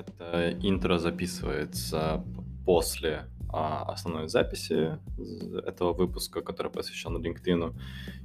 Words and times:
Это 0.00 0.56
интро 0.60 0.98
записывается 0.98 2.24
после 2.64 3.26
а, 3.52 3.82
основной 3.82 4.28
записи 4.28 4.98
этого 5.66 5.92
выпуска, 5.92 6.40
который 6.40 6.70
посвящен 6.70 7.16
LinkedIn. 7.16 7.74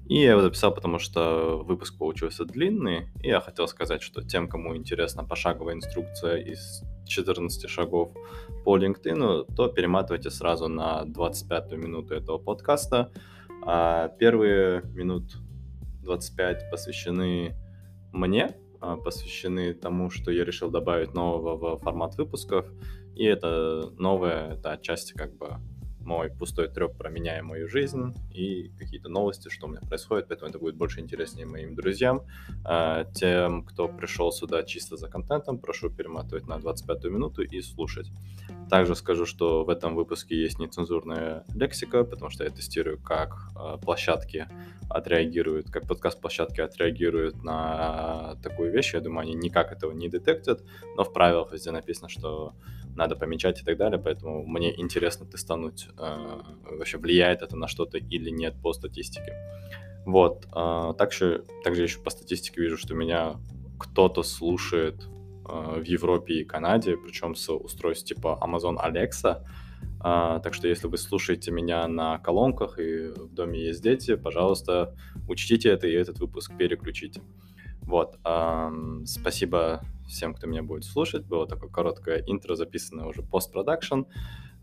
И 0.07 0.21
я 0.21 0.31
его 0.31 0.41
записал, 0.41 0.73
потому 0.73 0.99
что 0.99 1.63
выпуск 1.65 1.97
получился 1.97 2.45
длинный, 2.45 3.09
и 3.21 3.27
я 3.27 3.41
хотел 3.41 3.67
сказать, 3.67 4.01
что 4.01 4.21
тем, 4.21 4.47
кому 4.47 4.75
интересна 4.75 5.23
пошаговая 5.23 5.75
инструкция 5.75 6.37
из 6.37 6.83
14 7.07 7.69
шагов 7.69 8.11
по 8.63 8.77
LinkedIn, 8.77 9.55
то 9.55 9.67
перематывайте 9.67 10.29
сразу 10.29 10.67
на 10.67 11.05
25 11.05 11.71
минуту 11.73 12.13
этого 12.13 12.37
подкаста. 12.37 13.11
А 13.63 14.09
первые 14.09 14.83
минут 14.93 15.37
25 16.03 16.69
посвящены 16.69 17.55
мне, 18.13 18.55
посвящены 19.03 19.73
тому, 19.73 20.09
что 20.09 20.31
я 20.31 20.45
решил 20.45 20.69
добавить 20.69 21.13
нового 21.13 21.77
в 21.77 21.79
формат 21.81 22.15
выпусков. 22.15 22.65
И 23.15 23.23
это 23.23 23.91
новое, 23.97 24.53
это 24.53 24.71
отчасти 24.71 25.13
как 25.13 25.37
бы 25.37 25.57
мой 26.05 26.29
пустой 26.29 26.67
треп 26.67 26.97
про 26.97 27.09
меня 27.09 27.37
и 27.39 27.41
мою 27.41 27.67
жизнь 27.67 28.13
и 28.31 28.69
какие-то 28.77 29.09
новости, 29.09 29.49
что 29.49 29.65
у 29.65 29.69
меня 29.69 29.81
происходит, 29.81 30.27
поэтому 30.27 30.49
это 30.49 30.59
будет 30.59 30.75
больше 30.75 30.99
интереснее 30.99 31.45
моим 31.45 31.75
друзьям. 31.75 32.21
А, 32.63 33.05
тем, 33.05 33.63
кто 33.63 33.87
пришел 33.87 34.31
сюда 34.31 34.63
чисто 34.63 34.97
за 34.97 35.09
контентом, 35.09 35.57
прошу 35.57 35.89
перематывать 35.89 36.47
на 36.47 36.59
25 36.59 37.05
минуту 37.05 37.41
и 37.41 37.61
слушать. 37.61 38.07
Также 38.69 38.95
скажу, 38.95 39.25
что 39.25 39.63
в 39.63 39.69
этом 39.69 39.95
выпуске 39.95 40.35
есть 40.35 40.59
нецензурная 40.59 41.43
лексика, 41.53 42.03
потому 42.03 42.29
что 42.29 42.43
я 42.43 42.49
тестирую, 42.49 42.99
как 42.99 43.49
а, 43.55 43.77
площадки 43.77 44.47
отреагируют, 44.89 45.71
как 45.71 45.87
подкаст-площадки 45.87 46.61
отреагируют 46.61 47.43
на 47.43 48.35
такую 48.43 48.71
вещь. 48.71 48.93
Я 48.93 49.01
думаю, 49.01 49.21
они 49.21 49.33
никак 49.33 49.71
этого 49.71 49.91
не 49.91 50.07
детектят, 50.09 50.61
но 50.95 51.03
в 51.03 51.11
правилах 51.11 51.51
везде 51.51 51.71
написано, 51.71 52.09
что 52.09 52.53
надо 52.95 53.15
помечать 53.15 53.61
и 53.61 53.65
так 53.65 53.77
далее, 53.77 53.99
поэтому 53.99 54.45
мне 54.45 54.79
интересно 54.79 55.25
тестануть, 55.25 55.89
вообще 55.97 56.97
влияет 56.97 57.41
это 57.41 57.55
на 57.55 57.67
что-то 57.67 57.97
или 57.97 58.29
нет 58.29 58.55
по 58.61 58.73
статистике. 58.73 59.33
Вот, 60.05 60.45
э, 60.55 60.93
также, 60.97 61.45
также 61.63 61.83
еще 61.83 61.99
по 61.99 62.11
статистике 62.11 62.61
вижу, 62.61 62.77
что 62.77 62.93
меня 62.93 63.37
кто-то 63.79 64.21
слушает 64.23 65.03
э, 65.49 65.79
в 65.79 65.83
Европе 65.83 66.35
и 66.35 66.43
Канаде, 66.45 66.95
причем 66.95 67.35
с 67.35 67.51
устройств 67.51 68.07
типа 68.07 68.39
Amazon 68.41 68.77
Alexa, 68.77 69.43
так 70.01 70.53
что 70.53 70.67
если 70.67 70.87
вы 70.87 70.97
слушаете 70.99 71.49
меня 71.49 71.87
на 71.87 72.19
колонках 72.19 72.77
и 72.77 73.07
в 73.07 73.33
доме 73.33 73.65
есть 73.65 73.81
дети, 73.81 74.15
пожалуйста, 74.15 74.95
учтите 75.27 75.69
это 75.69 75.87
и 75.87 75.93
этот 75.93 76.19
выпуск 76.19 76.51
переключите. 76.55 77.21
Вот, 77.81 78.19
спасибо 79.05 79.81
всем, 80.07 80.35
кто 80.35 80.45
меня 80.45 80.61
будет 80.61 80.83
слушать. 80.83 81.25
Было 81.25 81.47
такое 81.47 81.71
короткое 81.71 82.23
интро, 82.27 82.55
записанное 82.55 83.05
уже 83.05 83.23
постпродакшн. 83.23 84.01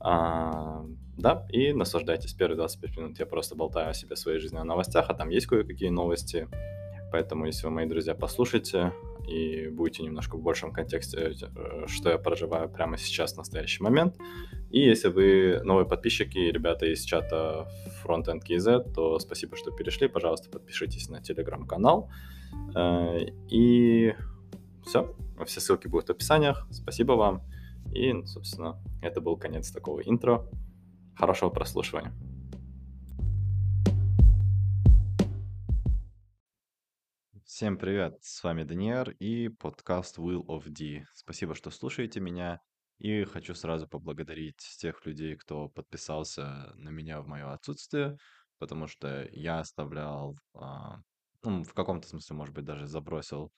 А, 0.05 0.84
да, 1.17 1.47
и 1.50 1.72
наслаждайтесь. 1.72 2.34
Первые 2.34 2.56
25 2.56 2.97
минут 2.97 3.19
я 3.20 3.27
просто 3.27 3.55
болтаю 3.55 3.91
о 3.91 3.95
себе, 3.95 4.17
своей 4.17 4.39
жизни, 4.39 4.59
о 4.59 4.64
новостях, 4.64 5.06
а 5.09 5.14
там 5.14 5.28
есть 5.28 5.47
кое-какие 5.47 5.91
новости. 5.91 6.48
Поэтому, 7.12 7.47
если 7.47 7.67
вы, 7.67 7.72
мои 7.72 7.86
друзья, 7.86 8.14
послушайте 8.14 8.92
и 9.28 9.69
будете 9.69 10.03
немножко 10.03 10.36
в 10.36 10.42
большем 10.42 10.72
контексте, 10.72 11.34
э, 11.55 11.86
что 11.86 12.11
я 12.11 12.19
проживаю 12.19 12.69
прямо 12.69 12.97
сейчас, 12.97 13.34
в 13.34 13.36
настоящий 13.36 13.83
момент. 13.83 14.17
И 14.70 14.81
если 14.81 15.09
вы 15.09 15.61
новые 15.62 15.86
подписчики, 15.86 16.39
ребята 16.39 16.87
из 16.87 17.05
чата 17.05 17.69
Frontend 18.03 18.41
KZ, 18.48 18.94
то 18.94 19.19
спасибо, 19.20 19.56
что 19.56 19.70
перешли. 19.70 20.09
Пожалуйста, 20.09 20.50
подпишитесь 20.50 21.09
на 21.09 21.22
телеграм-канал. 21.22 22.11
Э, 22.75 23.19
и 23.48 24.14
все. 24.84 25.14
Все 25.47 25.61
ссылки 25.61 25.87
будут 25.87 26.09
в 26.09 26.11
описаниях. 26.12 26.66
Спасибо 26.70 27.12
вам. 27.12 27.42
И, 27.93 28.12
собственно, 28.25 28.81
это 29.00 29.20
был 29.20 29.37
конец 29.37 29.70
такого 29.70 30.00
интро. 30.00 30.48
Хорошего 31.16 31.50
прослушивания. 31.50 32.12
Всем 37.44 37.76
привет, 37.76 38.16
с 38.22 38.43
вами 38.43 38.62
Даниэр 38.62 39.10
и 39.20 39.48
подкаст 39.48 40.19
Will 40.19 40.44
of 40.47 40.69
D. 40.69 41.06
Спасибо, 41.15 41.54
что 41.54 41.70
слушаете 41.70 42.19
меня. 42.19 42.60
И 42.98 43.25
хочу 43.25 43.54
сразу 43.54 43.87
поблагодарить 43.88 44.59
тех 44.78 45.04
людей, 45.04 45.37
кто 45.37 45.69
подписался 45.69 46.72
на 46.76 46.91
меня 46.91 47.20
в 47.20 47.26
мое 47.26 47.53
отсутствие, 47.53 48.16
потому 48.59 48.87
что 48.87 49.28
я 49.32 49.59
оставлял, 49.59 50.37
а, 50.54 51.00
ну, 51.43 51.62
в 51.64 51.75
каком-то 51.75 52.09
смысле, 52.09 52.37
может 52.37 52.54
быть, 52.54 52.64
даже 52.64 52.87
забросил 52.87 53.53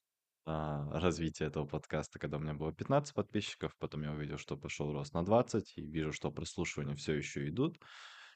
развития 0.46 1.46
этого 1.46 1.66
подкаста, 1.66 2.18
когда 2.18 2.36
у 2.36 2.40
меня 2.40 2.54
было 2.54 2.72
15 2.72 3.14
подписчиков, 3.14 3.76
потом 3.78 4.02
я 4.02 4.12
увидел, 4.12 4.38
что 4.38 4.56
пошел 4.56 4.92
рост 4.92 5.14
на 5.14 5.24
20, 5.24 5.74
и 5.76 5.82
вижу, 5.82 6.12
что 6.12 6.30
прослушивания 6.30 6.94
все 6.96 7.14
еще 7.14 7.48
идут. 7.48 7.78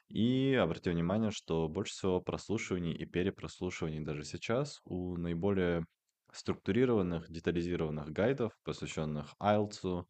И 0.07 0.55
обратил 0.55 0.93
внимание, 0.93 1.29
что 1.31 1.67
больше 1.69 1.93
всего 1.93 2.19
прослушиваний 2.19 2.93
и 2.93 3.05
перепрослушиваний 3.05 3.99
даже 3.99 4.23
сейчас 4.23 4.79
у 4.85 5.17
наиболее 5.17 5.85
структурированных, 6.31 7.29
детализированных 7.29 8.09
гайдов, 8.09 8.53
посвященных 8.63 9.35
IELTS, 9.39 10.05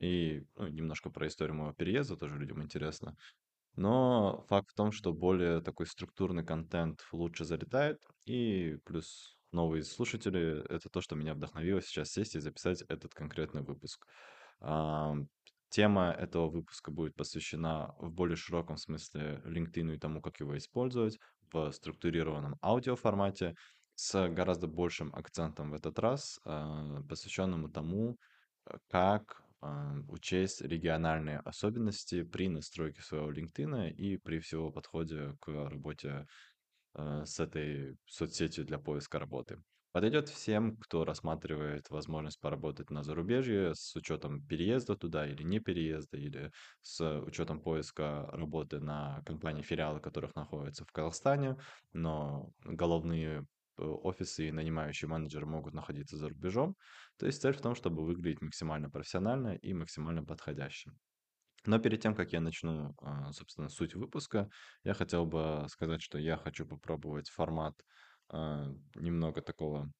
и 0.00 0.44
ну, 0.56 0.68
немножко 0.68 1.10
про 1.10 1.26
историю 1.26 1.56
моего 1.56 1.74
переезда, 1.74 2.16
тоже 2.16 2.38
людям 2.38 2.62
интересно. 2.62 3.14
Но 3.74 4.44
факт 4.48 4.70
в 4.70 4.74
том, 4.74 4.92
что 4.92 5.12
более 5.12 5.60
такой 5.60 5.86
структурный 5.86 6.44
контент 6.44 7.06
лучше 7.12 7.44
залетает, 7.44 7.98
и 8.26 8.78
плюс 8.84 9.38
новые 9.52 9.82
слушатели, 9.84 10.64
это 10.68 10.88
то, 10.88 11.00
что 11.00 11.16
меня 11.16 11.34
вдохновило 11.34 11.82
сейчас 11.82 12.10
сесть 12.10 12.36
и 12.36 12.40
записать 12.40 12.82
этот 12.88 13.14
конкретный 13.14 13.62
выпуск. 13.62 14.06
Тема 15.68 16.10
этого 16.10 16.50
выпуска 16.50 16.90
будет 16.90 17.16
посвящена 17.16 17.94
в 17.98 18.12
более 18.12 18.36
широком 18.36 18.76
смысле 18.76 19.40
LinkedIn 19.46 19.94
и 19.94 19.98
тому, 19.98 20.20
как 20.20 20.38
его 20.40 20.56
использовать 20.58 21.18
в 21.50 21.72
структурированном 21.72 22.58
аудиоформате 22.62 23.54
с 23.94 24.28
гораздо 24.28 24.66
большим 24.66 25.14
акцентом 25.14 25.70
в 25.70 25.74
этот 25.74 25.98
раз, 25.98 26.38
а, 26.44 27.00
посвященному 27.08 27.70
тому, 27.70 28.18
э, 28.66 28.76
как 28.90 29.42
учесть 30.08 30.60
региональные 30.60 31.38
особенности 31.38 32.24
при 32.24 32.48
настройке 32.48 33.00
своего 33.00 33.30
LinkedIn 33.30 33.90
и 33.92 34.16
при 34.16 34.40
всего 34.40 34.72
подходе 34.72 35.36
к 35.40 35.48
работе 35.68 36.26
Э, 36.94 37.24
с 37.24 37.40
этой 37.40 37.96
соцсетью 38.06 38.64
для 38.66 38.78
поиска 38.78 39.18
работы. 39.18 39.62
Подойдет 39.92 40.28
всем, 40.28 40.76
кто 40.78 41.04
рассматривает 41.04 41.90
возможность 41.90 42.40
поработать 42.40 42.90
на 42.90 43.02
зарубежье 43.02 43.74
с 43.74 43.94
учетом 43.94 44.46
переезда 44.46 44.96
туда 44.96 45.26
или 45.26 45.42
не 45.42 45.58
переезда, 45.58 46.16
или 46.16 46.50
с 46.80 47.20
учетом 47.20 47.60
поиска 47.60 48.28
работы 48.32 48.80
на 48.80 49.22
компании 49.26 49.62
филиалы, 49.62 50.00
которых 50.00 50.34
находятся 50.34 50.84
в 50.84 50.92
Казахстане, 50.92 51.56
но 51.92 52.50
головные 52.64 53.46
э, 53.78 53.82
офисы 53.82 54.48
и 54.48 54.52
нанимающие 54.52 55.08
менеджеры 55.08 55.46
могут 55.46 55.74
находиться 55.74 56.16
за 56.16 56.28
рубежом. 56.28 56.76
То 57.18 57.26
есть 57.26 57.40
цель 57.40 57.54
в 57.54 57.60
том, 57.60 57.74
чтобы 57.74 58.04
выглядеть 58.04 58.42
максимально 58.42 58.90
профессионально 58.90 59.54
и 59.56 59.72
максимально 59.74 60.24
подходящим. 60.24 60.98
Но 61.64 61.78
перед 61.78 62.00
тем, 62.00 62.14
как 62.14 62.32
я 62.32 62.40
начну, 62.40 62.94
а, 63.00 63.32
собственно, 63.32 63.68
суть 63.68 63.94
выпуска, 63.94 64.48
я 64.84 64.94
хотел 64.94 65.26
бы 65.26 65.66
сказать, 65.68 66.02
что 66.02 66.18
я 66.18 66.36
хочу 66.36 66.66
попробовать 66.66 67.28
формат 67.28 67.74
а, 68.28 68.68
немного 68.94 69.42
такого 69.42 69.92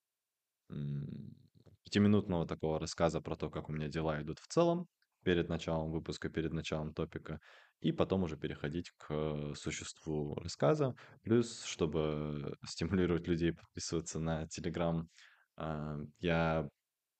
пятиминутного 1.85 2.47
такого 2.47 2.79
рассказа 2.79 3.21
про 3.21 3.37
то, 3.37 3.51
как 3.51 3.69
у 3.69 3.73
меня 3.73 3.89
дела 3.89 4.21
идут 4.23 4.39
в 4.39 4.47
целом, 4.47 4.89
перед 5.25 5.49
началом 5.49 5.91
выпуска, 5.93 6.29
перед 6.29 6.53
началом 6.53 6.95
топика, 6.95 7.39
и 7.81 7.93
потом 7.93 8.25
уже 8.25 8.37
переходить 8.37 8.91
к 8.97 9.55
существу 9.55 10.35
рассказа. 10.37 10.95
Плюс, 11.23 11.65
чтобы 11.65 12.57
стимулировать 12.67 13.29
людей 13.29 13.53
подписываться 13.53 14.19
на 14.19 14.45
Telegram, 14.45 15.05
а, 15.57 15.99
я 16.19 16.69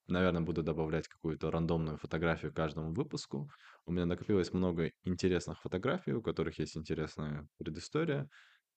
наверное, 0.07 0.43
буду 0.43 0.63
добавлять 0.63 1.09
какую-то 1.09 1.51
рандомную 1.51 1.99
фотографию 1.99 2.53
к 2.53 2.57
каждому 2.57 2.93
выпуску. 2.93 3.51
У 3.87 3.93
меня 3.93 4.07
накопилось 4.07 4.53
много 4.53 4.91
интересных 5.05 5.61
фотографий, 5.61 6.13
у 6.13 6.23
которых 6.23 6.59
есть 6.59 6.77
интересная 6.77 7.49
предыстория, 7.59 8.29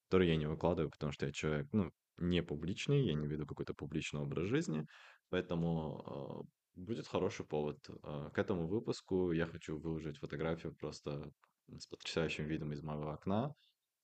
которые 0.07 0.31
я 0.31 0.38
не 0.38 0.48
выкладываю, 0.48 0.92
потому 0.92 1.12
что 1.12 1.25
я 1.25 1.31
человек, 1.31 1.68
ну, 1.72 1.92
не 2.18 2.42
публичный, 2.42 3.06
я 3.06 3.13
не 3.13 3.27
веду 3.27 3.45
какой-то 3.45 3.74
публичный 3.74 4.22
образ 4.22 4.48
жизни, 4.48 4.86
поэтому 5.30 6.45
э, 6.45 6.80
будет 6.80 7.07
хороший 7.07 7.45
повод. 7.45 7.77
Э, 8.04 8.30
к 8.33 8.38
этому 8.38 8.68
выпуску 8.68 9.31
я 9.31 9.45
хочу 9.45 9.77
выложить 9.77 10.19
фотографию 10.19 10.74
просто 10.75 11.31
с 11.68 11.88
потрясающим 11.88 12.45
видом 12.45 12.72
из 12.72 12.81
моего 12.83 13.10
окна. 13.10 13.54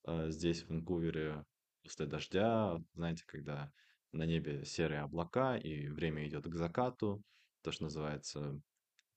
Э, 0.06 0.30
здесь, 0.30 0.64
в 0.64 0.70
Ванкувере, 0.70 1.46
после 1.84 2.06
дождя, 2.06 2.78
знаете, 2.94 3.24
когда 3.26 3.72
на 4.12 4.24
небе 4.26 4.66
серые 4.66 5.02
облака, 5.02 5.58
и 5.58 5.88
время 5.88 6.28
идет 6.28 6.46
к 6.46 6.56
закату, 6.56 7.24
то, 7.62 7.72
что 7.72 7.84
называется, 7.84 8.60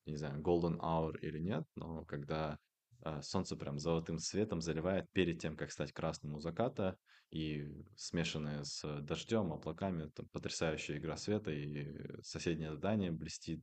не 0.06 0.17
знаю, 0.17 0.41
golden 0.41 0.79
hour 0.79 1.19
или 1.20 1.38
нет, 1.38 1.67
но 1.75 2.05
когда 2.05 2.58
э, 3.05 3.23
солнце 3.23 3.56
прям 3.56 3.79
золотым 3.79 4.19
светом 4.19 4.61
заливает 4.61 5.11
перед 5.12 5.41
тем, 5.41 5.56
как 5.56 5.73
стать 5.73 5.93
красным 5.93 6.35
у 6.35 6.41
заката, 6.41 6.99
и 7.31 7.69
смешанное 7.96 8.62
с 8.62 9.00
дождем, 9.00 9.52
облаками, 9.52 10.08
там 10.11 10.29
потрясающая 10.29 10.99
игра 10.99 11.17
света, 11.17 11.50
и 11.50 12.23
соседнее 12.23 12.75
здание 12.75 13.11
блестит 13.11 13.62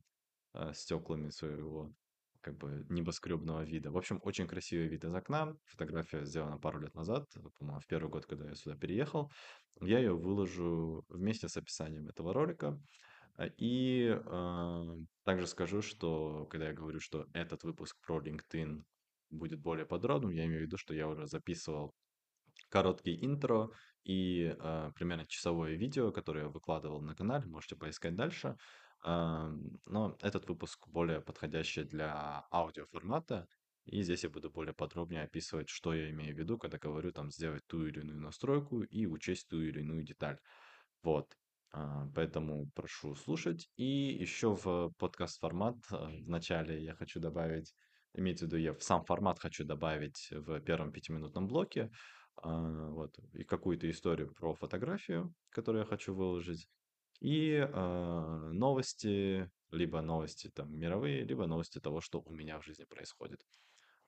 э, 0.54 0.72
стеклами 0.74 1.30
своего 1.30 1.94
как 2.42 2.58
бы 2.58 2.84
небоскребного 2.90 3.62
вида. 3.62 3.90
В 3.90 3.96
общем, 3.96 4.20
очень 4.22 4.46
красивый 4.46 4.88
вид 4.88 5.04
из 5.04 5.14
окна. 5.14 5.56
Фотография 5.64 6.24
сделана 6.24 6.58
пару 6.58 6.80
лет 6.80 6.94
назад, 6.94 7.30
по-моему, 7.58 7.80
в 7.80 7.86
первый 7.86 8.10
год, 8.10 8.26
когда 8.26 8.48
я 8.48 8.54
сюда 8.54 8.76
переехал. 8.76 9.30
Я 9.80 9.98
ее 9.98 10.14
выложу 10.14 11.04
вместе 11.08 11.48
с 11.48 11.56
описанием 11.56 12.08
этого 12.08 12.34
ролика. 12.34 12.78
А, 13.36 13.46
И 13.56 14.14
э, 14.14 14.96
также 15.24 15.46
скажу, 15.46 15.82
что 15.82 16.46
когда 16.50 16.68
я 16.68 16.74
говорю, 16.74 17.00
что 17.00 17.26
этот 17.32 17.64
выпуск 17.64 17.96
про 18.06 18.20
LinkedIn 18.20 18.82
будет 19.30 19.60
более 19.60 19.86
подробным, 19.86 20.32
я 20.32 20.44
имею 20.44 20.60
в 20.60 20.62
виду, 20.64 20.76
что 20.76 20.94
я 20.94 21.08
уже 21.08 21.26
записывал 21.26 21.94
короткий 22.68 23.24
интро 23.24 23.70
и 24.04 24.54
а, 24.58 24.90
примерно 24.92 25.26
часовое 25.26 25.74
видео, 25.74 26.10
которое 26.10 26.44
я 26.44 26.48
выкладывал 26.48 27.00
на 27.00 27.14
канале, 27.14 27.46
можете 27.46 27.76
поискать 27.76 28.16
дальше. 28.16 28.56
Но 29.04 30.16
этот 30.20 30.48
выпуск 30.48 30.86
более 30.88 31.20
подходящий 31.20 31.84
для 31.84 32.44
аудиоформата, 32.52 33.48
и 33.84 34.02
здесь 34.02 34.22
я 34.22 34.30
буду 34.30 34.50
более 34.50 34.74
подробнее 34.74 35.22
описывать, 35.24 35.68
что 35.68 35.92
я 35.92 36.10
имею 36.10 36.34
в 36.34 36.38
виду, 36.38 36.56
когда 36.56 36.78
говорю 36.78 37.12
там 37.12 37.30
сделать 37.30 37.66
ту 37.66 37.86
или 37.86 38.00
иную 38.00 38.20
настройку 38.20 38.82
и 38.82 39.06
учесть 39.06 39.48
ту 39.48 39.60
или 39.60 39.80
иную 39.80 40.04
деталь. 40.04 40.38
Вот. 41.02 41.36
А, 41.72 42.06
Поэтому 42.14 42.70
прошу 42.74 43.14
слушать. 43.14 43.68
И 43.76 43.84
еще 43.84 44.54
в 44.54 44.92
подкаст-формат 44.98 45.76
а, 45.90 46.06
в 46.10 46.28
начале 46.28 46.82
я 46.82 46.94
хочу 46.94 47.18
добавить, 47.18 47.74
имеется 48.14 48.44
в 48.44 48.48
виду, 48.48 48.58
я 48.58 48.74
в 48.74 48.82
сам 48.82 49.04
формат 49.04 49.38
хочу 49.40 49.64
добавить 49.64 50.28
в 50.30 50.60
первом 50.60 50.92
пятиминутном 50.92 51.48
блоке 51.48 51.90
а, 52.36 52.88
вот, 52.90 53.18
и 53.32 53.42
какую-то 53.44 53.90
историю 53.90 54.32
про 54.34 54.54
фотографию, 54.54 55.34
которую 55.50 55.82
я 55.82 55.88
хочу 55.88 56.14
выложить, 56.14 56.68
и 57.22 57.56
а, 57.72 58.50
новости, 58.52 59.48
либо 59.70 60.02
новости 60.02 60.50
там 60.52 60.76
мировые, 60.76 61.22
либо 61.24 61.46
новости 61.46 61.78
того, 61.78 62.00
что 62.00 62.20
у 62.20 62.32
меня 62.34 62.58
в 62.58 62.64
жизни 62.64 62.84
происходит. 62.84 63.40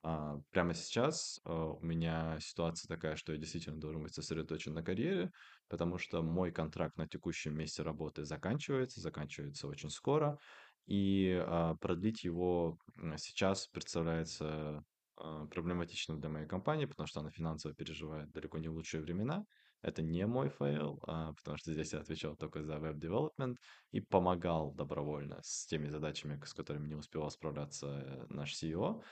А, 0.03 0.37
прямо 0.51 0.73
сейчас 0.73 1.39
а, 1.45 1.67
у 1.71 1.81
меня 1.81 2.37
ситуация 2.41 2.89
такая, 2.89 3.15
что 3.15 3.31
я 3.31 3.37
действительно 3.39 3.79
должен 3.79 4.03
быть 4.03 4.13
сосредоточен 4.13 4.73
на 4.73 4.83
карьере, 4.83 5.31
потому 5.69 5.97
что 5.97 6.21
мой 6.21 6.51
контракт 6.51 6.97
на 6.97 7.07
текущем 7.07 7.55
месте 7.57 7.83
работы 7.83 8.25
заканчивается, 8.25 8.99
заканчивается 8.99 9.67
очень 9.67 9.89
скоро, 9.89 10.37
и 10.85 11.41
а, 11.41 11.75
продлить 11.75 12.25
его 12.25 12.77
сейчас 13.17 13.67
представляется 13.67 14.83
а, 15.15 15.45
проблематичным 15.47 16.19
для 16.19 16.29
моей 16.29 16.47
компании, 16.47 16.85
потому 16.85 17.07
что 17.07 17.21
она 17.21 17.31
финансово 17.31 17.73
переживает 17.73 18.29
далеко 18.31 18.57
не 18.57 18.67
лучшие 18.67 19.01
времена. 19.01 19.45
Это 19.81 20.01
не 20.01 20.25
мой 20.25 20.49
fail, 20.49 20.99
а, 21.07 21.33
потому 21.33 21.57
что 21.57 21.71
здесь 21.71 21.93
я 21.93 21.99
отвечал 21.99 22.35
только 22.35 22.63
за 22.63 22.79
web 22.79 22.96
development 22.96 23.59
и 23.91 24.01
помогал 24.01 24.73
добровольно 24.73 25.39
с 25.43 25.67
теми 25.67 25.89
задачами, 25.89 26.41
с 26.43 26.53
которыми 26.53 26.87
не 26.87 26.95
успевал 26.95 27.29
справляться 27.29 27.87
э, 27.87 28.25
наш 28.29 28.53
CEO. 28.53 29.03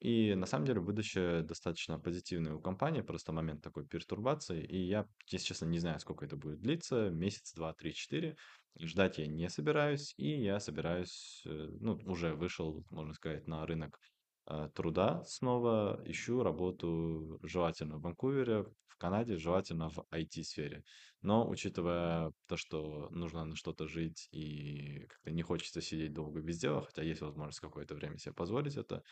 И 0.00 0.34
на 0.34 0.46
самом 0.46 0.64
деле 0.64 0.80
будущее 0.80 1.42
достаточно 1.42 1.98
позитивное 1.98 2.54
у 2.54 2.60
компании, 2.60 3.02
просто 3.02 3.32
момент 3.32 3.62
такой 3.62 3.86
пертурбации. 3.86 4.64
И 4.64 4.78
я, 4.78 5.06
если 5.26 5.46
честно, 5.46 5.66
не 5.66 5.78
знаю, 5.78 6.00
сколько 6.00 6.24
это 6.24 6.36
будет 6.36 6.60
длиться, 6.60 7.10
месяц, 7.10 7.52
два, 7.54 7.74
три, 7.74 7.92
четыре. 7.92 8.36
Ждать 8.78 9.18
я 9.18 9.26
не 9.26 9.48
собираюсь, 9.50 10.14
и 10.16 10.42
я 10.42 10.58
собираюсь, 10.58 11.42
э, 11.44 11.68
ну, 11.80 11.98
уже 12.06 12.34
вышел, 12.34 12.82
можно 12.90 13.12
сказать, 13.12 13.46
на 13.46 13.66
рынок 13.66 13.98
э, 14.46 14.70
труда 14.74 15.22
снова, 15.24 16.02
ищу 16.06 16.42
работу 16.42 17.38
желательно 17.42 17.98
в 17.98 18.02
Ванкувере, 18.02 18.64
Канаде, 19.00 19.38
желательно 19.38 19.90
в 19.90 20.06
IT-сфере. 20.12 20.84
Но 21.22 21.48
учитывая 21.48 22.32
то, 22.46 22.56
что 22.56 23.08
нужно 23.10 23.44
на 23.44 23.56
что-то 23.56 23.88
жить 23.88 24.28
и 24.32 25.06
как-то 25.08 25.32
не 25.32 25.42
хочется 25.42 25.80
сидеть 25.80 26.12
долго 26.12 26.42
без 26.42 26.58
дела, 26.60 26.82
хотя 26.82 27.02
есть 27.02 27.20
возможность 27.22 27.60
какое-то 27.60 27.94
время 27.96 28.18
себе 28.18 28.34
позволить 28.34 28.76
это, 28.76 29.02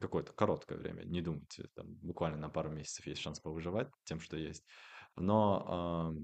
Какое-то 0.00 0.32
короткое 0.32 0.78
время, 0.78 1.04
не 1.04 1.20
думайте, 1.20 1.68
там 1.74 1.96
буквально 1.96 2.38
на 2.38 2.48
пару 2.48 2.70
месяцев 2.70 3.06
есть 3.06 3.20
шанс 3.20 3.40
повыживать 3.40 3.88
тем, 4.04 4.20
что 4.20 4.36
есть. 4.36 4.64
Но, 5.16 6.14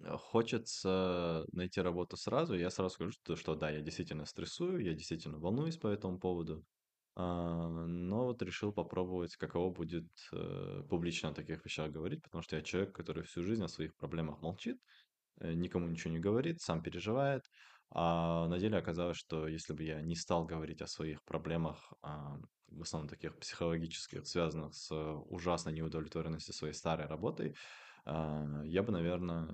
э, 0.00 0.16
хочется 0.18 1.44
найти 1.52 1.80
работу 1.80 2.16
сразу. 2.16 2.54
Я 2.54 2.70
сразу 2.70 2.94
скажу, 2.94 3.12
что 3.12 3.36
что 3.36 3.54
да, 3.54 3.70
я 3.70 3.80
действительно 3.80 4.24
стрессую, 4.26 4.82
я 4.84 4.94
действительно 4.94 5.38
волнуюсь 5.38 5.76
по 5.78 5.88
этому 5.88 6.18
поводу. 6.18 6.64
А, 7.14 7.68
но 7.68 8.26
вот 8.26 8.42
решил 8.42 8.72
попробовать, 8.72 9.36
каково 9.36 9.70
будет, 9.70 10.08
э, 10.32 10.82
публично 10.88 11.30
о 11.30 11.34
таких 11.34 11.64
вещах 11.64 11.90
говорить, 11.92 12.22
потому 12.22 12.42
что 12.42 12.56
я 12.56 12.62
человек, 12.62 12.94
который 12.94 13.22
всю 13.24 13.42
жизнь 13.42 13.62
о 13.64 13.68
своих 13.68 13.94
проблемах 13.96 14.40
молчит 14.40 14.78
э, 15.40 15.52
никому 15.54 15.88
ничего 15.88 16.12
не 16.12 16.20
говорит, 16.20 16.60
сам 16.60 16.82
переживает. 16.82 17.44
А 17.90 18.48
на 18.48 18.58
деле 18.58 18.78
оказалось, 18.78 19.18
что 19.18 19.46
если 19.48 19.74
бы 19.74 19.84
я 19.84 20.00
не 20.02 20.16
стал 20.16 20.46
говорить 20.46 20.80
о 20.82 20.86
своих 20.86 21.22
проблемах, 21.24 21.92
а, 22.02 22.38
в 22.68 22.82
основном 22.82 23.08
таких 23.08 23.38
психологических, 23.38 24.26
связанных 24.26 24.74
с 24.74 24.90
ужасной 24.94 25.74
неудовлетворенностью 25.74 26.54
своей 26.54 26.74
старой 26.74 27.06
работой, 27.06 27.54
а, 28.04 28.62
я 28.64 28.82
бы, 28.82 28.92
наверное, 28.92 29.48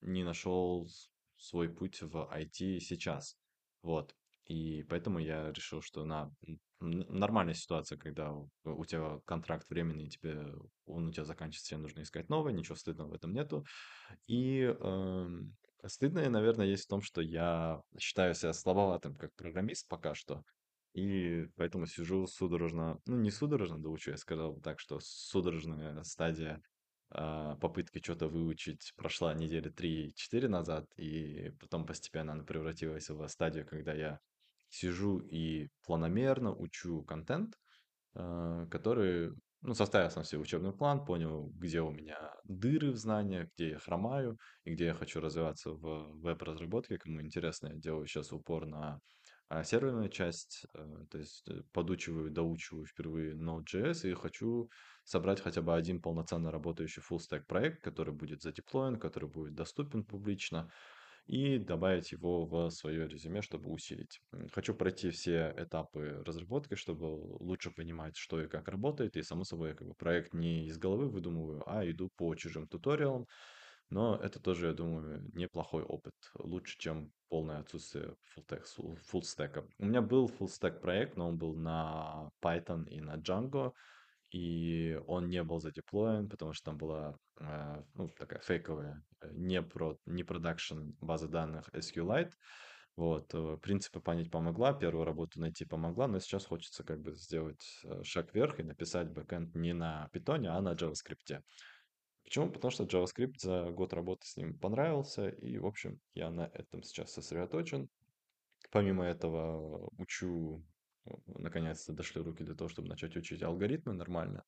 не 0.00 0.24
нашел 0.24 0.88
свой 1.36 1.68
путь 1.68 2.02
в 2.02 2.28
IT 2.32 2.80
сейчас. 2.80 3.36
Вот. 3.82 4.14
И 4.50 4.82
поэтому 4.88 5.20
я 5.20 5.52
решил, 5.52 5.80
что 5.80 6.04
на 6.04 6.28
нормальная 6.80 7.54
ситуация, 7.54 7.96
когда 7.96 8.32
у, 8.32 8.84
тебя 8.84 9.20
контракт 9.24 9.70
временный, 9.70 10.08
тебе 10.08 10.44
он 10.86 11.06
у 11.06 11.12
тебя 11.12 11.24
заканчивается, 11.24 11.68
тебе 11.68 11.78
нужно 11.78 12.02
искать 12.02 12.28
новый, 12.28 12.52
ничего 12.52 12.74
стыдного 12.74 13.10
в 13.10 13.14
этом 13.14 13.32
нету. 13.32 13.64
И, 14.26 14.62
эм, 14.62 15.54
стыдное, 15.86 16.28
наверное, 16.30 16.66
есть 16.66 16.86
в 16.86 16.88
том, 16.88 17.00
что 17.00 17.20
я 17.20 17.80
считаю 17.96 18.34
себя 18.34 18.52
слабоватым 18.52 19.14
как 19.14 19.32
программист 19.36 19.86
пока 19.86 20.16
что, 20.16 20.42
и 20.94 21.46
поэтому 21.54 21.86
сижу 21.86 22.26
судорожно, 22.26 22.98
ну, 23.06 23.18
не 23.18 23.30
судорожно 23.30 23.78
доучу, 23.78 24.10
я 24.10 24.16
сказал 24.16 24.60
так, 24.60 24.80
что 24.80 24.98
судорожная 25.00 26.02
стадия 26.02 26.60
а, 27.10 27.54
попытки 27.54 28.02
что-то 28.02 28.26
выучить 28.26 28.94
прошла 28.96 29.32
недели 29.32 29.68
три-четыре 29.68 30.48
назад, 30.48 30.86
и 30.96 31.52
потом 31.60 31.86
постепенно 31.86 32.32
она 32.32 32.42
превратилась 32.42 33.08
в 33.08 33.28
стадию, 33.28 33.64
когда 33.64 33.92
я 33.94 34.18
сижу 34.70 35.18
и 35.18 35.68
планомерно 35.84 36.54
учу 36.54 37.02
контент, 37.04 37.58
а, 38.14 38.66
который, 38.66 39.32
ну, 39.62 39.74
составил 39.74 40.10
сам 40.10 40.24
себе 40.24 40.40
учебный 40.40 40.72
план, 40.72 41.04
понял, 41.04 41.50
где 41.54 41.80
у 41.80 41.90
меня 41.90 42.32
дыры 42.44 42.92
в 42.92 42.96
знаниях, 42.96 43.48
где 43.54 43.70
я 43.70 43.78
хромаю 43.78 44.38
и 44.64 44.72
где 44.74 44.86
я 44.86 44.94
хочу 44.94 45.20
развиваться 45.20 45.72
в 45.72 46.12
веб-разработке. 46.20 46.98
Кому 46.98 47.20
интересно, 47.20 47.68
я 47.68 47.74
делаю 47.76 48.06
сейчас 48.06 48.32
упор 48.32 48.66
на 48.66 49.00
а, 49.48 49.64
серверную 49.64 50.08
часть, 50.10 50.64
э, 50.74 51.04
то 51.10 51.18
есть 51.18 51.48
э, 51.48 51.62
подучиваю, 51.72 52.30
доучиваю 52.30 52.86
впервые 52.86 53.34
Node.js 53.34 54.08
и 54.08 54.14
хочу 54.14 54.70
собрать 55.02 55.40
хотя 55.40 55.60
бы 55.60 55.74
один 55.74 56.00
полноценно 56.00 56.52
работающий 56.52 57.02
full 57.02 57.18
stack 57.18 57.46
проект, 57.48 57.82
который 57.82 58.14
будет 58.14 58.42
задеплоен, 58.42 58.96
который 58.96 59.28
будет 59.28 59.54
доступен 59.54 60.04
публично, 60.04 60.70
и 61.26 61.58
добавить 61.58 62.12
его 62.12 62.44
в 62.44 62.70
свое 62.70 63.06
резюме, 63.08 63.42
чтобы 63.42 63.70
усилить. 63.70 64.20
Хочу 64.52 64.74
пройти 64.74 65.10
все 65.10 65.54
этапы 65.56 66.22
разработки, 66.24 66.74
чтобы 66.74 67.04
лучше 67.40 67.70
понимать, 67.70 68.16
что 68.16 68.42
и 68.42 68.48
как 68.48 68.68
работает, 68.68 69.16
и, 69.16 69.22
само 69.22 69.44
собой, 69.44 69.74
как 69.74 69.88
бы 69.88 69.94
проект 69.94 70.34
не 70.34 70.66
из 70.66 70.78
головы 70.78 71.08
выдумываю, 71.08 71.62
а 71.66 71.88
иду 71.88 72.10
по 72.16 72.34
чужим 72.34 72.66
туториалам, 72.66 73.26
но 73.90 74.16
это 74.16 74.40
тоже, 74.40 74.68
я 74.68 74.72
думаю, 74.72 75.28
неплохой 75.34 75.82
опыт, 75.82 76.14
лучше, 76.38 76.78
чем 76.78 77.12
полное 77.28 77.58
отсутствие 77.58 78.14
фуллстека. 79.06 79.66
У 79.78 79.86
меня 79.86 80.00
был 80.00 80.28
stack 80.28 80.80
проект, 80.80 81.16
но 81.16 81.28
он 81.28 81.38
был 81.38 81.54
на 81.56 82.30
Python 82.40 82.88
и 82.88 83.00
на 83.00 83.16
Django, 83.16 83.72
и 84.30 85.00
он 85.06 85.28
не 85.28 85.42
был 85.42 85.60
задеплоен, 85.60 86.28
потому 86.28 86.52
что 86.52 86.66
там 86.66 86.78
была 86.78 87.16
э, 87.40 87.82
ну, 87.94 88.08
такая 88.08 88.40
фейковая, 88.40 89.02
э, 89.20 89.30
не, 89.32 89.60
про, 89.62 89.98
не 90.06 90.22
продакшн 90.22 90.90
база 91.00 91.28
данных 91.28 91.68
SQLite. 91.74 92.32
Вот, 92.96 93.34
э, 93.34 93.56
принципы 93.60 94.00
понять 94.00 94.30
помогла, 94.30 94.72
первую 94.72 95.04
работу 95.04 95.40
найти 95.40 95.64
помогла, 95.64 96.06
но 96.06 96.20
сейчас 96.20 96.46
хочется 96.46 96.84
как 96.84 97.00
бы 97.00 97.14
сделать 97.14 97.64
э, 97.84 98.02
шаг 98.04 98.32
вверх 98.34 98.60
и 98.60 98.62
написать 98.62 99.10
бэкэнд 99.10 99.54
не 99.54 99.72
на 99.72 100.08
Python, 100.12 100.46
а 100.46 100.60
на 100.60 100.74
JavaScript. 100.74 101.42
Почему? 102.22 102.50
Потому 102.50 102.70
что 102.70 102.84
JavaScript 102.84 103.38
за 103.38 103.70
год 103.70 103.92
работы 103.92 104.26
с 104.26 104.36
ним 104.36 104.56
понравился, 104.58 105.28
и, 105.28 105.58
в 105.58 105.66
общем, 105.66 105.98
я 106.14 106.30
на 106.30 106.50
этом 106.52 106.82
сейчас 106.82 107.12
сосредоточен. 107.12 107.88
Помимо 108.70 109.04
этого, 109.04 109.88
учу, 109.98 110.62
наконец-то 111.26 111.92
дошли 111.92 112.22
руки 112.22 112.44
для 112.44 112.54
того, 112.54 112.68
чтобы 112.68 112.88
начать 112.88 113.16
учить 113.16 113.42
алгоритмы 113.42 113.92
нормально. 113.92 114.44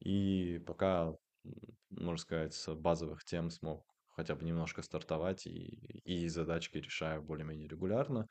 И 0.00 0.62
пока, 0.66 1.14
можно 1.90 2.18
сказать, 2.18 2.54
с 2.54 2.74
базовых 2.74 3.24
тем 3.24 3.50
смог 3.50 3.86
хотя 4.16 4.34
бы 4.34 4.44
немножко 4.44 4.82
стартовать, 4.82 5.46
и, 5.46 6.00
и 6.04 6.28
задачки 6.28 6.78
решаю 6.78 7.22
более-менее 7.22 7.68
регулярно. 7.68 8.26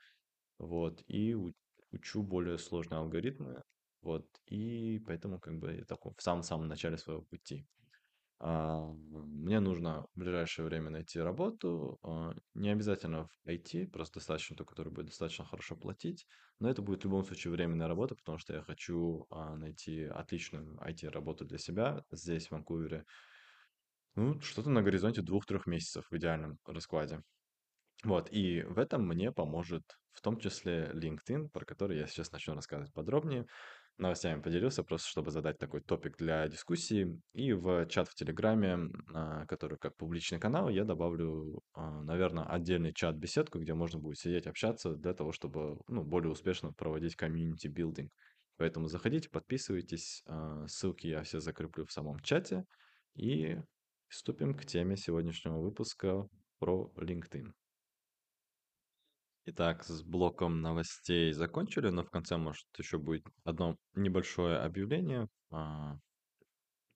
Вот, 0.58 1.02
и 1.06 1.36
учу 1.92 2.22
более 2.22 2.58
сложные 2.58 2.98
алгоритмы. 2.98 3.62
Вот, 4.02 4.26
и 4.46 5.00
поэтому 5.06 5.38
как 5.38 5.58
бы 5.58 5.74
я 5.74 5.84
такой 5.84 6.12
в 6.16 6.22
самом-самом 6.22 6.68
начале 6.68 6.98
своего 6.98 7.22
пути. 7.22 7.66
А, 8.38 8.84
мне 8.84 9.60
нужно 9.60 10.06
в 10.14 10.18
ближайшее 10.18 10.66
время 10.66 10.90
найти 10.90 11.18
работу, 11.18 11.98
а, 12.02 12.34
не 12.54 12.68
обязательно 12.70 13.24
в 13.24 13.30
IT, 13.46 13.86
просто 13.86 14.20
достаточно 14.20 14.56
ту, 14.56 14.64
которая 14.66 14.92
будет 14.92 15.06
достаточно 15.06 15.44
хорошо 15.44 15.74
платить, 15.76 16.26
но 16.58 16.68
это 16.68 16.82
будет 16.82 17.00
в 17.00 17.04
любом 17.04 17.24
случае 17.24 17.52
временная 17.52 17.88
работа, 17.88 18.14
потому 18.14 18.36
что 18.38 18.54
я 18.54 18.62
хочу 18.62 19.26
а, 19.30 19.56
найти 19.56 20.04
отличную 20.04 20.78
IT-работу 20.82 21.46
для 21.46 21.58
себя 21.58 22.04
здесь, 22.10 22.48
в 22.48 22.50
Ванкувере. 22.52 23.04
Ну, 24.16 24.40
что-то 24.40 24.70
на 24.70 24.82
горизонте 24.82 25.22
двух-трех 25.22 25.66
месяцев 25.66 26.06
в 26.10 26.16
идеальном 26.16 26.58
раскладе. 26.66 27.22
Вот, 28.04 28.30
и 28.30 28.62
в 28.62 28.78
этом 28.78 29.06
мне 29.06 29.32
поможет 29.32 29.82
в 30.12 30.22
том 30.22 30.38
числе 30.38 30.90
LinkedIn, 30.94 31.50
про 31.50 31.64
который 31.64 31.98
я 31.98 32.06
сейчас 32.06 32.32
начну 32.32 32.54
рассказывать 32.54 32.92
подробнее. 32.92 33.46
Новостями 33.98 34.42
поделился, 34.42 34.84
просто 34.84 35.08
чтобы 35.08 35.30
задать 35.30 35.58
такой 35.58 35.80
топик 35.80 36.18
для 36.18 36.46
дискуссии. 36.48 37.18
И 37.32 37.54
в 37.54 37.86
чат 37.86 38.08
в 38.08 38.14
Телеграме, 38.14 38.90
а, 39.14 39.46
который 39.46 39.78
как 39.78 39.96
публичный 39.96 40.38
канал, 40.38 40.68
я 40.68 40.84
добавлю, 40.84 41.62
а, 41.72 42.02
наверное, 42.02 42.44
отдельный 42.44 42.92
чат-беседку, 42.92 43.58
где 43.58 43.72
можно 43.72 43.98
будет 43.98 44.18
сидеть, 44.18 44.46
общаться 44.46 44.94
для 44.96 45.14
того, 45.14 45.32
чтобы 45.32 45.80
ну, 45.88 46.04
более 46.04 46.30
успешно 46.30 46.72
проводить 46.72 47.16
community 47.16 47.63
building. 47.63 48.10
Поэтому 48.58 48.88
заходите, 48.88 49.30
подписывайтесь. 49.30 50.22
а, 50.26 50.66
Ссылки 50.66 51.06
я 51.06 51.22
все 51.22 51.40
закреплю 51.40 51.86
в 51.86 51.92
самом 51.92 52.20
чате. 52.20 52.64
И 53.14 53.56
приступим 54.08 54.54
к 54.54 54.66
теме 54.66 54.96
сегодняшнего 54.96 55.58
выпуска 55.58 56.28
про 56.58 56.92
LinkedIn. 56.96 57.52
Итак, 59.48 59.84
с 59.84 60.02
блоком 60.02 60.60
новостей 60.60 61.32
закончили, 61.32 61.88
но 61.90 62.02
в 62.02 62.10
конце, 62.10 62.36
может, 62.36 62.66
еще 62.78 62.98
будет 62.98 63.24
одно 63.44 63.76
небольшое 63.94 64.58
объявление. 64.58 65.28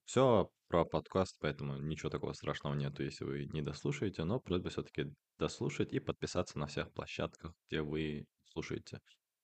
Все 0.05 0.51
про 0.67 0.85
подкаст, 0.85 1.37
поэтому 1.39 1.77
ничего 1.77 2.11
такого 2.11 2.33
страшного 2.33 2.75
нету, 2.75 3.05
если 3.05 3.23
вы 3.23 3.47
не 3.53 3.63
дослушаете, 3.63 4.25
но 4.25 4.41
просьба 4.41 4.69
все-таки 4.71 5.15
дослушать 5.39 5.93
и 5.93 6.01
подписаться 6.01 6.59
на 6.59 6.67
всех 6.67 6.93
площадках, 6.93 7.55
где 7.69 7.83
вы 7.83 8.27
слушаете. 8.53 8.99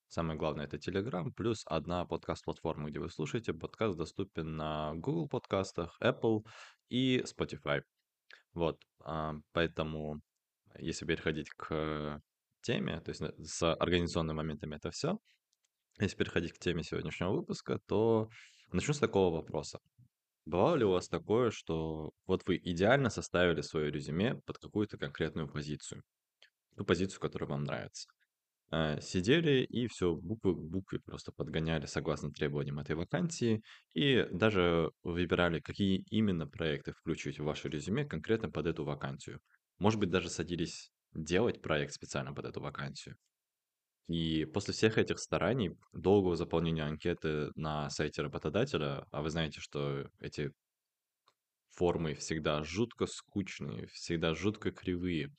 Самое 0.08 0.36
главное 0.36 0.66
это 0.66 0.76
Telegram, 0.76 1.30
плюс 1.30 1.62
одна 1.66 2.04
подкаст-платформа, 2.06 2.90
где 2.90 2.98
вы 2.98 3.08
слушаете. 3.08 3.54
Подкаст 3.54 3.96
доступен 3.96 4.56
на 4.56 4.94
Google 4.96 5.28
подкастах, 5.28 5.96
Apple 6.02 6.44
и 6.88 7.20
Spotify. 7.20 7.82
Вот, 8.52 8.82
а, 8.98 9.34
поэтому 9.52 10.20
если 10.80 11.06
переходить 11.06 11.50
к 11.50 12.20
теме, 12.66 13.00
то 13.00 13.10
есть 13.10 13.20
э, 13.22 13.32
с 13.44 13.74
организационными 13.74 14.36
моментами 14.36 14.76
это 14.76 14.90
все. 14.90 15.18
Если 16.00 16.16
переходить 16.16 16.52
к 16.52 16.58
теме 16.58 16.82
сегодняшнего 16.82 17.32
выпуска, 17.32 17.78
то 17.86 18.28
начну 18.72 18.92
с 18.92 18.98
такого 18.98 19.36
вопроса. 19.36 19.78
Бывало 20.44 20.76
ли 20.76 20.84
у 20.84 20.90
вас 20.90 21.08
такое, 21.08 21.50
что 21.50 22.12
вот 22.26 22.42
вы 22.46 22.56
идеально 22.62 23.10
составили 23.10 23.62
свое 23.62 23.90
резюме 23.90 24.34
под 24.46 24.58
какую-то 24.58 24.98
конкретную 24.98 25.48
позицию, 25.48 26.02
ту 26.76 26.84
позицию, 26.84 27.20
которая 27.20 27.48
вам 27.48 27.64
нравится? 27.64 28.08
Э, 28.72 29.00
Сидели 29.00 29.64
и 29.64 29.86
все 29.86 30.14
буквы 30.14 30.54
к 30.54 30.58
букве 30.58 31.00
просто 31.00 31.32
подгоняли 31.32 31.86
согласно 31.86 32.30
требованиям 32.32 32.80
этой 32.80 32.96
вакансии 32.96 33.62
и 33.94 34.26
даже 34.32 34.90
выбирали, 35.02 35.60
какие 35.60 36.04
именно 36.10 36.46
проекты 36.46 36.92
включить 36.92 37.38
в 37.38 37.44
ваше 37.44 37.68
резюме 37.68 38.04
конкретно 38.04 38.50
под 38.50 38.66
эту 38.66 38.84
вакансию. 38.84 39.40
Может 39.78 40.00
быть, 40.00 40.10
даже 40.10 40.30
садились 40.30 40.90
делать 41.16 41.62
проект 41.62 41.94
специально 41.94 42.32
под 42.34 42.46
эту 42.46 42.60
вакансию. 42.60 43.16
И 44.08 44.44
после 44.44 44.72
всех 44.72 44.98
этих 44.98 45.18
стараний, 45.18 45.76
долгого 45.92 46.36
заполнения 46.36 46.84
анкеты 46.84 47.50
на 47.56 47.90
сайте 47.90 48.22
работодателя, 48.22 49.06
а 49.10 49.22
вы 49.22 49.30
знаете, 49.30 49.60
что 49.60 50.08
эти 50.20 50.52
формы 51.70 52.14
всегда 52.14 52.62
жутко 52.62 53.06
скучные, 53.06 53.86
всегда 53.88 54.34
жутко 54.34 54.70
кривые, 54.70 55.34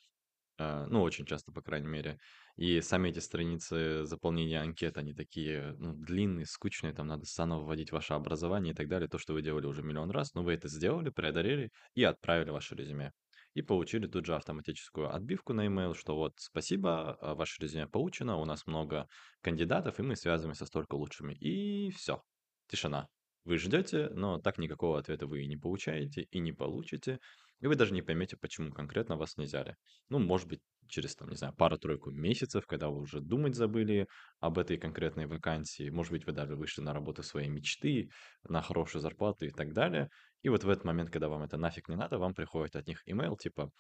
а, 0.60 0.88
ну, 0.88 1.01
очень 1.01 1.25
часто, 1.25 1.51
по 1.51 1.62
крайней 1.62 1.88
мере. 1.88 2.19
И 2.57 2.81
сами 2.81 3.10
эти 3.10 3.19
страницы 3.19 4.05
заполнения 4.05 4.62
анкет, 4.62 4.98
они 4.98 5.13
такие, 5.13 5.75
ну, 5.77 5.93
длинные, 5.96 6.46
скучные, 6.46 6.93
там 6.93 7.07
надо 7.07 7.25
заново 7.25 7.63
вводить 7.65 7.91
ваше 7.91 8.13
образование 8.13 8.74
и 8.74 8.75
так 8.75 8.88
далее, 8.89 9.10
то, 9.10 9.19
что 9.19 9.34
вы 9.34 9.41
делали 9.43 9.67
уже 9.67 9.84
миллион 9.84 10.12
раз, 10.12 10.34
но 10.34 10.43
вы 10.43 10.53
это 10.53 10.67
сделали, 10.67 11.10
преодолели 11.10 11.72
и 11.96 12.03
отправили 12.03 12.50
ваше 12.51 12.75
резюме. 12.75 13.13
И 13.58 13.64
получили 13.64 14.06
тут 14.06 14.28
же 14.28 14.36
автоматическую 14.36 15.12
отбивку 15.12 15.52
на 15.52 15.66
email, 15.66 15.96
что 15.96 16.16
вот 16.16 16.34
спасибо, 16.38 17.18
а, 17.20 17.34
ваше 17.34 17.60
резюме 17.60 17.88
получено, 17.88 18.38
у 18.38 18.46
нас 18.46 18.68
много 18.68 19.10
кандидатов, 19.42 20.00
и 20.00 20.04
мы 20.04 20.16
связываемся 20.16 20.68
с 20.68 20.70
только 20.70 20.94
лучшими. 20.94 21.34
И 21.34 21.90
все, 21.90 22.22
тишина. 22.68 23.08
Вы 23.46 23.58
ждете, 23.58 24.10
но 24.10 24.38
так 24.38 24.60
никакого 24.60 25.00
ответа 25.00 25.26
вы 25.26 25.42
и 25.42 25.48
не 25.48 25.58
получаете, 25.58 26.28
и 26.30 26.38
не 26.38 26.54
получите, 26.54 27.20
и 27.60 27.66
вы 27.66 27.74
даже 27.74 27.96
не 27.96 28.04
поймете, 28.04 28.38
почему 28.38 28.72
конкретно 28.72 29.18
вас 29.18 29.38
не 29.38 29.46
взяли. 29.46 29.76
Ну, 30.10 30.20
может 30.20 30.48
быть, 30.48 30.62
через, 30.88 31.15
там, 31.15 31.29
не 31.29 31.36
знаю, 31.36 31.53
пару-тройку 31.56 32.12
месяцев, 32.12 32.65
когда 32.67 32.89
вы 32.89 33.00
уже 33.01 33.22
думать 33.22 33.56
забыли 33.56 34.08
об 34.39 34.58
этой 34.58 34.77
конкретной 34.77 35.27
вакансии. 35.27 35.89
Может 35.89 36.12
быть, 36.12 36.25
вы 36.25 36.34
даже 36.34 36.56
вышли 36.56 36.82
на 36.82 36.94
работу 36.94 37.24
своей 37.24 37.50
мечты, 37.50 38.10
на 38.44 38.62
хорошую 38.62 39.01
зарплату 39.01 39.46
и 39.46 39.51
так 39.51 39.74
далее. 39.74 40.10
И 40.41 40.50
вот 40.50 40.63
в 40.63 40.70
этот 40.70 40.86
момент, 40.86 41.10
когда 41.10 41.29
вам 41.29 41.44
это 41.44 41.58
нафиг 41.58 41.89
не 41.89 41.96
надо, 41.96 42.17
вам 42.17 42.34
приходит 42.34 42.75
от 42.75 42.88
них 42.88 43.01
email 43.08 43.36
типа 43.38 43.72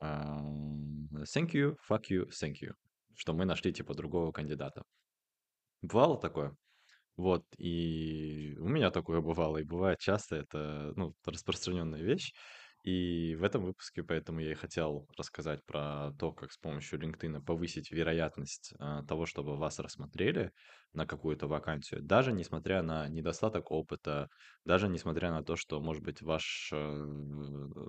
ам, 0.00 1.08
«Thank 1.34 1.52
you, 1.52 1.76
fuck 1.88 2.04
you, 2.10 2.28
thank 2.30 2.54
you», 2.62 2.72
что 3.14 3.32
мы 3.32 3.44
нашли 3.44 3.72
типа 3.72 3.94
другого 3.94 4.32
кандидата. 4.32 4.82
Бывало 5.82 6.20
такое? 6.20 6.56
Вот, 7.16 7.44
и 7.56 8.54
у 8.58 8.68
меня 8.68 8.90
такое 8.90 9.22
бывало, 9.22 9.56
и 9.56 9.64
бывает 9.64 9.98
часто, 9.98 10.36
это, 10.36 10.92
ну, 10.96 11.14
распространенная 11.24 12.02
вещь. 12.02 12.32
И 12.86 13.34
в 13.34 13.42
этом 13.42 13.64
выпуске 13.64 14.04
поэтому 14.04 14.38
я 14.38 14.52
и 14.52 14.54
хотел 14.54 15.08
рассказать 15.18 15.66
про 15.66 16.12
то, 16.20 16.32
как 16.32 16.52
с 16.52 16.56
помощью 16.56 17.00
LinkedIn 17.00 17.42
повысить 17.42 17.90
вероятность 17.90 18.74
а, 18.78 19.02
того, 19.02 19.26
чтобы 19.26 19.56
вас 19.56 19.80
рассмотрели 19.80 20.52
на 20.92 21.04
какую-то 21.04 21.48
вакансию, 21.48 22.00
даже 22.00 22.32
несмотря 22.32 22.82
на 22.82 23.08
недостаток 23.08 23.72
опыта, 23.72 24.28
даже 24.64 24.86
несмотря 24.88 25.32
на 25.32 25.42
то, 25.42 25.56
что, 25.56 25.80
может 25.80 26.04
быть, 26.04 26.22
ваш 26.22 26.70
э, 26.72 26.76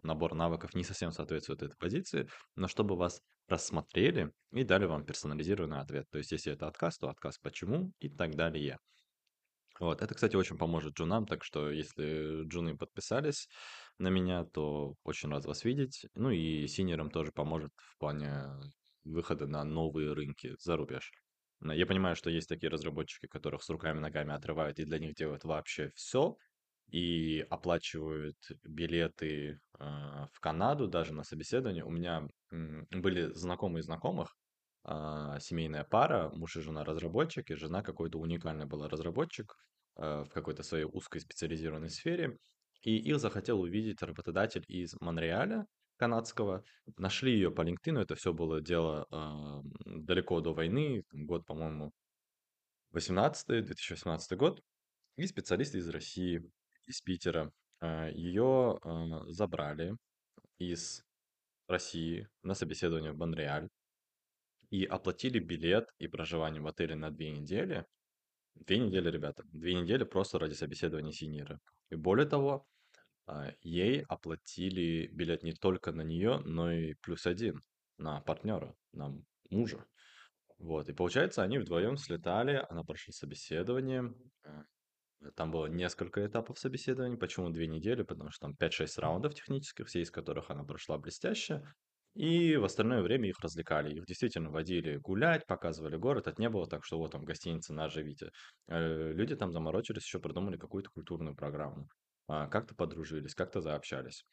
набор 0.02 0.34
навыков 0.34 0.74
не 0.74 0.84
совсем 0.84 1.12
соответствует 1.12 1.62
этой 1.62 1.78
позиции, 1.78 2.28
но 2.56 2.68
чтобы 2.68 2.96
вас 2.96 3.22
рассмотрели 3.48 4.32
и 4.52 4.64
дали 4.64 4.86
вам 4.86 5.06
персонализированный 5.06 5.80
ответ. 5.80 6.08
То 6.10 6.18
есть, 6.18 6.32
если 6.32 6.54
это 6.54 6.68
отказ, 6.68 6.98
то 6.98 7.08
отказ 7.10 7.38
почему 7.38 7.92
и 8.00 8.10
так 8.10 8.36
далее. 8.36 8.80
Вот, 9.80 10.02
это, 10.02 10.16
кстати, 10.16 10.36
очень 10.36 10.58
поможет 10.58 10.96
джунам, 10.96 11.28
так 11.28 11.44
что 11.44 11.70
если 11.70 12.44
джуны 12.48 12.76
подписались 12.76 13.48
на 14.00 14.10
меня, 14.10 14.46
то 14.46 14.96
очень 15.04 15.30
рад 15.30 15.46
вас 15.46 15.64
видеть. 15.66 16.06
Ну 16.16 16.30
и 16.32 16.68
синерам 16.68 17.10
тоже 17.12 17.32
поможет 17.32 17.72
в 17.78 17.98
плане 17.98 18.60
выхода 19.04 19.48
на 19.48 19.64
новые 19.64 20.14
рынки 20.14 20.56
за 20.60 20.78
рубеж. 20.78 21.12
Я 21.62 21.86
понимаю, 21.88 22.16
что 22.16 22.30
есть 22.30 22.48
такие 22.50 22.70
разработчики, 22.70 23.28
которых 23.28 23.64
с 23.64 23.70
руками-ногами 23.70 24.34
отрывают 24.34 24.80
и 24.80 24.86
для 24.86 25.00
них 25.00 25.16
делают 25.16 25.44
вообще 25.44 25.92
все, 25.96 26.38
и 26.90 27.46
оплачивают 27.50 28.38
билеты 28.64 29.60
а, 29.80 30.28
в 30.32 30.40
Канаду 30.40 30.88
даже 30.88 31.14
на 31.14 31.24
собеседование. 31.24 31.84
У 31.84 31.90
меня 31.90 32.28
м, 32.52 32.86
были 32.92 33.32
знакомые 33.34 33.84
знакомых, 33.84 34.36
а, 34.84 35.40
семейная 35.40 35.84
пара, 35.84 36.30
муж 36.30 36.56
и 36.58 36.62
жена 36.62 36.84
разработчик, 36.86 37.50
и 37.52 37.56
жена 37.56 37.82
какой-то 37.84 38.20
уникальный 38.20 38.66
была 38.66 38.88
разработчик 38.88 39.56
а, 39.96 40.24
в 40.24 40.30
какой-то 40.30 40.64
своей 40.64 40.86
узкой 40.86 41.20
специализированной 41.22 41.90
сфере, 41.90 42.38
и 42.88 42.96
их 42.96 43.20
захотел 43.20 43.60
увидеть 43.60 44.02
работодатель 44.02 44.64
из 44.70 44.96
Монреаля, 45.02 45.68
канадского. 45.98 46.64
Нашли 46.96 47.34
ее 47.34 47.52
по 47.52 47.62
LinkedIn, 47.62 48.00
это 48.00 48.16
все 48.16 48.32
было 48.32 48.62
дело 48.62 49.06
а, 49.12 49.62
далеко 49.86 50.40
до 50.40 50.54
войны, 50.54 51.04
год, 51.12 51.46
по-моему, 51.46 51.92
18 52.92 53.46
2018 53.66 54.38
год, 54.38 54.62
и 55.18 55.28
специалисты 55.28 55.80
из 55.80 55.90
России, 55.90 56.50
из 56.86 57.02
Питера. 57.02 57.52
Ее 57.82 58.80
забрали 59.28 59.94
из 60.58 61.04
России 61.68 62.30
на 62.44 62.54
собеседование 62.54 63.12
в 63.12 63.18
Монреаль 63.18 63.68
и 64.70 64.86
оплатили 64.86 65.40
билет 65.40 65.90
и 66.00 66.08
проживание 66.08 66.62
в 66.62 66.68
отеле 66.68 66.96
на 66.96 67.12
две 67.12 67.32
недели. 67.32 67.86
Две 68.56 68.78
недели, 68.80 69.12
ребята. 69.12 69.44
Две 69.52 69.74
недели 69.74 70.06
просто 70.06 70.40
ради 70.40 70.54
собеседования 70.54 71.12
синьора. 71.12 71.60
И 71.90 71.96
более 71.96 72.26
того, 72.26 72.66
а, 73.28 73.52
ей 73.62 74.04
оплатили 74.08 75.08
билет 75.08 75.44
не 75.44 75.54
только 75.54 75.92
на 75.92 76.02
нее, 76.02 76.40
но 76.46 76.72
и 76.72 76.96
плюс 76.96 77.26
один 77.26 77.62
на 77.98 78.22
партнера, 78.22 78.76
на 78.94 79.14
мужа. 79.50 79.86
Вот, 80.58 80.90
и 80.90 80.94
получается, 80.94 81.44
они 81.44 81.60
вдвоем 81.60 81.98
слетали, 81.98 82.66
она 82.70 82.84
прошла 82.84 83.12
собеседование, 83.12 84.14
а, 84.44 84.64
там 85.36 85.52
было 85.52 85.66
несколько 85.68 86.26
этапов 86.26 86.60
собеседования. 86.60 87.18
Почему 87.18 87.50
две 87.50 87.68
недели? 87.68 88.04
Потому 88.04 88.32
что 88.32 88.48
там 88.48 88.56
5-6 88.56 89.00
раундов 89.00 89.34
технических, 89.34 89.88
все 89.88 90.02
из 90.02 90.12
которых 90.12 90.50
она 90.50 90.64
прошла 90.64 90.98
блестяще. 90.98 91.64
И 92.14 92.56
в 92.56 92.66
остальное 92.66 93.02
время 93.04 93.30
их 93.30 93.40
развлекали. 93.42 93.94
Их 93.96 94.06
действительно 94.06 94.50
водили 94.50 94.98
гулять, 94.98 95.46
показывали 95.46 95.98
город. 95.98 96.28
Это 96.28 96.42
не 96.42 96.50
было 96.50 96.68
так, 96.68 96.84
что 96.84 96.98
вот 96.98 97.12
там 97.12 97.24
гостиница 97.26 97.74
на 97.74 97.90
Живите. 97.90 98.32
Э, 98.68 99.12
Люди 99.14 99.36
там 99.36 99.52
заморочились, 99.52 100.04
еще 100.04 100.20
придумали 100.20 100.58
какую-то 100.58 100.90
культурную 100.90 101.36
программу. 101.36 101.88
А, 102.28 102.48
как-то 102.48 102.76
подружились, 102.76 103.36
как-то 103.36 103.62
заобщались. 103.62 104.26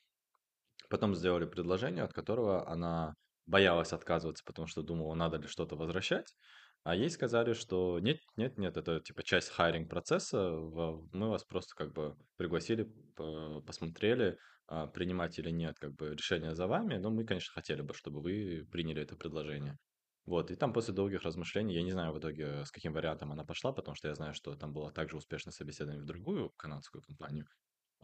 Потом 0.91 1.15
сделали 1.15 1.47
предложение, 1.47 2.05
от 2.05 2.13
которого 2.13 2.69
она 2.69 3.15
боялась 3.47 3.93
отказываться, 3.93 4.45
потому 4.45 4.67
что 4.67 4.83
думала, 4.83 5.15
надо 5.15 5.39
ли 5.39 5.47
что-то 5.49 5.77
возвращать. 5.77 6.35
А 6.83 6.95
ей 6.95 7.09
сказали, 7.09 7.55
что 7.55 7.99
нет, 7.99 8.19
нет, 8.37 8.59
нет, 8.59 8.77
это 8.77 9.01
типа 9.01 9.23
часть 9.23 9.49
хайринг 9.51 9.89
процесса, 9.89 10.51
мы 10.51 11.31
вас 11.31 11.45
просто 11.45 11.75
как 11.75 11.93
бы 11.93 12.15
пригласили, 12.37 12.85
по- 13.17 13.63
посмотрели, 13.63 14.37
а, 14.67 14.87
принимать 14.87 15.39
или 15.39 15.51
нет, 15.51 15.79
как 15.79 15.95
бы 15.95 16.11
решение 16.15 16.55
за 16.55 16.67
вами, 16.67 16.97
но 16.97 17.11
мы, 17.11 17.25
конечно, 17.25 17.53
хотели 17.55 17.81
бы, 17.81 17.95
чтобы 17.95 18.21
вы 18.21 18.67
приняли 18.71 19.03
это 19.03 19.17
предложение. 19.17 19.79
Вот, 20.27 20.51
и 20.51 20.57
там 20.57 20.73
после 20.73 20.95
долгих 20.95 21.23
размышлений, 21.23 21.75
я 21.75 21.83
не 21.83 21.93
знаю 21.93 22.13
в 22.13 22.19
итоге, 22.19 22.65
с 22.65 22.71
каким 22.71 22.93
вариантом 22.93 23.33
она 23.33 23.45
пошла, 23.45 23.73
потому 23.73 23.95
что 23.95 24.09
я 24.09 24.15
знаю, 24.15 24.35
что 24.35 24.55
там 24.55 24.73
было 24.73 24.91
также 24.91 25.17
успешное 25.17 25.53
собеседование 25.53 26.03
в 26.03 26.07
другую 26.07 26.51
канадскую 26.57 27.03
компанию, 27.03 27.47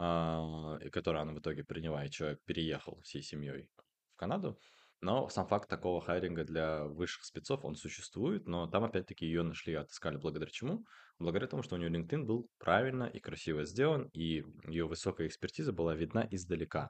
а, 0.03 0.79
и 0.83 0.89
которую 0.89 1.21
она 1.21 1.35
в 1.35 1.41
итоге 1.41 1.63
приняла, 1.63 2.07
и 2.07 2.11
человек 2.11 2.41
переехал 2.47 2.99
всей 3.03 3.23
семьей 3.23 3.69
в 4.15 4.17
Канаду. 4.17 4.59
Но 5.03 5.29
сам 5.29 5.47
факт 5.47 5.69
такого 5.69 6.01
хайринга 6.01 6.45
для 6.45 6.85
высших 6.85 7.25
спецов, 7.25 7.67
он 7.67 7.75
существует, 7.75 8.47
но 8.47 8.67
там 8.67 8.85
опять-таки 8.85 9.27
ее 9.27 9.43
нашли 9.43 9.75
отыскали 9.75 10.17
благодаря 10.17 10.51
чему? 10.51 10.87
Благодаря 11.19 11.49
тому, 11.49 11.63
что 11.63 11.75
у 11.75 11.79
нее 11.79 11.91
LinkedIn 11.91 12.23
был 12.23 12.49
правильно 12.59 13.05
и 13.05 13.21
красиво 13.21 13.65
сделан, 13.65 14.09
и 14.15 14.43
ее 14.67 14.87
высокая 14.87 15.27
экспертиза 15.27 15.75
была 15.75 15.95
видна 15.95 16.27
издалека. 16.31 16.89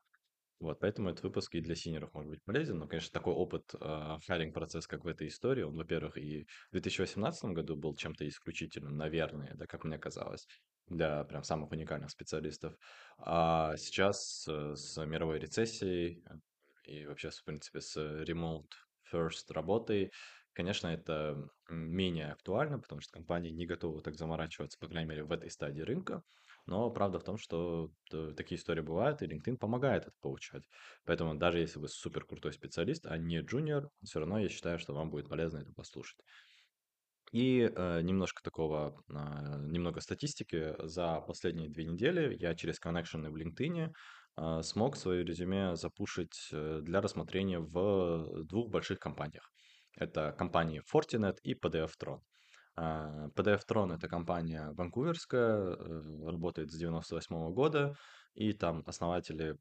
Вот, 0.60 0.78
поэтому 0.78 1.08
этот 1.08 1.24
выпуск 1.24 1.54
и 1.54 1.60
для 1.62 1.74
сеньоров 1.74 2.12
может 2.12 2.30
быть 2.30 2.44
полезен. 2.44 2.78
Но, 2.78 2.86
конечно, 2.86 3.10
такой 3.12 3.32
опыт, 3.32 3.74
э, 3.80 4.18
hiring-процесс, 4.26 4.86
как 4.86 5.04
в 5.04 5.08
этой 5.08 5.28
истории, 5.28 5.62
он, 5.62 5.74
во-первых, 5.74 6.18
и 6.18 6.44
в 6.68 6.72
2018 6.72 7.54
году 7.54 7.76
был 7.76 7.96
чем-то 7.96 8.28
исключительным, 8.28 8.96
наверное, 8.96 9.54
да, 9.54 9.66
как 9.66 9.84
мне 9.84 9.98
казалось, 9.98 10.46
для 10.86 11.24
прям 11.24 11.44
самых 11.44 11.70
уникальных 11.70 12.10
специалистов. 12.10 12.74
А 13.16 13.74
сейчас 13.78 14.46
э, 14.48 14.74
с 14.76 15.02
мировой 15.06 15.38
рецессией 15.38 16.22
э, 16.28 16.34
и 16.84 17.06
вообще, 17.06 17.30
в 17.30 17.44
принципе, 17.44 17.80
с 17.80 17.96
remote 17.96 18.68
first 19.10 19.50
работой, 19.54 20.12
конечно, 20.52 20.88
это 20.88 21.48
менее 21.70 22.32
актуально, 22.32 22.78
потому 22.80 23.00
что 23.00 23.12
компании 23.12 23.50
не 23.50 23.64
готовы 23.64 24.02
так 24.02 24.16
заморачиваться, 24.16 24.78
по 24.78 24.88
крайней 24.88 25.08
мере, 25.08 25.24
в 25.24 25.32
этой 25.32 25.50
стадии 25.50 25.80
рынка. 25.80 26.22
Но 26.66 26.90
правда 26.90 27.18
в 27.18 27.24
том, 27.24 27.36
что 27.38 27.90
такие 28.36 28.58
истории 28.58 28.80
бывают, 28.80 29.22
и 29.22 29.26
LinkedIn 29.26 29.56
помогает 29.56 30.02
это 30.02 30.16
получать. 30.20 30.64
Поэтому 31.04 31.34
даже 31.34 31.58
если 31.58 31.78
вы 31.78 31.88
супер 31.88 32.24
крутой 32.24 32.52
специалист, 32.52 33.06
а 33.06 33.16
не 33.18 33.40
джуниор, 33.40 33.88
все 34.02 34.20
равно 34.20 34.38
я 34.38 34.48
считаю, 34.48 34.78
что 34.78 34.94
вам 34.94 35.10
будет 35.10 35.28
полезно 35.28 35.58
это 35.58 35.72
послушать. 35.72 36.20
И 37.32 37.70
э, 37.74 38.00
немножко 38.02 38.42
такого, 38.42 39.00
а, 39.08 39.56
немного 39.58 40.00
статистики. 40.00 40.74
За 40.78 41.20
последние 41.20 41.68
две 41.68 41.84
недели 41.84 42.36
я 42.40 42.54
через 42.56 42.80
коннекшены 42.80 43.30
в 43.30 43.36
LinkedIn 43.36 43.92
а, 44.36 44.62
смог 44.62 44.96
свое 44.96 45.24
резюме 45.24 45.76
запушить 45.76 46.48
э, 46.52 46.80
для 46.82 47.00
рассмотрения 47.00 47.60
в 47.60 48.44
двух 48.44 48.70
больших 48.70 48.98
компаниях. 48.98 49.52
Это 49.96 50.32
компании 50.32 50.82
Fortinet 50.92 51.36
и 51.42 51.54
PDF-Tron. 51.54 52.20
А, 52.76 53.28
PDF-Tron– 53.34 53.94
это 53.94 54.08
компания 54.08 54.70
ванкуверская, 54.72 55.76
э, 55.76 56.30
работает 56.30 56.70
с 56.70 56.76
98 56.76 57.52
года, 57.52 57.94
и 58.34 58.52
там 58.52 58.82
основатели 58.86 59.56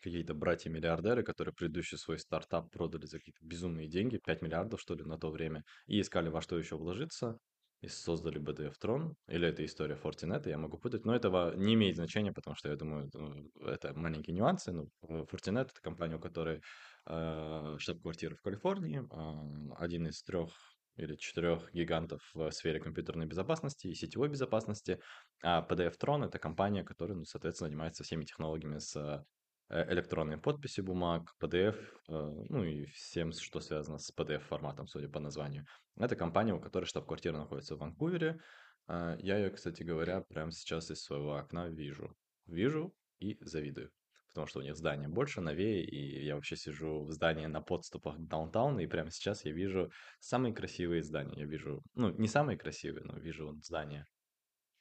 какие-то 0.00 0.34
братья-миллиардеры, 0.34 1.22
которые 1.22 1.54
предыдущий 1.54 1.96
свой 1.96 2.18
стартап 2.18 2.70
продали 2.70 3.06
за 3.06 3.18
какие-то 3.18 3.44
безумные 3.44 3.88
деньги, 3.88 4.18
5 4.18 4.42
миллиардов, 4.42 4.80
что 4.80 4.94
ли, 4.94 5.04
на 5.04 5.18
то 5.18 5.30
время, 5.30 5.64
и 5.86 6.00
искали 6.00 6.28
во 6.28 6.42
что 6.42 6.58
еще 6.58 6.76
вложиться, 6.76 7.38
и 7.80 7.88
создали 7.88 8.40
BDF 8.40 8.74
Tron, 8.82 9.14
или 9.28 9.48
это 9.48 9.64
история 9.64 9.94
Fortinet, 10.02 10.48
я 10.48 10.58
могу 10.58 10.78
путать, 10.78 11.04
но 11.04 11.14
этого 11.14 11.54
не 11.54 11.74
имеет 11.74 11.96
значения, 11.96 12.32
потому 12.32 12.56
что 12.56 12.68
я 12.68 12.76
думаю, 12.76 13.10
ну, 13.12 13.50
это 13.66 13.92
маленькие 13.94 14.34
нюансы. 14.34 14.72
Ну, 14.72 14.90
Fortinet— 15.02 15.70
это 15.70 15.80
компания, 15.82 16.16
у 16.16 16.20
которой 16.20 16.62
э, 17.06 17.76
штаб-квартира 17.78 18.34
в 18.34 18.42
Калифорнии, 18.42 19.02
э, 19.02 19.74
один 19.76 20.06
из 20.06 20.22
трех 20.22 20.50
или 20.96 21.16
четырех 21.16 21.72
гигантов 21.72 22.22
в 22.34 22.50
сфере 22.50 22.80
компьютерной 22.80 23.26
безопасности 23.26 23.88
и 23.88 23.94
сетевой 23.94 24.28
безопасности, 24.28 25.00
а 25.42 25.66
PDF 25.68 25.94
Tron— 25.98 26.26
это 26.26 26.38
компания, 26.38 26.84
которая, 26.84 27.16
ну, 27.16 27.24
соответственно, 27.24 27.68
занимается 27.68 28.04
всеми 28.04 28.24
технологиями 28.24 28.78
с 28.78 28.96
э, 28.96 29.92
электронной 29.92 30.38
подписи 30.38 30.80
бумаг, 30.80 31.34
PDF, 31.40 31.76
э, 32.08 32.44
ну 32.48 32.64
и 32.64 32.86
всем, 32.86 33.32
что 33.32 33.60
связано 33.60 33.98
с 33.98 34.12
PDF-форматом, 34.16 34.86
судя 34.86 35.08
по 35.08 35.20
названию. 35.20 35.66
Это 35.96 36.16
компания, 36.16 36.54
у 36.54 36.60
которой 36.60 36.84
штаб-квартира 36.84 37.36
находится 37.36 37.76
в 37.76 37.78
Ванкувере. 37.78 38.40
А, 38.86 39.16
Я 39.18 39.38
ее, 39.38 39.50
кстати 39.50 39.82
говоря, 39.82 40.20
прямо 40.20 40.52
сейчас 40.52 40.90
из 40.90 41.02
своего 41.02 41.36
окна 41.36 41.68
вижу. 41.68 42.16
Вижу 42.46 42.94
и 43.18 43.38
завидую. 43.40 43.90
Потому 44.34 44.48
что 44.48 44.58
у 44.58 44.62
них 44.62 44.76
здание 44.76 45.08
больше, 45.08 45.40
новее, 45.40 45.84
и 45.84 46.24
я 46.24 46.34
вообще 46.34 46.56
сижу 46.56 47.04
в 47.04 47.12
здании 47.12 47.46
на 47.46 47.60
подступах 47.60 48.16
к 48.16 48.26
даунтауну, 48.26 48.80
и 48.80 48.86
прямо 48.88 49.12
сейчас 49.12 49.44
я 49.44 49.52
вижу 49.52 49.92
самые 50.18 50.52
красивые 50.52 51.04
здания. 51.04 51.42
Я 51.42 51.46
вижу, 51.46 51.84
ну, 51.94 52.10
не 52.10 52.26
самые 52.26 52.58
красивые, 52.58 53.04
но 53.04 53.16
вижу 53.16 53.56
здание 53.62 54.06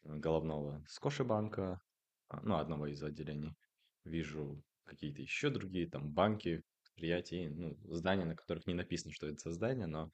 головного 0.04 0.84
Скошибанка, 0.88 1.80
а, 2.30 2.42
ну, 2.42 2.58
одного 2.58 2.88
из 2.88 3.04
отделений. 3.04 3.56
Вижу 4.06 4.60
какие-то 4.86 5.22
еще 5.22 5.52
другие 5.52 5.88
там 5.88 6.12
банки, 6.12 6.64
предприятия, 6.84 7.50
ну, 7.50 7.78
здания, 7.96 8.26
на 8.26 8.36
которых 8.36 8.66
не 8.66 8.74
написано, 8.74 9.14
что 9.14 9.28
это 9.28 9.38
за 9.38 9.52
здание, 9.52 9.86
но 9.86 10.10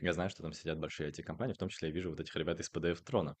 я 0.00 0.12
знаю, 0.12 0.30
что 0.30 0.42
там 0.42 0.52
сидят 0.52 0.78
большие 0.78 1.10
IT-компании, 1.10 1.54
в 1.54 1.58
том 1.58 1.68
числе 1.68 1.88
я 1.88 1.94
вижу 1.94 2.10
вот 2.10 2.20
этих 2.20 2.34
ребят 2.36 2.60
из 2.60 2.70
PDF 2.70 3.02
Трона, 3.02 3.36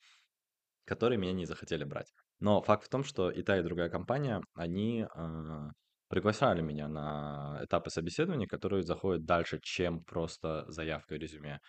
которые 0.84 1.18
меня 1.18 1.32
не 1.32 1.46
захотели 1.46 1.84
брать. 1.84 2.12
Но 2.40 2.62
факт 2.62 2.84
в 2.86 2.88
том, 2.90 3.04
что 3.04 3.30
и 3.30 3.42
та, 3.42 3.58
и 3.58 3.62
другая 3.62 3.88
компания, 3.90 4.42
они 4.54 5.06
а, 5.14 5.70
приглашали 6.08 6.62
меня 6.62 6.88
на 6.88 7.60
этапы 7.64 7.90
собеседования, 7.90 8.46
которые 8.46 8.82
заходят 8.82 9.24
дальше, 9.24 9.58
чем 9.62 10.04
просто 10.04 10.64
заявка 10.68 11.14
и 11.14 11.18
резюме. 11.18 11.60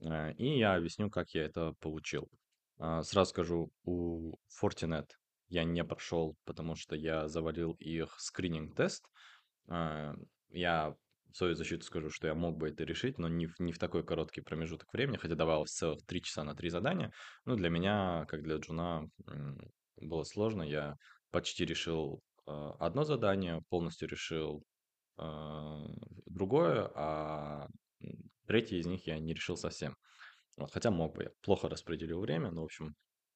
Э, 0.00 0.32
И 0.34 0.58
я 0.58 0.74
объясню, 0.76 1.10
как 1.10 1.30
я 1.34 1.44
это 1.44 1.72
получил. 1.80 2.28
А, 2.78 3.02
Сразу 3.02 3.30
скажу, 3.30 3.70
у 3.84 4.36
Fortinet 4.60 5.06
я 5.48 5.64
не 5.64 5.84
прошел, 5.84 6.36
потому 6.44 6.74
что 6.76 6.96
я 6.96 7.28
завалил 7.28 7.72
их 7.78 8.16
скрининг-тест. 8.18 9.04
А, 9.68 10.14
Я 10.50 10.94
свою 11.36 11.54
защиту 11.54 11.84
скажу, 11.84 12.10
что 12.10 12.26
я 12.26 12.34
мог 12.34 12.56
бы 12.56 12.68
это 12.68 12.84
решить, 12.84 13.18
но 13.18 13.28
не 13.28 13.46
в, 13.46 13.58
не 13.58 13.72
в 13.72 13.78
такой 13.78 14.04
короткий 14.04 14.40
промежуток 14.40 14.92
времени, 14.92 15.16
хотя 15.16 15.34
давалось 15.34 15.70
целых 15.70 16.04
три 16.06 16.22
часа 16.22 16.44
на 16.44 16.54
три 16.54 16.68
задания. 16.68 17.12
Ну, 17.44 17.56
для 17.56 17.68
меня, 17.68 18.24
как 18.28 18.42
для 18.42 18.56
джуна, 18.56 19.08
было 19.96 20.24
сложно. 20.24 20.62
Я 20.62 20.96
почти 21.30 21.64
решил 21.64 22.22
а, 22.46 22.72
одно 22.78 23.04
задание, 23.04 23.62
полностью 23.68 24.08
решил 24.08 24.64
а, 25.16 25.84
другое, 26.26 26.90
а 26.94 27.68
третье 28.46 28.76
из 28.76 28.86
них 28.86 29.06
я 29.06 29.18
не 29.18 29.34
решил 29.34 29.56
совсем. 29.56 29.96
Хотя 30.72 30.90
мог 30.90 31.14
бы, 31.14 31.24
я 31.24 31.30
плохо 31.42 31.68
распределил 31.68 32.20
время, 32.20 32.50
но, 32.50 32.62
в 32.62 32.64
общем, 32.64 32.94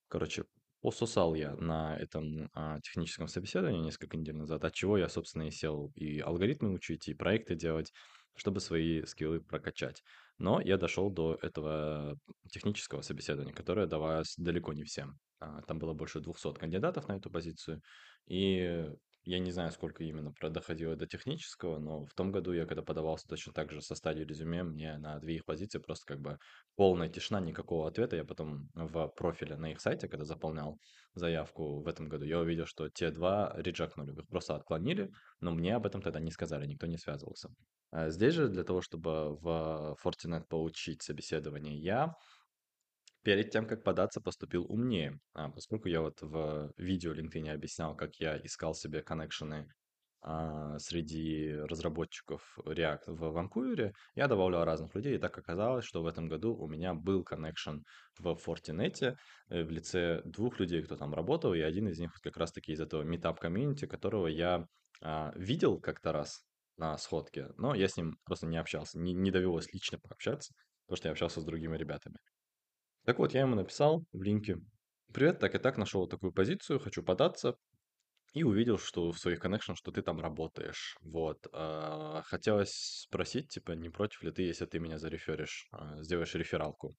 короче, 0.08 0.44
пососал 0.86 1.34
я 1.34 1.54
на 1.56 1.96
этом 1.98 2.48
а, 2.54 2.80
техническом 2.80 3.28
собеседовании 3.28 3.82
несколько 3.82 4.16
недель 4.16 4.36
назад, 4.36 4.64
от 4.64 4.72
чего 4.74 4.96
я, 4.96 5.08
собственно, 5.08 5.48
и 5.48 5.50
сел 5.50 5.92
и 5.96 6.20
алгоритмы 6.20 6.72
учить, 6.72 7.08
и 7.08 7.14
проекты 7.14 7.56
делать, 7.56 7.92
чтобы 8.36 8.60
свои 8.60 9.04
скиллы 9.04 9.40
прокачать. 9.40 10.02
Но 10.38 10.60
я 10.60 10.76
дошел 10.78 11.10
до 11.10 11.38
этого 11.42 12.16
технического 12.50 13.00
собеседования, 13.02 13.52
которое 13.54 13.86
давалось 13.86 14.34
далеко 14.36 14.72
не 14.74 14.84
всем. 14.84 15.18
А, 15.40 15.62
Там 15.62 15.78
было 15.78 15.92
больше 15.94 16.20
двухсот 16.20 16.58
кандидатов 16.58 17.08
на 17.08 17.16
эту 17.16 17.30
позицию, 17.30 17.82
и 18.26 18.88
я 19.26 19.40
не 19.40 19.50
знаю, 19.50 19.72
сколько 19.72 20.04
именно 20.04 20.32
доходило 20.40 20.94
до 20.94 21.06
технического, 21.06 21.78
но 21.78 22.06
в 22.06 22.14
том 22.14 22.30
году 22.30 22.52
я, 22.52 22.64
когда 22.64 22.82
подавался 22.82 23.26
точно 23.28 23.52
так 23.52 23.72
же 23.72 23.82
со 23.82 23.96
стадии 23.96 24.22
резюме, 24.22 24.62
мне 24.62 24.96
на 24.98 25.18
две 25.18 25.34
их 25.34 25.44
позиции 25.44 25.78
просто 25.80 26.06
как 26.06 26.20
бы 26.20 26.38
полная 26.76 27.08
тишина, 27.08 27.40
никакого 27.40 27.88
ответа. 27.88 28.14
Я 28.14 28.24
потом 28.24 28.68
в 28.74 29.08
профиле 29.08 29.56
на 29.56 29.72
их 29.72 29.80
сайте, 29.80 30.08
когда 30.08 30.24
заполнял 30.24 30.78
заявку 31.14 31.82
в 31.82 31.88
этом 31.88 32.08
году, 32.08 32.24
я 32.24 32.38
увидел, 32.38 32.66
что 32.66 32.88
те 32.88 33.10
два 33.10 33.52
реджекнули, 33.56 34.12
их 34.12 34.28
просто 34.28 34.54
отклонили, 34.54 35.10
но 35.40 35.50
мне 35.50 35.74
об 35.74 35.86
этом 35.86 36.02
тогда 36.02 36.20
не 36.20 36.30
сказали, 36.30 36.64
никто 36.64 36.86
не 36.86 36.96
связывался. 36.96 37.48
А 37.90 38.10
Здесь 38.10 38.34
же 38.34 38.48
для 38.48 38.62
того, 38.62 38.80
чтобы 38.80 39.36
в 39.36 39.96
Fortinet 40.04 40.44
получить 40.48 41.02
собеседование, 41.02 41.76
я 41.76 42.14
перед 43.26 43.50
тем, 43.50 43.66
как 43.66 43.82
податься, 43.82 44.20
поступил 44.20 44.64
умнее, 44.68 45.18
А, 45.34 45.48
поскольку 45.48 45.88
я 45.88 46.00
вот 46.00 46.22
в 46.22 46.72
видео 46.76 47.12
LinkedIn 47.12 47.50
объяснял, 47.50 47.96
как 47.96 48.14
я 48.20 48.38
искал 48.38 48.72
себе 48.72 49.02
коннекшены 49.02 49.66
а, 50.22 50.78
среди 50.78 51.52
разработчиков 51.52 52.56
React 52.64 53.02
в 53.08 53.32
Ванкувере, 53.32 53.94
я 54.14 54.28
добавлял 54.28 54.64
разных 54.64 54.94
людей, 54.94 55.16
и 55.16 55.18
так 55.18 55.36
оказалось, 55.36 55.84
что 55.84 56.04
в 56.04 56.06
этом 56.06 56.28
году 56.28 56.54
у 56.54 56.68
меня 56.68 56.94
был 56.94 57.24
коннекшн 57.24 57.78
в 58.16 58.38
Fortinet 58.46 59.16
э, 59.48 59.64
в 59.64 59.70
лице 59.72 60.22
двух 60.24 60.60
людей, 60.60 60.80
кто 60.84 60.96
там 60.96 61.12
работал, 61.12 61.52
и 61.52 61.60
один 61.60 61.88
из 61.88 61.98
них 61.98 62.12
как 62.22 62.36
раз-таки 62.36 62.74
из 62.74 62.80
этого 62.80 63.02
meetup 63.02 63.38
комьюнити, 63.40 63.86
которого 63.86 64.28
я 64.28 64.66
а, 65.02 65.32
видел 65.34 65.80
как-то 65.80 66.12
раз 66.12 66.44
на 66.76 66.96
сходке, 66.96 67.48
но 67.56 67.74
я 67.74 67.88
с 67.88 67.96
ним 67.96 68.18
просто 68.24 68.46
не 68.46 68.56
общался, 68.56 69.00
не, 69.00 69.14
не 69.14 69.32
довелось 69.32 69.72
лично 69.72 69.98
пообщаться, 69.98 70.54
потому 70.86 70.96
что 70.96 71.08
я 71.08 71.12
общался 71.12 71.40
с 71.40 71.44
другими 71.44 71.76
ребятами. 71.76 72.18
Так 73.06 73.18
вот, 73.18 73.34
я 73.34 73.42
ему 73.42 73.54
написал 73.54 74.04
в 74.12 74.22
линке, 74.22 74.58
привет, 75.12 75.38
так 75.38 75.54
и 75.54 75.58
так 75.58 75.78
нашел 75.78 76.08
такую 76.08 76.32
позицию, 76.32 76.80
хочу 76.80 77.02
податься, 77.02 77.56
и 78.34 78.44
увидел, 78.44 78.78
что 78.78 79.12
в 79.12 79.18
своих 79.18 79.40
коннекшенах, 79.40 79.78
что 79.78 79.92
ты 79.92 80.02
там 80.02 80.20
работаешь. 80.20 80.96
Вот. 81.02 81.46
А, 81.52 82.22
хотелось 82.26 82.74
спросить, 83.08 83.48
типа, 83.50 83.72
не 83.72 83.90
против 83.90 84.22
ли 84.24 84.32
ты, 84.32 84.42
если 84.42 84.66
ты 84.66 84.80
меня 84.80 84.98
зареферишь, 84.98 85.68
а, 85.72 86.02
сделаешь 86.02 86.34
рефералку? 86.34 86.96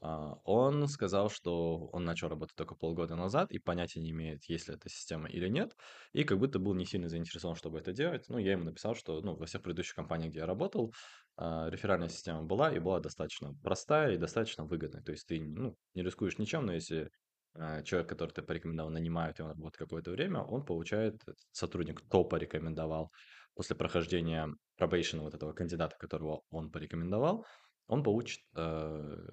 А, 0.00 0.34
Он 0.44 0.88
сказал, 0.88 1.30
что 1.30 1.88
он 1.88 2.04
начал 2.04 2.28
работать 2.28 2.56
только 2.56 2.74
полгода 2.76 3.16
назад 3.16 3.52
и 3.52 3.58
понятия 3.58 4.00
не 4.00 4.10
имеет, 4.10 4.44
есть 4.46 4.68
ли 4.68 4.74
эта 4.74 4.88
система 4.90 5.28
или 5.28 5.48
нет, 5.48 5.72
и 6.12 6.24
как 6.24 6.38
будто 6.38 6.58
был 6.60 6.74
не 6.74 6.86
сильно 6.86 7.08
заинтересован, 7.08 7.56
чтобы 7.56 7.78
это 7.78 7.92
делать. 7.92 8.26
Ну, 8.28 8.38
я 8.38 8.52
ему 8.52 8.64
написал, 8.64 8.94
что 8.94 9.20
ну, 9.22 9.36
во 9.36 9.46
всех 9.46 9.62
предыдущих 9.62 9.94
компаниях, 9.96 10.30
где 10.30 10.40
я 10.40 10.46
работал, 10.46 10.92
реферальная 11.38 12.08
система 12.08 12.42
была 12.42 12.72
и 12.72 12.80
была 12.80 13.00
достаточно 13.00 13.54
простая 13.62 14.14
и 14.14 14.18
достаточно 14.18 14.64
выгодная. 14.64 15.02
То 15.02 15.12
есть 15.12 15.26
ты 15.26 15.40
ну, 15.40 15.76
не 15.94 16.02
рискуешь 16.02 16.38
ничем, 16.38 16.66
но 16.66 16.72
если 16.72 17.10
а, 17.54 17.82
человек, 17.82 18.08
который 18.08 18.30
ты 18.30 18.42
порекомендовал, 18.42 18.90
нанимают, 18.90 19.38
и 19.38 19.42
он 19.42 19.50
работает 19.50 19.76
какое-то 19.76 20.10
время, 20.10 20.40
он 20.40 20.64
получает, 20.64 21.14
этот 21.22 21.38
сотрудник, 21.52 22.00
кто 22.00 22.24
порекомендовал, 22.24 23.12
после 23.54 23.76
прохождения 23.76 24.48
probation 24.80 25.20
вот 25.20 25.34
этого 25.34 25.52
кандидата, 25.52 25.96
которого 25.98 26.42
он 26.50 26.70
порекомендовал, 26.70 27.46
он 27.86 28.02
получит 28.02 28.40
э, 28.54 29.28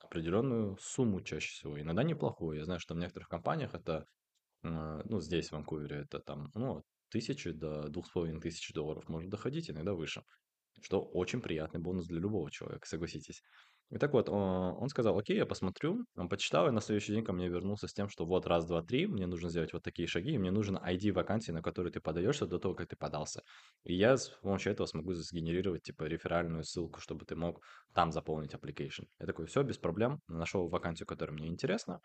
определенную 0.00 0.78
сумму 0.80 1.20
чаще 1.20 1.48
всего, 1.48 1.80
иногда 1.80 2.02
неплохую. 2.02 2.58
Я 2.58 2.64
знаю, 2.64 2.80
что 2.80 2.94
в 2.94 2.98
некоторых 2.98 3.28
компаниях 3.28 3.74
это, 3.74 4.06
э, 4.62 5.02
ну, 5.04 5.20
здесь, 5.20 5.48
в 5.48 5.52
Ванкувере, 5.52 6.02
это 6.02 6.20
там, 6.20 6.50
ну, 6.54 6.82
тысячи 7.10 7.50
до 7.50 7.88
двух 7.88 8.06
с 8.06 8.10
половиной 8.10 8.40
тысяч 8.40 8.72
долларов 8.72 9.08
может 9.08 9.30
доходить, 9.30 9.70
иногда 9.70 9.92
выше 9.94 10.22
что 10.82 11.00
очень 11.00 11.40
приятный 11.40 11.80
бонус 11.80 12.06
для 12.06 12.20
любого 12.20 12.50
человека, 12.50 12.86
согласитесь. 12.86 13.42
И 13.90 13.98
так 13.98 14.12
вот, 14.12 14.28
он 14.28 14.74
он 14.78 14.88
сказал, 14.88 15.16
окей, 15.16 15.36
я 15.36 15.46
посмотрю, 15.46 16.04
он 16.16 16.28
почитал, 16.28 16.66
и 16.66 16.72
на 16.72 16.80
следующий 16.80 17.12
день 17.12 17.24
ко 17.24 17.32
мне 17.32 17.48
вернулся 17.48 17.86
с 17.86 17.92
тем, 17.92 18.08
что 18.08 18.26
вот 18.26 18.46
раз, 18.46 18.66
два, 18.66 18.82
три, 18.82 19.06
мне 19.06 19.26
нужно 19.26 19.48
сделать 19.48 19.72
вот 19.72 19.84
такие 19.84 20.08
шаги, 20.08 20.32
и 20.32 20.38
мне 20.38 20.50
нужен 20.50 20.76
ID 20.76 21.12
вакансии, 21.12 21.52
на 21.52 21.62
которую 21.62 21.92
ты 21.92 22.00
подаешься 22.00 22.46
до 22.46 22.58
того, 22.58 22.74
как 22.74 22.88
ты 22.88 22.96
подался. 22.96 23.42
И 23.84 23.94
я 23.94 24.16
с 24.16 24.28
помощью 24.42 24.72
этого 24.72 24.86
смогу 24.86 25.14
сгенерировать, 25.14 25.82
типа, 25.82 26.04
реферальную 26.04 26.64
ссылку, 26.64 27.00
чтобы 27.00 27.26
ты 27.26 27.36
мог 27.36 27.60
там 27.94 28.10
заполнить 28.10 28.54
application. 28.54 29.06
Я 29.20 29.26
такой, 29.26 29.46
все, 29.46 29.62
без 29.62 29.78
проблем, 29.78 30.20
нашел 30.26 30.68
вакансию, 30.68 31.06
которая 31.06 31.36
мне 31.36 31.46
интересна, 31.46 32.00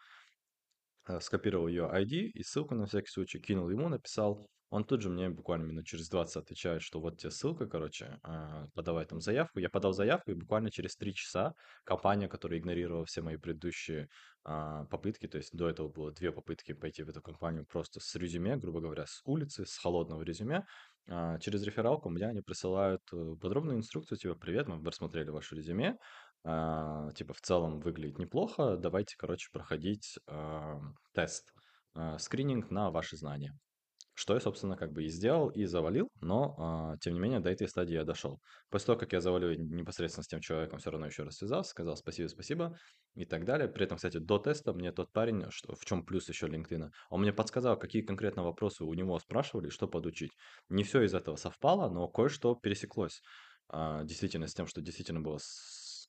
э, 1.07 1.19
скопировал 1.19 1.67
ее 1.67 1.89
ID 1.91 2.29
и 2.33 2.43
ссылку 2.43 2.75
на 2.75 2.85
всякий 2.85 3.09
случай 3.09 3.39
кинул 3.39 3.69
ему, 3.69 3.89
написал, 3.89 4.47
он 4.71 4.85
тут 4.85 5.01
же 5.01 5.09
мне 5.09 5.29
буквально 5.29 5.65
минут 5.65 5.85
через 5.85 6.07
20 6.07 6.37
отвечает, 6.37 6.81
что 6.81 7.01
вот 7.01 7.19
тебе 7.19 7.29
ссылка, 7.29 7.67
короче, 7.67 8.17
а, 8.23 8.67
подавай 8.73 9.05
там 9.05 9.19
заявку. 9.19 9.59
Я 9.59 9.69
подал 9.69 9.91
заявку, 9.91 10.31
и 10.31 10.33
буквально 10.33 10.71
через 10.71 10.95
3 10.95 11.13
часа 11.13 11.53
компания, 11.83 12.29
которая 12.29 12.57
игнорировала 12.57 13.05
все 13.05 13.21
мои 13.21 13.35
предыдущие 13.35 14.07
а, 14.45 14.85
попытки, 14.85 15.27
то 15.27 15.37
есть 15.37 15.53
до 15.53 15.67
этого 15.67 15.89
было 15.89 16.13
две 16.13 16.31
попытки 16.31 16.71
пойти 16.71 17.03
в 17.03 17.09
эту 17.09 17.21
компанию 17.21 17.65
просто 17.65 17.99
с 17.99 18.15
резюме, 18.15 18.55
грубо 18.55 18.79
говоря, 18.79 19.05
с 19.05 19.21
улицы, 19.25 19.65
с 19.65 19.77
холодного 19.77 20.21
резюме, 20.21 20.63
а, 21.09 21.37
через 21.39 21.63
рефералку 21.63 22.09
мне 22.09 22.27
они 22.27 22.39
присылают 22.41 23.01
э, 23.11 23.35
подробную 23.41 23.77
инструкцию, 23.77 24.19
типа, 24.19 24.35
привет, 24.35 24.69
мы 24.69 24.81
рассмотрели 24.85 25.31
ваше 25.31 25.55
резюме, 25.55 25.97
типа, 26.43 27.33
в 27.33 27.41
целом 27.41 27.81
выглядит 27.81 28.17
неплохо, 28.17 28.77
давайте, 28.77 29.15
короче, 29.15 29.49
проходить 29.51 30.17
тест, 31.13 31.53
скрининг 32.17 32.71
на 32.71 32.89
ваши 32.89 33.15
знания. 33.15 33.53
Что 34.21 34.35
я, 34.35 34.39
собственно, 34.39 34.77
как 34.77 34.91
бы 34.91 35.03
и 35.03 35.07
сделал, 35.07 35.49
и 35.49 35.65
завалил, 35.65 36.07
но, 36.21 36.53
а, 36.59 36.97
тем 36.97 37.15
не 37.15 37.19
менее, 37.19 37.39
до 37.39 37.49
этой 37.49 37.67
стадии 37.67 37.95
я 37.95 38.03
дошел. 38.03 38.39
После 38.69 38.85
того, 38.85 38.99
как 38.99 39.13
я 39.13 39.19
завалил 39.19 39.49
непосредственно 39.59 40.23
с 40.23 40.27
тем 40.27 40.41
человеком, 40.41 40.77
все 40.77 40.91
равно 40.91 41.07
еще 41.07 41.23
раз 41.23 41.37
связался, 41.37 41.71
сказал 41.71 41.97
спасибо, 41.97 42.27
спасибо 42.27 42.77
и 43.15 43.25
так 43.25 43.45
далее. 43.45 43.67
При 43.67 43.83
этом, 43.83 43.97
кстати, 43.97 44.17
до 44.17 44.37
теста 44.37 44.73
мне 44.73 44.91
тот 44.91 45.11
парень, 45.11 45.45
что, 45.49 45.73
в 45.73 45.83
чем 45.85 46.05
плюс 46.05 46.29
еще 46.29 46.45
LinkedIn, 46.45 46.91
он 47.09 47.21
мне 47.21 47.33
подсказал, 47.33 47.79
какие 47.79 48.03
конкретно 48.03 48.43
вопросы 48.43 48.83
у 48.83 48.93
него 48.93 49.17
спрашивали, 49.17 49.69
что 49.69 49.87
подучить. 49.87 50.33
Не 50.69 50.83
все 50.83 51.01
из 51.01 51.15
этого 51.15 51.35
совпало, 51.35 51.89
но 51.89 52.07
кое-что 52.07 52.53
пересеклось. 52.53 53.23
А, 53.69 54.03
действительно, 54.03 54.45
с 54.45 54.53
тем, 54.53 54.67
что 54.67 54.81
действительно 54.81 55.21
было 55.21 55.39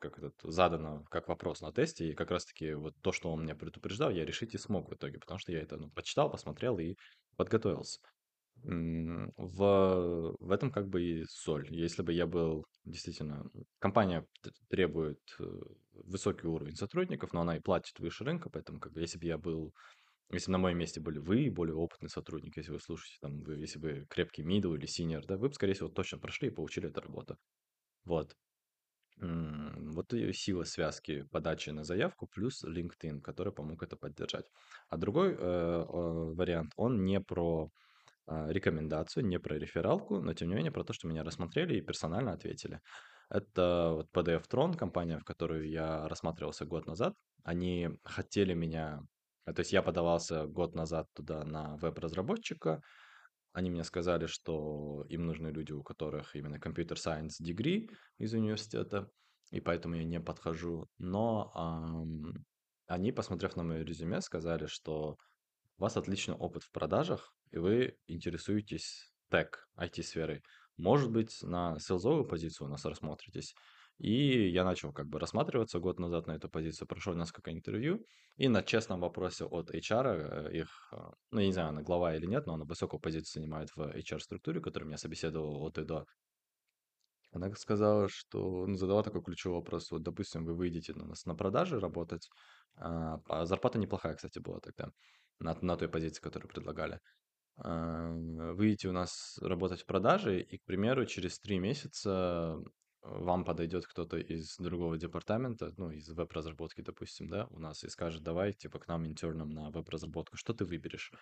как 0.01 0.18
этот, 0.18 0.35
задано 0.42 1.05
как 1.11 1.29
вопрос 1.29 1.61
на 1.61 1.72
тесте, 1.72 2.11
и 2.11 2.14
как 2.14 2.31
раз-таки 2.31 2.75
вот 2.75 2.94
то, 3.03 3.12
что 3.12 3.33
он 3.33 3.44
меня 3.44 3.55
предупреждал, 3.55 4.11
я 4.11 4.27
решить 4.27 4.53
и 4.55 4.59
смог 4.59 4.90
в 4.90 4.94
итоге, 4.94 5.18
потому 5.18 5.38
что 5.38 5.53
я 5.53 5.61
это 5.62 5.77
ну, 5.77 5.90
почитал, 5.90 6.31
посмотрел 6.31 6.79
и 6.79 6.96
подготовился. 7.37 8.01
В, 8.64 10.37
в 10.38 10.51
этом 10.53 10.71
как 10.71 10.88
бы 10.88 11.03
и 11.03 11.25
соль. 11.25 11.66
Если 11.75 12.03
бы 12.03 12.12
я 12.12 12.27
был 12.27 12.64
действительно... 12.85 13.45
Компания 13.81 14.25
требует 14.68 15.18
э, 15.40 15.45
высокий 15.92 16.47
уровень 16.47 16.77
сотрудников, 16.77 17.33
но 17.33 17.40
она 17.40 17.57
и 17.57 17.61
платит 17.61 17.99
выше 17.99 18.25
рынка, 18.25 18.51
поэтому 18.51 18.79
как 18.79 18.92
бы 18.92 19.01
если 19.01 19.18
бы 19.18 19.27
я 19.27 19.38
был... 19.38 19.75
Если 20.31 20.47
бы 20.47 20.53
на 20.53 20.59
моем 20.59 20.79
месте 20.79 21.01
были 21.01 21.18
вы, 21.18 21.51
более 21.51 21.75
опытный 21.75 22.09
сотрудник, 22.09 22.57
если 22.57 22.71
вы 22.71 22.81
слушаете, 22.81 23.18
там, 23.21 23.40
вы, 23.40 23.57
если 23.57 23.79
бы 23.79 24.07
крепкий 24.09 24.42
middle 24.42 24.77
или 24.77 24.87
senior, 24.87 25.23
да, 25.27 25.37
вы 25.37 25.49
бы, 25.49 25.55
скорее 25.55 25.75
всего, 25.75 25.88
точно 25.88 26.18
прошли 26.18 26.49
и 26.49 26.53
получили 26.53 26.88
эту 26.88 27.01
работу. 27.01 27.37
Вот. 28.05 28.37
Вот 29.18 30.12
и 30.14 30.33
сила 30.33 30.64
связки 30.64 31.22
подачи 31.31 31.70
на 31.70 31.85
заявку 31.85 32.27
плюс 32.27 32.64
LinkedIn, 32.64 33.20
который 33.20 33.53
помог 33.53 33.83
это 33.83 33.96
поддержать. 33.96 34.46
А 34.88 34.96
другой 34.96 35.33
э, 35.33 35.37
э, 35.38 35.85
вариант, 36.35 36.72
он 36.77 37.05
не 37.05 37.20
про 37.20 37.70
а, 38.27 38.48
рекомендацию, 38.51 39.27
не 39.27 39.38
про 39.38 39.59
рефералку, 39.59 40.20
но 40.20 40.33
тем 40.33 40.48
не 40.48 40.55
менее 40.55 40.72
про 40.72 40.85
то, 40.85 40.92
что 40.92 41.09
меня 41.09 41.25
рассмотрели 41.25 41.77
и 41.77 41.81
персонально 41.81 42.33
ответили. 42.33 42.81
Это 43.29 43.90
вот 43.94 44.09
PDF 44.12 44.44
Tron, 44.48 44.77
компания, 44.77 45.18
в 45.18 45.25
которую 45.25 45.68
я 45.68 46.09
рассматривался 46.09 46.64
год 46.64 46.87
назад. 46.87 47.14
Они 47.44 47.88
хотели 48.05 48.55
меня... 48.55 49.03
То 49.44 49.59
есть 49.59 49.72
я 49.72 49.83
подавался 49.83 50.46
год 50.46 50.75
назад 50.75 51.09
туда 51.14 51.44
на 51.44 51.77
веб-разработчика. 51.79 52.81
Они 53.52 53.70
мне 53.70 53.84
сказали, 53.84 54.26
что 54.26 55.04
им 55.08 55.26
нужны 55.26 55.48
люди, 55.48 55.72
у 55.72 55.82
которых 55.82 56.34
именно 56.34 56.56
Computer 56.56 56.94
Science 56.94 57.40
degree 57.42 57.90
из 58.18 58.32
университета, 58.32 59.10
и 59.50 59.60
поэтому 59.60 59.96
я 59.96 60.04
не 60.04 60.20
подхожу. 60.20 60.88
Но 60.98 61.50
ам, 61.54 62.44
они, 62.86 63.12
посмотрев 63.12 63.56
на 63.56 63.62
мое 63.62 63.84
резюме, 63.84 64.20
сказали, 64.22 64.66
что 64.66 65.18
у 65.76 65.82
вас 65.82 65.96
отличный 65.96 66.34
опыт 66.34 66.62
в 66.62 66.70
продажах, 66.70 67.34
и 67.50 67.58
вы 67.58 67.98
интересуетесь 68.06 69.12
тег, 69.30 69.68
IT-сферой. 69.78 70.42
Может 70.78 71.10
быть, 71.10 71.42
на 71.42 71.78
селзовую 71.78 72.26
позицию 72.26 72.68
у 72.68 72.70
нас 72.70 72.84
рассмотритесь. 72.84 73.54
И 73.98 74.48
я 74.48 74.64
начал 74.64 74.92
как 74.92 75.09
бы 75.09 75.18
рассматриваться 75.20 75.78
год 75.78 76.00
назад 76.00 76.26
на 76.26 76.33
эту 76.33 76.48
позицию, 76.48 76.88
прошел 76.88 77.14
несколько 77.14 77.52
интервью, 77.52 78.05
и 78.37 78.48
на 78.48 78.62
честном 78.62 79.00
вопросе 79.00 79.44
от 79.44 79.70
HR, 79.70 80.48
э, 80.48 80.57
их, 80.57 80.88
э, 80.92 80.96
ну, 81.31 81.40
я 81.40 81.46
не 81.46 81.52
знаю, 81.52 81.68
она 81.68 81.83
глава 81.83 82.16
или 82.16 82.26
нет, 82.26 82.46
но 82.46 82.55
она 82.55 82.64
высокую 82.64 83.00
позицию 83.00 83.42
занимает 83.42 83.70
в 83.76 83.81
HR-структуре, 83.81 84.61
которая 84.61 84.88
меня 84.88 84.98
собеседовала 84.98 85.59
от 85.59 85.78
и 85.78 85.85
до. 85.85 86.07
Она 87.33 87.50
сказала, 87.55 88.09
что 88.09 88.66
ну, 88.66 88.74
задала 88.74 89.02
такой 89.02 89.22
ключевой 89.22 89.59
вопрос. 89.59 89.90
Вот, 89.90 90.02
допустим, 90.02 90.44
вы 90.44 90.55
выйдете 90.55 90.92
на 90.94 91.07
нас 91.07 91.24
на 91.24 91.35
продаже 91.35 91.81
работать, 91.81 92.28
а, 92.76 93.20
а 93.28 93.46
зарплата 93.46 93.78
неплохая, 93.78 94.14
кстати, 94.14 94.38
была 94.38 94.61
тогда 94.61 94.92
на, 95.38 95.57
на 95.62 95.76
той 95.76 95.88
позиции, 95.88 96.20
которую 96.20 96.50
предлагали. 96.50 97.00
А, 97.57 98.11
Выйдете 98.55 98.88
у 98.88 98.92
нас 98.92 99.38
работать 99.40 99.83
в 99.83 99.87
продаже, 99.87 100.42
и, 100.42 100.59
к 100.59 100.64
примеру, 100.64 101.07
через 101.07 101.38
три 101.40 101.59
месяца 101.59 102.59
вам 103.02 103.44
подойдет 103.44 103.86
кто-то 103.86 104.16
из 104.16 104.56
другого 104.58 104.96
департамента, 104.96 105.72
ну, 105.76 105.90
из 105.90 106.08
веб-разработки, 106.08 106.80
допустим, 106.82 107.28
да, 107.28 107.46
у 107.50 107.58
нас 107.58 107.84
и 107.84 107.88
скажет, 107.88 108.22
давай, 108.22 108.52
типа, 108.52 108.78
к 108.78 108.88
нам 108.88 109.06
интерном 109.06 109.50
на 109.50 109.70
веб-разработку. 109.70 110.36
Что 110.36 110.54
ты 110.54 110.64
выберешь? 110.64 111.12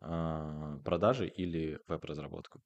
А, 0.00 0.78
Продажи 0.84 1.28
или 1.28 1.80
веб-разработку? 1.86 2.60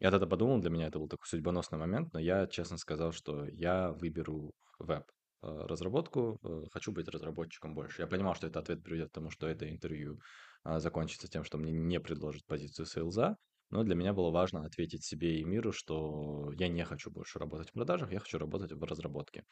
Я 0.00 0.10
тогда 0.10 0.26
подумал, 0.26 0.60
для 0.60 0.70
меня 0.70 0.86
это 0.88 0.98
был 0.98 1.08
такой 1.08 1.26
судьбоносный 1.26 1.78
момент, 1.78 2.12
но 2.14 2.20
я 2.20 2.46
честно 2.46 2.78
сказал, 2.78 3.12
что 3.12 3.46
я 3.46 3.92
выберу 3.92 4.52
веб 4.78 5.04
э, 5.42 5.66
разработку, 5.66 6.38
э, 6.42 6.64
хочу 6.72 6.90
быть 6.90 7.06
разработчиком 7.08 7.74
больше. 7.74 8.02
Я 8.02 8.08
понимал, 8.08 8.34
что 8.34 8.46
этот 8.46 8.62
ответ 8.62 8.82
приведет 8.82 9.10
к 9.10 9.14
тому, 9.14 9.30
что 9.30 9.46
это 9.46 9.68
интервью 9.68 10.18
а, 10.64 10.80
закончится 10.80 11.28
тем, 11.28 11.44
что 11.44 11.58
мне 11.58 11.70
не 11.70 12.00
предложат 12.00 12.46
позицию 12.46 12.86
сейлза, 12.86 13.36
но 13.70 13.82
для 13.84 13.94
меня 13.94 14.12
было 14.12 14.30
важно 14.30 14.64
ответить 14.64 15.04
себе 15.04 15.40
и 15.40 15.44
миру, 15.44 15.72
что 15.72 16.50
я 16.58 16.68
не 16.68 16.84
хочу 16.84 17.10
больше 17.10 17.38
работать 17.38 17.70
в 17.70 17.72
продажах, 17.72 18.12
я 18.12 18.20
хочу 18.20 18.38
работать 18.38 18.72
в 18.72 18.82
разработке. 18.84 19.44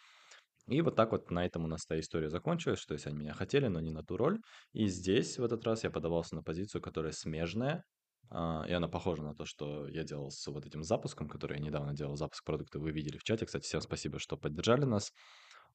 И 0.68 0.82
вот 0.82 0.96
так 0.96 1.12
вот 1.12 1.30
на 1.30 1.46
этом 1.46 1.64
у 1.64 1.66
нас 1.68 1.86
та 1.86 1.98
история 1.98 2.28
закончилась, 2.28 2.78
что 2.78 2.94
если 2.94 3.08
они 3.08 3.18
меня 3.18 3.32
хотели, 3.32 3.68
но 3.68 3.80
не 3.80 3.90
на 3.90 4.02
ту 4.02 4.16
роль. 4.16 4.38
И 4.72 4.86
здесь 4.88 5.38
в 5.38 5.44
этот 5.44 5.64
раз 5.64 5.84
я 5.84 5.90
подавался 5.90 6.34
на 6.34 6.42
позицию, 6.42 6.82
которая 6.82 7.12
смежная, 7.12 7.84
а, 8.30 8.64
и 8.68 8.72
она 8.72 8.88
похожа 8.88 9.22
на 9.22 9.34
то, 9.34 9.46
что 9.46 9.88
я 9.88 10.04
делал 10.04 10.30
с 10.30 10.46
вот 10.46 10.66
этим 10.66 10.82
запуском, 10.82 11.28
который 11.28 11.58
я 11.58 11.64
недавно 11.64 11.94
делал, 11.94 12.16
запуск 12.16 12.44
продукта, 12.44 12.78
вы 12.78 12.90
видели 12.90 13.16
в 13.16 13.24
чате. 13.24 13.46
Кстати, 13.46 13.64
всем 13.64 13.80
спасибо, 13.80 14.18
что 14.18 14.36
поддержали 14.36 14.84
нас. 14.84 15.12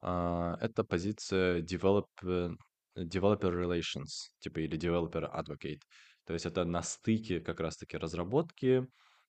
А, 0.01 0.57
Это 0.61 0.83
позиция 0.83 1.61
developer, 1.61 2.55
developer 2.97 3.51
relations, 3.51 4.29
типа 4.39 4.59
или 4.59 4.77
developer 4.77 5.27
advocate. 5.33 5.81
То 6.25 6.33
есть 6.33 6.45
это 6.45 6.63
на 6.65 6.81
стыке 6.81 7.39
как 7.41 7.59
раз-таки 7.59 7.97
разработки, 7.97 8.87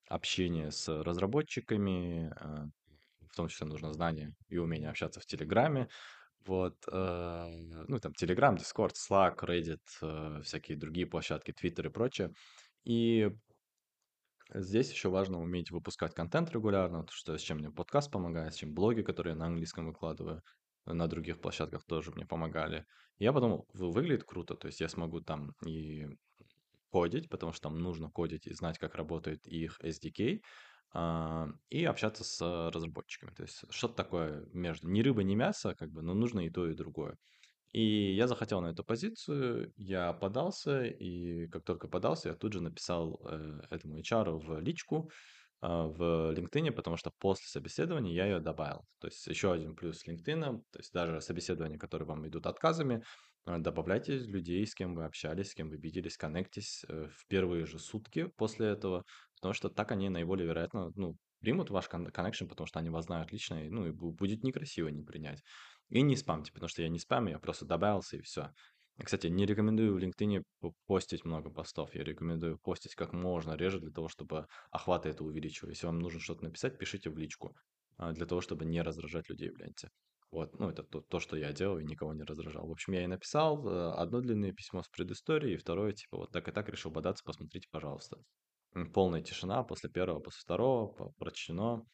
общения 0.09 0.71
с 0.71 0.89
разработчиками, 1.03 2.31
а, 2.37 2.67
в 3.31 3.37
том 3.37 3.49
числе 3.49 3.67
нужно 3.67 3.93
знание 3.93 4.33
и 4.49 4.59
умение 4.59 4.91
общаться 4.91 5.21
в 5.21 5.27
Телеграме. 5.27 5.89
Вот, 6.47 6.77
э, 6.93 7.47
ну, 7.89 7.99
там, 7.99 8.13
Telegram, 8.13 8.55
Discord, 8.57 8.93
Slack, 8.95 9.39
Reddit, 9.41 9.79
э, 10.03 10.43
всякие 10.43 10.77
другие 10.77 11.07
площадки, 11.07 11.53
Twitter 11.53 11.87
и 11.87 11.91
прочее. 11.91 12.33
И 12.85 13.31
здесь 14.53 14.91
еще 14.91 15.09
важно 15.09 15.41
уметь 15.41 15.71
выпускать 15.71 16.15
контент 16.15 16.51
регулярно, 16.51 17.05
то, 17.05 17.13
что 17.13 17.37
с 17.37 17.41
чем 17.41 17.59
мне 17.59 17.71
подкаст 17.71 18.11
помогает, 18.11 18.55
с 18.55 18.57
чем 18.59 18.75
блоги, 18.75 19.03
которые 19.03 19.33
я 19.33 19.39
на 19.39 19.47
английском 19.47 19.87
выкладываю, 19.87 20.43
на 20.87 21.07
других 21.09 21.41
площадках 21.41 21.85
тоже 21.87 22.11
мне 22.13 22.27
помогали. 22.27 22.85
Я 23.19 23.33
подумал, 23.33 23.67
«Вы- 23.73 23.91
выглядит 23.91 24.25
круто, 24.25 24.55
то 24.55 24.67
есть 24.67 24.81
я 24.81 24.89
смогу 24.89 25.21
там 25.21 25.53
и 25.67 26.07
кодить, 26.95 27.29
потому 27.29 27.53
что 27.53 27.63
там 27.63 27.79
нужно 27.81 28.09
кодить 28.09 28.47
и 28.47 28.55
знать, 28.55 28.79
как 28.79 28.95
работает 28.95 29.49
их 29.49 29.81
SDK, 29.83 30.41
а, 30.93 31.49
и 31.69 31.85
общаться 31.85 32.23
с 32.23 32.71
разработчиками. 32.71 33.35
То 33.35 33.43
есть 33.43 33.65
что-то 33.71 33.95
такое 33.95 34.47
между. 34.53 34.89
Ни 34.89 35.03
рыба, 35.03 35.25
ни 35.25 35.35
мясо, 35.35 35.75
как 35.75 35.91
бы, 35.91 36.03
но 36.03 36.15
нужно 36.15 36.47
и 36.47 36.51
то, 36.51 36.69
и 36.69 36.75
другое. 36.75 37.17
И 37.73 38.15
я 38.15 38.29
захотел 38.29 38.61
на 38.61 38.69
эту 38.69 38.85
позицию, 38.85 39.73
я 39.77 40.13
подался, 40.13 40.85
и 40.85 41.49
как 41.49 41.65
только 41.65 41.89
подался, 41.89 42.29
я 42.29 42.37
тут 42.37 42.53
же 42.53 42.61
написал 42.61 43.21
э, 43.25 43.61
этому 43.71 43.99
HR 43.99 44.39
в 44.39 44.61
личку 44.61 45.11
а, 45.61 45.89
в 45.89 46.33
LinkedIn, 46.33 46.71
потому 46.71 46.97
что 46.97 47.11
после 47.19 47.47
собеседования 47.49 48.15
я 48.15 48.27
ее 48.27 48.39
добавил. 48.39 48.85
То 49.01 49.09
есть 49.09 49.27
еще 49.27 49.53
один 49.53 49.75
плюс 49.75 50.07
LinkedIn, 50.07 50.63
то 50.71 50.79
есть 50.79 50.93
даже 50.93 51.21
собеседования, 51.21 51.77
которые 51.77 52.07
вам 52.07 52.25
идут 52.29 52.47
отказами, 52.47 53.03
а, 53.45 53.59
добавляйте 53.59 54.19
людей, 54.19 54.67
с 54.67 54.75
кем 54.75 54.95
вы 54.95 55.05
общались, 55.05 55.51
с 55.51 55.55
кем 55.55 55.69
вы 55.69 55.77
виделись, 55.77 56.17
коннектись 56.17 56.85
э, 56.89 57.09
в 57.09 57.27
первые 57.29 57.67
же 57.67 57.79
сутки 57.79 58.27
после 58.37 58.69
этого, 58.69 59.05
потому 59.37 59.55
что 59.55 59.69
так 59.69 59.93
они 59.93 60.09
наиболее 60.09 60.47
вероятно, 60.47 60.91
ну, 60.95 61.17
примут 61.41 61.71
ваш 61.71 61.89
коннекшн, 61.89 62.47
потому 62.47 62.67
что 62.67 62.79
они 62.79 62.91
вас 62.91 63.05
знают 63.05 63.33
лично, 63.33 63.67
и, 63.67 63.69
ну, 63.71 63.87
и 63.87 63.91
бу- 63.91 64.13
будет 64.13 64.43
некрасиво 64.45 64.89
не 64.89 65.03
принять. 65.03 65.43
И 65.91 66.01
не 66.03 66.17
спамьте, 66.17 66.53
потому 66.53 66.69
что 66.69 66.83
я 66.83 66.89
не 66.89 66.99
спам, 66.99 67.27
я 67.27 67.39
просто 67.39 67.67
добавился 67.67 68.17
и 68.17 68.23
все. 68.23 68.51
Кстати, 68.99 69.27
не 69.27 69.45
рекомендую 69.45 69.95
в 69.95 69.99
LinkedIn 69.99 70.43
по- 70.61 70.75
постить 70.87 71.25
много 71.25 71.51
постов. 71.51 71.95
Я 71.95 72.05
рекомендую 72.05 72.59
постить 72.59 72.95
как 72.95 73.13
можно 73.13 73.55
реже 73.55 73.81
для 73.81 73.91
того, 73.91 74.09
чтобы 74.09 74.47
охваты 74.71 75.09
это 75.11 75.25
увеличивали. 75.25 75.73
Если 75.73 75.87
вам 75.87 75.99
нужно 75.99 76.21
что-то 76.21 76.45
написать, 76.45 76.79
пишите 76.79 77.11
в 77.11 77.19
личку 77.19 77.55
а, 77.97 78.13
для 78.13 78.27
того, 78.27 78.41
чтобы 78.41 78.65
не 78.65 78.81
раздражать 78.83 79.29
людей 79.29 79.51
в 79.51 79.57
ленте. 79.59 79.91
Вот, 80.35 80.59
ну, 80.59 80.69
это 80.69 80.83
то, 80.83 81.01
то, 81.01 81.21
что 81.21 81.37
я 81.37 81.53
делал 81.53 81.79
и 81.79 81.85
никого 81.85 82.13
не 82.13 82.25
раздражал. 82.25 82.67
В 82.67 82.73
общем, 82.73 82.95
я 82.95 83.05
и 83.05 83.07
написал 83.07 83.65
э, 83.69 83.93
одно 83.93 84.21
длинное 84.21 84.53
письмо 84.53 84.83
с 84.83 84.89
предысторией, 84.89 85.55
и 85.55 85.57
второе, 85.57 85.93
типа, 85.93 86.17
вот 86.17 86.33
так 86.33 86.49
и 86.49 86.51
так 86.51 86.69
решил 86.69 86.91
бодаться, 86.91 87.23
посмотрите, 87.25 87.69
пожалуйста. 87.71 88.17
Полная 88.93 89.23
тишина 89.23 89.63
после 89.63 89.91
первого, 89.91 90.19
после 90.19 90.41
второго, 90.41 90.93
по- 90.93 91.13
прочтено. 91.19 91.87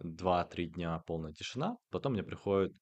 Два-три 0.00 0.70
дня 0.70 0.98
полная 1.06 1.32
тишина. 1.32 1.76
Потом 1.90 2.14
мне 2.14 2.24
приходит 2.24 2.72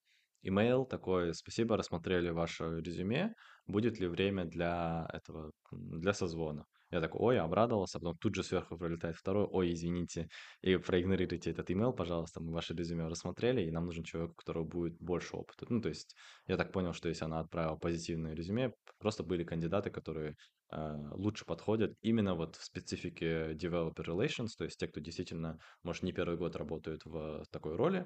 имейл 0.41 0.85
такой, 0.85 1.35
спасибо, 1.35 1.77
рассмотрели 1.77 2.31
ваше 2.31 2.81
резюме, 2.81 3.33
будет 3.67 3.99
ли 3.99 4.07
время 4.07 4.45
для 4.45 5.07
этого, 5.13 5.51
для 5.71 6.13
созвона. 6.13 6.65
Я 6.91 7.01
такой, 7.01 7.19
ой, 7.21 7.39
обрадовался, 7.39 7.99
потом 7.99 8.17
тут 8.17 8.35
же 8.35 8.43
сверху 8.43 8.77
пролетает 8.77 9.15
второй, 9.17 9.45
ой, 9.45 9.73
извините, 9.73 10.29
и 10.61 10.77
проигнорируйте 10.77 11.51
этот 11.51 11.69
имейл, 11.69 11.93
пожалуйста, 11.93 12.41
мы 12.41 12.53
ваше 12.53 12.73
резюме 12.73 13.07
рассмотрели, 13.07 13.61
и 13.61 13.71
нам 13.71 13.85
нужен 13.85 14.03
человек, 14.03 14.31
у 14.31 14.35
которого 14.35 14.63
будет 14.63 14.97
больше 14.99 15.35
опыта. 15.35 15.65
Ну, 15.69 15.81
то 15.81 15.89
есть 15.89 16.15
я 16.47 16.55
так 16.55 16.71
понял, 16.71 16.93
что 16.93 17.09
если 17.09 17.25
она 17.25 17.39
отправила 17.41 17.75
позитивное 17.75 18.33
резюме, 18.33 18.71
просто 18.99 19.23
были 19.23 19.43
кандидаты, 19.43 19.89
которые 19.89 20.35
э, 20.71 20.95
лучше 21.11 21.45
подходят 21.45 21.93
именно 22.01 22.35
вот 22.35 22.55
в 22.55 22.63
специфике 22.63 23.53
developer 23.53 24.05
relations, 24.05 24.49
то 24.57 24.63
есть 24.63 24.79
те, 24.79 24.87
кто 24.87 25.01
действительно, 25.01 25.59
может, 25.83 26.03
не 26.03 26.13
первый 26.13 26.37
год 26.37 26.55
работают 26.55 27.03
в 27.03 27.43
такой 27.51 27.75
роли, 27.75 28.05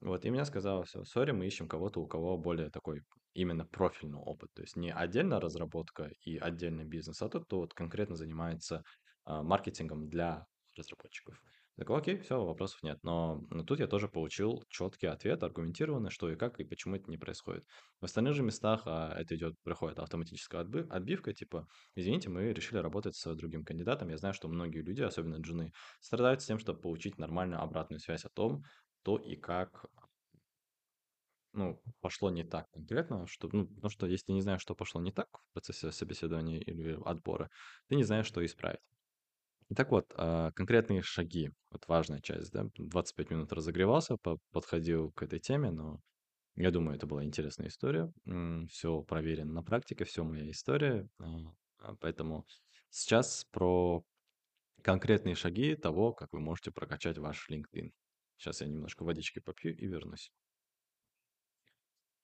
вот, 0.00 0.24
и 0.24 0.30
мне 0.30 0.44
сказала, 0.44 0.84
все, 0.84 1.04
сори, 1.04 1.32
мы 1.32 1.46
ищем 1.46 1.68
кого-то, 1.68 2.00
у 2.00 2.06
кого 2.06 2.36
более 2.38 2.70
такой 2.70 3.02
именно 3.34 3.66
профильный 3.66 4.18
опыт. 4.18 4.50
То 4.54 4.62
есть 4.62 4.76
не 4.76 4.92
отдельно 4.92 5.40
разработка 5.40 6.10
и 6.22 6.38
отдельный 6.38 6.84
бизнес, 6.84 7.20
а 7.20 7.28
тот, 7.28 7.44
кто 7.44 7.58
вот 7.58 7.74
конкретно 7.74 8.16
занимается 8.16 8.82
а, 9.24 9.42
маркетингом 9.42 10.08
для 10.08 10.46
разработчиков. 10.76 11.40
Я 11.76 11.82
такой, 11.82 11.98
окей, 11.98 12.18
все, 12.18 12.44
вопросов 12.44 12.84
нет. 12.84 12.98
Но, 13.02 13.44
но 13.50 13.64
тут 13.64 13.80
я 13.80 13.88
тоже 13.88 14.06
получил 14.06 14.62
четкий 14.68 15.08
ответ, 15.08 15.42
аргументированный, 15.42 16.10
что 16.10 16.30
и 16.30 16.36
как, 16.36 16.60
и 16.60 16.64
почему 16.64 16.94
это 16.94 17.10
не 17.10 17.18
происходит. 17.18 17.64
В 18.00 18.04
остальных 18.04 18.34
же 18.34 18.44
местах 18.44 18.82
а, 18.86 19.12
это 19.18 19.34
идет, 19.34 19.54
проходит 19.64 19.98
автоматическая 19.98 20.62
отбы- 20.62 20.86
отбивка, 20.88 21.32
типа, 21.32 21.66
извините, 21.96 22.30
мы 22.30 22.52
решили 22.52 22.78
работать 22.78 23.16
с 23.16 23.34
другим 23.34 23.64
кандидатом. 23.64 24.08
Я 24.08 24.18
знаю, 24.18 24.34
что 24.34 24.46
многие 24.46 24.82
люди, 24.82 25.02
особенно 25.02 25.36
джуны, 25.36 25.72
страдают 26.00 26.42
с 26.42 26.46
тем, 26.46 26.60
чтобы 26.60 26.80
получить 26.80 27.18
нормальную 27.18 27.60
обратную 27.60 27.98
связь 27.98 28.24
о 28.24 28.30
том, 28.30 28.62
то 29.02 29.16
и 29.16 29.34
как, 29.34 29.86
ну, 31.54 31.82
пошло 32.00 32.30
не 32.30 32.44
так 32.44 32.66
конкретно, 32.72 33.26
что, 33.26 33.48
ну, 33.52 33.66
потому 33.68 33.90
что 33.90 34.06
если 34.06 34.26
ты 34.26 34.32
не 34.34 34.42
знаешь, 34.42 34.62
что 34.62 34.74
пошло 34.74 35.00
не 35.00 35.12
так 35.12 35.28
в 35.32 35.52
процессе 35.54 35.92
собеседования 35.92 36.60
или 36.60 36.98
отбора, 37.04 37.50
ты 37.88 37.96
не 37.96 38.04
знаешь, 38.04 38.26
что 38.26 38.44
исправить. 38.44 38.80
Так 39.74 39.90
вот, 39.90 40.12
а, 40.16 40.52
конкретные 40.52 41.02
шаги, 41.02 41.50
вот 41.70 41.88
важная 41.88 42.20
часть, 42.20 42.52
да, 42.52 42.66
25 42.76 43.30
минут 43.30 43.52
разогревался, 43.52 44.16
по- 44.16 44.38
подходил 44.52 45.10
к 45.12 45.22
этой 45.22 45.40
теме, 45.40 45.70
но 45.70 46.00
я 46.56 46.70
думаю, 46.72 46.96
это 46.96 47.06
была 47.06 47.24
интересная 47.24 47.68
история, 47.68 48.12
все 48.70 49.02
проверено 49.04 49.52
на 49.54 49.62
практике, 49.64 50.04
все 50.04 50.24
моя 50.24 50.50
история, 50.50 51.08
а, 51.20 51.26
а, 51.78 51.96
поэтому 52.00 52.46
сейчас 52.90 53.46
про 53.52 54.04
конкретные 54.82 55.34
шаги 55.34 55.74
того, 55.76 56.12
как 56.12 56.32
вы 56.32 56.40
можете 56.40 56.70
прокачать 56.72 57.18
ваш 57.18 57.48
LinkedIn. 57.50 57.90
Сейчас 58.36 58.60
я 58.60 58.68
немножко 58.68 59.04
водички 59.04 59.40
попью 59.40 59.76
и 59.76 59.86
вернусь. 59.86 60.32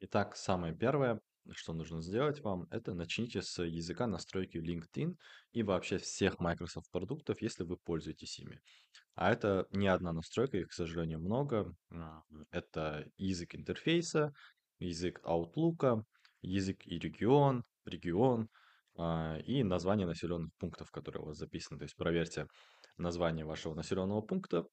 Итак, 0.03 0.35
самое 0.35 0.75
первое, 0.75 1.21
что 1.51 1.75
нужно 1.75 2.01
сделать 2.01 2.41
вам, 2.41 2.67
это 2.71 2.95
начните 2.95 3.43
с 3.43 3.63
языка 3.63 4.07
настройки 4.07 4.57
LinkedIn 4.57 5.15
и 5.53 5.63
вообще 5.63 5.99
всех 5.99 6.41
Microsoft 6.41 6.91
продуктов, 6.91 7.43
если 7.43 7.65
вы 7.65 7.77
пользуетесь 7.77 8.39
ими. 8.39 8.63
А 9.15 9.31
это 9.31 9.67
не 9.73 9.89
одна 9.89 10.15
настройка, 10.15 10.57
их, 10.57 10.69
к 10.69 10.73
сожалению, 10.73 11.21
много. 11.21 11.75
Это 12.51 13.07
язык 13.19 13.55
интерфейса, 13.55 14.33
язык 14.79 15.21
Outlook, 15.23 16.03
язык 16.41 16.87
и 16.87 16.99
регион, 16.99 17.65
регион 17.85 18.49
а, 18.97 19.37
и 19.45 19.63
название 19.63 20.07
населенных 20.07 20.51
пунктов, 20.57 20.91
которые 20.91 21.25
у 21.25 21.27
вас 21.27 21.37
записаны. 21.37 21.79
То 21.79 21.85
есть 21.85 21.97
проверьте 21.97 22.47
название 22.97 23.45
вашего 23.45 23.75
населенного 23.75 24.23
пункта, 24.23 24.65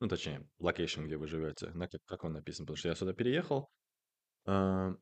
ну, 0.00 0.08
точнее, 0.08 0.48
location, 0.60 1.04
где 1.04 1.16
вы 1.16 1.28
живете, 1.28 1.70
на 1.74 1.86
как, 1.86 2.00
как 2.06 2.24
он 2.24 2.32
написан, 2.32 2.66
потому 2.66 2.76
что 2.76 2.88
я 2.88 2.96
сюда 2.96 3.12
переехал, 3.12 3.68
а, 4.48 4.94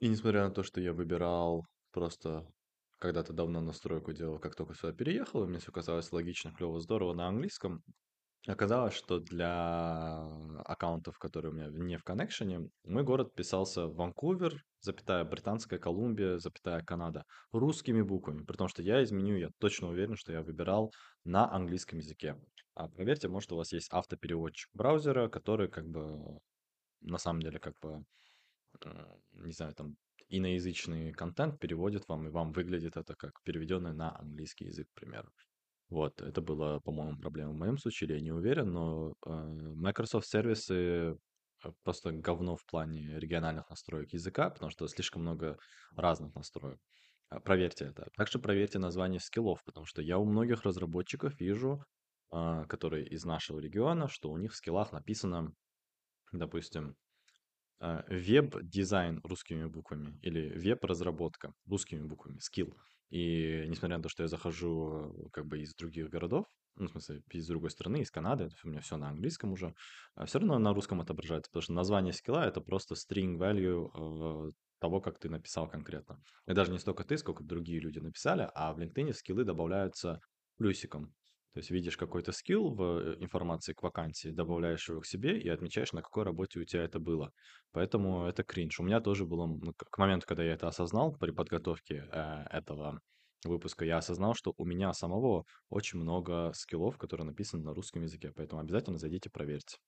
и 0.00 0.08
несмотря 0.08 0.44
на 0.44 0.50
то, 0.50 0.62
что 0.62 0.80
я 0.80 0.92
выбирал 0.92 1.64
просто 1.90 2.46
когда-то 2.98 3.32
давно 3.32 3.62
настройку 3.62 4.12
делал, 4.12 4.38
как 4.38 4.54
только 4.54 4.74
сюда 4.74 4.92
переехал, 4.92 5.42
и 5.42 5.46
мне 5.46 5.58
все 5.58 5.72
казалось 5.72 6.12
логично, 6.12 6.52
клево, 6.52 6.78
здорово 6.80 7.14
на 7.14 7.28
английском, 7.28 7.82
оказалось, 8.46 8.92
что 8.92 9.18
для 9.18 10.20
аккаунтов, 10.66 11.18
которые 11.18 11.50
у 11.50 11.54
меня 11.54 11.68
не 11.70 11.96
в 11.96 12.04
коннекшене, 12.04 12.68
мой 12.84 13.02
город 13.02 13.34
писался 13.34 13.86
Ванкувер, 13.86 14.62
запятая 14.80 15.24
Британская 15.24 15.78
Колумбия, 15.78 16.36
запятая 16.36 16.82
Канада, 16.82 17.24
русскими 17.52 18.02
буквами, 18.02 18.44
потому 18.44 18.68
что 18.68 18.82
я 18.82 19.02
изменю, 19.02 19.36
я 19.36 19.48
точно 19.58 19.88
уверен, 19.88 20.16
что 20.16 20.32
я 20.32 20.42
выбирал 20.42 20.92
на 21.24 21.50
английском 21.50 22.00
языке. 22.00 22.36
А 22.74 22.86
проверьте, 22.88 23.28
может, 23.28 23.50
у 23.52 23.56
вас 23.56 23.72
есть 23.72 23.88
автопереводчик 23.90 24.68
браузера, 24.74 25.28
который 25.28 25.68
как 25.68 25.86
бы 25.88 26.38
на 27.00 27.18
самом 27.18 27.40
деле 27.40 27.58
как 27.58 27.78
бы 27.80 27.88
э, 27.98 28.02
не 29.32 29.52
знаю, 29.52 29.74
там 29.74 29.96
иноязычный 30.28 31.12
контент 31.12 31.58
переводит 31.58 32.08
вам, 32.08 32.26
и 32.26 32.30
вам 32.30 32.52
выглядит 32.52 32.96
это 32.96 33.14
как 33.16 33.42
переведенное 33.42 33.92
на 33.92 34.16
английский 34.18 34.66
язык, 34.66 34.88
к 34.88 35.00
примеру. 35.00 35.28
Вот, 35.88 36.22
это 36.22 36.40
было, 36.40 36.78
по-моему, 36.80 37.18
проблема 37.18 37.50
в 37.50 37.56
моем 37.56 37.76
случае, 37.76 38.14
я 38.14 38.20
не 38.20 38.30
уверен, 38.30 38.72
но 38.72 39.12
э, 39.26 39.30
Microsoft 39.30 40.28
сервисы 40.28 40.74
э, 40.74 41.16
просто 41.82 42.12
говно 42.12 42.56
в 42.56 42.64
плане 42.64 43.18
региональных 43.18 43.68
настроек 43.68 44.12
языка, 44.12 44.50
потому 44.50 44.70
что 44.70 44.86
слишком 44.86 45.22
много 45.22 45.58
разных 45.96 46.32
настроек. 46.36 46.78
А, 47.28 47.40
Проверьте 47.40 47.86
это. 47.86 48.08
Также 48.16 48.38
проверьте 48.38 48.78
название 48.78 49.18
скиллов, 49.18 49.64
потому 49.64 49.84
что 49.84 50.00
я 50.00 50.18
у 50.18 50.24
многих 50.24 50.62
разработчиков 50.62 51.38
вижу, 51.40 51.84
которые 52.30 53.08
из 53.08 53.24
нашего 53.24 53.58
региона, 53.58 54.06
что 54.06 54.30
у 54.30 54.36
них 54.36 54.52
в 54.52 54.56
скиллах 54.56 54.92
написано, 54.92 55.52
допустим, 56.30 56.94
а, 57.80 58.04
веб-дизайн 58.08 59.20
русскими 59.24 59.64
буквами 59.64 60.18
или 60.22 60.56
веб-разработка 60.58 61.54
русскими 61.66 62.02
буквами, 62.02 62.38
скилл. 62.38 62.76
И 63.08 63.64
несмотря 63.68 63.96
на 63.96 64.02
то, 64.02 64.08
что 64.08 64.22
я 64.22 64.28
захожу 64.28 65.30
как 65.32 65.46
бы 65.46 65.60
из 65.60 65.74
других 65.74 66.10
городов, 66.10 66.46
ну, 66.76 66.86
в 66.86 66.90
смысле, 66.90 67.22
из 67.30 67.46
другой 67.46 67.70
страны, 67.70 68.02
из 68.02 68.10
Канады, 68.10 68.50
у 68.64 68.68
меня 68.68 68.80
все 68.80 68.96
на 68.96 69.08
английском 69.08 69.52
уже, 69.52 69.74
все 70.26 70.38
равно 70.38 70.58
на 70.58 70.72
русском 70.72 71.00
отображается, 71.00 71.50
потому 71.50 71.62
что 71.62 71.72
название 71.72 72.12
скилла 72.12 72.46
это 72.46 72.60
просто 72.60 72.94
string 72.94 73.36
value 73.36 73.90
э, 73.94 74.50
того, 74.78 75.00
как 75.00 75.18
ты 75.18 75.28
написал 75.28 75.68
конкретно. 75.68 76.22
И 76.46 76.52
даже 76.52 76.72
не 76.72 76.78
столько 76.78 77.04
ты, 77.04 77.18
сколько 77.18 77.42
другие 77.42 77.80
люди 77.80 77.98
написали, 77.98 78.48
а 78.54 78.72
в 78.72 78.78
LinkedIn 78.78 79.12
скиллы 79.12 79.44
добавляются 79.44 80.20
плюсиком. 80.56 81.14
То 81.52 81.58
есть 81.58 81.70
видишь 81.70 81.96
какой-то 81.96 82.32
скилл 82.32 82.70
в 82.74 82.82
э, 82.82 83.16
информации 83.20 83.72
к 83.72 83.82
вакансии, 83.82 84.28
добавляешь 84.30 84.88
его 84.88 85.00
к 85.00 85.06
себе 85.06 85.38
и 85.40 85.48
отмечаешь, 85.48 85.92
на 85.92 86.02
какой 86.02 86.24
работе 86.24 86.60
у 86.60 86.64
тебя 86.64 86.84
это 86.84 87.00
было. 87.00 87.32
Поэтому 87.72 88.24
это 88.26 88.42
кринж. 88.44 88.80
У 88.80 88.84
меня 88.84 89.00
тоже 89.00 89.26
было, 89.26 89.46
ну, 89.46 89.72
к 89.74 89.84
к 89.90 89.98
моменту, 89.98 90.26
когда 90.26 90.44
я 90.44 90.52
это 90.54 90.68
осознал 90.68 91.16
при 91.16 91.30
подготовке 91.32 92.08
э, 92.12 92.44
этого 92.50 93.00
выпуска 93.44 93.84
я 93.84 93.98
осознал, 93.98 94.34
что 94.34 94.54
у 94.56 94.64
меня 94.64 94.92
самого 94.92 95.44
очень 95.68 95.98
много 95.98 96.52
скиллов, 96.54 96.98
которые 96.98 97.26
написаны 97.26 97.62
на 97.64 97.74
русском 97.74 98.02
языке, 98.02 98.32
поэтому 98.34 98.60
обязательно 98.60 98.98
зайдите, 98.98 99.30
проверьте. 99.30 99.78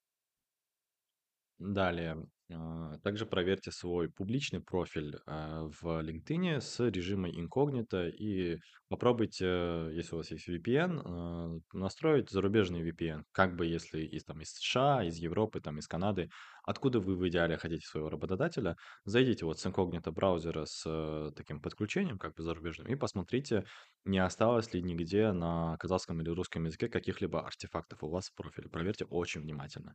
Далее, 1.64 2.27
а, 2.53 2.98
также 3.05 3.25
проверьте 3.25 3.70
свой 3.70 4.11
публичный 4.11 4.61
профиль 4.61 5.16
а, 5.27 5.68
в 5.68 5.85
LinkedIn 6.03 6.61
с 6.61 6.81
режимом 6.90 7.31
инкогнито 7.31 8.09
и 8.09 8.59
попробуйте, 8.88 9.88
если 9.92 10.14
у 10.14 10.18
вас 10.18 10.33
есть 10.33 10.48
VPN, 10.48 11.01
а, 11.05 11.51
настроить 11.72 12.31
зарубежный 12.31 12.83
VPN, 12.83 13.22
как 13.31 13.55
бы 13.55 13.64
если 13.66 14.01
из, 14.05 14.25
там, 14.25 14.40
из 14.40 14.51
США, 14.55 15.05
из 15.05 15.18
Европы, 15.18 15.61
там, 15.61 15.79
из 15.79 15.87
Канады, 15.87 16.31
откуда 16.64 16.98
вы 16.98 17.14
в 17.14 17.29
идеале 17.29 17.57
хотите 17.59 17.87
своего 17.87 18.09
работодателя, 18.11 18.77
зайдите 19.05 19.44
вот 19.44 19.61
с 19.61 19.66
инкогнито 19.66 20.11
браузера 20.11 20.64
с 20.64 20.83
э, 20.85 21.31
таким 21.37 21.61
подключением, 21.61 22.18
как 22.18 22.35
бы 22.35 22.42
зарубежным, 22.42 22.88
и 22.88 22.96
посмотрите, 22.96 23.64
не 24.05 24.18
осталось 24.18 24.75
ли 24.75 24.83
нигде 24.83 25.31
на 25.31 25.77
казахском 25.79 26.20
или 26.20 26.31
русском 26.31 26.64
языке 26.64 26.88
каких-либо 26.88 27.46
артефактов 27.46 28.03
у 28.03 28.09
вас 28.09 28.31
в 28.31 28.35
профиле. 28.35 28.68
Проверьте 28.68 29.05
очень 29.05 29.42
внимательно. 29.42 29.94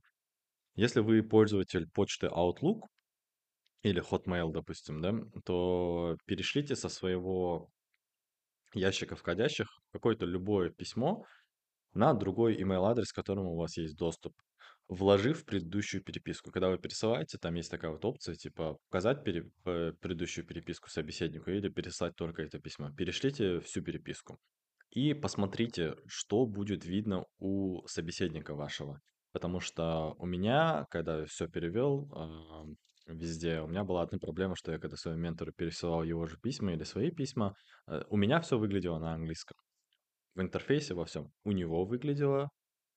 Если 0.78 1.02
вы 1.02 1.24
пользователь 1.24 1.90
почты 1.90 2.28
Outlook 2.28 2.84
или 3.82 4.02
Hotmail, 4.02 4.52
допустим, 4.52 5.02
да, 5.02 5.14
то 5.46 6.16
перешлите 6.26 6.76
со 6.76 6.90
своего 6.90 7.70
ящика 8.74 9.16
входящих 9.16 9.68
какое-то 9.92 10.26
любое 10.26 10.70
письмо 10.70 11.26
на 11.94 12.14
другой 12.14 12.62
email 12.62 12.86
адрес, 12.86 13.12
к 13.12 13.16
которому 13.16 13.54
у 13.54 13.58
вас 13.58 13.78
есть 13.78 13.98
доступ, 13.98 14.34
вложив 14.90 15.46
предыдущую 15.46 16.04
переписку. 16.04 16.52
Когда 16.52 16.70
вы 16.70 16.80
пересылаете, 16.80 17.38
там 17.40 17.56
есть 17.56 17.72
такая 17.72 17.92
вот 17.92 18.06
опция, 18.06 18.36
типа 18.36 18.78
показать 18.90 19.24
пере- 19.24 19.52
э, 19.66 19.94
предыдущую 20.02 20.46
переписку 20.46 20.90
собеседнику 20.90 21.52
или 21.52 21.70
переслать 21.70 22.16
только 22.16 22.44
это 22.44 22.60
письмо. 22.60 22.92
Перешлите 22.94 23.62
всю 23.62 23.82
переписку 23.84 24.40
и 24.92 25.14
посмотрите, 25.14 25.96
что 26.08 26.46
будет 26.46 26.86
видно 26.86 27.26
у 27.40 27.86
собеседника 27.88 28.56
вашего. 28.56 29.02
Потому 29.38 29.60
что 29.60 30.16
у 30.18 30.26
меня, 30.26 30.88
когда 30.90 31.24
все 31.26 31.48
перевел 31.48 32.10
а, 32.12 32.66
везде, 33.06 33.62
у 33.62 33.68
меня 33.68 33.84
была 33.84 34.02
одна 34.02 34.18
проблема, 34.18 34.56
что 34.56 34.72
я 34.72 34.80
когда 34.80 34.98
своему 34.98 35.22
ментору 35.22 35.52
пересылал 35.54 36.02
его 36.02 36.26
же 36.26 36.38
письма 36.42 36.74
или 36.74 36.84
свои 36.84 37.12
письма, 37.12 37.54
э, 37.86 38.02
у 38.10 38.18
меня 38.18 38.42
все 38.42 38.58
выглядело 38.58 38.98
на 38.98 39.14
английском. 39.14 39.56
В 40.34 40.42
интерфейсе 40.42 40.96
во 40.96 41.06
всем 41.06 41.30
у 41.44 41.52
него 41.52 41.86
выглядело 41.86 42.50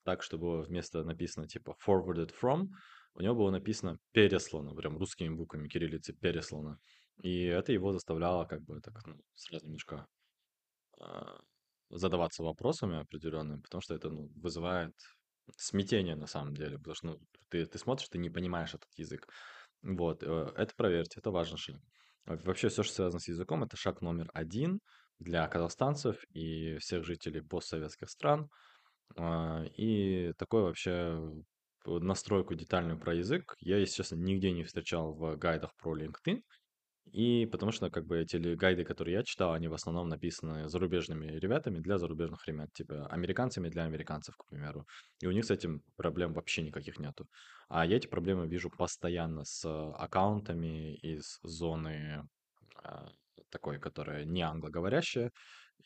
так, 0.03 0.23
что 0.23 0.39
было 0.39 0.63
вместо 0.63 1.03
написано 1.03 1.47
типа 1.47 1.75
forwarded 1.87 2.31
from, 2.41 2.69
у 3.13 3.21
него 3.21 3.35
было 3.35 3.51
написано 3.51 3.99
переслано, 4.11 4.73
прям 4.73 4.97
русскими 4.97 5.29
буквами 5.29 5.67
кириллицы 5.67 6.11
переслано. 6.13 6.79
И 7.21 7.43
это 7.43 7.71
его 7.71 7.91
заставляло 7.93 8.45
как 8.45 8.63
бы 8.63 8.81
так 8.81 8.95
ну, 9.05 9.15
сразу 9.35 9.65
немножко 9.65 10.07
а, 10.99 11.39
задаваться 11.91 12.41
вопросами 12.41 12.99
определенными, 12.99 13.61
потому 13.61 13.81
что 13.81 13.93
это 13.93 14.09
ну, 14.09 14.31
вызывает 14.37 14.95
смятение 15.57 16.15
на 16.15 16.27
самом 16.27 16.55
деле, 16.55 16.77
потому 16.77 16.95
что 16.95 17.07
ну, 17.07 17.19
ты, 17.49 17.65
ты 17.65 17.77
смотришь, 17.77 18.09
ты 18.09 18.17
не 18.17 18.29
понимаешь 18.29 18.73
этот 18.73 18.89
язык. 18.95 19.27
Вот, 19.83 20.23
э, 20.23 20.53
это 20.55 20.73
проверьте, 20.75 21.19
это 21.19 21.31
шаг. 21.31 21.81
А 22.25 22.35
Вообще 22.37 22.69
все, 22.69 22.83
что 22.83 22.93
связано 22.93 23.19
с 23.19 23.27
языком, 23.27 23.63
это 23.63 23.77
шаг 23.77 24.01
номер 24.01 24.29
один 24.33 24.79
для 25.19 25.47
казахстанцев 25.47 26.23
и 26.33 26.77
всех 26.77 27.03
жителей 27.05 27.41
постсоветских 27.41 28.09
стран. 28.09 28.49
А, 29.17 29.65
И 29.77 30.33
такой 30.37 30.63
вообще 30.63 31.19
настройку 31.85 32.55
детальную 32.55 32.99
про 32.99 33.15
язык 33.15 33.55
я, 33.59 33.77
если 33.77 33.95
честно, 33.95 34.15
нигде 34.15 34.51
не 34.51 34.63
встречал 34.63 35.13
в 35.13 35.35
гайдах 35.37 35.71
про 35.77 35.97
LinkedIn. 35.97 36.41
И 37.05 37.45
потому 37.51 37.71
что, 37.71 37.89
как 37.89 38.05
бы, 38.05 38.19
эти 38.19 38.37
гайды, 38.55 38.85
которые 38.85 39.15
я 39.15 39.23
читал, 39.23 39.53
они 39.53 39.67
в 39.67 39.73
основном 39.73 40.07
написаны 40.07 40.69
зарубежными 40.69 41.27
ребятами 41.27 41.79
для 41.79 41.97
зарубежных 41.97 42.47
ребят, 42.47 42.71
типа 42.73 43.07
американцами 43.07 43.69
для 43.69 43.83
американцев, 43.83 44.35
к 44.37 44.45
примеру. 44.45 44.85
И 45.21 45.27
у 45.27 45.31
них 45.31 45.45
с 45.45 45.51
этим 45.51 45.81
проблем 45.97 46.33
вообще 46.33 46.61
никаких 46.61 46.99
нету. 46.99 47.27
А 47.69 47.85
я 47.85 47.97
эти 47.97 48.07
проблемы 48.07 48.47
вижу 48.47 48.69
постоянно 48.69 49.43
с 49.43 49.65
аккаунтами 49.65 50.95
из 50.95 51.39
зоны 51.43 52.23
а, 52.83 53.09
такой, 53.49 53.79
которая 53.79 54.25
не 54.25 54.41
англоговорящая, 54.41 55.31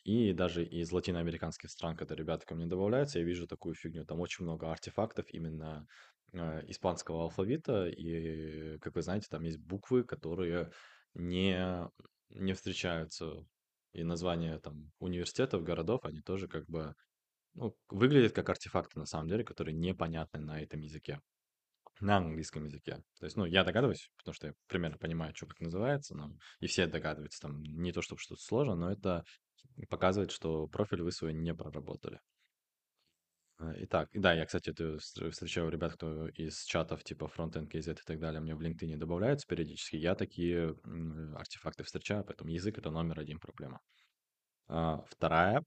и 0.03 0.33
даже 0.33 0.63
из 0.63 0.91
латиноамериканских 0.91 1.69
стран, 1.71 1.95
когда 1.95 2.15
ребята 2.15 2.45
ко 2.45 2.55
мне 2.55 2.67
добавляются, 2.67 3.19
я 3.19 3.25
вижу 3.25 3.47
такую 3.47 3.75
фигню. 3.75 4.05
Там 4.05 4.19
очень 4.19 4.43
много 4.43 4.71
артефактов 4.71 5.25
именно 5.29 5.87
э, 6.33 6.61
испанского 6.67 7.23
алфавита, 7.23 7.87
и, 7.87 8.77
как 8.79 8.95
вы 8.95 9.01
знаете, 9.01 9.27
там 9.29 9.43
есть 9.43 9.57
буквы, 9.57 10.03
которые 10.03 10.71
не, 11.15 11.89
не 12.29 12.53
встречаются. 12.53 13.45
И 13.93 14.03
названия 14.03 14.59
там 14.59 14.91
университетов, 14.99 15.63
городов, 15.63 16.03
они 16.03 16.21
тоже 16.21 16.49
как 16.49 16.65
бы 16.67 16.95
ну, 17.53 17.75
выглядят 17.89 18.33
как 18.33 18.49
артефакты 18.49 18.99
на 18.99 19.05
самом 19.05 19.29
деле, 19.29 19.45
которые 19.45 19.73
непонятны 19.73 20.41
на 20.41 20.61
этом 20.61 20.81
языке, 20.81 21.21
на 22.01 22.17
английском 22.17 22.65
языке. 22.65 23.01
То 23.19 23.25
есть, 23.25 23.37
ну, 23.37 23.45
я 23.45 23.63
догадываюсь, 23.63 24.11
потому 24.17 24.33
что 24.33 24.47
я 24.47 24.53
примерно 24.67 24.97
понимаю, 24.97 25.33
что 25.33 25.47
как 25.47 25.61
называется, 25.61 26.13
но 26.13 26.31
и 26.59 26.67
все 26.67 26.87
догадываются, 26.87 27.39
там 27.39 27.63
не 27.63 27.93
то, 27.93 28.01
чтобы 28.01 28.19
что-то 28.19 28.41
сложно, 28.41 28.75
но 28.75 28.91
это 28.91 29.23
показывает, 29.89 30.31
что 30.31 30.67
профиль 30.67 31.01
вы 31.01 31.13
свой 31.13 31.33
не 31.33 31.53
проработали. 31.53 32.19
А, 33.57 33.73
Итак, 33.77 34.09
да, 34.13 34.33
я, 34.33 34.45
кстати, 34.45 34.69
это 34.71 34.95
встр- 34.97 35.29
встречаю 35.31 35.69
ребят, 35.69 35.93
кто 35.93 36.27
из 36.27 36.63
чатов 36.65 37.03
типа 37.03 37.25
Frontend 37.35 37.67
KZ 37.69 37.93
и 38.01 38.05
так 38.05 38.19
далее 38.19 38.41
мне 38.41 38.53
в 38.55 38.61
LinkedIn 38.61 38.97
добавляются 38.97 39.47
периодически. 39.47 39.95
Я 39.95 40.15
такие 40.15 40.75
артефакты 41.35 41.83
встречаю, 41.83 42.25
поэтому 42.25 42.49
язык 42.49 42.77
это 42.77 42.91
номер 42.91 43.19
один 43.19 43.39
проблема. 43.39 43.79
А, 44.67 45.03
Вторая 45.09 45.63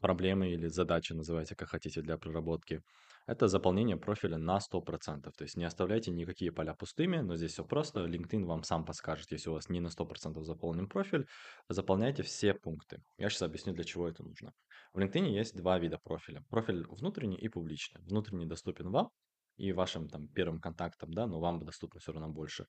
проблема 0.00 0.48
или 0.48 0.68
задача, 0.68 1.14
называйте 1.14 1.56
как 1.56 1.70
хотите, 1.70 2.02
для 2.02 2.18
проработки, 2.18 2.82
это 3.26 3.48
заполнение 3.48 3.96
профиля 3.96 4.38
на 4.38 4.60
100%. 4.60 5.34
То 5.36 5.44
есть 5.44 5.56
не 5.56 5.64
оставляйте 5.64 6.10
никакие 6.12 6.52
поля 6.52 6.74
пустыми, 6.74 7.18
но 7.18 7.36
здесь 7.36 7.52
все 7.52 7.64
просто. 7.64 8.06
LinkedIn 8.06 8.44
вам 8.46 8.62
сам 8.64 8.84
подскажет, 8.84 9.32
если 9.32 9.50
у 9.50 9.54
вас 9.54 9.68
не 9.68 9.80
на 9.80 9.90
100% 9.90 10.44
заполнен 10.44 10.88
профиль, 10.88 11.26
заполняйте 11.68 12.22
все 12.22 12.54
пункты. 12.54 13.02
Я 13.18 13.30
сейчас 13.30 13.42
объясню, 13.42 13.74
для 13.74 13.84
чего 13.84 14.08
это 14.08 14.22
нужно. 14.22 14.52
В 14.94 14.98
LinkedIn 14.98 15.28
есть 15.28 15.56
два 15.56 15.80
вида 15.80 15.98
профиля. 15.98 16.44
Профиль 16.48 16.86
внутренний 16.86 17.36
и 17.36 17.48
публичный. 17.48 18.00
Внутренний 18.02 18.46
доступен 18.46 18.90
вам 18.90 19.10
и 19.56 19.72
вашим 19.72 20.08
там 20.08 20.28
первым 20.28 20.60
контактам, 20.60 21.12
да, 21.12 21.26
но 21.26 21.40
вам 21.40 21.64
доступно 21.64 21.98
все 21.98 22.12
равно 22.12 22.28
больше. 22.28 22.66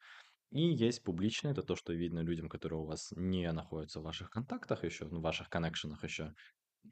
И 0.52 0.62
есть 0.62 1.04
публичный, 1.04 1.52
это 1.52 1.62
то, 1.62 1.76
что 1.76 1.94
видно 1.94 2.22
людям, 2.22 2.50
которые 2.50 2.80
у 2.80 2.86
вас 2.86 3.12
не 3.16 3.52
находятся 3.52 4.00
в 4.00 4.04
ваших 4.04 4.32
контактах 4.32 4.84
еще, 4.84 5.06
ну, 5.06 5.20
в 5.20 5.22
ваших 5.22 5.50
коннекшенах 5.50 6.04
еще. 6.04 6.34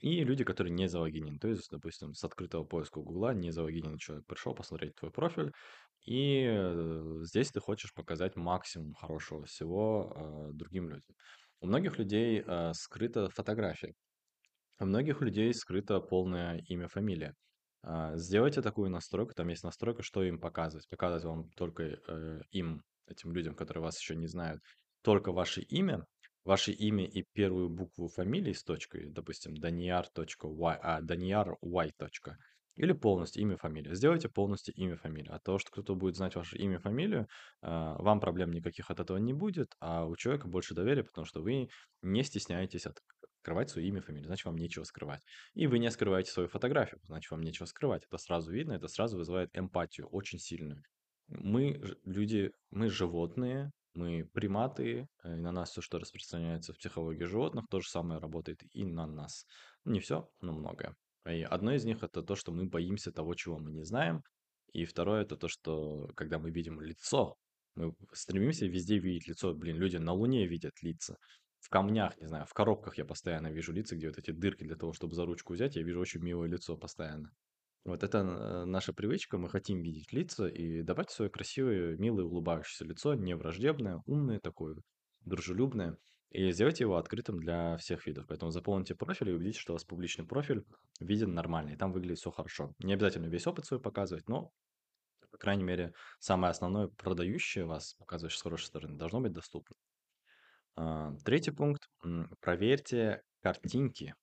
И 0.02 0.24
люди, 0.24 0.44
которые 0.44 0.72
не 0.72 0.88
залогинены. 0.88 1.40
То 1.40 1.48
есть, 1.48 1.70
допустим, 1.72 2.14
с 2.14 2.24
открытого 2.24 2.64
поиска 2.64 3.00
Гугла 3.00 3.34
не 3.34 3.52
залогиненный 3.52 4.00
человек 4.00 4.28
пришел 4.28 4.54
посмотреть 4.54 4.96
твой 4.96 5.12
профиль, 5.12 5.52
и 6.06 6.46
э, 6.48 7.20
здесь 7.24 7.52
ты 7.52 7.60
хочешь 7.60 7.94
показать 7.94 8.36
максимум 8.36 8.94
хорошего 8.94 9.46
всего 9.46 10.14
э, 10.16 10.54
другим 10.54 10.90
людям. 10.90 11.16
У 11.62 11.68
многих 11.68 11.98
людей 11.98 12.44
э, 12.46 12.74
скрыта 12.74 13.30
фотография, 13.30 13.94
у 14.84 14.86
многих 14.86 15.22
людей 15.22 15.54
скрыто 15.54 16.00
полное 16.00 16.60
имя, 16.70 16.88
фамилия. 16.88 17.34
А, 17.82 18.16
Сделайте 18.18 18.62
такую 18.62 18.90
настройку, 18.90 19.34
там 19.34 19.50
есть 19.50 19.64
настройка, 19.64 20.04
что 20.04 20.24
им 20.24 20.40
показывать. 20.40 20.88
Показывать 20.90 21.26
вам 21.26 21.50
только 21.52 21.84
э, 21.84 22.40
им, 22.52 22.84
этим 23.08 23.34
людям, 23.34 23.56
которые 23.56 23.84
вас 23.84 24.00
еще 24.00 24.16
не 24.16 24.28
знают, 24.28 24.62
только 25.02 25.32
ваше 25.32 25.62
имя, 25.62 26.06
ваше 26.46 26.72
имя 26.72 27.06
и 27.06 27.24
первую 27.34 27.70
букву 27.70 28.08
фамилии 28.08 28.54
с 28.54 28.64
точкой, 28.64 29.10
допустим, 29.10 29.56
данияр.y, 29.56 30.80
а, 30.82 31.02
данияр 31.02 31.58
y. 31.62 31.92
Или 32.76 32.94
полностью 32.94 33.44
имя, 33.44 33.56
фамилия. 33.56 33.94
Сделайте 33.94 34.30
полностью 34.30 34.74
имя, 34.74 34.98
фамилия. 34.98 35.30
От 35.30 35.44
того, 35.44 35.60
что 35.60 35.70
кто-то 35.72 35.96
будет 35.96 36.16
знать 36.16 36.36
ваше 36.36 36.58
имя, 36.58 36.80
фамилию, 36.80 37.28
а, 37.62 37.96
вам 38.02 38.20
проблем 38.20 38.52
никаких 38.52 38.90
от 38.90 39.00
этого 39.00 39.18
не 39.18 39.34
будет, 39.34 39.76
а 39.80 40.06
у 40.06 40.16
человека 40.16 40.48
больше 40.48 40.74
доверия, 40.74 41.04
потому 41.04 41.26
что 41.26 41.42
вы 41.42 41.70
не 42.02 42.24
стесняетесь 42.24 42.88
от 42.88 43.00
скрывать 43.44 43.70
свое 43.70 43.90
имя, 43.90 44.02
фамилию, 44.02 44.28
значит, 44.28 44.46
вам 44.46 44.56
нечего 44.56 44.86
скрывать. 44.86 45.22
И 45.54 45.68
вы 45.68 45.80
не 45.80 45.92
скрываете 45.92 46.32
свою 46.32 46.48
фотографию, 46.48 47.02
значит, 47.04 47.30
вам 47.30 47.42
нечего 47.42 47.66
скрывать. 47.66 48.06
Это 48.06 48.18
сразу 48.18 48.52
видно, 48.52 48.74
это 48.74 48.88
сразу 48.88 49.18
вызывает 49.18 49.50
эмпатию, 49.54 50.08
очень 50.08 50.40
сильную. 50.40 50.82
Мы 51.28 51.82
люди, 52.06 52.52
мы 52.72 52.90
животные, 52.90 53.72
мы 53.96 54.26
приматы, 54.34 55.08
э, 55.24 55.36
и 55.36 55.40
на 55.40 55.52
нас 55.52 55.72
все, 55.72 55.82
что 55.82 56.00
распространяется 56.00 56.74
в 56.74 56.78
психологии 56.78 57.26
животных, 57.26 57.66
то 57.70 57.82
же 57.82 57.90
самое 57.90 58.22
работает 58.22 58.60
и 58.72 58.86
на 58.86 59.06
нас. 59.06 59.46
Не 59.84 60.00
все, 60.00 60.30
но 60.42 60.54
многое. 60.54 60.96
И 61.26 61.42
одно 61.42 61.74
из 61.74 61.84
них 61.84 62.02
это 62.02 62.24
то, 62.24 62.36
что 62.36 62.54
мы 62.54 62.66
боимся 62.66 63.12
того, 63.12 63.36
чего 63.36 63.60
мы 63.60 63.72
не 63.72 63.84
знаем. 63.84 64.24
И 64.72 64.86
второе 64.86 65.24
это 65.24 65.36
то, 65.36 65.50
что 65.50 66.08
когда 66.16 66.40
мы 66.40 66.50
видим 66.52 66.80
лицо, 66.80 67.36
мы 67.76 67.94
стремимся 68.14 68.68
везде 68.68 69.00
видеть 69.00 69.28
лицо. 69.28 69.54
Блин, 69.54 69.78
люди 69.78 69.98
на 69.98 70.14
Луне 70.14 70.48
видят 70.48 70.82
лица 70.82 71.18
в 71.64 71.70
камнях, 71.70 72.20
не 72.20 72.28
знаю, 72.28 72.46
в 72.46 72.54
коробках 72.54 72.98
я 72.98 73.06
постоянно 73.06 73.48
вижу 73.48 73.72
лица, 73.72 73.96
где 73.96 74.08
вот 74.10 74.18
эти 74.18 74.32
дырки 74.32 74.64
для 74.66 74.76
того, 74.76 74.92
чтобы 74.92 75.16
за 75.16 75.26
ручку 75.26 75.54
взять, 75.54 75.78
я 75.78 75.84
вижу 75.84 76.02
очень 76.02 76.22
милое 76.22 76.50
лицо 76.50 76.76
постоянно. 76.78 77.32
Вот 77.86 78.04
это 78.04 78.18
э, 78.20 78.66
наша 78.66 78.92
привычка, 78.94 79.38
мы 79.38 79.50
хотим 79.50 79.82
видеть 79.82 80.12
лица 80.12 80.48
и 80.48 80.82
давать 80.82 81.10
свое 81.10 81.32
красивое, 81.32 81.96
милое, 81.98 82.26
улыбающееся 82.26 82.84
лицо, 82.86 83.16
не 83.16 83.34
враждебное, 83.36 84.02
умное 84.06 84.40
такое, 84.40 84.76
дружелюбное. 85.22 85.98
и 86.32 86.52
сделайте 86.52 86.84
его 86.84 86.98
открытым 86.98 87.40
для 87.40 87.78
всех 87.78 88.06
видов. 88.08 88.26
Поэтому 88.28 88.52
заполните 88.52 88.96
профиль 88.96 89.30
и 89.30 89.34
убедитесь, 89.34 89.60
что 89.62 89.74
у 89.74 89.76
вас 89.76 89.86
публичный 89.86 90.26
профиль 90.26 90.66
виден 91.00 91.34
нормально, 91.34 91.72
и 91.72 91.78
там 91.78 91.94
выглядит 91.94 92.20
все 92.20 92.32
хорошо. 92.32 92.74
Не 92.80 92.94
обязательно 92.94 93.28
весь 93.28 93.48
опыт 93.48 93.66
свой 93.66 93.80
показывать, 93.80 94.28
но, 94.28 94.52
по 95.32 95.38
крайней 95.38 95.64
мере, 95.64 95.94
самое 96.20 96.52
основное, 96.52 96.88
продающее 96.90 97.66
вас, 97.66 97.94
показываешь 97.96 98.38
с 98.38 98.42
хорошей 98.42 98.66
стороны, 98.66 98.98
должно 98.98 99.22
быть 99.22 99.34
доступно. 99.34 99.76
А, 100.76 101.14
Третий 101.24 101.52
пункт. 101.52 101.88
Проверьте 102.42 103.22
картинки, 103.42 104.16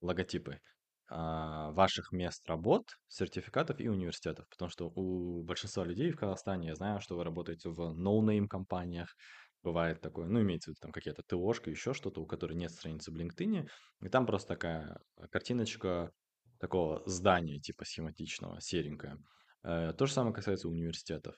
логотипы 0.00 0.60
а, 1.08 1.70
ваших 1.72 2.12
мест 2.12 2.46
работ, 2.48 2.84
сертификатов 3.08 3.80
и 3.80 3.88
университетов. 3.88 4.46
Потому 4.48 4.70
что 4.70 4.92
у 4.94 5.42
большинства 5.42 5.84
людей 5.84 6.10
в 6.10 6.16
Казахстане, 6.16 6.68
я 6.68 6.74
знаю, 6.74 7.00
что 7.00 7.16
вы 7.16 7.24
работаете 7.24 7.70
в 7.70 7.94
no-name 7.94 8.48
компаниях, 8.48 9.14
бывает 9.62 10.00
такое, 10.00 10.28
ну, 10.28 10.42
имеется 10.42 10.70
в 10.70 10.72
виду 10.72 10.78
там 10.80 10.92
какие-то 10.92 11.22
ТОшка, 11.22 11.70
еще 11.70 11.92
что-то, 11.92 12.20
у 12.20 12.26
которой 12.26 12.54
нет 12.54 12.70
страницы 12.70 13.10
в 13.10 13.16
LinkedIn, 13.16 13.68
и 14.02 14.08
там 14.08 14.26
просто 14.26 14.48
такая 14.48 14.98
картиночка 15.30 16.12
такого 16.58 17.02
здания 17.06 17.58
типа 17.58 17.84
схематичного, 17.84 18.60
серенькая. 18.60 19.18
Э, 19.62 19.92
То 19.92 20.06
же 20.06 20.12
самое 20.12 20.34
касается 20.34 20.68
университетов. 20.68 21.36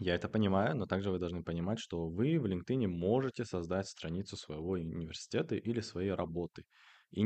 Я 0.00 0.14
это 0.14 0.28
понимаю, 0.28 0.76
но 0.76 0.86
также 0.86 1.10
вы 1.10 1.18
должны 1.18 1.42
понимать, 1.42 1.80
что 1.80 2.08
вы 2.08 2.38
в 2.38 2.46
LinkedIn 2.46 2.86
можете 2.86 3.44
создать 3.44 3.88
страницу 3.88 4.36
своего 4.36 4.72
университета 4.72 5.56
или 5.56 5.80
своей 5.80 6.12
работы. 6.12 6.64
И 7.10 7.24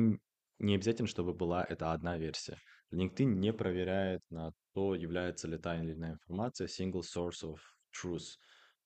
не 0.58 0.74
обязательно, 0.74 1.08
чтобы 1.08 1.34
была 1.34 1.64
это 1.64 1.92
одна 1.92 2.16
версия. 2.16 2.58
LinkedIn 2.90 3.24
не 3.26 3.52
проверяет 3.52 4.22
на 4.30 4.52
то, 4.74 4.94
является 4.94 5.48
ли 5.48 5.58
та 5.58 5.78
или 5.82 5.92
иная 5.92 6.12
информация 6.12 6.66
single 6.66 7.02
source 7.02 7.42
of 7.42 7.58
truth, 7.92 8.36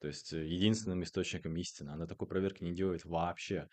то 0.01 0.09
есть 0.09 0.33
э, 0.33 0.45
единственным 0.47 1.03
источником 1.05 1.57
истины. 1.57 1.91
Она 1.91 2.07
такой 2.07 2.27
проверки 2.27 2.65
не 2.65 2.75
делает 2.75 3.05
вообще. 3.05 3.69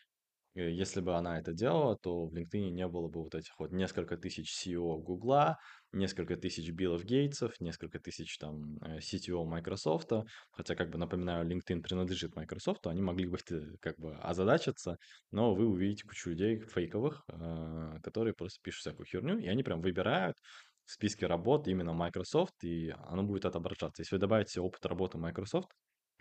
Э, 0.55 0.69
Если 0.71 1.01
бы 1.01 1.15
она 1.15 1.39
это 1.39 1.53
делала, 1.53 1.97
то 1.97 2.25
в 2.27 2.33
LinkedIn 2.33 2.69
не 2.71 2.87
было 2.87 3.07
бы 3.07 3.21
вот 3.23 3.35
этих 3.35 3.57
вот 3.59 3.71
несколько 3.71 4.17
тысяч 4.17 4.51
CEO 4.53 4.97
Гугла, 5.01 5.57
несколько 5.91 6.35
тысяч 6.37 6.69
Биллов 6.71 7.03
Гейтсов, 7.05 7.59
несколько 7.59 7.99
тысяч 7.99 8.37
там 8.37 8.77
э, 8.81 8.99
CTO 8.99 9.45
Microsoft. 9.45 10.11
Хотя, 10.51 10.75
как 10.75 10.89
бы 10.91 10.97
напоминаю, 10.97 11.45
LinkedIn 11.47 11.81
принадлежит 11.81 12.35
Microsoft, 12.35 12.85
они 12.87 13.01
могли 13.01 13.27
бы 13.27 13.37
как 13.81 13.97
бы 13.97 14.15
озадачиться, 14.17 14.97
но 15.31 15.53
вы 15.55 15.67
увидите 15.67 16.03
кучу 16.07 16.29
людей 16.31 16.59
фейковых, 16.59 17.23
э, 17.29 17.99
которые 18.03 18.33
просто 18.33 18.59
пишут 18.63 18.81
всякую 18.81 19.05
херню, 19.07 19.37
и 19.39 19.47
они 19.47 19.63
прям 19.63 19.81
выбирают 19.81 20.37
в 20.85 20.91
списке 20.91 21.27
работ 21.27 21.67
именно 21.67 21.93
Microsoft, 21.93 22.63
и 22.63 22.89
оно 22.89 23.23
будет 23.23 23.45
отображаться. 23.45 24.01
Если 24.01 24.15
вы 24.15 24.19
добавите 24.19 24.59
опыт 24.61 24.85
работы 24.85 25.17
Microsoft, 25.17 25.69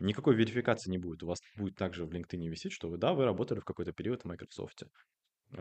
Никакой 0.01 0.34
верификации 0.34 0.90
не 0.90 0.99
будет. 0.99 1.22
У 1.22 1.26
вас 1.26 1.40
будет 1.57 1.76
также 1.76 2.05
в 2.05 2.11
LinkedIn 2.11 2.49
висеть, 2.49 2.72
что 2.72 2.88
вы, 2.88 2.99
да, 2.99 3.12
вы 3.12 3.24
работали 3.24 3.61
в 3.61 3.64
какой-то 3.64 3.93
период 3.93 4.22
в 4.22 4.24
Microsoft. 4.26 4.84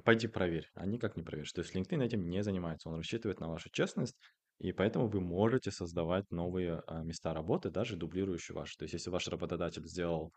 Пойди 0.04 0.28
проверь. 0.28 0.70
А 0.74 0.86
никак 0.86 1.18
не 1.18 1.24
проверишь. 1.24 1.52
То 1.52 1.62
есть 1.62 1.76
LinkedIn 1.76 2.04
этим 2.04 2.30
не 2.30 2.44
занимается. 2.44 2.90
Он 2.90 2.96
рассчитывает 2.96 3.40
на 3.40 3.50
вашу 3.50 3.70
честность, 3.72 4.18
и 4.60 4.72
поэтому 4.72 5.08
вы 5.08 5.22
можете 5.22 5.72
создавать 5.72 6.30
новые 6.32 6.82
а, 6.88 7.04
места 7.04 7.34
работы, 7.34 7.70
даже 7.70 7.98
дублирующие 7.98 8.56
ваши. 8.56 8.78
То 8.78 8.84
есть 8.84 8.94
если 8.94 9.10
ваш 9.10 9.28
работодатель 9.28 9.86
сделал 9.88 10.32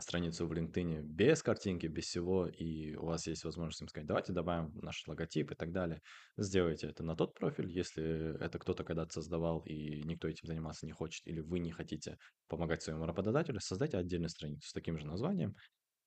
страницу 0.00 0.46
в 0.46 0.52
LinkedIn 0.52 1.02
без 1.02 1.42
картинки, 1.42 1.86
без 1.86 2.04
всего, 2.04 2.46
и 2.46 2.94
у 2.94 3.06
вас 3.06 3.26
есть 3.26 3.44
возможность 3.44 3.82
им 3.82 3.88
сказать, 3.88 4.06
давайте 4.06 4.32
добавим 4.32 4.72
наш 4.82 5.06
логотип 5.06 5.52
и 5.52 5.54
так 5.54 5.72
далее, 5.72 6.00
сделайте 6.36 6.88
это 6.88 7.02
на 7.02 7.16
тот 7.16 7.34
профиль, 7.34 7.70
если 7.70 8.36
это 8.42 8.58
кто-то 8.58 8.84
когда-то 8.84 9.12
создавал, 9.12 9.60
и 9.60 10.02
никто 10.04 10.28
этим 10.28 10.46
заниматься 10.46 10.86
не 10.86 10.92
хочет, 10.92 11.26
или 11.26 11.40
вы 11.40 11.58
не 11.58 11.70
хотите 11.70 12.18
помогать 12.48 12.82
своему 12.82 13.06
работодателю, 13.06 13.60
создайте 13.60 13.98
отдельную 13.98 14.30
страницу 14.30 14.68
с 14.68 14.72
таким 14.72 14.98
же 14.98 15.06
названием, 15.06 15.54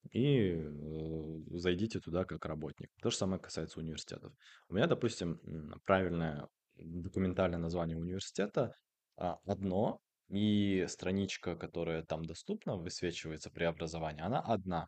и 0.09 0.55
э, 0.55 1.57
зайдите 1.57 1.99
туда 1.99 2.25
как 2.25 2.45
работник. 2.45 2.89
То 3.01 3.11
же 3.11 3.17
самое 3.17 3.39
касается 3.39 3.79
университетов. 3.79 4.33
У 4.67 4.73
меня, 4.73 4.87
допустим, 4.87 5.39
правильное 5.85 6.47
документальное 6.75 7.59
название 7.59 7.97
университета 7.97 8.73
а, 9.17 9.37
одно, 9.45 9.99
и 10.31 10.85
страничка, 10.87 11.55
которая 11.55 12.03
там 12.03 12.25
доступна, 12.25 12.77
высвечивается 12.77 13.49
при 13.49 13.65
образовании, 13.65 14.21
она 14.21 14.39
одна. 14.39 14.87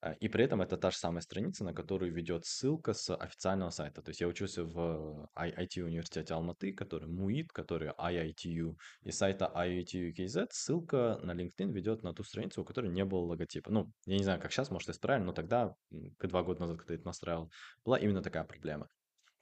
А, 0.00 0.12
и 0.14 0.28
при 0.28 0.44
этом 0.44 0.60
это 0.60 0.76
та 0.76 0.90
же 0.90 0.96
самая 0.96 1.20
страница, 1.20 1.64
на 1.64 1.72
которую 1.72 2.12
ведет 2.12 2.44
ссылка 2.44 2.92
с 2.92 3.14
официального 3.14 3.70
сайта. 3.70 4.02
То 4.02 4.10
есть 4.10 4.20
я 4.20 4.26
учусь 4.26 4.58
в 4.58 5.28
IT-университете 5.36 6.34
Алматы, 6.34 6.72
который 6.72 7.08
МУИТ, 7.08 7.52
который 7.52 7.90
IITU, 7.90 8.74
и 9.02 9.10
сайта 9.12 9.50
IITU.KZ 9.54 10.48
ссылка 10.50 11.20
на 11.22 11.32
LinkedIn 11.32 11.70
ведет 11.72 12.02
на 12.02 12.12
ту 12.14 12.24
страницу, 12.24 12.62
у 12.62 12.64
которой 12.64 12.90
не 12.90 13.04
было 13.04 13.20
логотипа. 13.20 13.70
Ну, 13.70 13.92
я 14.06 14.16
не 14.16 14.24
знаю, 14.24 14.40
как 14.40 14.50
сейчас, 14.50 14.70
может, 14.70 14.88
исправили, 14.88 15.24
но 15.24 15.32
тогда, 15.32 15.72
два 15.90 16.42
года 16.42 16.62
назад, 16.62 16.78
когда 16.78 16.94
я 16.94 16.98
это 16.98 17.06
настраивал, 17.06 17.50
была 17.84 17.96
именно 17.98 18.22
такая 18.22 18.44
проблема. 18.44 18.88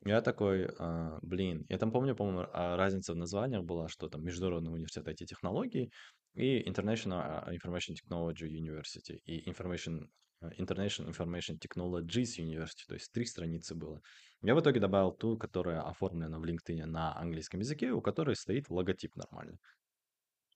Я 0.05 0.23
такой, 0.23 0.67
а, 0.79 1.19
блин, 1.23 1.67
я 1.69 1.77
там 1.77 1.93
помню, 1.93 2.17
по-моему, 2.17 2.47
а, 2.53 2.77
разница 2.77 3.13
в 3.13 3.17
названиях 3.17 3.65
была, 3.65 3.89
что 3.89 4.09
там 4.09 4.25
Международный 4.25 4.73
университет 4.73 5.07
IT-технологий 5.07 5.93
и 6.35 6.63
International 6.67 7.21
а, 7.21 7.53
Information 7.55 7.95
Technology 7.95 8.49
University 8.49 9.17
и 9.27 9.51
Information, 9.51 10.09
International 10.59 11.11
Information 11.11 11.59
Technologies 11.59 12.39
University, 12.39 12.87
то 12.89 12.95
есть 12.95 13.13
три 13.13 13.27
страницы 13.27 13.75
было. 13.75 14.01
Я 14.41 14.55
в 14.55 14.61
итоге 14.61 14.81
добавил 14.81 15.13
ту, 15.13 15.37
которая 15.37 15.83
оформлена 15.83 16.39
в 16.39 16.45
LinkedIn 16.45 16.87
на 16.87 17.15
английском 17.19 17.61
языке, 17.61 17.93
у 17.93 18.01
которой 18.01 18.37
стоит 18.37 18.71
логотип 18.71 19.17
нормальный 19.17 19.59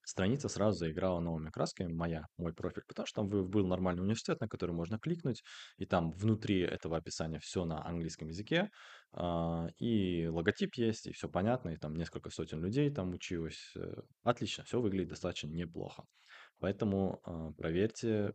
страница 0.04 0.48
сразу 0.48 0.78
заиграла 0.78 1.20
новыми 1.20 1.50
красками, 1.50 1.92
моя, 1.92 2.26
мой 2.36 2.52
профиль, 2.54 2.82
потому 2.86 3.06
что 3.06 3.22
там 3.22 3.28
был 3.28 3.66
нормальный 3.66 4.02
университет, 4.02 4.40
на 4.40 4.48
который 4.48 4.72
можно 4.72 4.98
кликнуть, 4.98 5.42
и 5.78 5.86
там 5.86 6.12
внутри 6.12 6.60
этого 6.60 6.96
описания 6.96 7.38
все 7.40 7.64
на 7.64 7.84
английском 7.86 8.28
языке, 8.28 8.70
а, 9.12 9.66
и 9.78 10.26
логотип 10.26 10.74
есть, 10.76 11.06
и 11.06 11.12
все 11.12 11.28
понятно, 11.28 11.70
и 11.70 11.76
там 11.76 11.94
несколько 11.94 12.30
сотен 12.30 12.62
людей 12.62 12.90
там 12.90 13.12
училось. 13.12 13.72
Э, 13.76 14.02
отлично, 14.22 14.64
все 14.64 14.80
выглядит 14.80 15.10
достаточно 15.10 15.48
неплохо. 15.48 16.04
Поэтому 16.58 17.20
а, 17.24 17.52
проверьте 17.52 18.32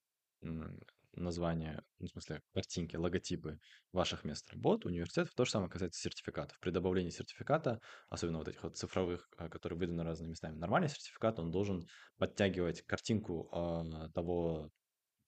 названия, 1.13 1.83
ну, 1.99 2.07
в 2.07 2.11
смысле, 2.11 2.41
картинки, 2.53 2.95
логотипы 2.95 3.59
ваших 3.91 4.23
мест 4.23 4.49
работы, 4.51 4.87
университетов. 4.87 5.33
То 5.35 5.45
же 5.45 5.51
самое 5.51 5.69
касается 5.69 6.01
сертификатов. 6.01 6.59
При 6.59 6.71
добавлении 6.71 7.09
сертификата, 7.09 7.79
особенно 8.09 8.39
вот 8.39 8.47
этих 8.47 8.63
вот 8.63 8.77
цифровых, 8.77 9.27
а, 9.37 9.49
которые 9.49 9.79
выданы 9.79 10.03
разными 10.03 10.31
местами, 10.31 10.55
нормальный 10.55 10.89
сертификат, 10.89 11.39
он 11.39 11.51
должен 11.51 11.87
подтягивать 12.17 12.81
картинку 12.83 13.49
э, 13.51 14.09
того 14.13 14.69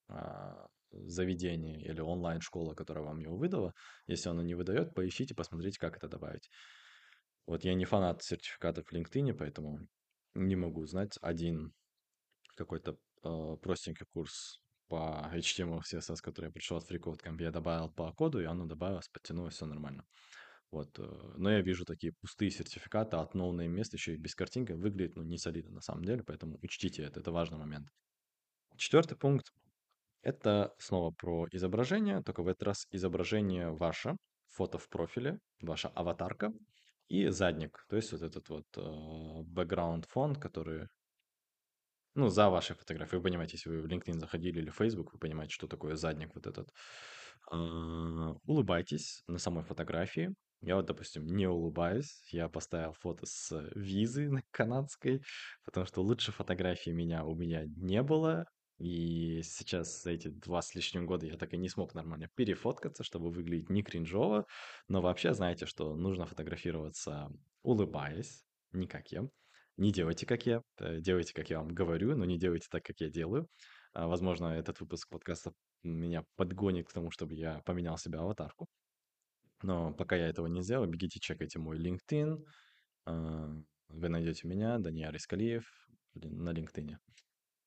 э, 0.09 0.15
заведения 0.91 1.79
или 1.79 2.01
онлайн-школы, 2.01 2.75
которая 2.75 3.03
вам 3.05 3.19
его 3.19 3.37
выдала. 3.37 3.73
Если 4.07 4.29
оно 4.29 4.41
не 4.41 4.55
выдает, 4.55 4.93
поищите, 4.93 5.33
посмотрите, 5.35 5.79
как 5.79 5.97
это 5.97 6.07
добавить. 6.07 6.49
Вот 7.45 7.63
я 7.63 7.73
не 7.73 7.85
фанат 7.85 8.23
сертификатов 8.23 8.87
в 8.87 8.93
LinkedIn, 8.93 9.33
поэтому 9.33 9.79
не 10.35 10.55
могу 10.55 10.85
знать 10.85 11.17
один 11.21 11.73
какой-то 12.55 12.97
э, 13.23 13.57
простенький 13.61 14.05
курс 14.13 14.61
по 14.91 15.29
HTML, 15.33 15.81
CSS, 15.89 16.17
который 16.21 16.47
я 16.47 16.51
пришел 16.51 16.77
от 16.77 16.91
FreeCodeCamp, 16.91 17.41
я 17.41 17.51
добавил 17.51 17.89
по 17.89 18.11
коду, 18.11 18.41
и 18.41 18.45
оно 18.45 18.65
добавилось, 18.65 19.07
подтянулось, 19.07 19.53
все 19.53 19.65
нормально. 19.65 20.03
Вот. 20.71 20.99
Э, 20.99 21.33
но 21.37 21.49
я 21.49 21.61
вижу 21.61 21.85
такие 21.85 22.11
пустые 22.21 22.51
сертификаты 22.51 23.15
от 23.15 23.33
нового 23.33 23.67
места, 23.67 23.95
еще 23.95 24.13
и 24.13 24.17
без 24.17 24.35
картинки, 24.35 24.73
выглядит, 24.73 25.15
ну, 25.15 25.23
не 25.23 25.37
солидно 25.37 25.75
на 25.75 25.81
самом 25.81 26.03
деле, 26.03 26.23
поэтому 26.23 26.59
учтите 26.61 27.03
это, 27.03 27.21
это 27.21 27.31
важный 27.31 27.57
момент. 27.57 27.87
Четвертый 28.75 29.17
пункт– 29.17 29.53
это 30.23 30.73
снова 30.77 31.11
про 31.11 31.47
изображение, 31.51 32.21
только 32.21 32.43
в 32.43 32.49
этот 32.49 32.63
раз 32.63 32.85
изображение 32.91 33.69
ваше, 33.69 34.17
фото 34.49 34.77
в 34.77 34.89
профиле, 34.89 35.39
ваша 35.61 35.87
аватарка 35.87 36.51
и 37.07 37.29
задник, 37.29 37.85
то 37.87 37.95
есть 37.95 38.11
вот 38.11 38.21
этот 38.23 38.49
вот 38.49 38.65
э, 38.75 38.81
background 39.55 40.03
фон, 40.09 40.35
который 40.35 40.87
ну, 42.15 42.29
за 42.29 42.49
вашей 42.49 42.75
фотографией. 42.75 43.17
Вы 43.17 43.23
понимаете, 43.23 43.57
если 43.57 43.69
вы 43.69 43.81
в 43.81 43.85
LinkedIn 43.85 44.19
заходили 44.19 44.59
или 44.59 44.69
в 44.69 44.75
Facebook, 44.75 45.13
вы 45.13 45.19
понимаете, 45.19 45.53
что 45.53 45.67
такое 45.67 45.95
задник 45.95 46.35
вот 46.35 46.47
этот. 46.47 46.69
А, 47.49 48.35
улыбайтесь 48.45 49.23
на 49.27 49.37
самой 49.37 49.63
фотографии. 49.63 50.33
Я 50.61 50.75
вот, 50.75 50.85
допустим, 50.85 51.25
не 51.25 51.47
улыбаюсь. 51.47 52.21
Я 52.31 52.49
поставил 52.49 52.93
фото 52.93 53.25
с 53.25 53.51
визы 53.75 54.29
канадской, 54.51 55.21
потому 55.65 55.85
что 55.87 56.03
лучше 56.03 56.31
фотографии 56.31 56.91
меня 56.91 57.25
у 57.25 57.35
меня 57.35 57.63
не 57.65 58.03
было. 58.03 58.45
И 58.77 59.41
сейчас 59.43 60.01
за 60.03 60.11
эти 60.11 60.27
два 60.27 60.61
с 60.61 60.73
лишним 60.75 61.05
года 61.05 61.27
я 61.27 61.37
так 61.37 61.53
и 61.53 61.57
не 61.57 61.69
смог 61.69 61.93
нормально 61.93 62.29
перефоткаться, 62.35 63.03
чтобы 63.03 63.29
выглядеть 63.31 63.69
не 63.69 63.83
кринжово. 63.83 64.45
Но 64.87 65.01
вообще 65.01 65.33
знаете, 65.33 65.65
что 65.65 65.95
нужно 65.95 66.25
фотографироваться 66.25 67.29
улыбаясь, 67.63 68.43
не 68.71 68.87
как 68.87 69.11
я. 69.11 69.27
Не 69.77 69.91
делайте, 69.91 70.25
как 70.25 70.45
я, 70.45 70.61
э, 70.79 70.99
делайте, 70.99 71.33
как 71.33 71.49
я 71.49 71.59
вам 71.59 71.69
говорю, 71.69 72.15
но 72.15 72.25
не 72.25 72.37
делайте 72.37 72.67
так, 72.69 72.83
как 72.83 72.99
я 72.99 73.09
делаю. 73.09 73.47
А, 73.93 74.07
возможно, 74.07 74.47
этот 74.47 74.79
выпуск 74.79 75.09
подкаста 75.09 75.53
меня 75.83 76.23
подгонит 76.35 76.87
к 76.87 76.93
тому, 76.93 77.11
чтобы 77.11 77.35
я 77.35 77.61
поменял 77.65 77.97
себе 77.97 78.19
аватарку. 78.19 78.67
Но 79.63 79.93
пока 79.93 80.15
я 80.15 80.27
этого 80.27 80.47
не 80.47 80.61
сделал, 80.61 80.85
бегите, 80.87 81.19
чекайте 81.19 81.59
мой 81.59 81.77
LinkedIn. 81.79 82.43
А, 83.05 83.49
вы 83.89 84.09
найдете 84.09 84.47
меня, 84.47 84.77
Даниил 84.79 85.15
Искалиев, 85.15 85.63
на 86.13 86.51
LinkedIn. 86.51 86.97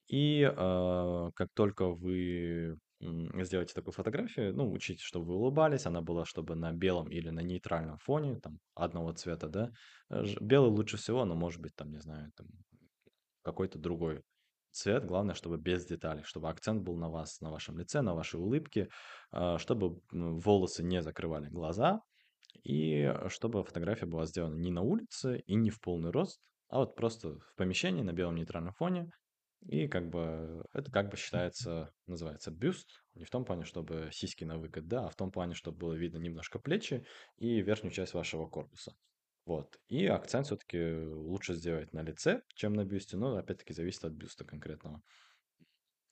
И 0.08 0.42
э, 0.42 1.30
как 1.34 1.48
только 1.54 1.88
вы 1.88 2.78
сделайте 3.42 3.74
такую 3.74 3.92
фотографию, 3.92 4.54
ну, 4.54 4.70
учите, 4.72 5.02
чтобы 5.02 5.26
вы 5.26 5.34
улыбались, 5.36 5.86
она 5.86 6.00
была, 6.00 6.24
чтобы 6.24 6.54
на 6.54 6.72
белом 6.72 7.08
или 7.08 7.30
на 7.30 7.40
нейтральном 7.40 7.98
фоне, 7.98 8.40
там, 8.40 8.58
одного 8.74 9.12
цвета, 9.12 9.48
да. 9.48 9.70
Э, 10.10 10.24
белый 10.40 10.70
лучше 10.70 10.96
всего, 10.96 11.24
но 11.24 11.34
может 11.34 11.60
быть, 11.60 11.74
там, 11.76 11.90
не 11.90 11.98
знаю, 11.98 12.30
там, 12.36 12.46
какой-то 13.42 13.78
другой 13.78 14.22
цвет. 14.70 15.04
Главное, 15.04 15.34
чтобы 15.34 15.58
без 15.58 15.86
деталей, 15.86 16.22
чтобы 16.24 16.48
акцент 16.48 16.82
был 16.82 16.96
на 16.96 17.08
вас, 17.08 17.40
на 17.40 17.50
вашем 17.50 17.78
лице, 17.78 18.00
на 18.00 18.14
вашей 18.14 18.40
улыбке, 18.40 18.88
а, 19.30 19.58
чтобы 19.58 20.00
волосы 20.10 20.82
не 20.82 21.02
закрывали 21.02 21.48
глаза, 21.48 22.00
и 22.62 23.12
чтобы 23.28 23.64
фотография 23.64 24.06
была 24.06 24.26
сделана 24.26 24.56
не 24.56 24.70
на 24.70 24.82
улице 24.82 25.40
и 25.46 25.54
не 25.54 25.70
в 25.70 25.80
полный 25.80 26.10
рост, 26.10 26.40
а 26.68 26.78
вот 26.78 26.96
просто 26.96 27.38
в 27.38 27.54
помещении 27.56 28.02
на 28.02 28.12
белом 28.12 28.36
нейтральном 28.36 28.72
фоне, 28.72 29.10
и 29.66 29.88
как 29.88 30.10
бы 30.10 30.64
это 30.72 30.90
как 30.90 31.10
бы 31.10 31.16
считается, 31.16 31.92
называется 32.06 32.50
бюст, 32.50 33.02
не 33.14 33.24
в 33.24 33.30
том 33.30 33.44
плане, 33.44 33.64
чтобы 33.64 34.10
сиськи 34.12 34.44
на 34.44 34.58
выкат, 34.58 34.86
да, 34.86 35.06
а 35.06 35.10
в 35.10 35.16
том 35.16 35.30
плане, 35.30 35.54
чтобы 35.54 35.78
было 35.78 35.94
видно 35.94 36.18
немножко 36.18 36.58
плечи 36.58 37.06
и 37.36 37.60
верхнюю 37.60 37.92
часть 37.92 38.14
вашего 38.14 38.46
корпуса. 38.46 38.94
Вот. 39.46 39.78
И 39.88 40.06
акцент 40.06 40.46
все-таки 40.46 40.80
лучше 40.94 41.54
сделать 41.54 41.92
на 41.92 42.02
лице, 42.02 42.42
чем 42.54 42.72
на 42.72 42.84
бюсте, 42.84 43.16
но 43.16 43.36
опять-таки 43.36 43.74
зависит 43.74 44.04
от 44.04 44.12
бюста 44.12 44.44
конкретного. 44.44 45.02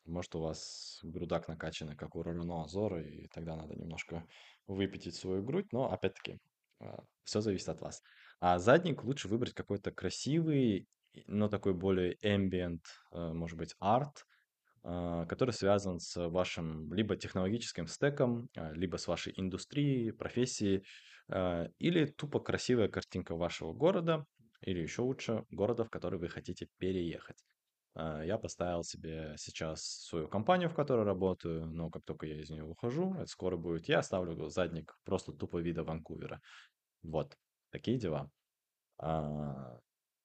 Может, 0.05 0.35
у 0.35 0.41
вас 0.41 0.99
грудак 1.03 1.49
накачанный, 1.49 1.97
как 1.97 2.17
у 2.17 2.23
Ролено 2.23 2.65
Азора, 2.65 3.03
и 3.03 3.29
тогда 3.29 3.57
надо 3.57 3.75
немножко 3.77 4.27
выпятить 4.67 5.15
свою 5.15 5.43
грудь, 5.43 5.73
но 5.73 5.93
опять-таки 5.93 6.41
а, 6.81 7.05
все 7.25 7.41
зависит 7.41 7.69
от 7.69 7.81
вас. 7.81 8.03
А 8.41 8.59
задник 8.59 9.05
лучше 9.05 9.29
выбрать 9.29 9.55
какой-то 9.55 9.93
красивый 9.93 10.89
но 11.27 11.49
такой 11.49 11.75
более 11.75 12.17
ambient, 12.23 12.83
э, 13.13 13.33
может 13.33 13.59
быть, 13.59 13.75
арт, 13.79 14.25
а, 14.85 15.27
который 15.27 15.53
связан 15.53 16.01
с 16.01 16.29
вашим 16.29 16.93
либо 16.93 17.17
технологическим 17.17 17.87
стеком, 17.87 18.49
а, 18.57 18.73
либо 18.73 18.97
с 18.97 19.07
вашей 19.07 19.33
индустрией, 19.37 20.13
профессией, 20.13 20.85
а, 21.29 21.69
или 21.79 22.07
тупо 22.07 22.41
красивая 22.41 22.89
картинка 22.89 23.37
вашего 23.37 23.73
города, 23.73 24.27
или 24.61 24.81
еще 24.81 25.03
лучше, 25.03 25.45
города, 25.51 25.85
в 25.85 25.91
который 25.91 26.19
вы 26.19 26.29
хотите 26.29 26.69
переехать. 26.79 27.45
Я 27.95 28.39
поставил 28.39 28.85
себе 28.85 29.35
сейчас 29.37 29.83
свою 29.83 30.27
компанию, 30.27 30.71
в 30.71 30.75
которой 30.75 31.05
работаю, 31.05 31.67
но 31.67 31.91
как 31.91 32.03
только 32.07 32.27
я 32.27 32.41
из 32.41 32.49
нее 32.49 32.65
ухожу, 32.65 33.13
это 33.17 33.27
скоро 33.27 33.59
будет, 33.59 33.87
я 33.87 33.99
оставлю 33.99 34.49
задник 34.49 34.97
просто 35.05 35.33
тупо 35.33 35.59
вида 35.59 35.85
Ванкувера. 35.85 36.41
Вот, 37.03 37.37
такие 37.71 37.99
дела. 37.99 38.31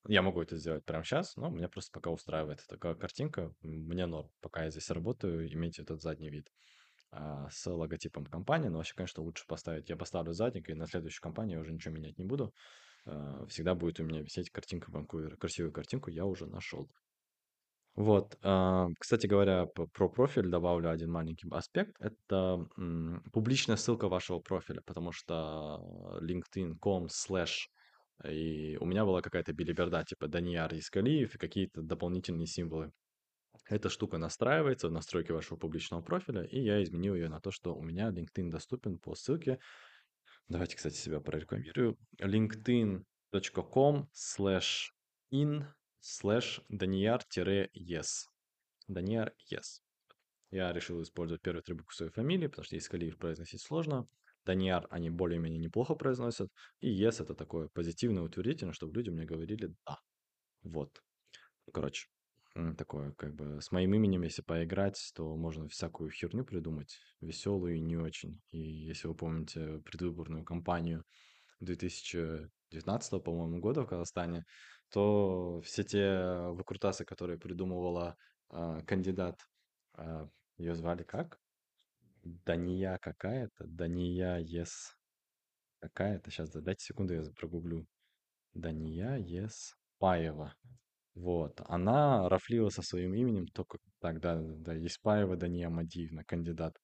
Я 0.07 0.21
могу 0.21 0.41
это 0.41 0.57
сделать 0.57 0.85
прямо 0.85 1.03
сейчас, 1.03 1.35
но 1.35 1.49
меня 1.49 1.67
просто 1.67 1.91
пока 1.91 2.11
устраивает 2.11 2.63
такая 2.67 2.95
картинка. 2.95 3.53
Мне 3.61 4.05
норм, 4.05 4.29
пока 4.41 4.63
я 4.63 4.69
здесь 4.69 4.89
работаю, 4.89 5.51
иметь 5.53 5.79
этот 5.79 6.01
задний 6.01 6.29
вид 6.29 6.47
а, 7.11 7.49
с 7.49 7.69
логотипом 7.69 8.25
компании. 8.25 8.69
Но 8.69 8.77
вообще, 8.77 8.95
конечно, 8.95 9.23
лучше 9.23 9.45
поставить. 9.47 9.89
Я 9.89 9.97
поставлю 9.97 10.33
задник, 10.33 10.69
и 10.69 10.73
на 10.73 10.87
следующей 10.87 11.19
компании 11.19 11.55
я 11.55 11.59
уже 11.59 11.73
ничего 11.73 11.93
менять 11.93 12.17
не 12.17 12.25
буду. 12.25 12.53
А, 13.05 13.45
всегда 13.47 13.75
будет 13.75 13.99
у 13.99 14.03
меня 14.03 14.21
висеть 14.21 14.49
картинка 14.49 14.91
Ванкувера. 14.91 15.35
Красивую 15.35 15.73
картинку 15.73 16.09
я 16.09 16.25
уже 16.25 16.45
нашел. 16.45 16.89
Вот, 17.95 18.37
а, 18.43 18.87
кстати 18.99 19.27
говоря, 19.27 19.65
про 19.65 20.07
профиль 20.07 20.49
добавлю 20.49 20.89
один 20.89 21.11
маленький 21.11 21.49
аспект. 21.51 21.95
Это 21.99 22.65
публичная 23.33 23.75
ссылка 23.75 24.07
вашего 24.07 24.39
профиля, 24.39 24.81
потому 24.85 25.11
что 25.11 25.81
linkedin.com 26.21 27.07
slash 27.07 27.67
и 28.23 28.77
у 28.79 28.85
меня 28.85 29.05
была 29.05 29.21
какая-то 29.21 29.53
билиберда, 29.53 30.03
типа 30.03 30.27
Данияр 30.27 30.73
Искалиев 30.73 31.35
и 31.35 31.37
какие-то 31.37 31.81
дополнительные 31.81 32.47
символы. 32.47 32.91
Эта 33.65 33.89
штука 33.89 34.17
настраивается 34.17 34.87
в 34.87 34.91
настройке 34.91 35.33
вашего 35.33 35.57
публичного 35.57 36.01
профиля, 36.01 36.43
и 36.43 36.59
я 36.59 36.81
изменил 36.83 37.15
ее 37.15 37.29
на 37.29 37.39
то, 37.39 37.51
что 37.51 37.75
у 37.75 37.81
меня 37.81 38.09
LinkedIn 38.09 38.49
доступен 38.49 38.97
по 38.97 39.15
ссылке. 39.15 39.59
Давайте, 40.47 40.77
кстати, 40.77 40.95
себя 40.95 41.19
прорекламирую. 41.19 41.97
linkedin.com 42.19 44.09
slash 44.13 44.91
in 45.33 45.65
slash 46.01 46.61
данияр-yes. 46.69 48.07
Данияр 48.87 49.33
yes. 49.51 49.81
Я 50.49 50.71
решил 50.71 51.01
использовать 51.01 51.41
первую 51.41 51.63
три 51.63 51.75
буквы 51.75 51.93
своей 51.93 52.11
фамилии, 52.11 52.47
потому 52.47 52.63
что 52.63 52.77
Искалиев 52.77 53.17
произносить 53.17 53.61
сложно. 53.61 54.07
Данияр 54.47 54.87
они 54.89 55.09
более-менее 55.09 55.59
неплохо 55.59 55.93
произносят. 55.95 56.49
И 56.79 56.89
yes 56.89 57.21
это 57.21 57.35
такое 57.35 57.67
позитивное, 57.67 58.23
утвердительное, 58.23 58.73
чтобы 58.73 58.95
люди 58.95 59.09
мне 59.09 59.25
говорили 59.25 59.73
«да». 59.85 59.97
Вот. 60.63 61.03
Короче, 61.73 62.07
такое 62.77 63.11
как 63.11 63.35
бы 63.35 63.61
с 63.61 63.71
моим 63.71 63.93
именем, 63.93 64.23
если 64.23 64.41
поиграть, 64.41 65.11
то 65.15 65.35
можно 65.35 65.67
всякую 65.67 66.09
херню 66.11 66.45
придумать, 66.45 66.97
веселую 67.21 67.75
и 67.75 67.81
не 67.81 67.97
очень. 67.97 68.39
И 68.51 68.59
если 68.59 69.09
вы 69.09 69.15
помните 69.15 69.79
предвыборную 69.85 70.45
кампанию 70.45 71.03
2019, 71.59 73.23
по-моему, 73.23 73.59
года 73.59 73.81
в 73.81 73.87
Казахстане, 73.87 74.45
то 74.91 75.61
все 75.61 75.83
те 75.83 76.47
выкрутасы, 76.51 77.03
которые 77.03 77.37
придумывала 77.37 78.15
э, 78.49 78.81
кандидат, 78.87 79.35
э, 79.97 80.27
ее 80.57 80.73
звали 80.73 81.03
как? 81.03 81.39
Дания 82.45 82.97
какая-то, 83.01 83.65
Дания 83.65 84.37
Ес 84.37 84.95
какая-то. 85.79 86.31
Сейчас 86.31 86.49
дайте 86.51 86.85
секунду, 86.85 87.13
я 87.13 87.23
прогуглю. 87.35 87.87
Дания 88.53 89.17
Ес 89.17 89.75
Паева. 89.99 90.53
Вот, 91.15 91.61
она 91.65 92.29
рафлила 92.29 92.69
со 92.69 92.83
своим 92.83 93.15
именем 93.15 93.47
только 93.47 93.79
так, 93.99 94.19
да, 94.19 94.39
да, 94.39 94.73
Еспаева 94.73 95.35
Дания 95.35 95.69
Мадиевна, 95.69 96.23
кандидат. 96.23 96.77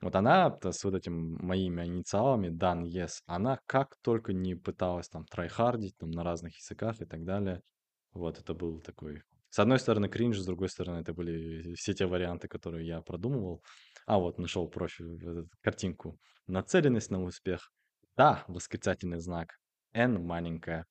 Вот 0.00 0.14
она 0.14 0.56
с 0.62 0.84
вот 0.84 0.94
этим 0.94 1.36
моими 1.44 1.84
инициалами, 1.84 2.48
Дан 2.48 2.84
Ес, 2.84 3.20
она 3.26 3.58
как 3.66 3.96
только 4.02 4.32
не 4.32 4.54
пыталась 4.54 5.08
там 5.08 5.26
трайхардить 5.26 5.98
там 5.98 6.10
на 6.12 6.22
разных 6.22 6.56
языках 6.56 7.02
и 7.02 7.04
так 7.04 7.24
далее. 7.24 7.60
Вот, 8.12 8.38
это 8.38 8.54
был 8.54 8.80
такой... 8.80 9.22
С 9.50 9.58
одной 9.58 9.78
стороны 9.78 10.08
кринж, 10.08 10.38
с 10.38 10.46
другой 10.46 10.68
стороны 10.68 11.00
это 11.00 11.12
были 11.12 11.74
все 11.74 11.94
те 11.94 12.06
варианты, 12.06 12.48
которые 12.48 12.86
я 12.86 13.00
продумывал. 13.00 13.62
А 14.08 14.18
вот 14.18 14.38
нашел 14.38 14.66
профиль, 14.66 15.46
картинку. 15.60 16.18
Нацеленность 16.46 17.10
на 17.10 17.22
успех. 17.22 17.70
Да, 18.16 18.42
восклицательный 18.48 19.18
знак. 19.20 19.58
N 19.92 20.24
маленькая. 20.24 20.86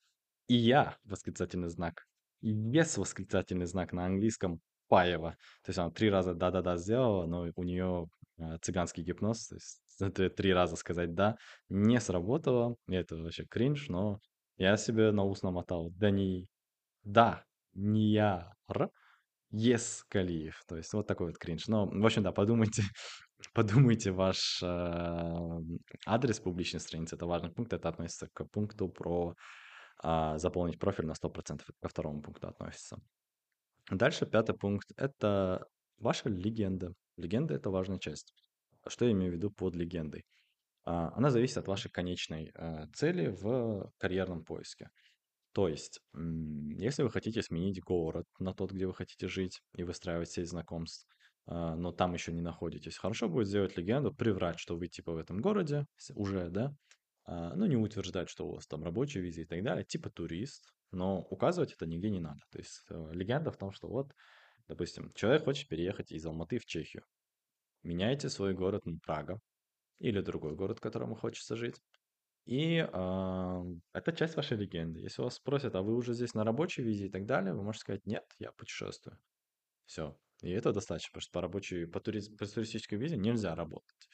И 0.47 0.53
я, 0.53 0.97
восклицательный 1.03 1.70
знак. 1.70 2.05
И 2.41 2.53
yes, 2.53 2.99
восклицательный 2.99 3.65
знак 3.65 3.91
на 3.91 4.05
английском. 4.05 4.61
Паева. 4.88 5.32
То 5.63 5.70
есть 5.70 5.80
она 5.80 5.89
три 5.89 6.11
раза 6.11 6.36
да-да-да 6.36 6.78
сделала, 6.78 7.26
но 7.26 7.51
у 7.55 7.63
нее 7.63 8.07
э, 8.38 8.59
цыганский 8.61 9.03
гипноз, 9.03 9.47
то 9.47 9.55
есть 9.55 9.82
три 10.36 10.53
раза 10.53 10.76
сказать 10.76 11.15
да, 11.15 11.38
не 11.70 11.99
сработало. 11.99 12.76
Это 12.88 13.15
вообще 13.15 13.45
кринж, 13.45 13.89
но 13.89 14.20
я 14.57 14.78
себе 14.78 15.11
на 15.11 15.24
ус 15.24 15.41
намотал. 15.41 15.89
Да 15.95 16.11
не 16.11 16.47
да, 17.03 17.43
не 17.74 18.11
я, 18.11 18.53
р, 18.70 18.91
Yes, 19.52 20.04
Калиев. 20.10 20.62
То 20.68 20.78
есть 20.78 20.93
вот 20.93 21.08
такой 21.08 21.28
вот 21.28 21.38
кринж. 21.38 21.68
Но, 21.68 21.86
в 21.86 22.06
общем, 22.06 22.24
да, 22.24 22.32
подумайте, 22.32 22.84
подумайте 23.54 24.12
ваш 24.12 24.62
э, 24.62 25.60
адрес 26.06 26.39
публичной 26.39 26.80
страницы. 26.80 27.16
Это 27.16 27.26
важный 27.26 27.52
пункт. 27.52 27.74
Это 27.74 27.89
относится 27.89 28.28
к 28.34 28.45
пункту 28.45 28.89
про 28.89 29.36
э, 30.04 30.34
заполнить 30.38 30.80
профиль 30.80 31.06
на 31.06 31.14
100%. 31.14 31.62
Ко 31.82 31.88
второму 31.88 32.22
пункту 32.22 32.48
относится. 32.48 33.00
Дальше 33.89 34.26
пятый 34.26 34.56
пункт. 34.56 34.91
Это 34.98 35.66
ваша 35.98 36.30
легенда. 36.30 36.93
Легенда– 37.16 37.54
это 37.56 37.70
важная 37.70 38.00
часть. 38.00 38.34
Что 38.86 39.06
я 39.06 39.12
имею 39.12 39.32
в 39.32 39.36
виду 39.36 39.50
под 39.50 39.76
легендой? 39.76 40.26
А, 40.84 41.12
она 41.16 41.30
зависит 41.30 41.58
от 41.58 41.68
вашей 41.68 41.89
конечной 41.89 42.52
э, 42.54 42.88
цели 42.93 43.28
в 43.28 43.91
карьерном 43.98 44.43
поиске. 44.43 44.89
То 45.58 45.68
есть, 45.68 46.01
если 46.14 47.01
вы 47.01 47.10
хотите 47.10 47.41
сменить 47.41 47.82
город 47.82 48.28
на 48.38 48.53
тот, 48.53 48.72
где 48.72 48.86
вы 48.86 48.93
хотите 48.93 49.28
жить 49.28 49.60
и 49.74 49.84
выстраивать 49.84 50.30
сеть 50.30 50.47
знакомств, 50.47 51.08
а, 51.47 51.76
но 51.76 51.91
там 51.91 52.14
еще 52.14 52.32
не 52.32 52.41
находитесь, 52.41 52.95
хорошо 52.95 53.28
будет 53.28 53.47
сделать 53.47 53.76
легенду, 53.76 54.14
приврать, 54.14 54.60
что 54.60 54.78
вы 54.78 54.88
типа 54.88 55.14
в 55.14 55.18
этом 55.18 55.41
городе 55.41 55.88
уже, 56.14 56.51
да, 56.51 56.76
а, 57.26 57.55
ну 57.55 57.66
не 57.66 57.76
утверждать, 57.76 58.30
что 58.30 58.47
у 58.47 58.53
вас 58.53 58.68
там 58.68 58.84
рабочая 58.84 59.22
виза 59.22 59.41
и 59.41 59.45
так 59.45 59.64
далее, 59.64 59.84
типа 59.84 60.12
турист, 60.12 60.72
но 60.91 61.22
указывать 61.22 61.74
это 61.74 61.88
нигде 61.88 62.12
не 62.12 62.20
надо. 62.20 62.41
То 62.51 62.60
есть 62.60 62.84
э, 62.91 63.10
легенда 63.14 63.49
в 63.49 63.58
том, 63.58 63.72
что 63.72 63.88
вот, 63.88 64.14
допустим, 64.68 65.12
человек 65.16 65.45
хочет 65.45 65.68
переехать 65.70 66.12
из 66.12 66.24
Алматы 66.24 66.60
в 66.60 66.68
Чехию. 66.68 67.03
Меняйте 67.82 68.30
свой 68.30 68.53
город 68.53 68.86
на 68.86 68.99
Прага 68.99 69.39
или 69.97 70.22
другой 70.22 70.55
город, 70.55 70.78
в 70.78 70.82
котором 70.82 71.16
хочется 71.16 71.55
жить. 71.55 71.82
И 72.48 72.80
а, 72.93 73.62
это 73.91 74.14
часть 74.14 74.38
вашей 74.38 74.56
легенды. 74.56 75.02
Если 75.02 75.22
вас 75.22 75.36
спросят, 75.36 75.76
а 75.76 75.82
вы 75.82 75.93
уже 75.95 76.14
здесь 76.14 76.34
на 76.34 76.45
рабочей 76.45 76.82
визе 76.82 77.08
и 77.08 77.10
так 77.10 77.26
далее, 77.26 77.54
вы 77.54 77.62
можете 77.62 77.82
сказать, 77.82 78.06
нет, 78.06 78.24
я 78.39 78.54
путешествую. 78.54 79.20
Все. 79.86 80.18
И 80.41 80.52
это 80.52 80.72
достаточно, 80.72 81.10
потому 81.10 81.22
что 81.22 81.32
по 81.34 81.41
рабочей, 81.41 81.86
по, 81.86 82.00
турист, 82.00 82.38
по 82.38 82.45
туристической 82.45 82.98
визе 82.98 83.18
нельзя 83.18 83.54
работать. 83.54 84.08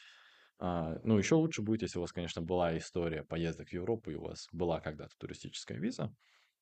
А, 0.57 0.99
ну, 1.03 1.19
еще 1.19 1.35
лучше 1.35 1.61
будет, 1.61 1.83
если 1.83 1.99
у 1.99 2.01
вас, 2.01 2.11
конечно, 2.11 2.41
была 2.41 2.75
история 2.75 3.23
поездок 3.23 3.69
в 3.69 3.73
Европу, 3.73 4.09
и 4.09 4.15
у 4.15 4.23
вас 4.23 4.47
была 4.51 4.79
когда-то 4.79 5.13
туристическая 5.19 5.77
виза, 5.77 6.11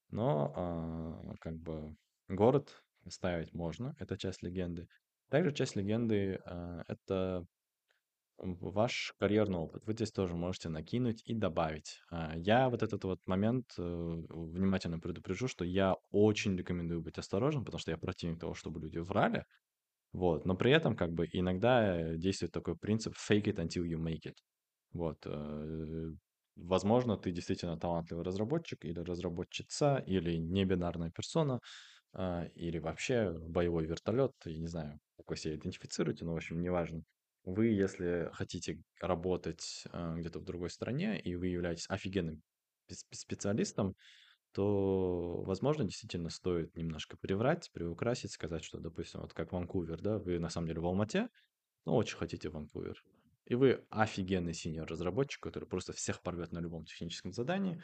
но 0.09 0.53
а, 0.53 1.35
как 1.39 1.55
бы 1.55 1.95
город 2.27 2.83
ставить 3.07 3.53
можно, 3.53 3.95
это 3.97 4.17
часть 4.17 4.43
легенды. 4.43 4.89
Также 5.29 5.53
часть 5.53 5.77
легенды 5.77 6.41
э, 6.45 6.83
это 6.89 7.45
ваш 8.41 9.13
карьерный 9.19 9.59
опыт. 9.59 9.85
Вы 9.85 9.93
здесь 9.93 10.11
тоже 10.11 10.35
можете 10.35 10.69
накинуть 10.69 11.21
и 11.25 11.33
добавить. 11.35 11.99
А, 12.11 12.35
Я 12.37 12.69
вот 12.69 12.83
этот 12.83 13.03
вот 13.03 13.19
момент 13.27 13.73
э, 13.77 13.81
внимательно 13.83 14.99
предупрежу, 14.99 15.47
что 15.47 15.65
я 15.65 15.95
очень 16.11 16.55
рекомендую 16.57 17.01
быть 17.01 17.17
осторожным, 17.17 17.65
потому 17.65 17.79
что 17.79 17.91
я 17.91 17.97
противник 17.97 18.39
того, 18.39 18.53
чтобы 18.55 18.79
люди 18.81 18.97
врали. 18.99 19.45
Вот, 20.13 20.45
но 20.45 20.55
при 20.55 20.71
этом 20.71 20.95
как 20.97 21.13
бы 21.13 21.27
иногда 21.31 22.15
действует 22.17 22.51
такой 22.51 22.77
принцип 22.77 23.15
fake 23.15 23.45
it 23.45 23.55
until 23.57 23.83
you 23.85 23.97
make 23.97 24.25
it. 24.25 24.35
Вот, 24.93 25.19
э, 25.25 26.11
возможно, 26.57 27.17
ты 27.17 27.31
действительно 27.31 27.77
талантливый 27.79 28.25
разработчик 28.25 28.85
или 28.85 28.99
разработчица, 28.99 29.97
или 30.07 30.37
небинарная 30.37 31.11
персона, 31.11 31.61
а, 32.13 32.45
или 32.55 32.79
вообще 32.79 33.31
боевой 33.33 33.85
вертолет, 33.87 34.33
я 34.45 34.59
не 34.59 34.67
знаю, 34.67 34.99
как 35.17 35.29
вы 35.29 35.37
себя 35.37 35.55
идентифицируете, 35.55 36.25
но, 36.25 36.33
в 36.33 36.37
общем, 36.37 36.61
неважно. 36.61 37.03
Вы, 37.43 37.67
если 37.67 38.29
хотите 38.33 38.79
работать 38.99 39.85
а, 39.91 40.15
где-то 40.15 40.39
в 40.39 40.43
другой 40.43 40.69
стране, 40.69 41.19
и 41.19 41.35
вы 41.35 41.47
являетесь 41.47 41.85
офигенным 41.89 42.41
спе- 42.89 43.15
специалистом, 43.15 43.95
то, 44.53 45.41
возможно, 45.43 45.85
действительно 45.85 46.29
стоит 46.29 46.75
немножко 46.75 47.17
приврать, 47.17 47.71
приукрасить, 47.73 48.31
сказать, 48.31 48.63
что, 48.63 48.79
допустим, 48.79 49.21
вот 49.21 49.33
как 49.33 49.53
Ванкувер, 49.53 50.01
да, 50.01 50.19
вы 50.19 50.39
на 50.39 50.49
самом 50.49 50.67
деле 50.67 50.81
в 50.81 50.85
Алмате, 50.85 51.29
но 51.85 51.95
очень 51.95 52.17
хотите 52.17 52.49
Ванкувер. 52.49 53.03
И 53.45 53.55
вы 53.55 53.85
офигенный 53.89 54.53
синьор 54.53 54.87
разработчик, 54.87 55.41
который 55.41 55.67
просто 55.67 55.93
всех 55.93 56.21
порвет 56.21 56.51
на 56.51 56.59
любом 56.59 56.85
техническом 56.85 57.31
задании, 57.31 57.81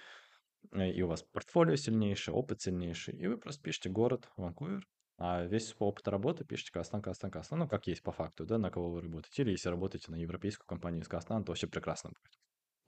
э, 0.71 0.91
и 0.91 1.01
у 1.01 1.07
вас 1.07 1.23
портфолио 1.23 1.75
сильнейшее, 1.75 2.35
опыт 2.35 2.61
сильнейший, 2.61 3.17
и 3.17 3.27
вы 3.27 3.37
просто 3.37 3.63
пишете 3.63 3.89
город 3.89 4.29
Ванкувер, 4.37 4.87
а 5.17 5.45
весь 5.45 5.75
опыт 5.79 6.07
работы 6.07 6.45
пишете 6.45 6.71
Казахстан, 6.71 7.01
Казахстан, 7.01 7.31
Казахстан, 7.31 7.59
ну, 7.59 7.67
как 7.67 7.87
есть 7.87 8.03
по 8.03 8.11
факту, 8.11 8.45
да, 8.45 8.57
на 8.57 8.69
кого 8.69 8.91
вы 8.91 9.01
работаете. 9.01 9.41
Или 9.41 9.51
если 9.51 9.69
работаете 9.69 10.11
на 10.11 10.15
европейскую 10.15 10.67
компанию 10.67 11.01
из 11.01 11.07
Казахстана, 11.07 11.43
то 11.43 11.51
вообще 11.51 11.67
прекрасно 11.67 12.11
будет. 12.11 12.39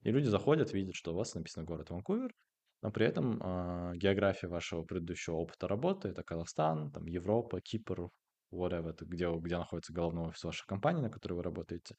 И 0.01 0.11
люди 0.11 0.27
заходят, 0.27 0.71
видят, 0.71 0.95
что 0.95 1.11
у 1.11 1.15
вас 1.15 1.33
написано 1.33 1.65
город 1.65 1.89
Ванкувер, 1.89 2.33
но 2.81 2.91
при 2.91 3.05
этом 3.05 3.41
э, 3.41 3.97
география 3.97 4.47
вашего 4.47 4.83
предыдущего 4.83 5.35
опыта 5.35 5.67
работы 5.67 6.09
это 6.09 6.23
Казахстан, 6.23 6.91
там 6.91 7.05
Европа, 7.07 7.59
Кипр, 7.61 8.09
whatever, 8.51 8.91
это 8.91 9.05
где, 9.05 9.29
где 9.31 9.57
находится 9.57 9.91
головной 9.91 10.29
офис 10.29 10.43
вашей 10.43 10.65
компании, 10.67 11.01
на 11.01 11.09
которой 11.09 11.33
вы 11.33 11.43
работаете, 11.43 11.95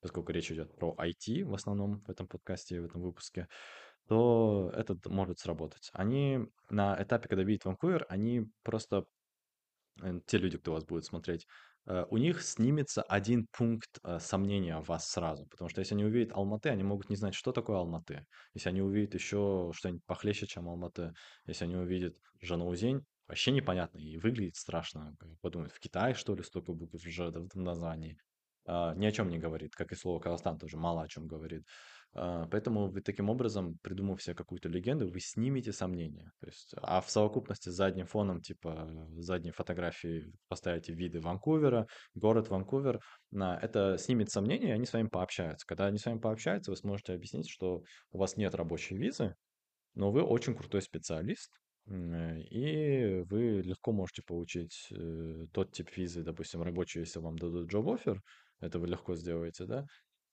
поскольку 0.00 0.32
речь 0.32 0.50
идет 0.50 0.74
про 0.76 0.94
IT 0.98 1.44
в 1.44 1.54
основном 1.54 2.00
в 2.00 2.10
этом 2.10 2.26
подкасте, 2.26 2.80
в 2.80 2.84
этом 2.84 3.02
выпуске, 3.02 3.48
то 4.08 4.70
это 4.74 4.96
может 5.06 5.38
сработать. 5.38 5.90
Они 5.92 6.40
на 6.70 7.00
этапе, 7.02 7.28
когда 7.28 7.44
видят 7.44 7.64
Ванкувер, 7.64 8.06
они 8.08 8.48
просто 8.62 9.04
э, 10.00 10.20
те 10.26 10.38
люди, 10.38 10.58
кто 10.58 10.72
вас 10.72 10.84
будет 10.84 11.04
смотреть, 11.04 11.46
э, 11.86 12.04
у 12.10 12.16
них 12.16 12.42
снимется 12.42 13.02
один 13.02 13.46
пункт 13.52 13.98
э, 14.04 14.18
сомнения 14.20 14.78
в 14.78 14.88
вас 14.88 15.08
сразу. 15.10 15.46
Потому 15.46 15.68
что 15.68 15.80
если 15.80 15.94
они 15.94 16.04
увидят 16.04 16.32
Алматы, 16.32 16.70
они 16.70 16.82
могут 16.82 17.10
не 17.10 17.16
знать, 17.16 17.34
что 17.34 17.52
такое 17.52 17.78
Алматы. 17.78 18.26
Если 18.54 18.68
они 18.68 18.82
увидят 18.82 19.14
еще 19.14 19.70
что-нибудь 19.74 20.04
похлеще, 20.06 20.46
чем 20.46 20.68
Алматы, 20.68 21.12
если 21.46 21.64
они 21.64 21.76
увидят 21.76 22.16
Жанаузень, 22.40 23.04
вообще 23.28 23.52
непонятно 23.52 23.98
и 23.98 24.18
выглядит 24.18 24.56
страшно. 24.56 25.14
Подумают, 25.40 25.72
в 25.72 25.80
Китае, 25.80 26.14
что 26.14 26.34
ли, 26.34 26.42
столько 26.42 26.72
букв 26.72 27.00
Ж 27.02 27.30
в 27.30 27.56
названии. 27.56 28.18
А, 28.66 28.94
Ни 28.94 29.06
о 29.06 29.12
чем 29.12 29.28
не 29.28 29.38
говорит, 29.38 29.74
как 29.74 29.92
и 29.92 29.96
слово 29.96 30.20
Казахстан 30.20 30.58
тоже 30.58 30.76
мало 30.76 31.02
о 31.02 31.08
чем 31.08 31.26
говорит. 31.26 31.64
А, 32.14 32.46
Поэтому 32.48 32.90
вы 32.90 33.00
таким 33.00 33.30
образом, 33.30 33.78
придумав 33.82 34.22
себе 34.22 34.34
какую-то 34.34 34.68
легенду, 34.68 35.08
вы 35.08 35.20
снимете 35.20 35.72
сомнения. 35.72 36.30
То 36.40 36.46
есть, 36.46 36.74
а 36.76 37.00
в 37.00 37.10
совокупности 37.10 37.70
с 37.70 37.74
задним 37.74 38.06
фоном, 38.06 38.40
типа 38.40 38.88
задней 39.16 39.50
фотографии 39.50 40.32
поставите 40.48 40.92
виды 40.92 41.20
Ванкувера, 41.20 41.86
город 42.14 42.48
Ванкувер, 42.48 43.00
это 43.32 43.96
снимет 43.98 44.30
сомнения, 44.30 44.68
и 44.68 44.72
они 44.72 44.84
с 44.84 44.92
вами 44.92 45.08
пообщаются. 45.08 45.66
Когда 45.66 45.86
они 45.86 45.98
с 45.98 46.06
вами 46.06 46.18
пообщаются, 46.18 46.70
вы 46.70 46.76
сможете 46.76 47.14
объяснить, 47.14 47.48
что 47.48 47.82
у 48.10 48.18
вас 48.18 48.36
нет 48.36 48.54
рабочей 48.54 48.96
визы, 48.96 49.34
но 49.94 50.10
вы 50.10 50.22
очень 50.22 50.54
крутой 50.54 50.82
специалист, 50.82 51.50
и 51.86 53.24
вы 53.28 53.62
легко 53.62 53.92
можете 53.92 54.22
получить 54.22 54.86
э, 54.92 55.46
тот 55.52 55.72
тип 55.72 55.90
визы, 55.96 56.22
допустим, 56.22 56.62
рабочий, 56.62 57.00
если 57.00 57.18
вам 57.18 57.36
дадут 57.36 57.72
job 57.72 57.84
offer, 57.86 58.18
это 58.60 58.78
вы 58.78 58.86
легко 58.86 59.16
сделаете, 59.16 59.64
да, 59.66 59.84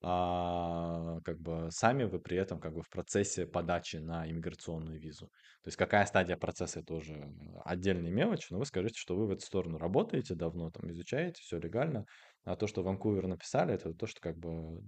а 0.02 1.20
как 1.26 1.40
бы 1.40 1.70
сами 1.72 2.06
вы 2.06 2.20
при 2.20 2.38
этом 2.38 2.60
как 2.60 2.74
бы 2.74 2.82
в 2.82 2.90
процессе 2.90 3.46
подачи 3.46 3.98
на 3.98 4.30
иммиграционную 4.30 5.00
визу. 5.00 5.28
То 5.64 5.68
есть 5.68 5.78
какая 5.78 6.06
стадия 6.06 6.38
процесса, 6.38 6.80
это 6.80 6.94
уже 6.94 7.34
отдельная 7.66 8.12
мелочь, 8.12 8.50
но 8.50 8.60
вы 8.60 8.66
скажите, 8.66 8.98
что 8.98 9.16
вы 9.16 9.28
в 9.28 9.32
эту 9.32 9.46
сторону 9.46 9.78
работаете 9.78 10.36
давно, 10.36 10.72
там 10.72 10.90
изучаете, 10.92 11.42
все 11.42 11.60
легально, 11.60 12.06
а 12.46 12.56
то, 12.56 12.66
что 12.68 12.82
Ванкувер 12.82 13.28
написали, 13.28 13.74
это 13.74 13.94
то, 13.94 14.08
что 14.08 14.22
как 14.22 14.38
бы 14.38 14.82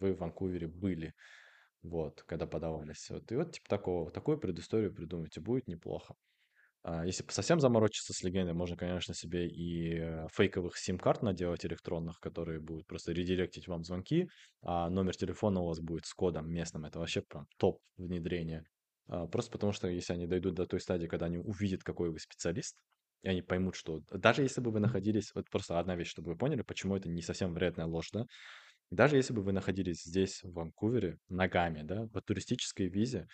вы 0.00 0.12
в 0.14 0.18
Ванкувере 0.18 0.68
были, 0.68 1.14
вот, 1.82 2.22
когда 2.24 2.46
подавались. 2.46 3.08
Вот, 3.10 3.30
и 3.32 3.36
вот 3.36 3.52
типа 3.52 3.68
такого, 3.68 4.10
такую 4.10 4.38
предысторию 4.38 4.94
придумайте, 4.94 5.40
будет 5.40 5.68
неплохо. 5.68 6.14
А, 6.84 7.06
Если 7.06 7.24
совсем 7.30 7.60
заморочиться 7.60 8.12
с 8.12 8.22
легендой, 8.22 8.54
можно, 8.54 8.76
конечно, 8.76 9.14
себе 9.14 9.48
и 9.48 9.98
э, 9.98 10.26
фейковых 10.32 10.76
сим-карт 10.76 11.22
наделать 11.22 11.64
электронных, 11.64 12.20
которые 12.20 12.60
будут 12.60 12.86
просто 12.86 13.12
редиректить 13.12 13.68
вам 13.68 13.84
звонки, 13.84 14.28
а 14.62 14.90
номер 14.90 15.16
телефона 15.16 15.60
у 15.60 15.66
вас 15.68 15.80
будет 15.80 16.04
с 16.06 16.12
кодом 16.14 16.50
местным. 16.50 16.84
Это 16.84 16.98
вообще 16.98 17.22
прям 17.22 17.46
топ 17.58 17.80
внедрения. 17.96 18.64
А, 19.08 19.26
Просто 19.26 19.50
потому 19.52 19.72
что 19.72 19.88
если 19.88 20.12
они 20.12 20.26
дойдут 20.26 20.54
до 20.54 20.66
той 20.66 20.80
стадии, 20.80 21.06
когда 21.06 21.26
они 21.26 21.38
увидят, 21.38 21.82
какой 21.84 22.10
вы 22.10 22.18
специалист, 22.18 22.76
и 23.22 23.28
они 23.28 23.40
поймут, 23.40 23.74
что 23.76 24.00
даже 24.10 24.42
если 24.42 24.60
бы 24.60 24.70
вы 24.70 24.80
находились, 24.80 25.30
вот 25.34 25.48
просто 25.50 25.78
одна 25.80 25.96
вещь, 25.96 26.08
чтобы 26.10 26.32
вы 26.32 26.36
поняли, 26.38 26.60
почему 26.62 26.96
это 26.96 27.08
не 27.08 27.22
совсем 27.22 27.54
вредная 27.54 27.86
ложь, 27.86 28.10
да, 28.12 28.26
даже 28.90 29.16
если 29.16 29.32
бы 29.32 29.42
вы 29.42 29.52
находились 29.52 30.02
здесь, 30.04 30.42
в 30.42 30.52
Ванкувере, 30.52 31.18
ногами, 31.28 31.82
да, 31.82 32.06
по 32.12 32.20
туристической 32.22 32.88
визе, 32.88 33.28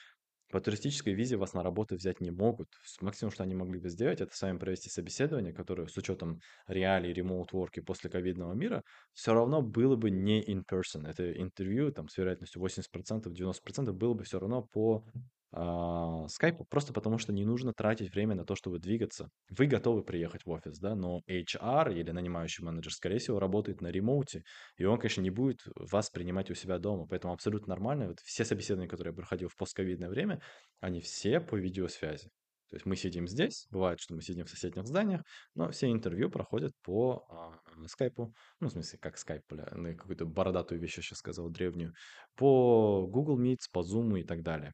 по 0.51 0.61
туристической 0.61 1.15
визе 1.15 1.37
вас 1.37 1.55
на 1.55 1.63
работу 1.63 1.97
взять 1.97 2.21
не 2.21 2.31
могут. 2.31 2.69
Максимум, 3.01 3.33
что 3.33 3.45
они 3.45 3.55
могли 3.55 3.79
бы 3.79 3.89
сделать, 3.89 4.21
это 4.21 4.35
с 4.35 4.43
вами 4.43 4.59
провести 4.59 4.91
собеседование, 4.91 5.53
которое 5.53 5.87
с 5.87 5.97
учетом 5.97 6.41
реалий 6.67 7.13
ремоут-ворк 7.13 7.77
и 7.79 7.81
после 7.81 8.11
ковидного 8.11 8.53
мира, 8.55 8.83
все 9.15 9.33
равно 9.33 9.63
было 9.63 9.97
бы 9.97 10.11
не 10.11 10.43
in 10.43 10.63
person. 10.71 11.09
Это 11.09 11.33
интервью 11.33 11.93
там, 11.93 12.09
с 12.09 12.17
вероятностью 12.19 12.63
80%, 12.63 13.33
90% 13.33 13.93
было 13.93 14.15
бы 14.15 14.25
все 14.25 14.39
равно 14.39 14.63
по 14.63 15.05
а, 15.53 16.29
скайпу, 16.29 16.65
просто 16.65 16.93
потому 16.93 17.19
что 17.19 17.33
не 17.33 17.45
нужно 17.45 17.73
тратить 17.73 18.15
время 18.15 18.35
на 18.35 18.45
то, 18.45 18.55
чтобы 18.55 18.79
двигаться. 18.79 19.29
Вы 19.51 19.67
готовы 19.67 20.05
приехать 20.05 20.45
в 20.45 20.51
офис, 20.51 20.79
да, 20.79 20.95
но 20.95 21.21
HR 21.29 21.93
или 21.93 22.11
нанимающий 22.11 22.65
менеджер, 22.65 22.93
скорее 22.93 23.19
всего, 23.19 23.41
работает 23.41 23.81
на 23.81 23.89
ремоуте, 23.89 24.43
и 24.77 24.85
он, 24.85 24.99
конечно, 24.99 25.23
не 25.23 25.31
будет 25.31 25.61
вас 25.75 26.11
принимать 26.11 26.51
у 26.51 26.55
себя 26.55 26.79
дома, 26.79 27.07
поэтому 27.09 27.33
абсолютно 27.33 27.71
нормально. 27.71 28.09
Вот 28.09 28.21
все 28.21 28.45
собеседования, 28.45 28.89
которые 28.89 29.13
я 29.13 29.17
проходил 29.17 29.49
в 29.49 29.57
постковидное 29.57 30.09
время, 30.09 30.41
они 30.81 31.01
все 31.01 31.41
по 31.41 31.57
видеосвязи. 31.57 32.31
То 32.71 32.77
есть 32.77 32.87
мы 32.87 32.95
сидим 32.95 33.27
здесь, 33.27 33.67
бывает, 33.71 33.99
что 33.99 34.15
мы 34.15 34.23
сидим 34.23 34.45
в 34.45 34.51
соседних 34.51 34.87
зданиях, 34.87 35.23
но 35.57 35.71
все 35.73 35.91
интервью 35.91 36.31
проходят 36.31 36.73
по 36.85 37.27
а, 37.29 37.89
скайпу, 37.89 38.33
ну, 38.61 38.69
в 38.69 38.71
смысле, 38.71 38.97
как 39.01 39.19
скайп, 39.19 39.43
бля, 39.49 39.69
ну, 39.73 39.97
какую-то 39.97 40.25
бородатую 40.25 40.81
вещь 40.81 40.99
я 40.99 41.03
сейчас 41.03 41.19
сказал, 41.19 41.51
древнюю, 41.51 41.93
по 42.37 43.09
Google 43.09 43.41
Meets, 43.41 43.67
по 43.73 43.81
Zoom 43.81 44.21
и 44.21 44.23
так 44.23 44.43
далее. 44.43 44.73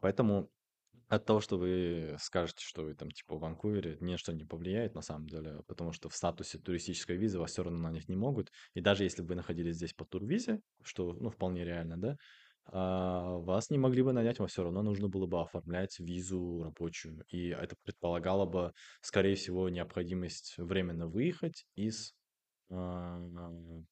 Поэтому 0.00 0.50
от 1.08 1.24
того, 1.24 1.40
что 1.40 1.56
вы 1.58 2.16
скажете, 2.20 2.64
что 2.64 2.82
вы 2.82 2.94
там 2.94 3.10
типа 3.10 3.36
в 3.36 3.40
Ванкувере, 3.40 3.96
ни 4.00 4.12
на 4.12 4.18
что 4.18 4.32
не 4.32 4.44
повлияет 4.44 4.94
на 4.94 5.00
самом 5.00 5.26
деле, 5.26 5.62
потому 5.66 5.92
что 5.92 6.08
в 6.08 6.14
статусе 6.14 6.58
туристической 6.58 7.16
визы 7.16 7.38
вас 7.38 7.52
все 7.52 7.62
равно 7.62 7.78
на 7.78 7.90
них 7.90 8.08
не 8.08 8.16
могут. 8.16 8.50
И 8.74 8.80
даже 8.80 9.04
если 9.04 9.22
бы 9.22 9.28
вы 9.28 9.34
находились 9.36 9.76
здесь 9.76 9.94
по 9.94 10.04
турвизе, 10.04 10.60
что, 10.82 11.14
ну, 11.14 11.30
вполне 11.30 11.64
реально, 11.64 11.96
да, 11.98 12.16
а, 12.66 13.38
вас 13.38 13.70
не 13.70 13.78
могли 13.78 14.02
бы 14.02 14.12
нанять, 14.12 14.38
вам 14.38 14.48
все 14.48 14.62
равно 14.62 14.82
нужно 14.82 15.08
было 15.08 15.26
бы 15.26 15.40
оформлять 15.40 15.98
визу 15.98 16.62
рабочую. 16.62 17.24
И 17.30 17.48
это 17.48 17.76
предполагало 17.82 18.44
бы, 18.44 18.72
скорее 19.00 19.34
всего, 19.36 19.68
необходимость 19.70 20.54
временно 20.58 21.06
выехать 21.06 21.64
из 21.74 22.14
а, 22.70 23.18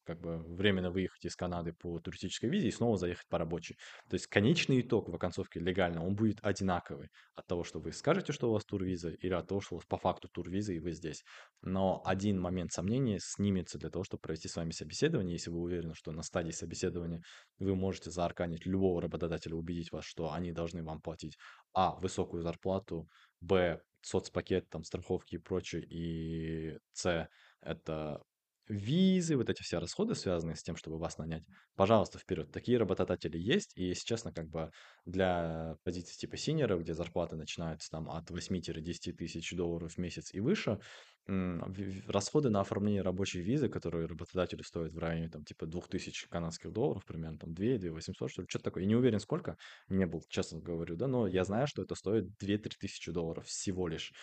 как 0.03 0.19
бы 0.21 0.37
временно 0.37 0.91
выехать 0.91 1.25
из 1.25 1.35
Канады 1.35 1.73
по 1.73 1.99
туристической 1.99 2.49
визе 2.49 2.67
и 2.67 2.71
снова 2.71 2.97
заехать 2.97 3.27
по 3.27 3.39
рабочей. 3.39 3.75
То 4.07 4.13
есть 4.13 4.27
конечный 4.27 4.81
итог 4.81 5.09
в 5.09 5.15
оконцовке 5.15 5.59
легально, 5.59 6.05
он 6.05 6.15
будет 6.15 6.37
одинаковый 6.43 7.09
от 7.33 7.47
того, 7.47 7.63
что 7.63 7.79
вы 7.79 7.91
скажете, 7.91 8.33
что 8.33 8.49
у 8.49 8.53
вас 8.53 8.65
турвиза, 8.65 9.09
или 9.09 9.33
от 9.33 9.47
того, 9.47 9.61
что 9.61 9.75
у 9.75 9.77
вас 9.77 9.85
по 9.87 9.97
факту 9.97 10.27
турвиза 10.27 10.73
и 10.73 10.79
вы 10.79 10.91
здесь. 10.91 11.23
Но 11.61 12.03
один 12.05 12.39
момент 12.39 12.71
сомнения 12.71 13.17
снимется 13.19 13.79
для 13.79 13.89
того, 13.89 14.03
чтобы 14.03 14.21
провести 14.21 14.47
с 14.47 14.55
вами 14.55 14.71
собеседование, 14.71 15.33
если 15.33 15.49
вы 15.49 15.59
уверены, 15.59 15.95
что 15.95 16.11
на 16.11 16.21
стадии 16.21 16.51
собеседования 16.51 17.23
вы 17.57 17.75
можете 17.75 18.11
заарканить 18.11 18.67
любого 18.67 19.01
работодателя, 19.01 19.55
убедить 19.55 19.91
вас, 19.91 20.05
что 20.05 20.31
они 20.31 20.51
должны 20.51 20.83
вам 20.83 21.01
платить 21.01 21.37
а. 21.73 21.95
высокую 21.99 22.43
зарплату, 22.43 23.07
б. 23.41 23.81
соцпакет, 24.01 24.69
там, 24.69 24.83
страховки 24.83 25.35
и 25.35 25.39
прочее, 25.39 25.83
и 25.83 26.77
с. 26.93 27.27
это 27.61 28.21
визы, 28.67 29.35
вот 29.37 29.49
эти 29.49 29.61
все 29.63 29.79
расходы, 29.79 30.15
связанные 30.15 30.55
с 30.55 30.63
тем, 30.63 30.75
чтобы 30.75 30.97
вас 30.97 31.17
нанять, 31.17 31.43
пожалуйста, 31.75 32.19
вперед. 32.19 32.51
Такие 32.51 32.77
работодатели 32.77 33.37
есть, 33.37 33.71
и, 33.75 33.85
если 33.85 34.05
честно, 34.05 34.33
как 34.33 34.49
бы 34.49 34.71
для 35.05 35.75
позиций 35.83 36.15
типа 36.17 36.37
синеров, 36.37 36.81
где 36.81 36.93
зарплаты 36.93 37.35
начинаются 37.35 37.89
там 37.89 38.09
от 38.09 38.29
8-10 38.31 39.13
тысяч 39.13 39.55
долларов 39.55 39.93
в 39.93 39.97
месяц 39.97 40.33
и 40.33 40.39
выше, 40.39 40.79
расходы 41.27 42.49
на 42.49 42.61
оформление 42.61 43.01
рабочей 43.01 43.41
визы, 43.41 43.67
которые 43.69 44.07
работодателю 44.07 44.63
стоят 44.63 44.93
в 44.93 44.97
районе 44.97 45.29
там 45.29 45.43
типа 45.43 45.65
2000 45.65 46.27
канадских 46.29 46.71
долларов, 46.71 47.05
примерно 47.05 47.37
там 47.37 47.53
2 47.53 47.77
2 47.77 47.91
800, 47.91 48.31
что 48.31 48.41
ли, 48.41 48.47
что-то 48.49 48.65
такое. 48.65 48.83
Я 48.83 48.89
не 48.89 48.95
уверен, 48.95 49.19
сколько, 49.19 49.57
не 49.89 50.05
был, 50.05 50.23
честно 50.29 50.59
говорю, 50.59 50.95
да, 50.95 51.07
но 51.07 51.27
я 51.27 51.43
знаю, 51.43 51.67
что 51.67 51.83
это 51.83 51.95
стоит 51.95 52.37
2-3 52.37 52.77
тысячи 52.79 53.11
долларов 53.11 53.45
всего 53.45 53.87
лишь. 53.87 54.13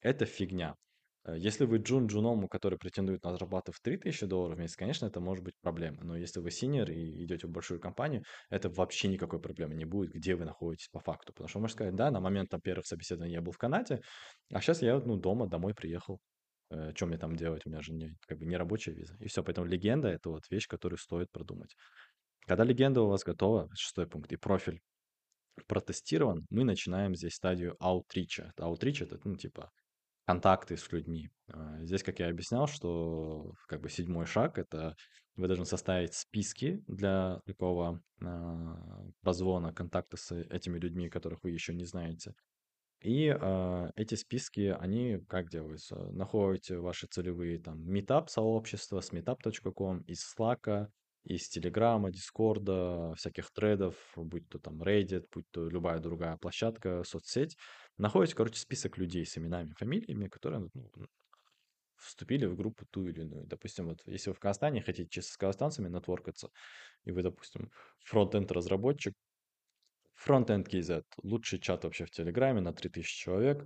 Это 0.00 0.24
фигня. 0.26 0.74
Э, 1.24 1.36
если 1.36 1.64
вы 1.64 1.78
джун 1.78 2.06
джуному, 2.06 2.48
который 2.48 2.78
претендует 2.78 3.24
на 3.24 3.32
зарплату 3.32 3.72
в 3.72 3.80
3000 3.80 4.26
долларов 4.26 4.56
в 4.56 4.60
месяц, 4.60 4.76
конечно, 4.76 5.06
это 5.06 5.20
может 5.20 5.44
быть 5.44 5.54
проблема. 5.60 6.02
Но 6.02 6.16
если 6.16 6.40
вы 6.40 6.50
синер 6.50 6.90
и 6.90 7.24
идете 7.24 7.46
в 7.46 7.50
большую 7.50 7.80
компанию, 7.80 8.22
это 8.50 8.68
вообще 8.68 9.08
никакой 9.08 9.40
проблемы 9.40 9.74
не 9.74 9.84
будет, 9.84 10.12
где 10.12 10.34
вы 10.34 10.44
находитесь 10.44 10.88
по 10.88 11.00
факту. 11.00 11.32
Потому 11.32 11.48
что 11.48 11.60
можете 11.60 11.76
сказать, 11.76 11.94
да, 11.94 12.10
на 12.10 12.20
момент 12.20 12.50
там, 12.50 12.60
первых 12.60 12.86
собеседований 12.86 13.34
я 13.34 13.40
был 13.40 13.52
в 13.52 13.58
Канаде, 13.58 14.00
а 14.52 14.60
сейчас 14.60 14.82
я 14.82 14.98
ну, 14.98 15.16
дома, 15.16 15.48
домой 15.48 15.74
приехал. 15.74 16.20
Э, 16.70 16.92
что 16.94 17.06
мне 17.06 17.18
там 17.18 17.36
делать? 17.36 17.66
У 17.66 17.70
меня 17.70 17.80
же 17.80 17.92
не, 17.92 18.14
как 18.26 18.38
бы 18.38 18.46
не 18.46 18.56
рабочая 18.56 18.92
виза. 18.92 19.16
И 19.20 19.28
все, 19.28 19.42
поэтому 19.42 19.66
легенда– 19.66 20.08
это 20.08 20.30
вот 20.30 20.42
вещь, 20.50 20.66
которую 20.66 20.98
стоит 20.98 21.30
продумать. 21.30 21.74
Когда 22.46 22.64
легенда 22.64 23.02
у 23.02 23.08
вас 23.08 23.24
готова, 23.24 23.68
шестой 23.74 24.06
пункт, 24.06 24.32
и 24.32 24.36
профиль 24.36 24.80
протестирован, 25.66 26.46
мы 26.50 26.64
начинаем 26.64 27.14
здесь 27.14 27.34
стадию 27.34 27.76
аутрича. 27.80 28.52
Аутрич– 28.56 29.02
это, 29.02 29.18
ну, 29.24 29.36
типа, 29.36 29.70
контакты 30.28 30.76
с 30.76 30.92
людьми. 30.92 31.30
А, 31.50 31.82
здесь, 31.82 32.02
как 32.02 32.18
я 32.18 32.28
объяснял, 32.28 32.66
что 32.66 33.54
как 33.66 33.80
бы 33.80 33.88
седьмой 33.88 34.26
шаг– 34.26 34.58
это 34.64 34.94
вы 35.36 35.46
должны 35.46 35.64
составить 35.64 36.12
списки 36.12 36.82
для 36.86 37.40
такого 37.46 38.02
а, 38.20 39.72
контакта 39.72 40.18
с 40.18 40.34
этими 40.34 40.78
людьми, 40.78 41.08
которых 41.08 41.42
вы 41.42 41.50
еще 41.52 41.74
не 41.74 41.86
знаете. 41.86 42.34
И 43.00 43.28
а, 43.28 43.90
эти 43.96 44.16
списки, 44.16 44.76
они 44.78 45.18
как 45.28 45.48
делаются? 45.48 45.96
Находите 46.12 46.76
ваши 46.76 47.06
целевые 47.06 47.58
там 47.58 47.88
meetup 47.88 48.28
сообщества 48.28 49.00
с 49.00 49.10
meetup.com, 49.12 50.00
из 50.00 50.22
Slack, 50.36 50.88
из 51.28 51.48
Телеграма, 51.48 52.10
Дискорда, 52.10 53.14
всяких 53.14 53.50
тредов, 53.50 53.94
будь 54.16 54.48
то 54.48 54.58
там 54.58 54.82
Reddit, 54.82 55.26
будь 55.32 55.48
то 55.50 55.68
любая 55.68 55.98
другая 56.00 56.36
площадка, 56.38 57.02
соцсеть. 57.04 57.56
Находите, 57.98 58.34
короче, 58.34 58.58
список 58.58 58.96
людей 58.96 59.26
с 59.26 59.36
именами, 59.36 59.74
фамилиями, 59.76 60.28
которые 60.28 60.70
ну, 60.72 60.90
вступили 61.96 62.46
в 62.46 62.56
группу 62.56 62.86
ту 62.90 63.06
или 63.06 63.20
иную. 63.20 63.46
Допустим, 63.46 63.88
вот 63.88 64.02
если 64.06 64.30
вы 64.30 64.36
в 64.36 64.40
Казахстане 64.40 64.80
хотите 64.80 65.10
чисто 65.10 65.32
с 65.34 65.36
казахстанцами 65.36 65.88
нетворкаться, 65.88 66.48
и 67.04 67.12
вы, 67.12 67.22
допустим, 67.22 67.70
front-end 68.04 68.50
разработчик, 68.50 69.14
Frontend 70.26 70.66
KZ. 70.68 71.04
Лучший 71.22 71.60
чат 71.60 71.84
вообще 71.84 72.04
в 72.04 72.10
Телеграме 72.10 72.60
на 72.60 72.72
3000 72.72 73.22
человек. 73.22 73.64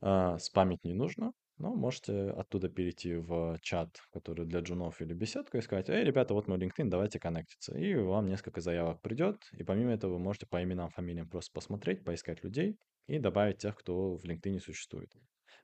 А, 0.00 0.38
спамить 0.38 0.82
не 0.84 0.94
нужно, 0.94 1.32
но 1.62 1.76
можете 1.76 2.30
оттуда 2.30 2.68
перейти 2.68 3.14
в 3.14 3.56
чат, 3.62 4.00
который 4.12 4.46
для 4.46 4.60
джунов 4.60 5.00
или 5.00 5.14
беседку, 5.14 5.56
и 5.56 5.60
сказать, 5.60 5.88
эй, 5.88 6.02
ребята, 6.04 6.34
вот 6.34 6.48
мой 6.48 6.58
LinkedIn, 6.58 6.88
давайте 6.88 7.20
коннектиться. 7.20 7.78
И 7.78 7.94
вам 7.94 8.26
несколько 8.26 8.60
заявок 8.60 9.00
придет, 9.00 9.36
и 9.52 9.62
помимо 9.62 9.92
этого 9.92 10.14
вы 10.14 10.18
можете 10.18 10.46
по 10.46 10.60
именам, 10.60 10.90
фамилиям 10.90 11.28
просто 11.28 11.52
посмотреть, 11.52 12.04
поискать 12.04 12.42
людей 12.42 12.76
и 13.06 13.20
добавить 13.20 13.58
тех, 13.58 13.76
кто 13.76 14.16
в 14.16 14.24
LinkedIn 14.24 14.58
существует. 14.58 15.12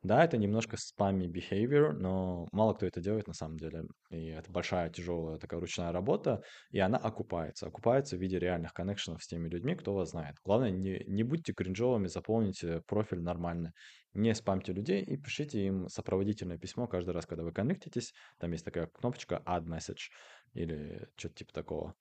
Да, 0.02 0.24
это 0.24 0.36
немножко 0.36 0.76
спами 0.76 1.26
behavior, 1.26 1.90
но 1.92 2.46
мало 2.52 2.74
кто 2.74 2.86
это 2.86 3.00
делает 3.00 3.26
на 3.26 3.34
самом 3.34 3.56
деле. 3.58 3.82
И 4.10 4.26
это 4.26 4.48
большая, 4.50 4.90
тяжелая 4.90 5.38
такая 5.38 5.58
ручная 5.58 5.90
работа, 5.90 6.42
и 6.70 6.78
она 6.78 6.98
окупается. 6.98 7.66
Окупается 7.66 8.16
в 8.16 8.20
виде 8.20 8.38
реальных 8.38 8.72
коннекшенов 8.72 9.22
с 9.24 9.26
теми 9.26 9.48
людьми, 9.48 9.74
кто 9.74 9.94
вас 9.94 10.10
знает. 10.10 10.36
Главное, 10.44 10.70
не, 10.70 11.02
не 11.08 11.24
будьте 11.24 11.52
кринжовыми, 11.52 12.06
заполните 12.06 12.80
профиль 12.86 13.20
нормально. 13.20 13.72
Не 14.14 14.34
спамьте 14.34 14.72
людей 14.72 15.02
и 15.02 15.16
пишите 15.16 15.66
им 15.66 15.88
сопроводительное 15.88 16.58
письмо 16.58 16.86
каждый 16.86 17.10
раз, 17.10 17.26
когда 17.26 17.42
вы 17.42 17.52
коннектитесь. 17.52 18.12
Там 18.38 18.52
есть 18.52 18.64
такая 18.64 18.86
кнопочка 18.86 19.42
add 19.46 19.64
message 19.64 20.10
или 20.54 21.08
что-то 21.16 21.34
типа 21.34 21.52
такого. 21.52 21.94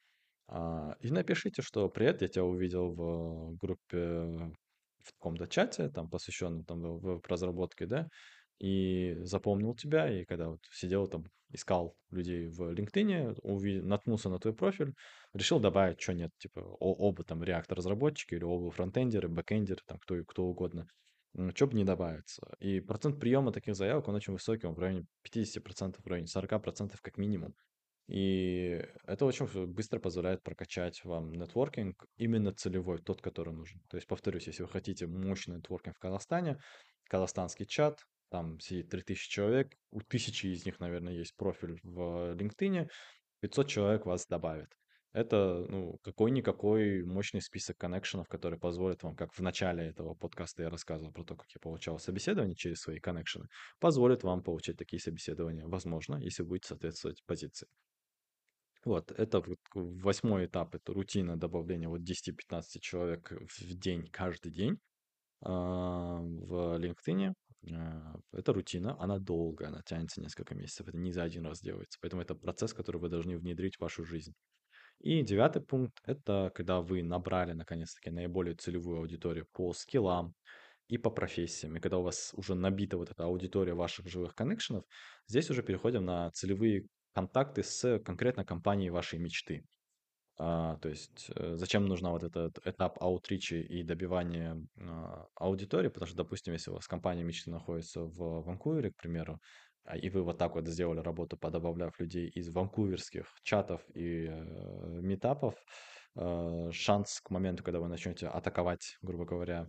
А, 0.47 0.95
и 1.01 1.09
напишите, 1.09 1.63
что 1.63 1.89
«Привет, 1.89 2.21
я 2.21 2.27
тебя 2.27 2.45
увидел 2.45 2.93
в 2.93 3.57
группе 3.57 4.53
в 5.07 5.13
каком-то 5.13 5.47
чате, 5.47 5.89
там, 5.89 6.09
посвященном 6.09 6.63
там 6.65 6.81
в, 6.81 7.21
разработке, 7.27 7.85
да, 7.85 8.09
и 8.59 9.17
запомнил 9.21 9.75
тебя, 9.75 10.09
и 10.09 10.25
когда 10.25 10.49
вот 10.49 10.61
сидел 10.71 11.07
там, 11.07 11.25
искал 11.51 11.95
людей 12.11 12.47
в 12.47 12.73
LinkedIn, 12.73 13.39
увидел, 13.43 13.85
наткнулся 13.85 14.29
на 14.29 14.39
твой 14.39 14.53
профиль, 14.53 14.93
решил 15.33 15.59
добавить, 15.59 16.01
что 16.01 16.13
нет, 16.13 16.31
типа 16.37 16.61
о, 16.61 16.93
оба 16.93 17.23
там 17.23 17.43
React-разработчики 17.43 18.35
или 18.35 18.43
оба 18.43 18.71
фронтендеры, 18.71 19.29
бэкендеры, 19.29 19.81
там 19.85 19.99
кто, 19.99 20.23
кто 20.25 20.45
угодно, 20.45 20.87
что 21.53 21.67
бы 21.67 21.75
не 21.75 21.83
добавиться. 21.83 22.41
И 22.59 22.79
процент 22.79 23.19
приема 23.19 23.51
таких 23.51 23.75
заявок, 23.75 24.07
он 24.07 24.15
очень 24.15 24.33
высокий, 24.33 24.67
он 24.67 24.73
в 24.73 24.79
районе 24.79 25.05
50%, 25.23 26.01
в 26.03 26.07
районе 26.07 26.27
40% 26.27 26.95
как 27.01 27.17
минимум. 27.17 27.53
И 28.07 28.81
это 29.05 29.25
очень 29.25 29.67
быстро 29.67 29.99
позволяет 29.99 30.41
прокачать 30.41 31.03
вам 31.03 31.31
нетворкинг 31.33 32.05
именно 32.15 32.53
целевой, 32.53 32.99
тот, 32.99 33.21
который 33.21 33.53
нужен. 33.53 33.81
То 33.89 33.97
есть, 33.97 34.07
повторюсь, 34.07 34.47
если 34.47 34.63
вы 34.63 34.69
хотите 34.69 35.07
мощный 35.07 35.57
нетворкинг 35.57 35.95
в 35.95 35.99
Казахстане, 35.99 36.57
казахстанский 37.09 37.65
чат, 37.65 37.99
там 38.29 38.59
сидит 38.59 38.89
3000 38.89 39.29
человек, 39.29 39.73
у 39.91 39.99
тысячи 40.01 40.47
из 40.47 40.65
них, 40.65 40.79
наверное, 40.79 41.13
есть 41.13 41.35
профиль 41.35 41.79
в 41.83 42.33
LinkedIn, 42.35 42.87
500 43.41 43.67
человек 43.67 44.05
вас 44.05 44.25
добавит. 44.25 44.69
Это, 45.13 45.65
ну, 45.67 45.97
какой-никакой 46.03 47.03
мощный 47.03 47.41
список 47.41 47.77
коннекшенов, 47.77 48.27
который 48.27 48.59
позволит 48.59 49.03
вам, 49.03 49.15
как 49.15 49.33
в 49.33 49.39
начале 49.39 49.87
этого 49.87 50.13
подкаста 50.13 50.63
я 50.63 50.69
рассказывал 50.69 51.11
про 51.11 51.23
то, 51.23 51.35
как 51.35 51.47
я 51.55 51.59
получал 51.59 51.97
собеседование 51.97 52.55
через 52.55 52.81
свои 52.81 52.99
коннекшены, 52.99 53.47
позволит 53.79 54.23
вам 54.23 54.43
получать 54.43 54.77
такие 54.77 54.99
собеседования, 54.99 55.65
возможно, 55.65 56.17
если 56.17 56.43
будете 56.43 56.67
соответствовать 56.67 57.23
позиции. 57.25 57.67
Вот, 58.87 59.11
это 59.11 59.43
восьмой 59.73 60.45
этап, 60.45 60.73
это 60.73 60.93
рутина 60.93 61.37
добавления 61.37 61.89
вот 61.89 62.03
10-15 62.03 62.79
человек 62.79 63.33
в 63.33 63.73
день, 63.75 64.07
каждый 64.07 64.49
день 64.49 64.79
а, 65.41 66.21
в 66.21 66.79
LinkedIn. 66.79 67.33
А, 67.73 68.15
это 68.31 68.53
рутина, 68.53 68.95
она 68.97 69.19
долгая, 69.19 69.67
она 69.67 69.81
тянется 69.85 70.21
несколько 70.21 70.55
месяцев, 70.55 70.87
это 70.87 70.97
не 70.97 71.11
за 71.11 71.23
один 71.23 71.45
раз 71.45 71.59
делается. 71.59 71.99
Поэтому 72.01 72.21
это 72.21 72.33
процесс, 72.33 72.73
который 72.73 73.01
вы 73.01 73.09
должны 73.09 73.37
внедрить 73.37 73.75
в 73.75 73.81
вашу 73.81 74.05
жизнь. 74.05 74.33
И 75.01 75.21
девятый 75.21 75.61
пункт– 75.61 75.99
это 76.05 76.49
когда 76.55 76.79
вы 76.79 77.03
набрали, 77.03 77.51
наконец-таки, 77.51 78.09
наиболее 78.09 78.55
целевую 78.55 78.99
аудиторию 78.99 79.47
по 79.51 79.73
скиллам 79.73 80.33
и 80.87 80.97
по 80.97 81.09
профессиям. 81.09 81.75
И 81.75 81.81
когда 81.81 81.97
у 81.97 82.03
вас 82.03 82.31
уже 82.37 82.55
набита 82.55 82.95
вот 82.95 83.11
эта 83.11 83.25
аудитория 83.25 83.73
ваших 83.73 84.07
живых 84.07 84.33
коннекшенов, 84.33 84.85
здесь 85.27 85.49
уже 85.49 85.61
переходим 85.61 86.05
на 86.05 86.31
целевые 86.31 86.87
контакты 87.17 87.63
с 87.63 87.99
конкретно 87.99 88.45
компанией 88.45 88.91
вашей 88.91 89.17
мечты. 89.17 89.63
А, 90.37 90.75
то 90.77 90.89
есть 90.89 91.31
э, 91.35 91.55
зачем 91.55 91.87
нужна 91.87 92.11
вот 92.11 92.23
этот 92.23 92.59
этап 92.63 93.01
аутричи 93.01 93.55
и 93.55 93.81
добивания 93.81 94.55
а, 94.79 95.25
аудитории, 95.33 95.87
потому 95.87 96.05
что, 96.05 96.17
допустим, 96.17 96.53
если 96.53 96.69
у 96.69 96.75
вас 96.75 96.87
компания 96.87 97.23
мечты 97.23 97.49
находится 97.49 98.01
в 98.01 98.43
Ванкувере, 98.43 98.91
к 98.91 98.97
примеру, 98.97 99.39
а, 99.83 99.97
и 99.97 100.11
вы 100.11 100.21
вот 100.21 100.37
так 100.37 100.53
вот 100.53 100.67
сделали 100.67 100.99
работу, 100.99 101.37
подобавляв 101.37 101.99
людей 101.99 102.29
из 102.29 102.49
ванкуверских 102.49 103.25
чатов 103.41 103.81
и 103.95 104.27
э, 104.29 105.01
метапов, 105.01 105.55
э, 106.15 106.69
шанс 106.71 107.19
к 107.21 107.31
моменту, 107.31 107.63
когда 107.63 107.79
вы 107.79 107.87
начнете 107.87 108.27
атаковать, 108.27 108.97
грубо 109.01 109.25
говоря, 109.25 109.67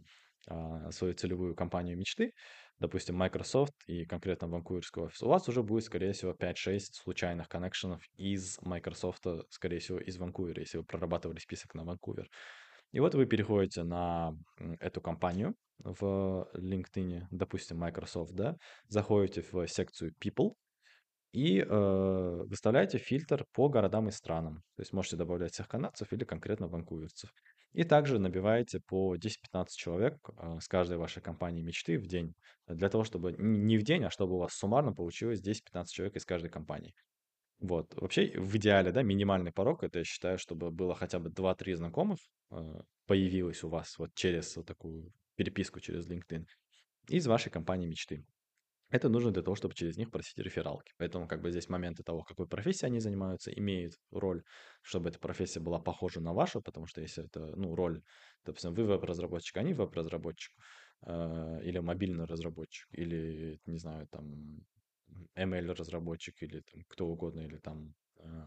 э, 0.51 0.91
свою 0.91 1.15
целевую 1.15 1.55
компанию 1.55 1.97
мечты, 1.97 2.33
допустим, 2.79 3.17
Microsoft 3.17 3.75
и 3.87 4.05
конкретно 4.05 4.49
ванкуверского 4.49 5.07
офиса, 5.07 5.27
у 5.27 5.29
вас 5.29 5.49
уже 5.49 5.63
будет, 5.63 5.85
скорее 5.85 6.13
всего, 6.13 6.33
5-6 6.33 6.79
случайных 6.93 7.49
коннекшенов 7.49 8.03
из 8.17 8.59
Microsoft, 8.63 9.25
скорее 9.51 9.79
всего, 9.79 9.99
из 9.99 10.19
Ванкувера, 10.19 10.61
если 10.61 10.79
вы 10.79 10.85
прорабатывали 10.85 11.39
список 11.39 11.75
на 11.75 11.85
Ванкувер. 11.85 12.29
И 12.93 13.01
вот 13.01 13.15
вы 13.15 13.27
переходите 13.27 13.83
на 13.83 14.33
эту 14.81 15.01
компанию 15.01 15.55
в 15.79 16.49
LinkedIn, 16.55 17.25
допустим, 17.31 17.79
Microsoft, 17.79 18.33
да, 18.35 18.57
заходите 18.89 19.43
в 19.43 19.67
секцию 19.67 20.15
People, 20.23 20.55
и 21.33 21.61
э, 21.61 22.43
выставляете 22.47 22.99
фильтр 22.99 23.45
по 23.53 23.69
городам 23.69 24.09
и 24.09 24.11
странам. 24.11 24.63
То 24.77 24.83
есть 24.83 24.93
можете 24.93 25.17
добавлять 25.17 25.53
всех 25.53 25.69
канадцев 25.69 26.13
или 26.13 26.25
конкретно 26.25 26.69
ванкуверцев. 26.69 27.31
И 27.73 27.85
также 27.85 28.19
набиваете 28.19 28.81
по 28.81 29.17
10-15 29.17 29.67
человек 29.77 30.17
э, 30.37 30.59
с 30.61 30.69
каждой 30.69 30.97
вашей 30.97 31.23
компании 31.23 31.63
мечты 31.63 31.99
в 31.99 32.07
день. 32.07 32.35
Для 32.67 32.89
того, 32.89 33.05
чтобы 33.05 33.35
не 33.39 33.79
в 33.79 33.83
день, 33.83 34.05
а 34.05 34.11
чтобы 34.11 34.35
у 34.35 34.39
вас 34.39 34.55
суммарно 34.55 34.93
получилось 34.93 35.43
10-15 35.43 35.87
человек 35.89 36.17
из 36.17 36.25
каждой 36.25 36.51
компании. 36.51 36.95
Вот. 37.61 37.95
Вообще, 37.95 38.33
в 38.39 38.57
идеале, 38.57 38.93
да, 38.93 39.03
минимальный 39.03 39.53
порог, 39.53 39.83
это 39.83 39.99
я 39.99 40.05
считаю, 40.05 40.39
чтобы 40.39 40.71
было 40.71 40.95
хотя 40.95 41.19
бы 41.19 41.29
2-3 41.29 41.75
знакомых 41.75 42.19
э, 42.51 42.81
появилось 43.07 43.65
у 43.65 43.69
вас 43.69 43.99
вот 43.99 44.15
через 44.15 44.57
вот 44.57 44.67
такую 44.67 45.13
переписку 45.37 45.81
через 45.81 46.09
LinkedIn 46.09 46.47
из 47.09 47.27
вашей 47.27 47.51
компании 47.51 47.87
мечты. 47.87 48.25
Это 48.91 49.09
нужно 49.11 49.31
для 49.33 49.43
того, 49.43 49.55
чтобы 49.55 49.75
через 49.75 49.99
них 49.99 50.11
просить 50.11 50.39
рефералки. 50.39 50.93
Поэтому 50.97 51.29
как 51.29 51.43
бы 51.43 51.51
здесь 51.51 51.69
моменты 51.69 52.03
того, 52.03 52.23
какой 52.23 52.47
профессией 52.49 52.89
они 52.91 53.01
занимаются, 53.01 53.51
имеют 53.53 53.95
роль, 54.11 54.43
чтобы 54.83 55.11
эта 55.11 55.19
профессия 55.19 55.61
была 55.61 55.79
похожа 55.79 56.21
на 56.21 56.33
вашу, 56.33 56.63
потому 56.63 56.87
что 56.87 57.03
если 57.03 57.25
это, 57.27 57.55
ну, 57.57 57.75
роль, 57.75 58.03
допустим, 58.45 58.73
вы 58.73 58.85
веб-разработчик, 58.85 59.57
они 59.59 59.75
веб-разработчик, 59.75 60.55
э, 61.07 61.61
или 61.65 61.79
мобильный 61.81 62.25
разработчик, 62.25 62.89
или, 62.93 63.61
не 63.67 63.79
знаю, 63.79 64.09
там, 64.09 64.61
ML-разработчик, 65.37 66.43
или 66.43 66.61
там 66.61 66.83
кто 66.89 67.07
угодно, 67.09 67.41
или 67.41 67.59
там 67.59 67.95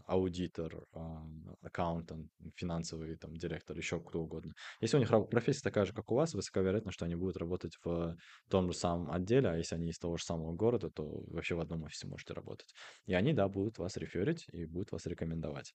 аудитор, 0.06 0.84
а, 0.92 1.26
аккаунтант, 1.62 2.30
финансовый 2.56 3.16
там 3.16 3.36
директор, 3.36 3.76
еще 3.76 4.00
кто 4.00 4.20
угодно. 4.20 4.54
Если 4.80 4.96
у 4.96 5.00
них 5.00 5.10
профессия 5.30 5.62
такая 5.62 5.84
же, 5.84 5.92
как 5.92 6.10
у 6.10 6.14
вас, 6.14 6.34
высоко 6.34 6.60
вероятно, 6.60 6.92
что 6.92 7.04
они 7.04 7.14
будут 7.14 7.36
работать 7.36 7.76
в 7.84 8.16
том 8.48 8.70
же 8.70 8.76
самом 8.76 9.10
отделе, 9.10 9.48
а 9.48 9.56
если 9.56 9.76
они 9.76 9.88
из 9.90 9.98
того 9.98 10.16
же 10.16 10.24
самого 10.24 10.52
города, 10.52 10.90
то 10.90 11.24
вообще 11.28 11.54
в 11.54 11.60
одном 11.60 11.84
офисе 11.84 12.06
можете 12.06 12.34
работать. 12.34 12.74
И 13.06 13.14
они, 13.14 13.32
да, 13.32 13.48
будут 13.48 13.78
вас 13.78 13.96
реферить 13.96 14.46
и 14.52 14.64
будут 14.66 14.92
вас 14.92 15.06
рекомендовать. 15.06 15.74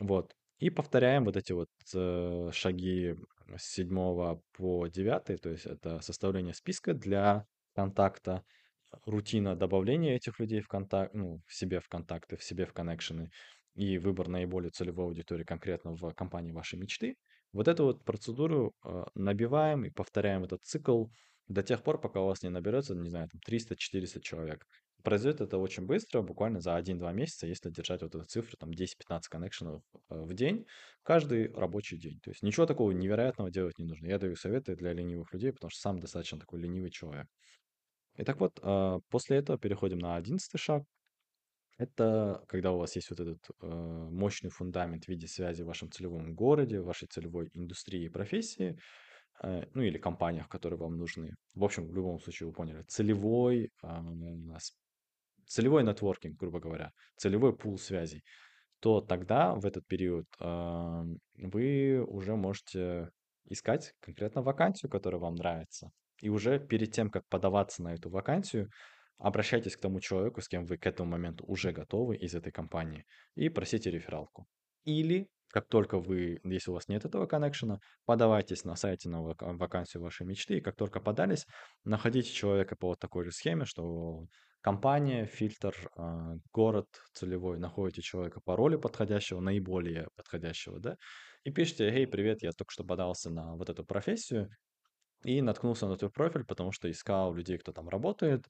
Вот. 0.00 0.34
И 0.58 0.70
повторяем 0.70 1.24
вот 1.24 1.36
эти 1.36 1.52
вот 1.52 1.70
э, 1.94 2.50
шаги 2.52 3.16
с 3.56 3.62
седьмого 3.62 4.42
по 4.52 4.86
девятый, 4.88 5.38
то 5.38 5.50
есть 5.50 5.66
это 5.66 6.00
составление 6.00 6.54
списка 6.54 6.92
для 6.92 7.46
контакта, 7.74 8.44
рутина 9.04 9.56
добавления 9.56 10.16
этих 10.16 10.38
людей 10.38 10.60
в 10.60 10.68
контакт, 10.68 11.14
ну, 11.14 11.40
в 11.46 11.54
себе 11.54 11.80
в 11.80 11.88
контакты, 11.88 12.36
в 12.36 12.42
себе 12.42 12.66
в 12.66 12.72
коннекшены 12.72 13.30
и 13.74 13.98
выбор 13.98 14.28
наиболее 14.28 14.70
целевой 14.70 15.06
аудитории 15.06 15.44
конкретно 15.44 15.92
в 15.96 16.12
компании 16.12 16.52
вашей 16.52 16.78
мечты. 16.78 17.16
Вот 17.52 17.68
эту 17.68 17.84
вот 17.84 18.04
процедуру 18.04 18.74
э, 18.84 19.04
набиваем 19.14 19.84
и 19.84 19.90
повторяем 19.90 20.44
этот 20.44 20.62
цикл 20.64 21.06
до 21.48 21.62
тех 21.62 21.82
пор, 21.82 22.00
пока 22.00 22.20
у 22.20 22.26
вас 22.26 22.42
не 22.42 22.48
наберется, 22.48 22.94
не 22.94 23.10
знаю, 23.10 23.28
там 23.28 23.40
300-400 23.46 24.20
человек. 24.20 24.64
Произойдет 25.02 25.40
это 25.40 25.58
очень 25.58 25.86
быстро, 25.86 26.22
буквально 26.22 26.60
за 26.60 26.76
1-2 26.76 27.12
месяца, 27.12 27.46
если 27.46 27.70
держать 27.70 28.02
вот 28.02 28.14
эту 28.14 28.24
цифру, 28.24 28.56
там 28.58 28.70
10-15 28.70 29.22
коннекшенов 29.28 29.82
э, 30.10 30.20
в 30.20 30.32
день, 30.34 30.66
каждый 31.02 31.52
рабочий 31.52 31.98
день. 31.98 32.20
То 32.20 32.30
есть 32.30 32.42
ничего 32.42 32.66
такого 32.66 32.92
невероятного 32.92 33.50
делать 33.50 33.78
не 33.78 33.84
нужно. 33.84 34.06
Я 34.06 34.18
даю 34.18 34.36
советы 34.36 34.76
для 34.76 34.92
ленивых 34.92 35.32
людей, 35.32 35.52
потому 35.52 35.70
что 35.70 35.80
сам 35.80 35.98
достаточно 35.98 36.38
такой 36.38 36.60
ленивый 36.60 36.90
человек. 36.90 37.26
И 38.16 38.24
так 38.24 38.40
вот, 38.40 38.58
а, 38.62 39.00
после 39.08 39.38
этого 39.38 39.58
переходим 39.58 39.98
на 39.98 40.16
одиннадцатый 40.16 40.58
шаг. 40.58 40.84
Это 41.78 42.44
когда 42.48 42.72
у 42.72 42.78
вас 42.78 42.94
есть 42.96 43.08
вот 43.08 43.20
этот 43.20 43.42
э, 43.62 43.66
мощный 44.10 44.50
фундамент 44.50 45.06
в 45.06 45.08
виде 45.08 45.26
связи 45.26 45.62
в 45.62 45.66
вашем 45.66 45.90
целевом 45.90 46.34
городе, 46.34 46.78
в 46.78 46.84
вашей 46.84 47.08
целевой 47.08 47.48
индустрии 47.54 48.04
и 48.04 48.10
профессии, 48.10 48.78
э, 49.42 49.64
ну 49.72 49.80
или 49.80 49.96
компаниях, 49.96 50.46
которые 50.48 50.78
вам 50.78 50.98
нужны. 50.98 51.36
В 51.54 51.64
общем, 51.64 51.88
в 51.88 51.94
любом 51.94 52.20
случае, 52.20 52.48
вы 52.48 52.52
поняли, 52.52 52.82
целевой, 52.82 53.70
а, 53.82 54.04
целевой 55.46 55.82
нетворкинг, 55.82 56.38
грубо 56.38 56.60
говоря, 56.60 56.92
целевой 57.16 57.56
пул 57.56 57.78
связей 57.78 58.22
то 58.80 59.00
тогда 59.00 59.54
в 59.54 59.66
этот 59.66 59.86
период 59.86 60.26
а, 60.40 61.04
вы 61.36 62.02
уже 62.02 62.34
можете 62.34 63.10
искать 63.44 63.92
конкретно 64.00 64.42
вакансию, 64.42 64.90
которая 64.90 65.20
вам 65.20 65.34
нравится. 65.34 65.90
И 66.20 66.28
уже 66.28 66.58
перед 66.58 66.92
тем, 66.92 67.10
как 67.10 67.26
подаваться 67.28 67.82
на 67.82 67.94
эту 67.94 68.10
вакансию, 68.10 68.70
обращайтесь 69.18 69.76
к 69.76 69.80
тому 69.80 70.00
человеку, 70.00 70.40
с 70.40 70.48
кем 70.48 70.64
вы 70.64 70.78
к 70.78 70.86
этому 70.86 71.10
моменту 71.10 71.44
уже 71.46 71.72
готовы 71.72 72.16
из 72.16 72.34
этой 72.34 72.52
компании, 72.52 73.04
и 73.34 73.48
просите 73.48 73.90
рефералку. 73.90 74.46
Или, 74.84 75.28
как 75.48 75.68
только 75.68 75.98
вы, 75.98 76.40
если 76.44 76.70
у 76.70 76.74
вас 76.74 76.88
нет 76.88 77.04
этого 77.04 77.26
коннекшена, 77.26 77.80
подавайтесь 78.06 78.64
на 78.64 78.76
сайте 78.76 79.08
на 79.08 79.22
вака- 79.22 79.56
вакансию 79.56 80.02
вашей 80.02 80.26
мечты, 80.26 80.58
и 80.58 80.60
как 80.60 80.76
только 80.76 81.00
подались, 81.00 81.46
находите 81.84 82.32
человека 82.32 82.76
по 82.76 82.88
вот 82.88 82.98
такой 82.98 83.24
же 83.24 83.32
схеме, 83.32 83.64
что 83.66 84.26
компания, 84.62 85.26
фильтр, 85.26 85.74
а, 85.96 86.34
город 86.52 86.86
целевой, 87.12 87.58
находите 87.58 88.02
человека 88.02 88.40
по 88.44 88.56
роли 88.56 88.76
подходящего, 88.76 89.40
наиболее 89.40 90.08
подходящего, 90.16 90.78
да, 90.80 90.96
и 91.44 91.50
пишите, 91.50 91.84
эй, 91.88 92.06
привет, 92.06 92.42
я 92.42 92.52
только 92.52 92.72
что 92.72 92.84
подался 92.84 93.30
на 93.30 93.56
вот 93.56 93.70
эту 93.70 93.84
профессию 93.84 94.50
и 95.24 95.42
наткнулся 95.42 95.86
на 95.86 95.96
твой 95.96 96.10
профиль, 96.10 96.44
потому 96.44 96.72
что 96.72 96.90
искал 96.90 97.34
людей, 97.34 97.58
кто 97.58 97.72
там 97.72 97.88
работает, 97.88 98.46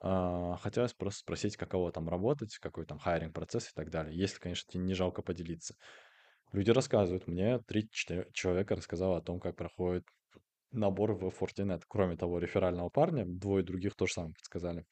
а, 0.00 0.56
хотелось 0.58 0.94
просто 0.94 1.20
спросить, 1.20 1.56
каково 1.56 1.92
там 1.92 2.08
работать, 2.08 2.56
какой 2.58 2.86
там 2.86 2.98
хайринг 2.98 3.34
процесс 3.34 3.68
и 3.70 3.74
так 3.74 3.90
далее, 3.90 4.16
если, 4.18 4.38
конечно, 4.40 4.70
тебе 4.72 4.84
не 4.84 4.94
жалко 4.94 5.22
поделиться. 5.22 5.76
Люди 6.52 6.70
рассказывают, 6.70 7.26
мне 7.26 7.60
три 7.60 7.88
человека 7.90 8.76
рассказало 8.76 9.18
о 9.18 9.22
том, 9.22 9.40
как 9.40 9.56
проходит 9.56 10.04
набор 10.72 11.12
в 11.14 11.28
Fortinet. 11.28 11.82
Кроме 11.88 12.16
того, 12.16 12.38
реферального 12.38 12.90
парня, 12.90 13.24
двое 13.26 13.64
других 13.64 13.96
тоже 13.96 14.14
самое 14.14 14.34
подсказали 14.34 14.86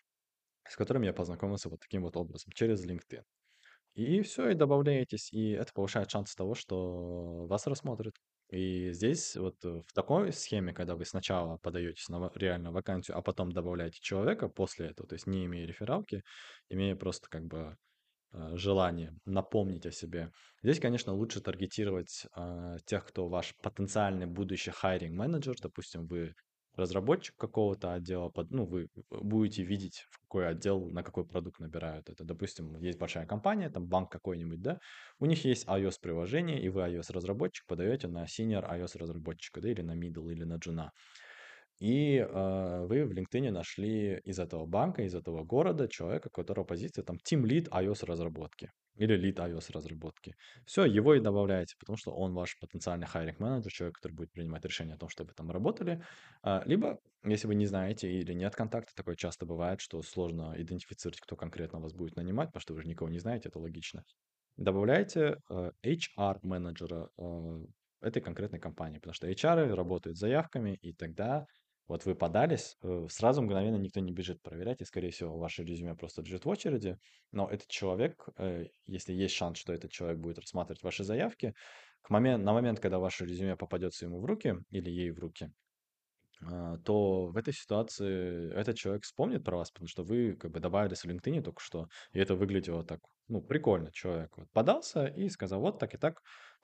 с 0.68 0.77
которыми 0.77 1.07
я 1.07 1.12
познакомился 1.12 1.68
вот 1.68 1.81
таким 1.81 2.03
вот 2.03 2.16
образом, 2.16 2.53
через 2.55 2.85
LinkedIn. 2.87 3.22
И 3.95 4.22
все, 4.22 4.51
и 4.51 4.55
добавляетесь, 4.55 5.33
и 5.33 5.51
это 5.51 5.72
повышает 5.72 6.11
шансы 6.11 6.37
того, 6.37 6.55
что 6.55 7.47
вас 7.47 7.66
рассмотрят. 7.66 8.14
И 8.51 8.92
здесь 8.92 9.36
вот 9.36 9.64
э, 9.64 9.82
в 9.86 9.92
такой 9.95 10.32
схеме, 10.32 10.72
когда 10.72 10.97
вы 10.97 11.05
сначала 11.05 11.57
подаетесь 11.59 12.09
на 12.09 12.20
ва- 12.20 12.32
реальную 12.34 12.72
вакансию, 12.72 13.16
а 13.16 13.22
потом 13.22 13.53
добавляете 13.53 13.99
человека 14.01 14.49
после 14.49 14.88
этого, 14.88 15.09
то 15.09 15.14
есть 15.14 15.26
не 15.26 15.47
имея 15.47 15.66
рефералки, 15.66 16.22
имея 16.68 16.95
просто 16.95 17.28
как 17.28 17.45
бы 17.47 17.76
э, 18.32 18.57
желание 18.57 19.16
напомнить 19.24 19.86
о 19.86 19.90
себе. 19.92 20.30
Здесь, 20.62 20.80
конечно, 20.80 21.14
лучше 21.14 21.40
таргетировать 21.40 22.26
э, 22.36 22.76
тех, 22.86 23.07
кто 23.07 23.28
ваш 23.28 23.55
потенциальный 23.62 24.26
будущий 24.26 24.70
хайринг 24.72 25.16
менеджер. 25.16 25.57
Допустим, 25.62 26.07
вы 26.07 26.34
разработчик 26.77 27.37
какого-то 27.37 27.93
отдела, 27.93 28.29
под, 28.29 28.51
ну, 28.51 28.64
вы 28.64 28.89
будете 29.11 29.62
видеть, 29.62 30.07
в 30.11 30.20
какой 30.20 30.49
отдел, 30.49 30.91
на 30.91 31.03
какой 31.03 31.27
продукт 31.27 31.61
набирают 31.61 32.11
это. 32.11 32.25
Допустим, 32.25 32.77
есть 32.81 32.99
большая 32.99 33.27
компания, 33.27 33.70
там 33.70 33.87
банк 33.87 34.11
какой-нибудь, 34.11 34.61
да, 34.61 34.79
у 35.18 35.27
них 35.27 35.45
есть 35.45 35.66
iOS-приложение, 35.66 36.61
и 36.61 36.68
вы 36.68 36.83
iOS-разработчик 36.83 37.66
подаете 37.66 38.09
на 38.09 38.25
senior 38.25 38.68
iOS-разработчика, 38.68 39.61
да, 39.61 39.70
или 39.70 39.83
на 39.83 39.97
middle, 39.97 40.31
или 40.33 40.45
на 40.45 40.57
джуна. 40.57 40.93
И 41.81 42.16
э, 42.18 42.87
вы 42.87 43.05
в 43.05 43.12
LinkedIn 43.12 43.51
нашли 43.51 44.20
из 44.25 44.39
этого 44.39 44.64
банка, 44.64 45.03
из 45.03 45.14
этого 45.14 45.43
города 45.45 45.89
человека, 45.89 46.29
у 46.29 46.31
которого 46.31 46.64
позиция 46.64 47.05
там 47.05 47.16
Team 47.16 47.43
Lead 47.43 47.68
iOS 47.68 48.07
разработки 48.07 48.70
или 48.97 49.16
Lead 49.18 49.36
iOS 49.36 49.72
разработки. 49.72 50.34
Все, 50.64 50.84
его 50.84 51.14
и 51.14 51.20
добавляете, 51.20 51.74
потому 51.78 51.97
что 51.97 52.12
он 52.12 52.34
ваш 52.34 52.59
потенциальный 52.59 53.07
хайринг 53.07 53.38
менеджер, 53.40 53.72
человек, 53.72 53.97
который 53.97 54.12
будет 54.12 54.32
принимать 54.32 54.64
решение 54.64 54.95
о 54.95 54.99
том, 54.99 55.09
чтобы 55.09 55.32
там 55.34 55.51
работали. 55.51 56.03
А, 56.42 56.62
Либо, 56.66 56.99
если 57.24 57.47
вы 57.47 57.55
не 57.55 57.66
знаете 57.66 58.11
или 58.11 58.32
нет 58.32 58.55
контакта, 58.55 58.92
такое 58.95 59.16
часто 59.16 59.47
бывает, 59.47 59.80
что 59.80 60.03
сложно 60.03 60.55
идентифицировать, 60.57 61.20
кто 61.20 61.36
конкретно 61.36 61.80
вас 61.80 61.92
будет 61.92 62.16
нанимать, 62.16 62.49
потому 62.49 62.61
что 62.61 62.74
вы 62.74 62.82
же 62.82 62.88
никого 62.88 63.09
не 63.09 63.18
знаете, 63.18 63.49
это 63.49 63.59
логично. 63.59 64.05
Добавляйте 64.57 65.38
э, 65.51 65.72
HR-менеджера 65.82 67.09
э, 67.18 67.64
этой 68.01 68.22
конкретной 68.22 68.61
компании, 68.61 68.99
потому 68.99 69.14
что 69.14 69.28
HR 69.28 69.74
работают 69.74 70.16
заявками, 70.18 70.78
и 70.80 70.92
тогда 70.92 71.47
вот 71.89 72.05
вы 72.07 72.14
подались, 72.14 72.76
э, 72.82 73.07
сразу 73.11 73.43
мгновенно 73.43 73.76
никто 73.76 74.01
не 74.01 74.12
бежит 74.12 74.43
проверять, 74.43 74.80
и, 74.80 74.85
скорее 74.85 75.11
всего, 75.11 75.39
ваше 75.39 75.64
резюме 75.64 75.95
просто 75.95 76.22
лежит 76.22 76.45
в 76.45 76.49
очереди, 76.49 76.99
но 77.32 77.49
этот 77.49 77.68
человек, 77.68 78.26
э, 78.39 78.66
если 78.87 79.12
есть 79.12 79.35
шанс, 79.35 79.59
что 79.59 79.72
этот 79.72 79.91
человек 79.91 80.18
будет 80.18 80.39
рассматривать 80.39 80.82
ваши 80.82 81.05
заявки, 81.05 81.55
к 82.03 82.11
момент, 82.11 82.45
на 82.45 82.53
момент, 82.53 82.80
когда 82.80 82.99
ваше 82.99 83.24
резюме 83.26 83.57
попадется 83.57 84.05
ему 84.07 84.20
в 84.20 84.24
руки 84.24 84.57
или 84.70 84.91
ей 84.91 85.11
в 85.11 85.18
руки, 85.18 85.51
а, 86.43 86.78
то 86.78 87.26
в 87.26 87.37
этой 87.37 87.55
ситуации 87.55 88.53
этот 88.53 88.76
человек 88.76 89.05
вспомнит 89.05 89.45
про 89.45 89.57
вас, 89.57 89.70
потому 89.70 89.89
что 89.89 90.03
вы 90.03 90.37
как 90.37 90.51
бы 90.51 90.61
добавились 90.61 91.03
в 91.03 91.07
LinkedIn 91.07 91.43
только 91.43 91.61
что, 91.61 91.89
и 92.12 92.18
это 92.18 92.35
выглядело 92.35 92.85
так, 92.85 93.01
ну, 93.28 93.41
прикольно. 93.43 93.91
Человек 93.93 94.37
вот 94.37 94.51
подался 94.53 95.07
и 95.07 95.28
сказал, 95.28 95.61
вот 95.61 95.78
так 95.78 95.95
и 95.95 95.99
так, 95.99 96.20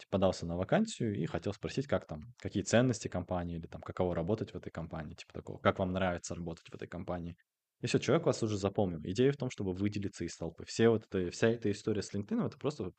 подался 0.09 0.47
на 0.47 0.57
вакансию 0.57 1.15
и 1.17 1.27
хотел 1.27 1.53
спросить, 1.53 1.87
как 1.87 2.07
там, 2.07 2.35
какие 2.39 2.63
ценности 2.63 3.09
компании 3.09 3.57
или 3.57 3.67
там, 3.67 3.81
каково 3.83 4.15
работать 4.15 4.53
в 4.53 4.57
этой 4.57 4.71
компании, 4.71 5.15
типа 5.15 5.33
такого, 5.35 5.59
как 5.59 5.79
вам 5.79 5.93
нравится 5.93 6.35
работать 6.35 6.69
в 6.69 6.75
этой 6.75 6.89
компании. 6.89 7.37
И 7.81 7.87
все, 7.87 7.99
человек 7.99 8.27
вас 8.27 8.43
уже 8.43 8.59
запомнил. 8.59 9.01
Идея 9.05 9.33
в 9.33 9.37
том, 9.37 9.51
чтобы 9.51 9.73
выделиться 9.73 10.25
из 10.25 10.37
толпы. 10.37 10.65
Все 10.67 10.91
вот 10.91 11.07
это, 11.07 11.31
вся 11.31 11.49
эта 11.49 11.71
история 11.71 12.03
с 12.03 12.13
LinkedIn, 12.15 12.47
это 12.47 12.59
просто 12.59 12.93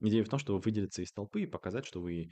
идея 0.00 0.24
в 0.24 0.28
том, 0.28 0.38
чтобы 0.38 0.60
выделиться 0.60 1.02
из 1.02 1.12
толпы 1.12 1.42
и 1.42 1.46
показать, 1.46 1.86
что 1.86 2.00
вы 2.00 2.30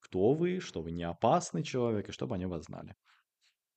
кто 0.00 0.32
вы, 0.32 0.60
что 0.60 0.82
вы 0.82 0.90
не 0.90 1.04
опасный 1.04 1.62
человек, 1.62 2.08
и 2.08 2.12
чтобы 2.12 2.34
они 2.34 2.46
вас 2.46 2.64
знали. 2.64 2.96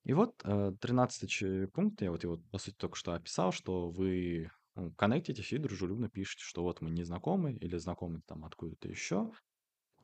И 0.04 0.14
вот 0.14 0.42
э, 0.44 0.74
13 0.82 1.72
пункт, 1.72 2.02
я 2.02 2.12
вот 2.12 2.24
его, 2.24 2.38
по 2.52 2.58
сути, 2.58 2.76
только 2.76 2.96
что 2.96 3.14
описал, 3.14 3.52
что 3.52 3.90
вы 3.90 4.50
ну, 4.76 4.92
коннектитесь 4.94 5.54
и 5.54 5.58
дружелюбно 5.58 6.10
пишете, 6.10 6.44
что 6.44 6.64
вот 6.64 6.82
мы 6.82 6.92
не 6.92 7.04
знакомы 7.04 7.54
или 7.54 7.78
знакомы 7.78 8.22
там 8.28 8.46
откуда-то 8.46 8.88
еще. 8.88 9.32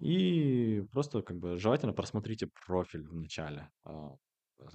И 0.02 0.82
просто 0.92 1.22
как 1.22 1.38
бы 1.38 1.58
желательно 1.58 1.94
просмотрите 1.94 2.48
профиль 2.66 3.08
в 3.08 3.14
начале. 3.16 3.70
А, 3.84 4.16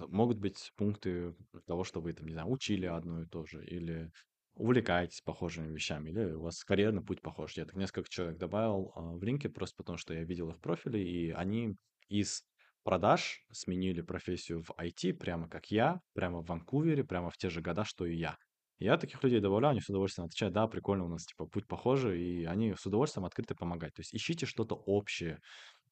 Могут 0.07 0.37
быть 0.39 0.71
пункты 0.75 1.35
того, 1.65 1.83
что 1.83 2.01
вы 2.01 2.13
там, 2.13 2.27
не 2.27 2.33
знаю, 2.33 2.49
учили 2.49 2.85
одно 2.85 3.21
и 3.21 3.25
то 3.25 3.45
же, 3.45 3.65
или 3.65 4.11
увлекаетесь 4.53 5.21
похожими 5.21 5.71
вещами, 5.73 6.09
или 6.09 6.31
у 6.33 6.41
вас 6.41 6.63
карьерный 6.63 7.03
путь 7.03 7.21
похож. 7.21 7.55
Я 7.57 7.65
так 7.65 7.75
несколько 7.75 8.09
человек 8.09 8.37
добавил 8.37 8.91
а, 8.95 9.13
в 9.13 9.23
линке 9.23 9.49
просто 9.49 9.75
потому, 9.77 9.97
что 9.97 10.13
я 10.13 10.23
видел 10.23 10.49
их 10.49 10.59
профили, 10.59 10.99
и 10.99 11.31
они 11.31 11.75
из 12.09 12.43
продаж 12.83 13.45
сменили 13.51 14.01
профессию 14.01 14.61
в 14.63 14.71
IT, 14.77 15.13
прямо 15.13 15.49
как 15.49 15.71
я, 15.71 16.01
прямо 16.13 16.41
в 16.41 16.45
Ванкувере, 16.47 17.03
прямо 17.03 17.29
в 17.29 17.37
те 17.37 17.49
же 17.49 17.61
года, 17.61 17.83
что 17.85 18.05
и 18.05 18.15
я. 18.15 18.37
Я 18.79 18.97
таких 18.97 19.23
людей 19.23 19.39
добавляю, 19.39 19.71
они 19.71 19.81
с 19.81 19.89
удовольствием 19.89 20.27
отвечают, 20.27 20.53
да, 20.53 20.67
прикольно, 20.67 21.05
у 21.05 21.07
нас 21.09 21.25
типа 21.25 21.47
путь 21.47 21.67
похожий, 21.67 22.21
и 22.21 22.45
они 22.45 22.75
с 22.75 22.85
удовольствием 22.85 23.25
открыты 23.25 23.55
помогать. 23.55 23.93
То 23.95 24.01
есть 24.01 24.13
ищите 24.13 24.45
что-то 24.45 24.75
общее 24.75 25.39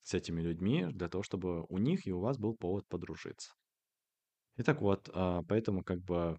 с 0.04 0.14
этими 0.14 0.42
людьми 0.42 0.86
для 0.92 1.10
того, 1.10 1.24
чтобы 1.24 1.66
у 1.66 1.78
них 1.80 2.06
и 2.06 2.12
у 2.12 2.20
вас 2.20 2.38
был 2.38 2.56
повод 2.56 2.88
подружиться. 2.88 3.54
И 4.58 4.64
так 4.64 4.82
вот, 4.82 5.10
а, 5.14 5.42
поэтому 5.48 5.84
как 5.84 6.02
бы 6.02 6.38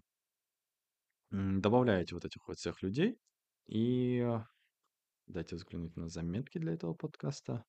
добавляете 1.31 2.15
вот 2.15 2.23
этих 2.23 2.47
вот 2.47 2.57
всех 2.57 2.81
людей, 2.81 3.17
и 3.67 4.25
дайте 5.27 5.55
взглянуть 5.55 5.95
на 5.97 6.07
заметки 6.07 6.57
для 6.57 6.73
этого 6.73 6.93
подкаста 6.93 7.65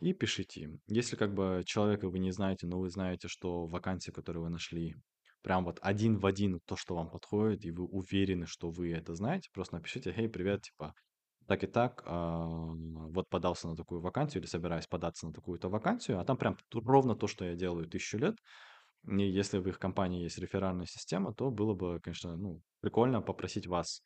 и 0.00 0.12
пишите 0.12 0.60
им. 0.62 0.80
Если 0.88 1.16
как 1.16 1.34
бы 1.34 1.62
человека 1.64 2.08
вы 2.08 2.18
не 2.18 2.30
знаете, 2.30 2.66
но 2.66 2.78
вы 2.78 2.90
знаете, 2.90 3.28
что 3.28 3.66
вакансия, 3.66 4.12
которую 4.12 4.44
вы 4.44 4.50
нашли, 4.50 4.94
прям 5.46 5.64
вот 5.64 5.78
один 5.80 6.18
в 6.18 6.26
один 6.26 6.58
то, 6.66 6.76
что 6.76 6.96
вам 6.96 7.08
подходит, 7.08 7.64
и 7.64 7.70
вы 7.70 7.84
уверены, 7.84 8.46
что 8.46 8.68
вы 8.68 8.92
это 8.92 9.14
знаете, 9.14 9.48
просто 9.52 9.76
напишите, 9.76 10.12
«Хей, 10.12 10.28
привет, 10.28 10.62
типа, 10.62 10.92
так 11.46 11.62
и 11.62 11.68
так, 11.68 12.02
а, 12.04 12.46
вот 12.48 13.28
подался 13.28 13.68
на 13.68 13.76
такую 13.76 14.00
вакансию 14.00 14.42
или 14.42 14.48
собираюсь 14.48 14.88
податься 14.88 15.24
на 15.24 15.32
такую-то 15.32 15.68
вакансию, 15.68 16.18
а 16.18 16.24
там 16.24 16.36
прям 16.36 16.56
ровно 16.74 17.14
то, 17.14 17.28
что 17.28 17.44
я 17.44 17.54
делаю 17.54 17.86
тысячу 17.86 18.18
лет. 18.18 18.34
И 19.08 19.22
если 19.22 19.58
в 19.58 19.68
их 19.68 19.78
компании 19.78 20.24
есть 20.24 20.38
реферальная 20.38 20.86
система, 20.86 21.32
то 21.32 21.52
было 21.52 21.74
бы, 21.74 22.00
конечно, 22.00 22.36
ну, 22.36 22.60
прикольно 22.80 23.22
попросить 23.22 23.68
вас, 23.68 24.02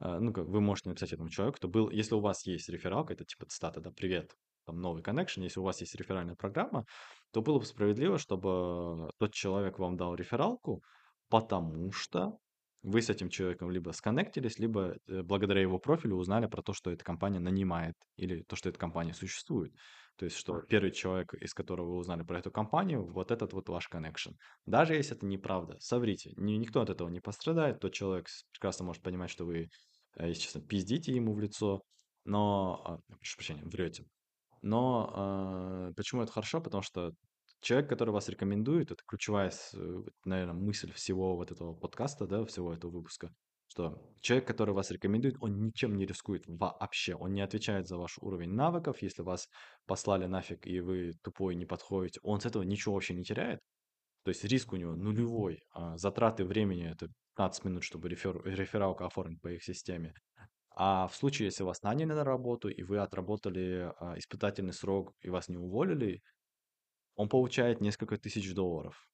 а, 0.00 0.18
ну, 0.18 0.32
как 0.32 0.46
вы 0.48 0.60
можете 0.60 0.88
написать 0.88 1.12
этому 1.12 1.28
человеку, 1.28 1.58
кто 1.58 1.68
был, 1.68 1.88
если 1.90 2.16
у 2.16 2.20
вас 2.20 2.44
есть 2.46 2.68
рефералка, 2.68 3.12
это 3.12 3.24
типа 3.24 3.46
цитата, 3.46 3.80
да, 3.80 3.92
привет, 3.92 4.32
там 4.70 4.80
новый 4.80 5.02
connection, 5.02 5.42
если 5.42 5.60
у 5.60 5.64
вас 5.64 5.80
есть 5.80 5.94
реферальная 5.94 6.34
программа, 6.34 6.84
то 7.32 7.42
было 7.42 7.58
бы 7.58 7.64
справедливо, 7.64 8.18
чтобы 8.18 9.10
тот 9.18 9.32
человек 9.32 9.78
вам 9.78 9.96
дал 9.96 10.14
рефералку, 10.14 10.82
потому 11.28 11.92
что 11.92 12.38
вы 12.82 13.02
с 13.02 13.10
этим 13.10 13.28
человеком 13.28 13.70
либо 13.70 13.90
сконнектились, 13.90 14.58
либо 14.58 14.96
э, 15.06 15.22
благодаря 15.22 15.60
его 15.60 15.78
профилю 15.78 16.16
узнали 16.16 16.46
про 16.46 16.62
то, 16.62 16.72
что 16.72 16.90
эта 16.90 17.04
компания 17.04 17.38
нанимает, 17.38 17.94
или 18.16 18.42
то, 18.42 18.56
что 18.56 18.70
эта 18.70 18.78
компания 18.78 19.12
существует. 19.12 19.74
То 20.16 20.24
есть, 20.24 20.36
что 20.36 20.60
первый 20.62 20.90
человек, 20.90 21.34
из 21.34 21.52
которого 21.52 21.90
вы 21.90 21.96
узнали 21.96 22.22
про 22.22 22.38
эту 22.38 22.50
компанию, 22.50 23.04
вот 23.04 23.30
этот 23.30 23.52
вот 23.52 23.68
ваш 23.68 23.88
connection. 23.92 24.32
Даже 24.66 24.94
если 24.94 25.16
это 25.16 25.26
неправда, 25.26 25.76
соврите. 25.78 26.32
Ни, 26.36 26.52
никто 26.52 26.80
от 26.80 26.90
этого 26.90 27.08
не 27.08 27.20
пострадает. 27.20 27.80
Тот 27.80 27.92
человек 27.92 28.28
прекрасно 28.52 28.86
может 28.86 29.02
понимать, 29.02 29.30
что 29.30 29.44
вы, 29.44 29.68
э, 30.16 30.28
если 30.28 30.42
честно, 30.42 30.62
пиздите 30.62 31.12
ему 31.14 31.34
в 31.34 31.40
лицо, 31.40 31.82
но, 32.24 32.82
а, 32.84 33.14
прошу 33.14 33.36
прощения, 33.36 33.62
врете. 33.64 34.04
Но 34.62 35.90
э, 35.90 35.92
почему 35.96 36.22
это 36.22 36.32
хорошо? 36.32 36.60
Потому 36.60 36.82
что 36.82 37.12
человек, 37.60 37.88
который 37.88 38.10
вас 38.10 38.28
рекомендует, 38.28 38.90
это 38.90 39.02
ключевая, 39.06 39.52
наверное, 40.24 40.54
мысль 40.54 40.92
всего 40.92 41.36
вот 41.36 41.50
этого 41.50 41.74
подкаста, 41.74 42.26
да, 42.26 42.44
всего 42.44 42.72
этого 42.72 42.90
выпуска, 42.90 43.32
что 43.68 44.02
человек, 44.20 44.46
который 44.48 44.74
вас 44.74 44.90
рекомендует, 44.90 45.36
он 45.40 45.62
ничем 45.62 45.96
не 45.96 46.04
рискует 46.04 46.44
вообще. 46.46 47.14
Он 47.14 47.32
не 47.32 47.40
отвечает 47.40 47.86
за 47.86 47.96
ваш 47.96 48.18
уровень 48.18 48.50
навыков. 48.50 49.00
Если 49.00 49.22
вас 49.22 49.48
послали 49.86 50.26
нафиг, 50.26 50.66
и 50.66 50.80
вы 50.80 51.12
тупой 51.22 51.54
не 51.54 51.66
подходите, 51.66 52.20
он 52.22 52.40
с 52.40 52.46
этого 52.46 52.62
ничего 52.64 52.94
вообще 52.94 53.14
не 53.14 53.22
теряет. 53.24 53.60
То 54.24 54.30
есть 54.30 54.44
риск 54.44 54.72
у 54.72 54.76
него 54.76 54.94
нулевой. 54.96 55.60
А 55.72 55.96
затраты 55.96 56.44
времени– 56.44 56.90
это 56.92 57.08
15 57.36 57.64
минут, 57.64 57.84
чтобы 57.84 58.08
рефер, 58.08 58.42
рефералку 58.44 59.04
оформить 59.04 59.40
по 59.40 59.48
их 59.48 59.62
системе. 59.62 60.14
А 60.82 61.08
в 61.08 61.14
случае, 61.14 61.44
если 61.44 61.62
вас 61.62 61.82
наняли 61.82 62.14
на 62.14 62.24
работу, 62.24 62.70
и 62.70 62.82
вы 62.82 63.00
отработали 63.00 63.92
а, 63.98 64.16
испытательный 64.16 64.72
срок, 64.72 65.12
и 65.20 65.28
вас 65.28 65.48
не 65.48 65.58
уволили, 65.58 66.22
он 67.16 67.28
получает 67.28 67.82
несколько 67.82 68.16
тысяч 68.16 68.54
долларов. 68.54 69.06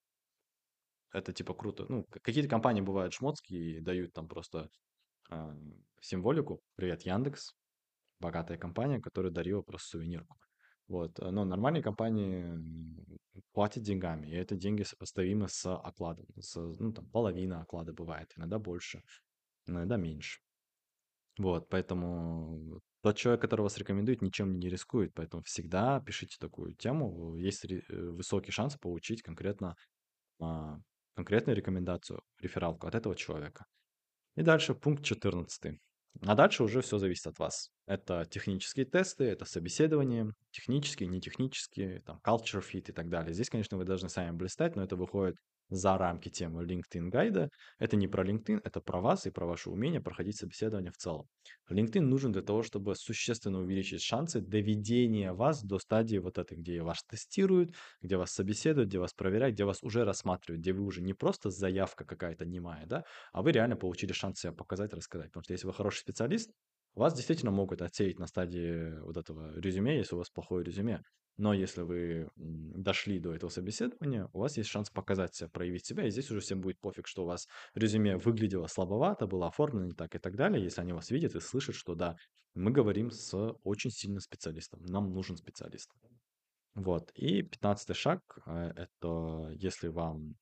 Это 1.13 1.33
типа 1.33 1.55
круто. 1.55 1.87
Ну, 1.89 2.05
какие-то 2.23 2.49
компании 2.49 2.83
бывают 2.83 3.15
шмотские 3.15 3.79
и 3.79 3.81
дают 3.81 4.13
там 4.13 4.29
просто 4.29 4.71
а, 5.29 5.57
символику. 6.01 6.61
Привет, 6.77 7.03
Яндекс. 7.03 7.57
Богатая 8.21 8.59
компания, 8.59 9.01
которая 9.01 9.33
дарила 9.33 9.63
просто 9.63 9.89
сувенирку. 9.89 10.37
Вот. 10.87 11.19
Но 11.19 11.45
нормальные 11.45 11.83
компании 11.83 12.61
платят 13.53 13.83
деньгами, 13.83 14.29
и 14.29 14.37
это 14.37 14.55
деньги 14.55 14.85
сопоставимы 14.85 15.49
с 15.49 15.69
окладом. 15.69 16.27
С, 16.39 16.55
ну, 16.55 16.93
там, 16.93 17.11
половина 17.11 17.63
оклада 17.63 17.93
бывает, 17.93 18.33
иногда 18.37 18.61
больше, 18.61 19.03
иногда 19.67 19.97
меньше. 19.97 20.46
Вот, 21.39 21.69
поэтому 21.69 22.81
тот 23.03 23.17
человек, 23.17 23.43
который 23.43 23.63
вас 23.63 23.77
рекомендует, 23.79 24.23
ничем 24.23 24.59
не 24.59 24.69
рискует, 24.69 25.13
поэтому 25.15 25.43
всегда 25.43 26.01
пишите 26.01 26.37
такую 26.41 26.75
тему. 26.75 27.37
Есть 27.37 27.65
ре- 27.65 27.83
э, 27.89 28.09
высокий 28.11 28.53
шанс 28.53 28.77
получить 28.79 29.23
конкретно 29.23 29.77
а, 30.41 30.79
конкретную 31.15 31.57
рекомендацию, 31.57 32.21
рефералку 32.41 32.87
от 32.87 32.95
этого 32.95 33.15
человека. 33.17 33.67
И 34.37 34.43
дальше 34.43 34.75
пункт 34.75 35.05
14. 35.05 35.79
А 36.23 36.35
дальше 36.35 36.63
уже 36.65 36.81
все 36.81 36.99
зависит 36.99 37.27
от 37.27 37.39
вас. 37.39 37.71
Это 37.87 38.25
технические 38.31 38.87
тесты, 38.87 39.25
это 39.25 39.45
собеседование, 39.45 40.33
технические, 40.51 41.09
нетехнические, 41.09 42.01
там, 42.01 42.21
culture 42.27 42.63
fit 42.63 42.89
и 42.89 42.93
так 42.93 43.09
далее. 43.09 43.35
Здесь, 43.35 43.51
конечно, 43.51 43.77
вы 43.77 43.85
должны 43.85 44.09
сами 44.09 44.35
блистать, 44.35 44.77
но 44.77 44.83
это 44.83 44.97
выходит 44.97 45.37
за 45.69 45.99
рамки 45.99 46.29
темы 46.29 46.65
LinkedIn 46.65 47.09
гайда. 47.09 47.51
Это 47.79 47.97
не 47.97 48.09
про 48.09 48.25
LinkedIn, 48.25 48.61
это 48.65 48.81
про 48.81 49.01
вас 49.01 49.27
и 49.27 49.31
про 49.31 49.47
ваше 49.47 49.71
умение 49.71 50.01
проходить 50.01 50.37
собеседование 50.37 50.91
в 50.93 50.97
целом. 50.97 51.27
LinkedIn 51.71 52.01
нужен 52.01 52.33
для 52.33 52.43
того, 52.43 52.63
чтобы 52.63 52.95
существенно 52.95 53.61
увеличить 53.61 54.03
шансы 54.03 54.41
доведения 54.41 55.33
вас 55.33 55.63
до 55.63 55.79
стадии 55.79 56.19
вот 56.19 56.39
этой, 56.39 56.57
где 56.59 56.83
вас 56.83 57.03
тестируют, 57.05 57.75
где 58.01 58.17
вас 58.17 58.33
собеседуют, 58.33 58.89
где 58.89 58.99
вас 58.99 59.13
проверяют, 59.15 59.55
где 59.55 59.65
вас 59.65 59.83
уже 59.83 60.05
рассматривают, 60.05 60.63
где 60.63 60.73
вы 60.73 60.85
уже 60.85 61.03
не 61.03 61.15
просто 61.15 61.51
заявка 61.51 62.05
какая-то 62.05 62.45
немая, 62.45 62.87
да, 62.87 63.05
а 63.33 63.43
вы 63.43 63.53
реально 63.53 63.77
получили 63.77 64.13
шанс 64.13 64.41
себя 64.41 64.53
показать, 64.53 64.93
рассказать. 64.93 65.29
Потому 65.29 65.45
что 65.45 65.53
если 65.53 65.67
вы 65.67 65.73
хороший 65.75 65.99
специалист, 66.01 66.51
вас 67.01 67.15
действительно 67.15 67.51
могут 67.51 67.83
отсеять 67.83 68.19
на 68.19 68.27
стадии 68.27 68.99
вот 69.01 69.17
этого 69.17 69.59
резюме, 69.59 69.97
если 69.97 70.15
у 70.15 70.19
вас 70.19 70.31
плохое 70.31 70.65
резюме. 70.65 71.03
Но 71.39 71.53
если 71.53 71.83
вы 71.83 72.29
дошли 72.37 73.19
до 73.19 73.35
этого 73.35 73.51
собеседования, 73.51 74.29
у 74.33 74.41
вас 74.41 74.57
есть 74.57 74.71
шанс 74.71 74.89
показать 74.89 75.35
себя, 75.35 75.51
проявить 75.51 75.85
себя, 75.85 76.07
и 76.07 76.11
здесь 76.11 76.31
уже 76.31 76.41
всем 76.41 76.63
будет 76.63 76.81
пофиг, 76.81 77.07
что 77.07 77.25
у 77.25 77.27
вас 77.27 77.47
резюме 77.75 78.17
выглядело 78.17 78.67
слабовато, 78.69 79.27
было 79.27 79.49
оформлено 79.49 79.87
не 79.87 79.93
так 79.93 80.15
и 80.15 80.19
так 80.19 80.35
далее, 80.35 80.65
если 80.65 80.81
они 80.81 80.95
вас 80.95 81.11
видят 81.11 81.35
и 81.35 81.41
слышат, 81.41 81.75
что 81.75 81.95
да, 81.95 82.17
мы 82.55 82.71
говорим 82.71 83.11
с 83.11 83.37
очень 83.65 83.91
сильным 83.91 84.21
специалистом, 84.21 84.81
нам 84.87 85.13
нужен 85.13 85.37
специалист. 85.37 85.91
Вот. 86.75 87.11
И 87.15 87.43
пятнадцатый 87.43 87.95
шаг 87.95 88.21
э,– 88.47 88.73
это 88.77 89.51
если 89.55 89.89
вам 89.89 90.37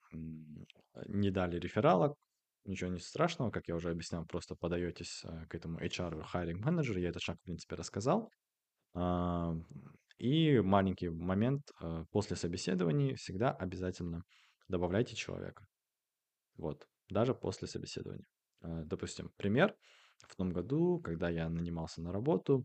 не 1.07 1.31
дали 1.31 1.59
рефералок, 1.59 2.17
ничего 2.65 2.91
не 2.91 2.99
страшного, 2.99 3.51
как 3.51 3.69
я 3.69 3.75
уже 3.75 3.91
объяснял, 3.91 4.25
просто 4.27 4.55
подаетесь 4.55 5.23
э, 5.25 5.47
к 5.47 5.55
этому 5.55 5.79
HR, 5.79 6.25
hiring 6.33 6.62
manager, 6.62 6.99
я 6.99 7.11
этот 7.11 7.23
шаг, 7.23 7.39
в 7.41 7.43
принципе, 7.45 7.77
рассказал. 7.77 8.31
А, 8.95 9.55
и 10.19 10.61
маленький 10.61 11.09
момент, 11.09 11.71
э, 11.81 12.05
после 12.11 12.37
собеседований 12.37 13.15
всегда 13.15 13.51
обязательно 13.53 14.23
добавляйте 14.69 15.15
человека. 15.17 15.67
Вот, 16.57 16.89
даже 17.09 17.35
после 17.35 17.69
собеседования. 17.69 18.27
Э, 18.62 18.83
допустим, 18.85 19.31
пример. 19.37 19.75
В 20.29 20.37
том 20.37 20.51
году, 20.51 21.01
когда 21.01 21.29
я 21.29 21.49
нанимался 21.49 22.01
на 22.01 22.12
работу, 22.12 22.65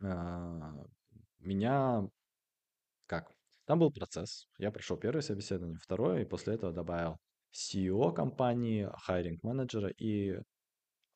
а, 0.00 0.74
меня 1.38 2.08
как? 3.06 3.32
Там 3.66 3.78
был 3.78 3.90
процесс. 3.92 4.48
Я 4.58 4.70
прошел 4.70 4.96
первое 4.96 5.22
собеседование, 5.22 5.78
второе, 5.78 6.22
и 6.22 6.24
после 6.24 6.54
этого 6.54 6.72
добавил 6.72 7.18
CEO 7.52 8.12
компании, 8.12 8.88
хайринг 9.04 9.42
менеджера 9.42 9.88
и 9.88 10.38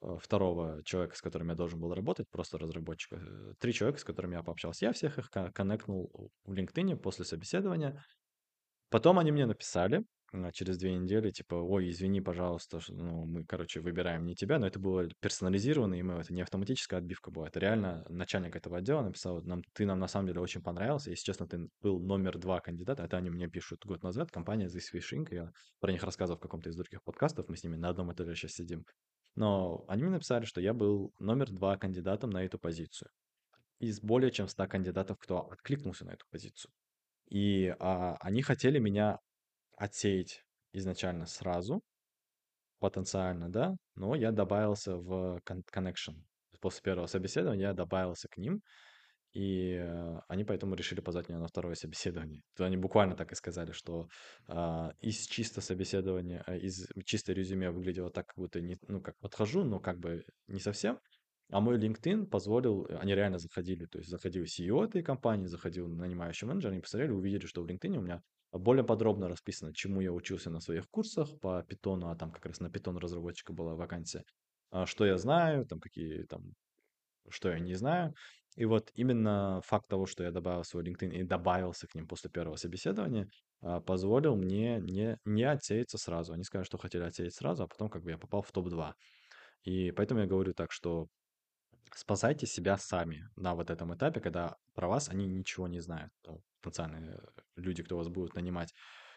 Э, 0.02 0.16
второго 0.18 0.82
человека, 0.84 1.16
с 1.16 1.20
которым 1.20 1.50
я 1.50 1.54
должен 1.54 1.78
был 1.78 1.92
работать, 1.94 2.28
просто 2.30 2.58
разработчика. 2.58 3.16
Э, 3.16 3.54
три 3.58 3.72
человека, 3.72 4.00
с 4.00 4.04
которыми 4.04 4.34
я 4.34 4.42
пообщался. 4.42 4.86
Я 4.86 4.92
всех 4.92 5.18
их 5.18 5.30
коннектнул 5.30 6.32
в 6.44 6.52
LinkedIn 6.52 6.96
после 6.96 7.24
собеседования. 7.24 8.02
Потом 8.88 9.18
они 9.18 9.30
мне 9.30 9.46
написали 9.46 10.04
а, 10.32 10.52
через 10.52 10.78
две 10.78 10.94
недели, 10.94 11.30
типа, 11.30 11.54
ой, 11.54 11.90
извини, 11.90 12.20
пожалуйста, 12.20 12.80
ну, 12.88 13.24
мы, 13.24 13.44
короче, 13.44 13.80
выбираем 13.80 14.24
не 14.24 14.34
тебя, 14.34 14.58
но 14.58 14.66
это 14.66 14.78
было 14.78 15.08
персонализированно, 15.20 15.94
и 15.94 16.02
мы, 16.02 16.14
это 16.14 16.32
не 16.32 16.42
автоматическая 16.42 17.00
отбивка 17.00 17.30
была, 17.30 17.48
это 17.48 17.58
реально 17.58 18.04
начальник 18.08 18.54
этого 18.54 18.78
отдела 18.78 19.02
написал, 19.02 19.42
нам, 19.42 19.62
ты 19.72 19.86
нам 19.86 19.98
на 19.98 20.08
самом 20.08 20.28
деле 20.28 20.40
очень 20.40 20.62
понравился, 20.62 21.10
если 21.10 21.24
честно, 21.24 21.48
ты 21.48 21.68
был 21.80 22.00
номер 22.00 22.38
два 22.38 22.60
кандидата, 22.60 23.02
это 23.02 23.16
они 23.16 23.30
мне 23.30 23.48
пишут 23.48 23.84
год 23.84 24.02
назад, 24.02 24.30
компания 24.30 24.66
This 24.66 24.94
Fish 24.94 25.12
Inc., 25.16 25.34
я 25.34 25.50
про 25.80 25.92
них 25.92 26.02
рассказывал 26.04 26.38
в 26.38 26.42
каком-то 26.42 26.70
из 26.70 26.76
других 26.76 27.02
подкастов, 27.02 27.48
мы 27.48 27.56
с 27.56 27.64
ними 27.64 27.76
на 27.76 27.88
одном 27.88 28.12
этаже 28.12 28.34
сейчас 28.34 28.52
сидим, 28.52 28.84
но 29.34 29.84
они 29.88 30.02
мне 30.02 30.12
написали, 30.12 30.44
что 30.44 30.60
я 30.60 30.74
был 30.74 31.12
номер 31.18 31.50
два 31.50 31.76
кандидатом 31.76 32.30
на 32.30 32.44
эту 32.44 32.58
позицию. 32.58 33.10
Из 33.78 34.00
более 34.00 34.30
чем 34.30 34.48
100 34.48 34.66
кандидатов, 34.66 35.18
кто 35.18 35.50
откликнулся 35.50 36.04
на 36.04 36.10
эту 36.10 36.26
позицию. 36.30 36.70
И 37.30 37.74
а, 37.78 38.16
они 38.20 38.42
хотели 38.42 38.78
меня 38.78 39.18
отсеять 39.80 40.44
изначально 40.72 41.26
сразу, 41.26 41.82
потенциально, 42.80 43.48
да, 43.48 43.76
но 43.96 44.14
я 44.14 44.30
добавился 44.30 44.96
в 44.96 45.40
connection. 45.46 46.16
После 46.60 46.82
первого 46.82 47.06
собеседования 47.06 47.68
я 47.68 47.72
добавился 47.72 48.28
к 48.28 48.36
ним, 48.36 48.60
И 49.32 49.74
э, 49.74 50.20
они 50.28 50.44
поэтому 50.44 50.74
решили 50.74 51.00
позвать 51.00 51.28
меня 51.28 51.38
на 51.40 51.46
второе 51.46 51.74
собеседование. 51.74 52.42
То 52.56 52.64
они 52.64 52.76
буквально 52.76 53.16
так 53.16 53.32
и 53.32 53.36
сказали, 53.36 53.72
что 53.72 54.08
а, 54.48 54.90
из 55.00 55.26
чисто 55.26 55.60
собеседования, 55.60 56.42
а, 56.46 56.56
из 56.56 56.88
чисто 57.04 57.32
резюме 57.32 57.70
выглядело 57.70 58.10
так, 58.10 58.26
как 58.26 58.36
будто 58.36 58.60
не, 58.60 58.76
ну, 58.88 59.00
как 59.00 59.16
подхожу, 59.20 59.64
но 59.64 59.80
как 59.80 59.98
бы 59.98 60.24
не 60.48 60.60
совсем. 60.60 60.98
А 61.50 61.60
мой 61.60 61.78
LinkedIn 61.78 62.26
позволил, 62.26 62.86
они 63.00 63.14
реально 63.14 63.38
заходили, 63.38 63.86
то 63.86 63.98
есть 63.98 64.10
заходил 64.10 64.44
CEO 64.44 64.84
этой 64.84 65.02
компании, 65.02 65.46
заходил 65.46 65.88
нанимающий 65.88 66.48
менеджер, 66.48 66.72
они 66.72 66.80
посмотрели, 66.80 67.12
увидели, 67.12 67.46
что 67.46 67.62
в 67.62 67.66
LinkedIn 67.66 67.96
у 67.98 68.02
меня 68.02 68.22
более 68.52 68.84
подробно 68.84 69.28
расписано, 69.28 69.74
чему 69.74 70.00
я 70.00 70.12
учился 70.12 70.50
на 70.50 70.60
своих 70.60 70.88
курсах 70.90 71.38
по 71.40 71.62
питону, 71.62 72.10
а 72.10 72.16
там 72.16 72.32
как 72.32 72.46
раз 72.46 72.60
на 72.60 72.70
питон 72.70 72.96
разработчика 72.98 73.52
была 73.52 73.74
вакансия, 73.74 74.24
а, 74.70 74.86
что 74.86 75.06
я 75.06 75.18
знаю, 75.18 75.66
там 75.66 75.80
какие 75.80 76.24
там 76.24 76.54
что 77.28 77.50
я 77.50 77.58
не 77.58 77.74
знаю. 77.74 78.14
И 78.56 78.64
вот 78.64 78.90
именно 78.94 79.60
факт 79.64 79.88
того, 79.88 80.06
что 80.06 80.24
я 80.24 80.32
добавил 80.32 80.64
свой 80.64 80.84
LinkedIn 80.84 81.12
и 81.12 81.22
добавился 81.22 81.86
к 81.86 81.94
ним 81.94 82.08
после 82.08 82.30
первого 82.30 82.56
собеседования, 82.56 83.28
а, 83.60 83.80
позволил 83.80 84.36
мне 84.36 84.80
не, 84.80 85.18
не 85.24 85.44
отсеяться 85.44 85.98
сразу. 85.98 86.32
Они 86.32 86.42
сказали, 86.42 86.66
что 86.66 86.78
хотели 86.78 87.04
отсеять 87.04 87.34
сразу, 87.34 87.64
а 87.64 87.68
потом 87.68 87.88
как 87.88 88.02
бы 88.02 88.10
я 88.10 88.18
попал 88.18 88.42
в 88.42 88.50
топ-2. 88.50 88.92
И 89.64 89.92
поэтому 89.92 90.20
я 90.20 90.26
говорю 90.26 90.52
так, 90.54 90.72
что 90.72 91.06
спасайте 91.94 92.46
себя 92.46 92.76
сами 92.76 93.28
на 93.36 93.54
вот 93.54 93.70
этом 93.70 93.94
этапе, 93.94 94.20
когда 94.20 94.56
про 94.74 94.88
вас 94.88 95.08
они 95.08 95.26
ничего 95.26 95.68
не 95.68 95.80
знают, 95.80 96.12
потенциальные 96.62 97.20
люди, 97.56 97.82
кто 97.82 97.96
вас 97.96 98.08
будут 98.08 98.34
нанимать. 98.34 98.72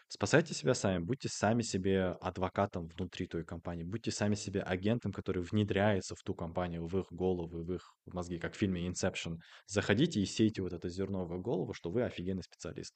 Спасайте 0.08 0.54
себя 0.54 0.74
сами, 0.74 1.02
будьте 1.02 1.28
сами 1.28 1.62
себе 1.62 2.16
адвокатом 2.20 2.88
внутри 2.88 3.26
той 3.26 3.44
компании, 3.44 3.84
будьте 3.84 4.10
сами 4.10 4.34
себе 4.34 4.60
агентом, 4.60 5.12
который 5.12 5.42
внедряется 5.42 6.14
в 6.14 6.22
ту 6.22 6.34
компанию, 6.34 6.86
в 6.86 6.98
их 6.98 7.06
головы, 7.10 7.64
в 7.64 7.72
их 7.72 7.94
мозги, 8.06 8.38
как 8.38 8.54
в 8.54 8.56
фильме 8.58 8.86
Inception. 8.86 9.38
Заходите 9.66 10.20
и 10.20 10.26
сейте 10.26 10.62
вот 10.62 10.72
это 10.72 10.88
зерно 10.88 11.24
в 11.24 11.40
голову, 11.40 11.72
что 11.72 11.90
вы 11.90 12.02
офигенный 12.04 12.42
специалист. 12.42 12.94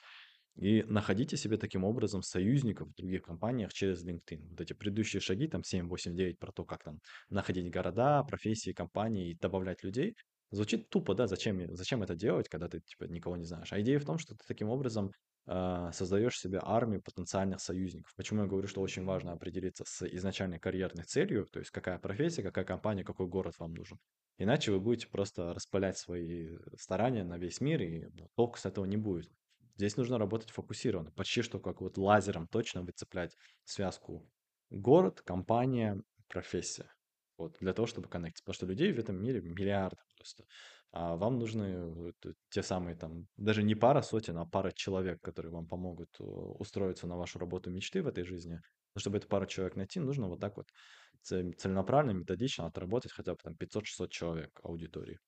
И 0.58 0.82
находите 0.82 1.36
себе 1.36 1.56
таким 1.56 1.84
образом 1.84 2.22
союзников 2.22 2.88
в 2.88 2.94
других 2.96 3.22
компаниях 3.22 3.72
через 3.72 4.04
LinkedIn. 4.04 4.48
Вот 4.50 4.60
эти 4.60 4.72
предыдущие 4.72 5.20
шаги, 5.20 5.46
там 5.46 5.62
7, 5.62 5.88
8, 5.88 6.16
9 6.16 6.38
про 6.38 6.50
то, 6.50 6.64
как 6.64 6.82
там 6.82 6.98
находить 7.30 7.70
города, 7.70 8.24
профессии, 8.24 8.72
компании 8.72 9.30
и 9.30 9.38
добавлять 9.38 9.84
людей, 9.84 10.16
звучит 10.50 10.88
тупо, 10.88 11.14
да, 11.14 11.28
зачем, 11.28 11.74
зачем 11.76 12.02
это 12.02 12.16
делать, 12.16 12.48
когда 12.48 12.68
ты 12.68 12.80
типа 12.80 13.04
никого 13.04 13.36
не 13.36 13.44
знаешь. 13.44 13.72
А 13.72 13.80
идея 13.80 14.00
в 14.00 14.04
том, 14.04 14.18
что 14.18 14.34
ты 14.34 14.40
таким 14.48 14.68
образом 14.68 15.12
э, 15.46 15.90
создаешь 15.92 16.38
себе 16.40 16.58
армию 16.60 17.02
потенциальных 17.02 17.60
союзников. 17.60 18.12
Почему 18.16 18.42
я 18.42 18.48
говорю, 18.48 18.66
что 18.66 18.80
очень 18.80 19.04
важно 19.04 19.32
определиться 19.32 19.84
с 19.86 20.04
изначальной 20.08 20.58
карьерной 20.58 21.04
целью, 21.04 21.46
то 21.52 21.60
есть 21.60 21.70
какая 21.70 22.00
профессия, 22.00 22.42
какая 22.42 22.64
компания, 22.64 23.04
какой 23.04 23.28
город 23.28 23.54
вам 23.58 23.74
нужен. 23.74 23.98
Иначе 24.38 24.72
вы 24.72 24.80
будете 24.80 25.06
просто 25.06 25.54
распылять 25.54 25.98
свои 25.98 26.56
старания 26.76 27.22
на 27.22 27.38
весь 27.38 27.60
мир, 27.60 27.80
и 27.82 28.06
ну, 28.12 28.28
толку 28.34 28.58
с 28.58 28.66
этого 28.66 28.84
не 28.84 28.96
будет. 28.96 29.30
Здесь 29.78 29.96
нужно 29.96 30.18
работать 30.18 30.50
фокусированно, 30.50 31.12
почти 31.12 31.42
что 31.42 31.60
как 31.60 31.80
вот 31.80 31.96
лазером 31.96 32.48
точно 32.48 32.82
выцеплять 32.82 33.36
связку 33.64 34.28
город, 34.70 35.22
компания, 35.22 36.02
профессия. 36.28 36.90
Вот, 37.36 37.56
для 37.60 37.72
того, 37.72 37.86
чтобы 37.86 38.08
коннектить. 38.08 38.42
Потому 38.42 38.54
что 38.54 38.66
людей 38.66 38.92
в 38.92 38.98
этом 38.98 39.22
мире 39.22 39.40
миллиарды 39.40 39.96
просто. 40.16 40.44
А 40.90 41.14
вам 41.16 41.38
нужны 41.38 42.12
те 42.50 42.62
самые 42.64 42.96
там, 42.96 43.28
даже 43.36 43.62
не 43.62 43.76
пара 43.76 44.02
сотен, 44.02 44.36
а 44.38 44.46
пара 44.46 44.72
человек, 44.72 45.20
которые 45.20 45.52
вам 45.52 45.68
помогут 45.68 46.08
э, 46.18 46.24
устроиться 46.24 47.06
на 47.06 47.16
вашу 47.16 47.38
работу 47.38 47.70
мечты 47.70 48.02
в 48.02 48.08
этой 48.08 48.24
жизни. 48.24 48.60
Но 48.94 49.00
чтобы 49.00 49.18
эту 49.18 49.28
пару 49.28 49.46
человек 49.46 49.76
найти, 49.76 50.00
нужно 50.00 50.28
вот 50.28 50.40
так 50.40 50.56
вот 50.56 50.66
целенаправленно, 51.22 52.18
методично 52.18 52.66
отработать 52.66 53.12
хотя 53.12 53.32
бы 53.32 53.38
там 53.42 53.54
500-600 53.54 54.10
человек 54.10 54.58
аудитории. 54.64 55.18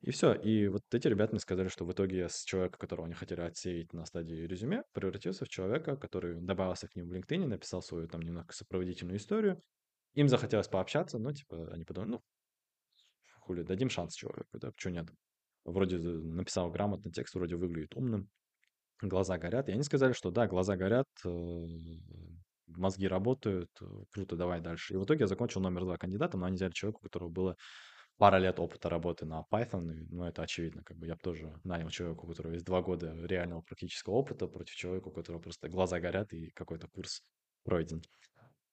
И 0.00 0.10
все. 0.12 0.32
И 0.32 0.68
вот 0.68 0.82
эти 0.92 1.08
ребята 1.08 1.32
мне 1.32 1.40
сказали, 1.40 1.68
что 1.68 1.84
в 1.84 1.92
итоге 1.92 2.18
я 2.18 2.28
с 2.28 2.44
человека, 2.44 2.78
которого 2.78 3.06
они 3.06 3.14
хотели 3.14 3.42
отсеять 3.42 3.92
на 3.92 4.06
стадии 4.06 4.46
резюме, 4.46 4.82
превратился 4.92 5.44
в 5.44 5.48
человека, 5.48 5.96
который 5.96 6.40
добавился 6.40 6.88
к 6.88 6.96
ним 6.96 7.08
в 7.08 7.12
LinkedIn, 7.12 7.46
написал 7.46 7.82
свою 7.82 8.08
там 8.08 8.22
немного 8.22 8.52
сопроводительную 8.52 9.18
историю. 9.18 9.62
Им 10.14 10.28
захотелось 10.28 10.68
пообщаться, 10.68 11.18
но 11.18 11.32
типа 11.32 11.70
они 11.72 11.84
подумали, 11.84 12.12
ну, 12.12 12.22
хули, 13.40 13.62
дадим 13.62 13.90
шанс 13.90 14.14
человеку, 14.14 14.58
да, 14.58 14.70
почему 14.70 14.94
нет? 14.94 15.08
Вроде 15.64 15.98
написал 15.98 16.70
грамотный 16.70 17.12
текст, 17.12 17.34
вроде 17.34 17.56
выглядит 17.56 17.94
умным, 17.94 18.30
глаза 19.02 19.36
горят. 19.36 19.68
И 19.68 19.72
они 19.72 19.82
сказали, 19.82 20.12
что 20.12 20.30
да, 20.30 20.46
глаза 20.46 20.76
горят, 20.76 21.08
э, 21.26 21.66
мозги 22.66 23.06
работают, 23.06 23.70
э, 23.82 23.84
круто, 24.10 24.36
давай 24.36 24.60
дальше. 24.60 24.94
И 24.94 24.96
в 24.96 25.04
итоге 25.04 25.20
я 25.20 25.26
закончил 25.26 25.60
номер 25.60 25.82
два 25.82 25.96
кандидата, 25.96 26.38
но 26.38 26.46
они 26.46 26.56
взяли 26.56 26.72
человека, 26.72 27.00
у 27.00 27.02
которого 27.02 27.28
было 27.28 27.56
пара 28.20 28.36
лет 28.36 28.60
опыта 28.60 28.90
работы 28.90 29.24
на 29.24 29.46
Python, 29.50 30.06
ну, 30.10 30.24
это 30.24 30.42
очевидно, 30.42 30.82
как 30.84 30.98
бы 30.98 31.06
я 31.06 31.14
бы 31.14 31.20
тоже 31.22 31.58
нанял 31.64 31.88
человека, 31.88 32.20
у 32.20 32.26
которого 32.28 32.52
есть 32.52 32.66
два 32.66 32.82
года 32.82 33.14
реального 33.24 33.62
практического 33.62 34.12
опыта 34.12 34.46
против 34.46 34.74
человека, 34.74 35.08
у 35.08 35.10
которого 35.10 35.40
просто 35.40 35.70
глаза 35.70 36.00
горят 36.00 36.34
и 36.34 36.50
какой-то 36.50 36.86
курс 36.86 37.22
пройден. 37.64 38.02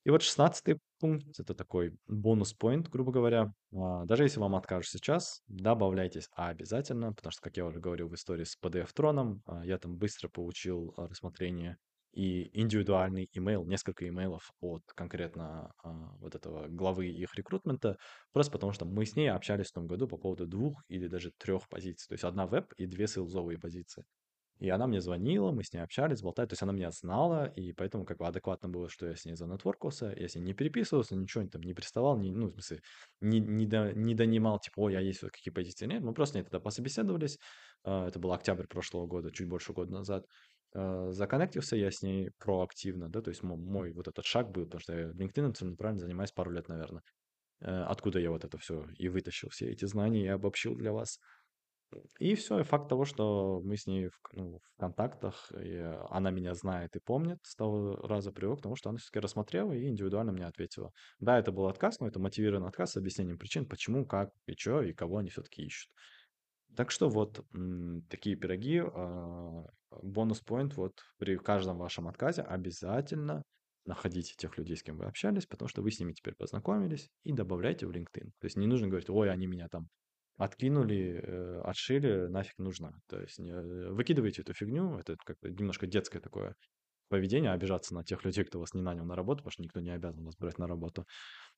И 0.03 0.09
вот 0.09 0.21
шестнадцатый 0.21 0.79
пункт, 0.99 1.39
это 1.39 1.53
такой 1.53 1.97
бонус-поинт, 2.07 2.89
грубо 2.89 3.13
говоря. 3.13 3.53
А, 3.73 4.03
даже 4.03 4.23
если 4.23 4.41
вам 4.41 4.53
откажут 4.55 4.91
сейчас, 4.91 5.41
добавляйтесь 5.47 6.27
обязательно, 6.33 7.13
потому 7.13 7.31
что, 7.31 7.41
как 7.41 7.55
я 7.55 7.65
уже 7.65 7.79
говорил 7.79 8.09
в 8.09 8.15
истории 8.15 8.43
с 8.43 8.57
PDF-троном, 8.61 9.41
а, 9.45 9.65
я 9.65 9.77
там 9.77 9.95
быстро 9.95 10.27
получил 10.27 10.93
рассмотрение 10.97 11.77
и 12.17 12.49
индивидуальный 12.59 13.29
имейл, 13.33 13.63
несколько 13.63 14.07
имейлов 14.07 14.51
от 14.59 14.81
конкретно 14.95 15.71
а, 15.83 16.15
вот 16.19 16.33
этого 16.33 16.67
главы 16.67 17.05
их 17.09 17.35
рекрутмента, 17.35 17.97
просто 18.33 18.51
потому 18.51 18.71
что 18.71 18.85
мы 18.85 19.05
с 19.05 19.15
ней 19.15 19.27
общались 19.27 19.67
в 19.67 19.73
том 19.73 19.85
году 19.85 20.07
по 20.07 20.17
поводу 20.17 20.47
двух 20.47 20.81
или 20.87 21.07
даже 21.07 21.31
трех 21.37 21.69
позиций. 21.69 22.07
То 22.07 22.13
есть 22.15 22.23
одна 22.23 22.47
веб 22.47 22.73
и 22.73 22.87
две 22.87 23.07
сейлзовые 23.07 23.59
позиции. 23.59 24.03
И 24.59 24.67
она 24.69 24.87
мне 24.87 24.99
звонила, 24.99 25.51
мы 25.51 25.63
с 25.63 25.71
ней 25.71 25.81
общались, 25.81 26.23
болтали, 26.23 26.47
то 26.47 26.53
есть 26.53 26.63
она 26.63 26.73
меня 26.73 26.89
знала, 26.89 27.45
и 27.45 27.71
поэтому 27.73 28.03
как 28.03 28.17
бы 28.17 28.25
адекватно 28.25 28.67
было, 28.67 28.89
что 28.89 29.05
я 29.05 29.15
с 29.15 29.23
ней 29.23 29.35
занетворкался, 29.35 30.11
я 30.17 30.27
с 30.27 30.33
ней 30.33 30.41
не 30.41 30.53
переписывался, 30.53 31.15
ничего 31.15 31.45
там 31.45 31.61
не 31.61 31.75
приставал, 31.75 32.17
не, 32.17 32.31
ну, 32.31 32.47
в 32.47 32.53
смысле, 32.53 32.81
не, 33.21 33.39
не, 33.39 33.67
до, 33.67 33.93
не 33.93 34.15
донимал, 34.15 34.59
типа, 34.59 34.79
ой, 34.79 34.97
а 34.97 35.01
есть 35.01 35.21
вот 35.21 35.31
какие 35.31 35.53
позиции, 35.53 35.85
нет, 35.85 36.01
мы 36.01 36.15
просто 36.15 36.33
с 36.33 36.35
ней 36.37 36.41
тогда 36.41 36.59
пособеседовались, 36.59 37.37
а, 37.83 38.07
это 38.07 38.17
был 38.17 38.33
октябрь 38.33 38.65
прошлого 38.65 39.05
года, 39.05 39.31
чуть 39.31 39.47
больше 39.47 39.73
года 39.73 39.93
назад, 39.93 40.25
законнектился 40.73 41.75
я 41.75 41.91
с 41.91 42.01
ней 42.01 42.31
проактивно, 42.37 43.09
да, 43.09 43.21
то 43.21 43.29
есть 43.29 43.43
мой, 43.43 43.57
мой 43.57 43.91
вот 43.93 44.07
этот 44.07 44.25
шаг 44.25 44.51
был, 44.51 44.65
потому 44.65 44.81
что 44.81 44.93
я 44.93 45.09
LinkedIn 45.11 45.53
целенаправленно 45.53 46.01
занимаюсь 46.01 46.31
пару 46.31 46.51
лет, 46.51 46.67
наверное, 46.67 47.01
э, 47.61 47.83
откуда 47.83 48.19
я 48.19 48.31
вот 48.31 48.43
это 48.43 48.57
все 48.57 48.85
и 48.97 49.09
вытащил, 49.09 49.49
все 49.49 49.71
эти 49.71 49.85
знания 49.85 50.25
и 50.25 50.27
обобщил 50.27 50.75
для 50.75 50.91
вас. 50.91 51.19
И 52.19 52.35
все, 52.35 52.59
и 52.59 52.63
факт 52.63 52.89
того, 52.89 53.05
что 53.05 53.61
мы 53.63 53.77
с 53.77 53.87
ней 53.87 54.09
в, 54.09 54.19
ну, 54.33 54.59
в 54.59 54.77
контактах, 54.77 55.49
и 55.57 55.77
она 56.09 56.31
меня 56.31 56.53
знает 56.53 56.97
и 56.97 56.99
помнит, 56.99 57.39
с 57.43 57.55
того 57.55 57.95
раза 57.95 58.33
привык 58.33 58.59
к 58.59 58.63
тому, 58.63 58.75
что 58.75 58.89
она 58.89 58.97
все-таки 58.97 59.19
рассмотрела 59.19 59.71
и 59.71 59.87
индивидуально 59.87 60.33
мне 60.33 60.45
ответила. 60.45 60.91
Да, 61.19 61.39
это 61.39 61.53
был 61.53 61.67
отказ, 61.67 62.01
но 62.01 62.07
это 62.07 62.19
мотивированный 62.19 62.67
отказ 62.67 62.91
с 62.91 62.97
объяснением 62.97 63.37
причин, 63.37 63.65
почему, 63.65 64.05
как 64.05 64.31
и 64.47 64.53
что, 64.57 64.81
и 64.81 64.91
кого 64.91 65.19
они 65.19 65.29
все-таки 65.29 65.63
ищут. 65.63 65.89
Так 66.75 66.91
что 66.91 67.07
вот 67.07 67.43
такие 68.09 68.35
пироги, 68.35 68.83
а, 69.89 69.99
бонус-поинт, 70.01 70.75
вот 70.77 70.93
при 71.17 71.37
каждом 71.37 71.77
вашем 71.77 72.07
отказе 72.07 72.41
обязательно 72.41 73.43
находите 73.85 74.35
тех 74.35 74.57
людей, 74.57 74.75
с 74.75 74.83
кем 74.83 74.97
вы 74.97 75.05
общались, 75.05 75.45
потому 75.45 75.69
что 75.69 75.81
вы 75.81 75.91
с 75.91 75.99
ними 75.99 76.13
теперь 76.13 76.35
познакомились 76.35 77.09
и 77.23 77.31
добавляйте 77.31 77.87
в 77.87 77.91
LinkedIn. 77.91 78.31
То 78.39 78.45
есть 78.45 78.57
не 78.57 78.67
нужно 78.67 78.87
говорить, 78.87 79.09
ой, 79.09 79.31
они 79.31 79.47
меня 79.47 79.67
там 79.69 79.87
откинули, 80.37 81.19
э, 81.23 81.61
отшили, 81.63 82.27
нафиг 82.27 82.57
нужно. 82.57 82.99
То 83.07 83.19
есть 83.19 83.39
не, 83.39 83.51
э, 83.51 83.91
выкидывайте 83.91 84.41
эту 84.41 84.53
фигню, 84.53 84.97
это 84.97 85.15
как 85.25 85.37
немножко 85.41 85.87
детское 85.87 86.19
такое 86.19 86.55
поведение, 87.09 87.51
обижаться 87.51 87.93
на 87.95 88.03
тех 88.03 88.23
людей, 88.25 88.43
кто 88.43 88.59
вас 88.59 88.73
не 88.73 88.81
нанял 88.81 89.05
на 89.05 89.15
работу, 89.15 89.39
потому 89.39 89.51
что 89.51 89.63
никто 89.63 89.79
не 89.79 89.91
обязан 89.91 90.23
вас 90.25 90.35
брать 90.35 90.57
на 90.57 90.67
работу. 90.67 91.05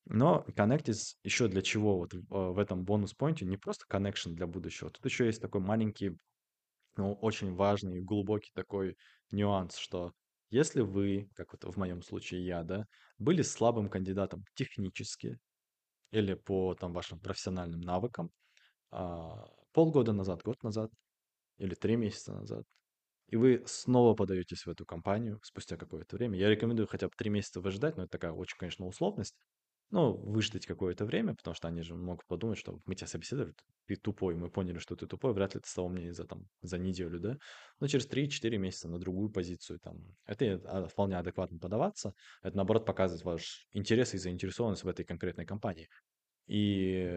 Но 0.06 0.44
Connectis 0.56 1.16
еще 1.24 1.48
для 1.48 1.62
чего 1.62 1.98
вот 1.98 2.14
в, 2.14 2.58
этом 2.58 2.84
бонус-поинте 2.84 3.44
не 3.44 3.56
просто 3.56 3.84
connection 3.90 4.32
для 4.32 4.46
будущего, 4.46 4.90
тут 4.90 5.04
еще 5.04 5.26
есть 5.26 5.42
такой 5.42 5.60
маленький, 5.60 6.16
но 6.96 7.14
очень 7.14 7.54
важный 7.54 7.98
и 7.98 8.02
глубокий 8.02 8.50
такой 8.54 8.96
нюанс, 9.30 9.76
что 9.76 10.12
если 10.50 10.80
вы, 10.82 11.30
как 11.34 11.52
вот 11.52 11.64
в 11.74 11.78
моем 11.78 12.02
случае 12.02 12.44
я, 12.46 12.62
да, 12.64 12.86
были 13.18 13.42
слабым 13.42 13.88
кандидатом 13.88 14.44
технически 14.54 15.38
или 16.10 16.34
по 16.34 16.74
там 16.74 16.92
вашим 16.92 17.20
профессиональным 17.20 17.80
навыкам, 17.80 18.30
а, 18.90 19.46
полгода 19.72 20.12
назад, 20.12 20.42
год 20.42 20.62
назад 20.62 20.92
или 21.58 21.74
три 21.74 21.96
месяца 21.96 22.34
назад, 22.34 22.64
и 23.28 23.36
вы 23.36 23.64
снова 23.66 24.14
подаетесь 24.14 24.66
в 24.66 24.70
эту 24.70 24.86
компанию 24.86 25.40
спустя 25.44 25.76
какое-то 25.76 26.16
время. 26.16 26.38
Я 26.38 26.50
рекомендую 26.50 26.88
хотя 26.88 27.08
бы 27.08 27.14
три 27.16 27.30
месяца 27.30 27.60
выждать, 27.60 27.96
но 27.96 28.04
это 28.04 28.12
такая 28.12 28.32
очень, 28.32 28.58
конечно, 28.58 28.86
условность. 28.86 29.36
Ну, 29.92 30.12
выждать 30.12 30.66
какое-то 30.66 31.04
время, 31.04 31.34
потому 31.34 31.54
что 31.54 31.66
они 31.66 31.82
же 31.82 31.96
могут 31.96 32.24
подумать, 32.26 32.58
что 32.58 32.78
мы 32.86 32.94
тебя 32.94 33.08
собеседовали, 33.08 33.54
ты 33.86 33.96
тупой, 33.96 34.36
мы 34.36 34.48
поняли, 34.48 34.78
что 34.78 34.94
ты 34.94 35.08
тупой, 35.08 35.32
вряд 35.32 35.56
ли 35.56 35.60
ты 35.60 35.68
стал 35.68 35.86
умнее 35.86 36.12
за, 36.12 36.26
там, 36.26 36.46
за 36.62 36.78
неделю, 36.78 37.18
да? 37.18 37.36
Но 37.80 37.88
через 37.88 38.06
3-4 38.06 38.56
месяца 38.56 38.88
на 38.88 39.00
другую 39.00 39.30
позицию, 39.30 39.80
там, 39.80 39.96
это 40.26 40.60
а, 40.64 40.86
вполне 40.86 41.18
адекватно 41.18 41.58
подаваться, 41.58 42.14
это, 42.42 42.56
наоборот, 42.56 42.86
показывает 42.86 43.24
ваш 43.24 43.66
интерес 43.72 44.14
и 44.14 44.18
заинтересованность 44.18 44.84
в 44.84 44.88
этой 44.88 45.04
конкретной 45.04 45.44
компании. 45.44 45.88
И 46.46 47.08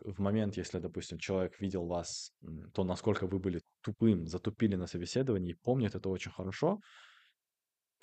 в 0.00 0.20
момент, 0.20 0.56
если, 0.56 0.78
допустим, 0.80 1.18
человек 1.18 1.60
видел 1.60 1.86
вас, 1.86 2.32
то 2.74 2.82
насколько 2.82 3.28
вы 3.28 3.38
были 3.38 3.60
тупым, 3.82 4.26
затупили 4.26 4.74
на 4.74 4.86
собеседовании, 4.86 5.56
помнит 5.62 5.94
это 5.94 6.08
очень 6.08 6.32
хорошо 6.32 6.80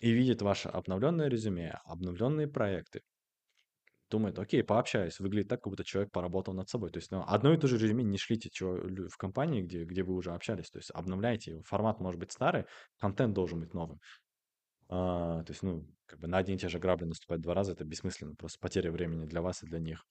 и 0.01 0.11
видит 0.11 0.41
ваше 0.41 0.69
обновленное 0.69 1.29
резюме, 1.29 1.79
обновленные 1.85 2.47
проекты, 2.47 3.01
думает, 4.09 4.37
окей, 4.39 4.63
пообщаюсь, 4.63 5.19
выглядит 5.19 5.49
так, 5.49 5.61
как 5.61 5.71
будто 5.71 5.83
человек 5.83 6.11
поработал 6.11 6.53
над 6.53 6.69
собой. 6.69 6.91
То 6.91 6.97
есть 6.97 7.11
ну, 7.11 7.23
одно 7.27 7.53
и 7.53 7.57
то 7.57 7.67
же 7.67 7.77
резюме 7.77 8.03
не 8.03 8.17
шлите 8.17 8.49
в 8.59 9.17
компании, 9.17 9.61
где, 9.61 9.83
где 9.83 10.03
вы 10.03 10.13
уже 10.15 10.31
общались. 10.31 10.69
То 10.69 10.79
есть 10.79 10.91
обновляйте. 10.91 11.61
Формат 11.63 11.99
может 11.99 12.19
быть 12.19 12.31
старый, 12.31 12.65
контент 12.99 13.33
должен 13.33 13.59
быть 13.59 13.73
новым. 13.73 13.99
А, 14.87 15.43
то 15.43 15.51
есть, 15.51 15.63
ну, 15.63 15.87
как 16.05 16.19
бы 16.19 16.27
на 16.27 16.37
одни 16.37 16.55
и 16.55 16.57
те 16.57 16.69
же 16.69 16.79
грабли 16.79 17.05
наступать 17.05 17.41
два 17.41 17.53
раза, 17.53 17.71
это 17.71 17.83
бессмысленно, 17.83 18.35
просто 18.35 18.59
потеря 18.59 18.91
времени 18.91 19.25
для 19.25 19.41
вас 19.41 19.63
и 19.63 19.65
для 19.65 19.79
них. 19.79 20.05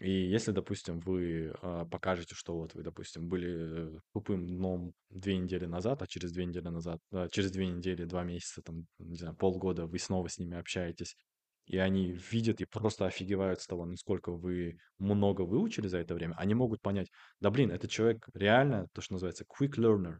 И 0.00 0.10
если, 0.10 0.52
допустим, 0.52 1.00
вы 1.00 1.52
а, 1.60 1.84
покажете, 1.84 2.34
что 2.34 2.56
вот 2.56 2.74
вы, 2.74 2.82
допустим, 2.82 3.28
были 3.28 3.96
э, 3.96 3.98
тупым 4.12 4.46
дном 4.46 4.92
две 5.10 5.36
недели 5.36 5.66
назад, 5.66 6.02
а 6.02 6.06
через 6.06 6.30
две 6.30 6.44
недели 6.44 6.68
назад, 6.68 7.00
а, 7.12 7.28
через 7.28 7.50
две 7.50 7.66
недели, 7.66 8.04
два 8.04 8.22
месяца, 8.22 8.62
там, 8.62 8.86
не 8.98 9.16
знаю, 9.16 9.34
полгода 9.34 9.86
вы 9.86 9.98
снова 9.98 10.28
с 10.28 10.38
ними 10.38 10.56
общаетесь, 10.56 11.16
и 11.68 11.76
они 11.76 12.12
видят 12.30 12.60
и 12.60 12.64
просто 12.64 13.06
офигевают 13.06 13.60
с 13.60 13.66
того, 13.66 13.84
насколько 13.84 14.32
вы 14.32 14.78
много 14.98 15.42
выучили 15.42 15.86
за 15.86 15.98
это 15.98 16.14
время, 16.14 16.34
они 16.36 16.54
могут 16.54 16.80
понять, 16.80 17.08
да 17.40 17.50
блин, 17.50 17.70
этот 17.70 17.90
человек 17.90 18.26
реально, 18.34 18.88
то, 18.94 19.02
что 19.02 19.14
называется 19.14 19.44
quick 19.44 19.76
learner, 19.76 20.18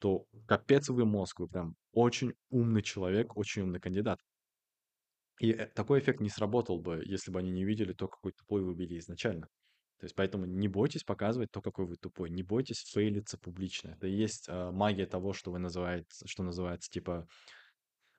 то 0.00 0.26
капец 0.46 0.88
вы 0.88 1.04
мозг, 1.04 1.40
вы 1.40 1.48
прям 1.48 1.76
очень 1.92 2.32
умный 2.48 2.82
человек, 2.82 3.36
очень 3.36 3.62
умный 3.62 3.80
кандидат. 3.80 4.18
И 5.38 5.52
э, 5.52 5.66
такой 5.66 6.00
эффект 6.00 6.20
не 6.20 6.28
сработал 6.28 6.80
бы, 6.80 7.02
если 7.06 7.30
бы 7.30 7.38
они 7.38 7.52
не 7.52 7.64
видели 7.64 7.92
то, 7.92 8.08
какой 8.08 8.32
тупой 8.32 8.62
вы 8.62 8.74
были 8.74 8.98
изначально. 8.98 9.46
То 10.00 10.06
есть 10.06 10.16
поэтому 10.16 10.46
не 10.46 10.66
бойтесь 10.66 11.04
показывать 11.04 11.50
то, 11.50 11.60
какой 11.60 11.86
вы 11.86 11.96
тупой. 11.96 12.30
Не 12.30 12.42
бойтесь 12.42 12.82
фейлиться 12.90 13.38
публично. 13.38 13.90
Это 13.90 14.06
и 14.06 14.12
есть 14.12 14.46
а, 14.48 14.72
магия 14.72 15.04
того, 15.06 15.34
что 15.34 15.50
вы 15.52 15.58
называете, 15.58 16.06
что 16.24 16.42
называется 16.42 16.90
типа 16.90 17.28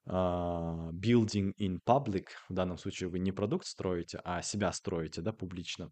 а, 0.06 0.92
building 0.94 1.54
in 1.58 1.80
public. 1.86 2.26
В 2.50 2.54
данном 2.54 2.78
случае 2.78 3.10
вы 3.10 3.20
не 3.20 3.32
продукт 3.32 3.66
строите, 3.66 4.20
а 4.24 4.42
себя 4.42 4.72
строите, 4.72 5.22
да, 5.22 5.32
публично. 5.34 5.92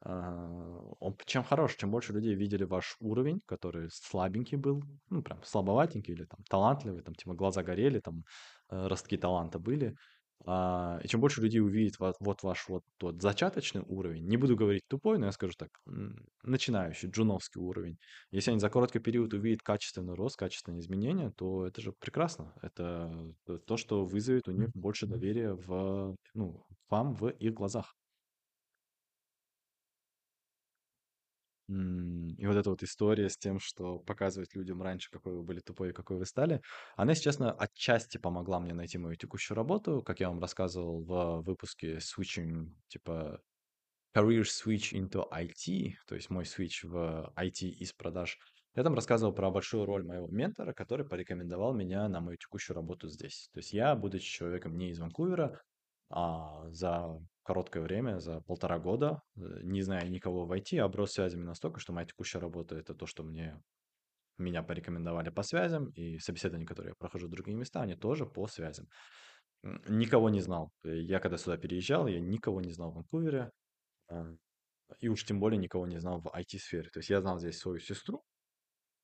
А, 0.00 0.78
он 1.00 1.16
чем 1.24 1.42
хорош, 1.42 1.76
чем 1.76 1.90
больше 1.90 2.12
людей 2.12 2.34
видели 2.34 2.64
ваш 2.64 2.96
уровень, 3.00 3.40
который 3.46 3.88
слабенький 3.90 4.56
был, 4.56 4.82
ну, 5.10 5.22
прям 5.22 5.42
слабоватенький 5.42 6.14
или 6.14 6.24
там 6.24 6.40
талантливый, 6.48 7.02
там, 7.02 7.14
типа, 7.14 7.34
глаза 7.34 7.62
горели, 7.62 8.00
там, 8.00 8.24
э, 8.70 8.86
ростки 8.86 9.16
таланта 9.16 9.58
были, 9.58 9.96
а, 10.44 11.00
и 11.02 11.08
чем 11.08 11.20
больше 11.20 11.40
людей 11.40 11.60
увидит 11.60 11.98
вот, 11.98 12.16
вот 12.20 12.42
ваш 12.42 12.68
вот 12.68 12.84
тот 12.98 13.20
зачаточный 13.22 13.82
уровень, 13.86 14.26
не 14.26 14.36
буду 14.36 14.56
говорить 14.56 14.86
тупой, 14.88 15.18
но 15.18 15.26
я 15.26 15.32
скажу 15.32 15.54
так, 15.56 15.70
начинающий, 16.42 17.08
джуновский 17.08 17.60
уровень, 17.60 17.98
если 18.30 18.50
они 18.50 18.60
за 18.60 18.70
короткий 18.70 18.98
период 18.98 19.32
увидят 19.34 19.62
качественный 19.62 20.14
рост, 20.14 20.36
качественные 20.36 20.80
изменения, 20.80 21.30
то 21.36 21.66
это 21.66 21.80
же 21.80 21.92
прекрасно. 21.92 22.54
Это 22.62 23.34
то, 23.66 23.76
что 23.76 24.04
вызовет 24.04 24.48
у 24.48 24.52
них 24.52 24.70
больше 24.74 25.06
доверия 25.06 25.54
в, 25.54 26.16
ну, 26.34 26.66
вам 26.88 27.14
в 27.14 27.28
их 27.28 27.54
глазах. 27.54 27.94
И 31.68 32.46
вот 32.46 32.56
эта 32.56 32.70
вот 32.70 32.82
история 32.82 33.28
с 33.28 33.36
тем, 33.36 33.58
что 33.58 33.98
показывать 33.98 34.54
людям 34.54 34.82
раньше, 34.82 35.10
какой 35.10 35.34
вы 35.34 35.42
были 35.42 35.60
тупой 35.60 35.90
и 35.90 35.92
какой 35.92 36.16
вы 36.16 36.24
стали, 36.24 36.60
она, 36.96 37.12
если 37.12 37.24
честно, 37.24 37.52
отчасти 37.52 38.18
помогла 38.18 38.60
мне 38.60 38.72
найти 38.72 38.98
мою 38.98 39.16
текущую 39.16 39.56
работу. 39.56 40.02
Как 40.02 40.20
я 40.20 40.28
вам 40.28 40.38
рассказывал 40.40 41.02
в 41.02 41.42
выпуске 41.42 41.96
Switching, 41.96 42.72
типа 42.88 43.40
Career 44.16 44.44
Switch 44.44 44.92
into 44.92 45.24
IT, 45.30 45.94
то 46.06 46.14
есть 46.14 46.30
мой 46.30 46.44
switch 46.44 46.86
в 46.86 47.32
IT 47.36 47.68
из 47.68 47.92
продаж. 47.92 48.38
Я 48.74 48.82
там 48.82 48.94
рассказывал 48.94 49.34
про 49.34 49.50
большую 49.50 49.86
роль 49.86 50.04
моего 50.04 50.28
ментора, 50.28 50.72
который 50.72 51.06
порекомендовал 51.06 51.74
меня 51.74 52.08
на 52.08 52.20
мою 52.20 52.36
текущую 52.38 52.76
работу 52.76 53.08
здесь. 53.08 53.48
То 53.52 53.58
есть 53.58 53.72
я, 53.72 53.94
будучи 53.94 54.30
человеком 54.30 54.76
не 54.78 54.90
из 54.90 54.98
Ванкувера, 55.00 55.60
а 56.10 56.70
за 56.70 57.18
короткое 57.46 57.82
время, 57.82 58.18
за 58.20 58.40
полтора 58.42 58.78
года, 58.78 59.22
э, 59.36 59.40
не 59.62 59.82
зная 59.82 60.08
никого 60.08 60.46
в 60.46 60.52
IT, 60.52 60.78
оброс 60.78 61.12
связями 61.12 61.44
настолько, 61.44 61.80
что 61.80 61.92
моя 61.92 62.06
текущая 62.06 62.40
работа— 62.40 62.76
это 62.76 62.94
то, 62.94 63.06
что 63.06 63.22
мне 63.24 63.62
меня 64.38 64.62
порекомендовали 64.62 65.30
по 65.30 65.42
связям, 65.42 65.90
и 65.90 66.18
собеседования, 66.18 66.66
которые 66.66 66.90
я 66.90 66.94
прохожу 66.98 67.28
в 67.28 67.30
другие 67.30 67.56
места, 67.56 67.80
они 67.82 67.94
тоже 67.94 68.26
по 68.26 68.46
связям. 68.48 68.88
Никого 69.88 70.30
не 70.30 70.40
знал. 70.40 70.72
Э, 70.84 70.96
Я 71.00 71.20
когда 71.20 71.38
сюда 71.38 71.56
переезжал, 71.56 72.06
я 72.08 72.20
никого 72.20 72.60
не 72.60 72.72
знал 72.72 72.92
в 72.92 72.96
Ванкувере, 72.96 73.50
а, 74.08 74.26
и 75.00 75.08
уж 75.08 75.24
тем 75.24 75.40
более 75.40 75.58
никого 75.58 75.86
не 75.86 75.98
знал 75.98 76.20
в 76.20 76.28
IT-сфере. 76.28 76.90
То 76.90 77.00
есть 77.00 77.10
я 77.10 77.20
знал 77.20 77.38
здесь 77.38 77.58
свою 77.58 77.78
сестру, 77.80 78.24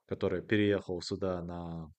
которая 0.06 0.42
переехала 0.42 1.00
сюда 1.02 1.42
на 1.42 1.92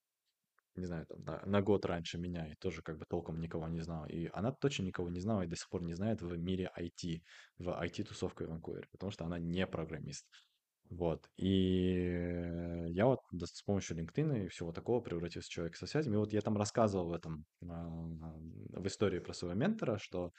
не 0.76 0.86
знаю, 0.86 1.06
там, 1.06 1.24
на, 1.24 1.42
на 1.46 1.62
год 1.62 1.86
раньше 1.86 2.18
меня, 2.18 2.48
и 2.48 2.56
тоже 2.56 2.82
как 2.82 2.98
бы 2.98 3.06
толком 3.06 3.40
никого 3.40 3.68
не 3.68 3.82
знал. 3.82 4.06
И 4.08 4.30
она 4.34 4.52
точно 4.52 4.84
никого 4.84 5.10
не 5.10 5.20
знала 5.20 5.42
и 5.42 5.48
до 5.48 5.56
сих 5.56 5.70
пор 5.70 5.84
не 5.84 5.94
знает 5.94 6.22
в 6.22 6.38
мире 6.38 6.72
IT, 6.78 7.22
в 7.58 7.70
IT-тусовке 7.70 8.46
Ванкувере, 8.46 8.88
потому 8.92 9.12
что 9.12 9.26
она 9.26 9.40
не 9.40 9.68
программист. 9.68 10.28
Вот. 10.90 11.28
И 11.38 12.86
я 12.90 13.06
вот 13.06 13.20
с 13.42 13.64
помощью 13.64 13.98
LinkedIn 13.98 14.46
и 14.46 14.48
всего 14.50 14.72
такого 14.72 15.02
превратился 15.02 15.48
в 15.48 15.52
человека 15.52 15.78
со 15.78 15.88
связями. 15.88 16.16
И 16.16 16.18
вот 16.18 16.34
я 16.34 16.42
там 16.42 16.58
рассказывал 16.58 17.10
в 17.10 17.14
этом, 17.14 17.46
а, 17.68 17.88
в 17.88 18.88
истории 18.88 19.20
про 19.20 19.34
своего 19.34 19.58
ментора, 19.58 19.98
что 19.98 20.32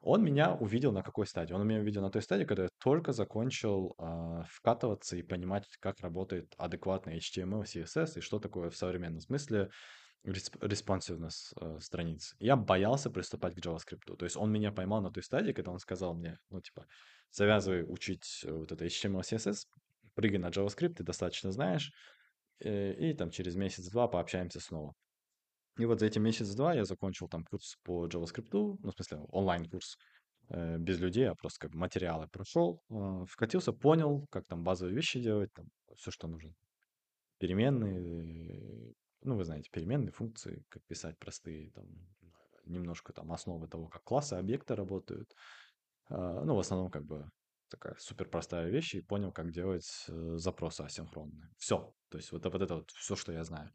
он 0.00 0.24
меня 0.24 0.54
увидел 0.54 0.92
на 0.92 1.02
какой 1.02 1.26
стадии? 1.26 1.52
Он 1.52 1.66
меня 1.66 1.80
увидел 1.80 2.02
на 2.02 2.10
той 2.10 2.22
стадии, 2.22 2.44
когда 2.44 2.64
я 2.64 2.68
только 2.78 3.12
закончил 3.12 3.94
а, 3.98 4.44
вкатываться 4.48 5.16
и 5.16 5.22
понимать, 5.22 5.66
как 5.80 6.00
работает 6.00 6.54
адекватный 6.56 7.18
HTML, 7.18 7.64
CSS 7.64 8.18
и 8.18 8.20
что 8.20 8.38
такое 8.38 8.70
в 8.70 8.76
современном 8.76 9.20
смысле 9.20 9.70
responsiveness 10.24 11.52
э, 11.60 11.78
страниц. 11.80 12.34
Я 12.38 12.56
боялся 12.56 13.10
приступать 13.10 13.54
к 13.54 13.58
JavaScript. 13.58 14.16
То 14.16 14.24
есть 14.24 14.36
он 14.36 14.52
меня 14.52 14.70
поймал 14.70 15.00
на 15.00 15.10
той 15.10 15.22
стадии, 15.22 15.52
когда 15.52 15.70
он 15.70 15.78
сказал 15.78 16.14
мне, 16.14 16.38
ну, 16.50 16.60
типа, 16.60 16.86
завязывай 17.30 17.84
учить 17.86 18.42
э, 18.44 18.52
вот 18.52 18.70
это 18.70 18.84
HTML, 18.84 19.20
CSS, 19.20 19.66
прыгай 20.14 20.38
на 20.38 20.48
JavaScript, 20.48 20.94
ты 20.94 21.04
достаточно 21.04 21.52
знаешь, 21.52 21.92
э, 22.60 22.92
и 22.94 23.14
там 23.14 23.30
через 23.30 23.56
месяц-два 23.56 24.08
пообщаемся 24.08 24.60
снова. 24.60 24.94
И 25.80 25.86
вот 25.86 26.00
за 26.00 26.06
эти 26.06 26.18
месяц-два 26.18 26.74
я 26.74 26.84
закончил 26.84 27.28
там 27.28 27.44
курс 27.44 27.76
по 27.82 28.06
JavaScript, 28.06 28.48
ну, 28.52 28.90
в 28.90 28.94
смысле, 28.94 29.18
онлайн-курс, 29.30 29.96
э, 30.50 30.78
без 30.78 30.98
людей, 31.00 31.28
а 31.28 31.34
просто 31.34 31.60
как 31.60 31.70
бы 31.72 31.78
материалы 31.78 32.28
прошел, 32.28 32.82
э, 32.90 33.24
вкатился, 33.26 33.72
понял, 33.72 34.26
как 34.30 34.46
там 34.46 34.62
базовые 34.62 34.94
вещи 34.94 35.20
делать, 35.20 35.52
там 35.54 35.66
все, 35.96 36.10
что 36.10 36.28
нужно. 36.28 36.54
Переменные, 37.38 38.94
ну, 39.22 39.36
вы 39.36 39.44
знаете, 39.44 39.70
переменные 39.72 40.12
функции, 40.12 40.64
как 40.68 40.82
писать 40.86 41.18
простые, 41.18 41.70
там, 41.70 41.86
немножко 42.66 43.12
там 43.12 43.32
основы 43.32 43.68
того, 43.68 43.88
как 43.88 44.02
классы, 44.04 44.34
объекты 44.34 44.74
работают. 44.74 45.34
А, 46.08 46.44
Ну, 46.44 46.54
в 46.54 46.58
основном, 46.58 46.90
как 46.90 47.04
бы, 47.04 47.30
такая 47.70 47.94
супер 47.98 48.28
простая 48.28 48.68
вещь, 48.68 48.94
и 48.94 49.00
понял, 49.00 49.32
как 49.32 49.50
делать 49.52 50.04
э, 50.08 50.36
запросы 50.36 50.82
асинхронные. 50.82 51.48
Все. 51.58 51.94
То 52.10 52.18
есть 52.18 52.32
вот, 52.32 52.44
вот 52.44 52.62
это 52.62 52.74
вот 52.76 52.90
все, 52.90 53.16
что 53.16 53.32
я 53.32 53.44
знаю. 53.44 53.70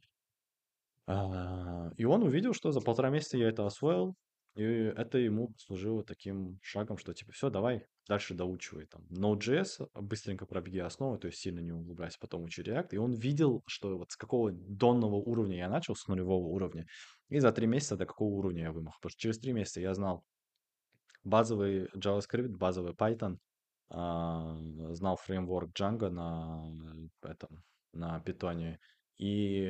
А, 1.07 1.91
И 1.98 2.06
он 2.06 2.23
увидел, 2.23 2.53
что 2.53 2.72
за 2.72 2.82
полтора 2.82 3.10
месяца 3.10 3.38
я 3.38 3.49
это 3.49 3.65
освоил, 3.65 4.15
и 4.56 4.64
это 4.64 5.18
ему 5.18 5.49
послужило 5.49 6.03
таким 6.03 6.60
шагом, 6.61 6.98
что 6.98 7.14
типа 7.14 7.34
все, 7.34 7.49
давай 7.49 7.86
дальше 8.07 8.34
доучивай 8.34 8.86
там 8.86 9.02
Node.js, 9.10 9.90
быстренько 9.95 10.45
пробеги 10.45 10.80
основы, 10.80 11.18
то 11.18 11.27
есть 11.27 11.40
сильно 11.40 11.60
не 11.60 11.73
углубляйся, 11.73 12.18
потом 12.22 12.44
учи 12.44 12.61
React. 12.61 12.90
И 12.91 12.98
он 12.98 13.14
видел, 13.14 13.64
что 13.68 13.98
вот 13.98 14.11
с 14.11 14.15
какого 14.15 14.52
донного 14.52 15.15
уровня 15.15 15.57
я 15.57 15.69
начал, 15.69 15.95
с 15.95 16.07
нулевого 16.07 16.48
уровня, 16.48 16.88
и 17.30 17.40
за 17.40 17.52
три 17.52 17.68
месяца 17.68 17.98
до 17.98 18.06
какого 18.06 18.30
уровня 18.30 18.64
я 18.64 18.72
вымах. 18.72 18.95
Потому 18.99 19.10
что 19.11 19.19
через 19.19 19.40
три 19.40 19.52
месяца 19.52 19.82
я 19.82 19.94
знал 19.94 20.23
базовый 21.26 21.88
JavaScript, 21.95 22.56
базовый 22.56 22.94
Python, 22.94 23.38
а, 23.90 24.57
знал 24.94 25.18
фреймворк 25.18 25.72
Django 25.77 26.10
на 26.10 26.64
этом, 27.23 27.64
на 27.91 28.19
питоне 28.22 28.80
и 29.18 29.62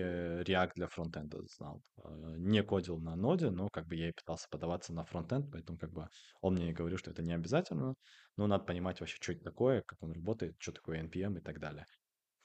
React 0.45 0.71
для 0.75 0.87
фронтенда 0.87 1.39
знал. 1.57 1.81
А, 2.03 2.09
Не 2.37 2.63
кодил 2.63 2.99
на 2.99 3.15
ноде, 3.15 3.49
но 3.49 3.69
как 3.69 3.87
бы 3.87 3.95
я 3.95 4.09
и 4.09 4.13
пытался 4.13 4.47
подаваться 4.49 4.93
на 4.93 5.05
фронтенд, 5.05 5.51
поэтому 5.51 5.77
как 5.77 5.91
бы 5.91 6.07
он 6.41 6.55
мне 6.55 6.73
говорил, 6.73 6.97
что 6.97 7.11
это 7.11 7.21
не 7.21 7.33
обязательно, 7.33 7.95
но 8.37 8.47
надо 8.47 8.63
понимать 8.63 8.99
вообще, 8.99 9.17
что 9.21 9.33
это 9.33 9.43
такое, 9.43 9.81
как 9.85 10.01
он 10.01 10.13
работает, 10.13 10.55
что 10.59 10.71
такое 10.71 11.03
NPM 11.03 11.37
и 11.37 11.41
так 11.41 11.59
далее. 11.59 11.85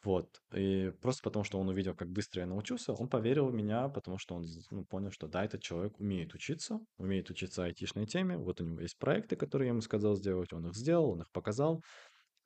Вот. 0.02 0.40
И 0.54 0.92
просто 1.02 1.22
потому, 1.22 1.44
что 1.44 1.58
он 1.58 1.68
увидел, 1.68 1.94
как 1.94 2.08
быстро 2.08 2.40
я 2.40 2.46
научился, 2.46 2.94
он 2.94 3.08
поверил 3.08 3.48
в 3.48 3.54
меня, 3.54 3.88
потому 3.88 4.16
что 4.16 4.34
он 4.34 4.46
ну, 4.70 4.84
понял, 4.86 5.10
что 5.10 5.28
да, 5.28 5.44
этот 5.44 5.60
человек 5.60 6.00
умеет 6.00 6.32
учиться, 6.32 6.80
умеет 6.96 7.28
учиться 7.28 7.64
айтишной 7.64 8.06
теме. 8.06 8.38
Вот 8.38 8.62
у 8.62 8.64
него 8.64 8.80
есть 8.80 8.98
проекты, 8.98 9.36
которые 9.36 9.66
я 9.66 9.72
ему 9.72 9.82
сказал 9.82 10.16
сделать, 10.16 10.54
он 10.54 10.66
их 10.66 10.74
сделал, 10.74 11.10
он 11.10 11.20
их 11.20 11.30
показал. 11.32 11.82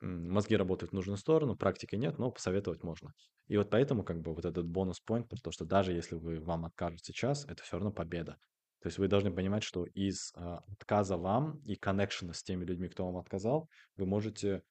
Мозги 0.01 0.55
работают 0.55 0.91
в 0.91 0.95
нужную 0.95 1.17
сторону, 1.17 1.55
практики 1.55 1.95
нет, 1.95 2.17
но 2.17 2.31
посоветовать 2.31 2.83
можно. 2.83 3.13
И 3.47 3.57
вот 3.57 3.69
поэтому 3.69 4.03
как 4.03 4.21
бы 4.21 4.33
вот 4.33 4.45
этот 4.45 4.67
бонус-поинт, 4.67 5.29
то, 5.41 5.51
что 5.51 5.65
даже 5.65 5.93
если 5.93 6.15
вы, 6.15 6.39
вам 6.39 6.65
откажут 6.65 7.03
сейчас, 7.03 7.45
это 7.45 7.63
все 7.63 7.77
равно 7.77 7.91
победа. 7.91 8.37
То 8.81 8.87
есть 8.87 8.97
вы 8.99 9.07
должны 9.07 9.31
понимать, 9.31 9.63
что 9.63 9.85
из 9.85 10.31
а, 10.35 10.59
отказа 10.67 11.17
вам 11.17 11.57
и 11.65 11.75
коннекшена 11.75 12.33
с 12.33 12.43
теми 12.43 12.65
людьми, 12.65 12.87
кто 12.87 13.05
вам 13.05 13.17
отказал, 13.17 13.67
вы 13.95 14.05
можете 14.05 14.61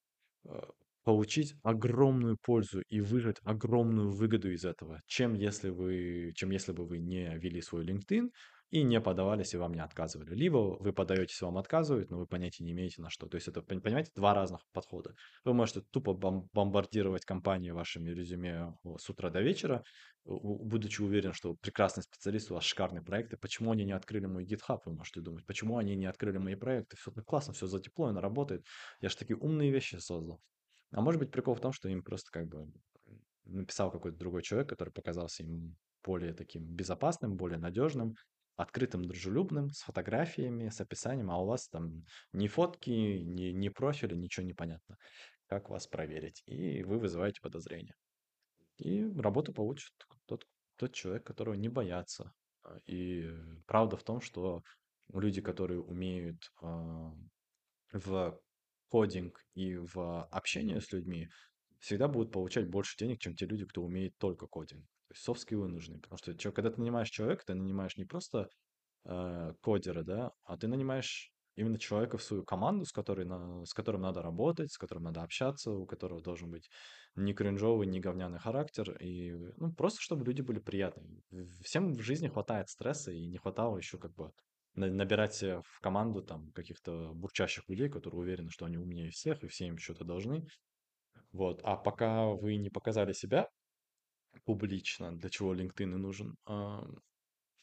а, 0.47 0.71
получить 1.05 1.55
огромную 1.63 2.39
пользу 2.41 2.83
и 2.89 3.01
выжать 3.01 3.37
огромную 3.43 4.11
выгоду 4.11 4.51
из 4.51 4.65
этого, 4.65 5.03
чем 5.07 5.35
если 5.35 5.71
вы, 5.71 6.33
чем 6.35 6.51
если 6.51 6.73
бы 6.73 6.87
вы 6.87 6.99
не 6.99 7.37
вели 7.39 7.61
свой 7.61 7.85
LinkedIn 7.85 8.31
и 8.75 8.83
не 8.83 9.01
подавались, 9.01 9.55
и 9.55 9.57
вам 9.57 9.73
не 9.73 9.81
отказывали. 9.81 10.35
Либо 10.35 10.57
вы 10.81 10.93
подаетесь, 10.93 11.41
вам 11.43 11.59
отказывают, 11.59 12.11
но 12.11 12.19
вы 12.19 12.27
понятия 12.27 12.65
не 12.65 12.73
имеете 12.73 13.03
на 13.03 13.09
что. 13.09 13.29
То 13.29 13.37
есть 13.37 13.47
это, 13.47 13.63
понимаете, 13.63 14.11
два 14.17 14.35
разных 14.35 14.63
подхода. 14.73 15.15
Вы 15.45 15.55
можете 15.55 15.83
тупо 15.93 16.13
бомбардировать 16.13 17.25
компании 17.25 17.71
вашими 17.71 18.11
резюме 18.11 18.77
с 18.99 19.09
утра 19.09 19.31
до 19.31 19.43
вечера, 19.43 19.85
будучи 20.25 21.03
уверен, 21.03 21.33
что 21.33 21.55
прекрасный 21.55 22.03
специалист, 22.03 22.51
у 22.51 22.55
вас 22.55 22.65
шикарные 22.65 23.01
проекты. 23.01 23.37
Почему 23.37 23.71
они 23.71 23.85
не 23.85 23.93
открыли 23.93 24.27
мой 24.27 24.45
GitHub, 24.45 24.81
вы 24.87 24.93
можете 24.95 25.21
думать. 25.21 25.47
Почему 25.47 25.79
они 25.79 25.95
не 25.95 26.07
открыли 26.07 26.39
мои 26.39 26.57
проекты? 26.57 26.97
Все 26.97 27.13
классно, 27.13 27.53
все 27.53 27.69
задеплоено, 27.69 28.21
работает. 28.21 28.67
Я 29.01 29.09
же 29.09 29.17
такие 29.17 29.37
умные 29.37 29.71
вещи 29.71 29.95
создал. 29.99 30.41
А 30.91 31.01
может 31.01 31.21
быть 31.21 31.31
прикол 31.31 31.55
в 31.55 31.61
том, 31.61 31.73
что 31.73 31.89
им 31.89 32.03
просто 32.03 32.33
как 32.33 32.49
бы 32.49 32.67
написал 33.45 33.93
какой-то 33.93 34.19
другой 34.19 34.43
человек, 34.43 34.69
который 34.69 34.91
показался 34.91 35.45
им 35.45 35.77
более 36.05 36.35
таким 36.35 36.65
безопасным, 36.65 37.37
более 37.37 37.59
надежным, 37.59 38.17
открытым, 38.57 39.05
дружелюбным, 39.05 39.71
с 39.71 39.83
фотографиями, 39.83 40.69
с 40.69 40.81
описанием, 40.81 41.31
а 41.31 41.39
у 41.39 41.47
вас 41.47 41.69
там 41.69 42.05
ни 42.33 42.47
фотки, 42.47 42.91
ни, 42.91 43.53
ни 43.53 43.69
профиля, 43.69 44.15
ничего 44.15 44.47
не 44.47 44.53
понятно. 44.53 44.97
Как 45.47 45.71
вас 45.71 45.87
проверить? 45.87 46.43
И 46.47 46.83
вы 46.85 46.99
вызываете 46.99 47.41
подозрения. 47.41 47.95
И 48.79 49.05
работу 49.19 49.53
получит 49.53 49.93
тот, 50.27 50.45
тот 50.77 50.93
человек, 50.93 51.25
которого 51.27 51.55
не 51.55 51.69
боятся. 51.69 52.33
А, 52.63 52.79
и 52.87 53.31
правда 53.67 53.97
в 53.97 54.03
том, 54.03 54.21
что 54.21 54.63
люди, 55.13 55.41
которые 55.41 55.81
умеют 55.81 56.39
э, 56.63 56.67
в 57.93 58.41
кодинг 58.89 59.41
и 59.55 59.77
в 59.77 60.25
общение 60.27 60.81
с 60.81 60.93
людьми, 60.93 61.29
всегда 61.81 62.09
будут 62.09 62.33
получать 62.33 62.69
больше 62.69 62.97
денег, 62.97 63.21
чем 63.21 63.35
те 63.35 63.47
люди, 63.47 63.67
кто 63.67 63.83
умеет 63.83 64.17
только 64.19 64.47
кодинг. 64.47 64.85
То 65.09 65.15
есть 65.15 65.25
софт-скиллы 65.25 65.69
нужны. 65.69 66.01
Потому 66.01 66.19
что 66.19 66.53
когда 66.53 66.71
ты 66.71 66.81
нанимаешь 66.81 67.11
человека, 67.11 67.45
ты 67.47 67.55
нанимаешь 67.55 67.97
не 67.97 68.05
просто 68.05 68.49
э, 69.05 69.53
кодера, 69.61 70.03
да, 70.03 70.33
а 70.45 70.57
ты 70.57 70.67
нанимаешь 70.67 71.35
именно 71.57 71.79
человека 71.79 72.19
в 72.19 72.23
свою 72.23 72.45
команду, 72.45 72.85
с, 72.85 72.93
которой 72.93 73.27
на, 73.27 73.65
с 73.65 73.73
которым 73.73 74.03
надо 74.03 74.23
работать, 74.23 74.73
с 74.73 74.79
которым 74.79 75.05
надо 75.05 75.23
общаться, 75.23 75.71
у 75.71 75.87
которого 75.87 76.21
должен 76.21 76.51
быть 76.51 76.69
не 77.15 77.33
кринжовый, 77.33 77.87
не 77.87 78.01
говняный 78.01 78.39
характер, 78.39 78.97
и 79.01 79.33
ну, 79.57 79.73
просто 79.73 80.01
чтобы 80.01 80.25
люди 80.25 80.43
были 80.43 80.59
приятные. 80.59 81.23
Всем 81.63 81.93
в 81.93 82.01
жизни 82.01 82.29
хватает 82.29 82.69
стресса, 82.69 83.13
и 83.13 83.27
не 83.27 83.39
хватало 83.39 83.77
еще 83.79 83.99
как 83.99 84.13
бы 84.15 84.33
набирать 84.75 85.35
себе 85.35 85.61
в 85.63 85.81
команду 85.81 86.23
там 86.23 86.51
каких-то 86.51 87.13
бурчащих 87.15 87.69
людей, 87.69 87.89
которые 87.89 88.21
уверены, 88.21 88.51
что 88.51 88.67
они 88.67 88.77
умнее 88.77 89.11
всех, 89.11 89.45
и 89.45 89.49
все 89.49 89.67
им 89.67 89.79
что-то 89.79 90.05
должны. 90.05 90.45
Вот. 91.33 91.61
А 91.63 91.77
пока 91.77 92.27
вы 92.27 92.57
не 92.57 92.71
показали 92.71 93.13
себя 93.13 93.49
публично, 94.45 95.17
для 95.17 95.31
чего 95.31 95.55
LinkedIn 95.55 95.95
и 95.95 95.97
нужен, 95.97 96.37
а, 96.47 96.87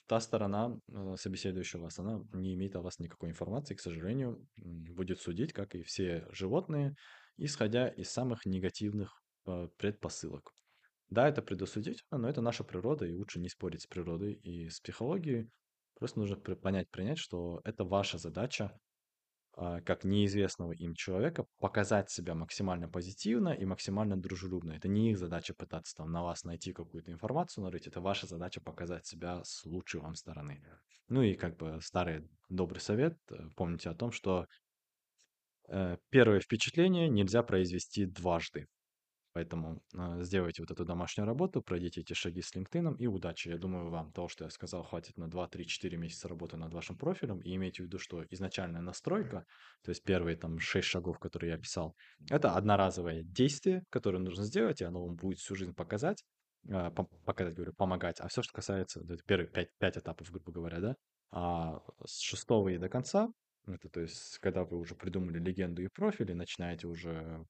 та 0.08 0.20
сторона, 0.20 0.78
э, 0.92 1.16
собеседующая 1.18 1.80
вас, 1.80 2.00
она 2.00 2.22
не 2.34 2.54
имеет 2.54 2.76
о 2.76 2.82
вас 2.82 3.00
никакой 3.00 3.30
информации, 3.30 3.76
к 3.76 3.80
сожалению, 3.80 4.46
будет 4.58 5.22
судить, 5.22 5.54
как 5.54 5.74
и 5.74 5.84
все 5.84 6.28
животные, 6.32 6.96
исходя 7.38 7.88
из 7.88 8.12
самых 8.12 8.46
негативных 8.46 9.22
э, 9.48 9.70
предпосылок. 9.78 10.52
Да, 11.10 11.30
это 11.30 11.42
предосудительно, 11.42 12.18
но 12.18 12.30
это 12.30 12.42
наша 12.42 12.64
природа, 12.64 13.06
и 13.06 13.14
лучше 13.14 13.40
не 13.40 13.50
спорить 13.50 13.84
с 13.84 13.88
природой 13.88 14.34
и 14.34 14.70
с 14.70 14.82
психологией. 14.82 15.50
Просто 15.96 16.20
нужно 16.20 16.36
понять, 16.36 16.90
принять, 16.90 17.18
что 17.18 17.62
это 17.64 17.86
ваша 17.86 18.18
задача 18.18 18.66
а, 18.66 18.91
как 19.54 20.04
неизвестного 20.04 20.72
им 20.72 20.96
человека 20.96 21.46
показать 21.60 22.10
себя 22.10 22.36
максимально 22.36 22.88
позитивно 22.88 23.50
и 23.50 23.66
максимально 23.66 24.16
дружелюбно. 24.16 24.72
Это 24.72 24.88
не 24.88 25.12
их 25.12 25.18
задача 25.18 25.54
пытаться 25.54 25.96
там 25.96 26.12
на 26.12 26.24
вас 26.24 26.44
найти 26.44 26.74
какую-то 26.74 27.12
информацию, 27.12 27.64
нарыть. 27.64 27.88
Это 27.88 28.02
ваша 28.02 28.28
задача 28.28 28.62
показать 28.62 29.06
себя 29.06 29.44
с 29.44 29.66
лучшей 29.66 30.02
вам 30.02 30.16
стороны. 30.16 30.64
Ну 31.10 31.22
и 31.22 31.34
как 31.36 31.58
бы 31.58 31.80
старый 31.82 32.28
добрый 32.48 32.80
совет. 32.80 33.18
Э, 33.30 33.50
помните 33.58 33.90
о 33.90 33.94
том, 33.94 34.12
что 34.12 34.48
э, 35.68 35.98
первое 36.10 36.40
впечатление 36.40 37.10
нельзя 37.10 37.44
произвести 37.44 38.06
дважды. 38.06 38.68
Поэтому 39.34 39.82
э, 39.94 40.24
сделайте 40.24 40.62
вот 40.62 40.72
эту 40.72 40.84
домашнюю 40.84 41.26
работу, 41.26 41.62
пройдите 41.62 42.02
эти 42.02 42.14
шаги 42.14 42.42
с 42.42 42.54
LinkedIn 42.54 42.98
и 42.98 43.08
удачи. 43.08 43.50
Я 43.50 43.58
думаю, 43.58 43.90
вам 43.90 44.12
того, 44.12 44.28
что 44.28 44.44
я 44.44 44.50
сказал, 44.50 44.84
хватит 44.84 45.18
на 45.18 45.26
2-3-4 45.26 45.96
месяца 45.96 46.28
работы 46.28 46.58
над 46.58 46.74
вашим 46.74 46.98
профилем. 46.98 47.40
И 47.40 47.56
имейте 47.56 47.84
в 47.84 47.86
виду, 47.86 47.98
что 47.98 48.26
изначальная 48.30 48.82
настройка, 48.82 49.46
то 49.84 49.90
есть 49.90 50.04
первые 50.04 50.36
там 50.36 50.60
6 50.60 50.86
шагов, 50.88 51.20
которые 51.20 51.52
я 51.52 51.58
писал, 51.58 51.96
это 52.30 52.56
одноразовое 52.56 53.24
действие, 53.24 53.84
которое 53.90 54.20
нужно 54.20 54.44
сделать, 54.44 54.82
и 54.82 54.86
оно 54.86 55.06
вам 55.06 55.16
будет 55.16 55.40
всю 55.40 55.56
жизнь 55.56 55.74
показать, 55.74 56.26
э, 56.68 56.92
показать, 57.26 57.56
говорю, 57.56 57.74
помогать. 57.74 58.20
А 58.20 58.28
все, 58.28 58.42
что 58.42 58.54
касается, 58.54 59.00
это 59.02 59.24
первые 59.26 59.48
5, 59.48 59.70
5 59.80 59.98
этапов, 59.98 60.30
грубо 60.30 60.52
говоря, 60.52 60.80
да, 60.80 60.96
а 61.32 61.82
с 62.06 62.20
шестого 62.20 62.68
и 62.68 62.78
до 62.78 62.90
конца, 62.90 63.30
это 63.68 63.90
то 63.90 64.02
есть, 64.02 64.40
когда 64.40 64.66
вы 64.66 64.78
уже 64.78 64.96
придумали 64.96 65.40
легенду 65.40 65.82
и 65.82 65.88
профили, 65.88 66.34
начинаете 66.34 66.88
уже 66.88 67.46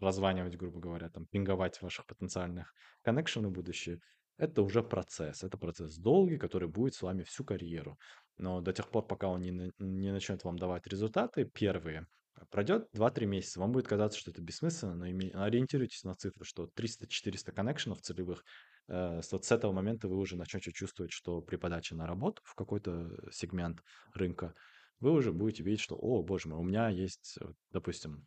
раззванивать, 0.00 0.56
грубо 0.56 0.80
говоря, 0.80 1.08
там, 1.08 1.26
пинговать 1.26 1.80
ваших 1.82 2.06
потенциальных 2.06 2.72
коннекшенов 3.02 3.52
будущее, 3.52 4.00
это 4.38 4.62
уже 4.62 4.82
процесс. 4.82 5.42
Это 5.42 5.56
процесс 5.56 5.96
долгий, 5.96 6.36
который 6.36 6.68
будет 6.68 6.94
с 6.94 7.02
вами 7.02 7.22
всю 7.22 7.44
карьеру. 7.44 7.98
Но 8.36 8.60
до 8.60 8.72
тех 8.72 8.90
пор, 8.90 9.06
пока 9.06 9.28
он 9.28 9.40
не, 9.40 9.72
не 9.78 10.12
начнет 10.12 10.44
вам 10.44 10.58
давать 10.58 10.86
результаты 10.86 11.44
первые, 11.44 12.06
пройдет 12.50 12.88
2-3 12.94 13.24
месяца. 13.24 13.60
Вам 13.60 13.72
будет 13.72 13.88
казаться, 13.88 14.18
что 14.18 14.30
это 14.30 14.42
бессмысленно, 14.42 14.94
но 14.94 15.44
ориентируйтесь 15.44 16.04
на 16.04 16.14
цифры, 16.14 16.44
что 16.44 16.66
300-400 16.76 17.52
коннекшенов 17.52 18.02
целевых, 18.02 18.44
э, 18.88 19.20
вот 19.30 19.44
с 19.44 19.52
этого 19.52 19.72
момента 19.72 20.08
вы 20.08 20.16
уже 20.16 20.36
начнете 20.36 20.70
чувствовать, 20.72 21.12
что 21.12 21.40
при 21.40 21.56
подаче 21.56 21.94
на 21.94 22.06
работу 22.06 22.42
в 22.44 22.54
какой-то 22.54 23.30
сегмент 23.32 23.82
рынка, 24.12 24.54
вы 25.00 25.12
уже 25.12 25.32
будете 25.32 25.62
видеть, 25.62 25.80
что, 25.80 25.96
о, 25.96 26.22
боже 26.22 26.48
мой, 26.48 26.58
у 26.58 26.62
меня 26.62 26.88
есть, 26.88 27.38
допустим, 27.70 28.26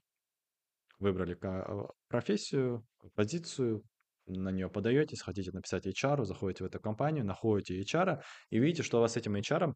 выбрали 0.99 1.38
а, 1.41 1.88
профессию, 2.07 2.85
позицию, 3.15 3.84
на 4.27 4.51
нее 4.51 4.69
подаетесь, 4.69 5.21
хотите 5.21 5.51
написать 5.51 5.88
HR, 5.88 6.23
заходите 6.23 6.63
в 6.63 6.67
эту 6.67 6.80
компанию, 6.80 7.26
находите 7.26 7.81
HR 7.81 8.21
и 8.51 8.59
видите, 8.59 8.84
что 8.84 8.99
у 8.99 9.01
вас 9.01 9.13
с 9.13 9.17
этим 9.17 9.35
HR 9.35 9.73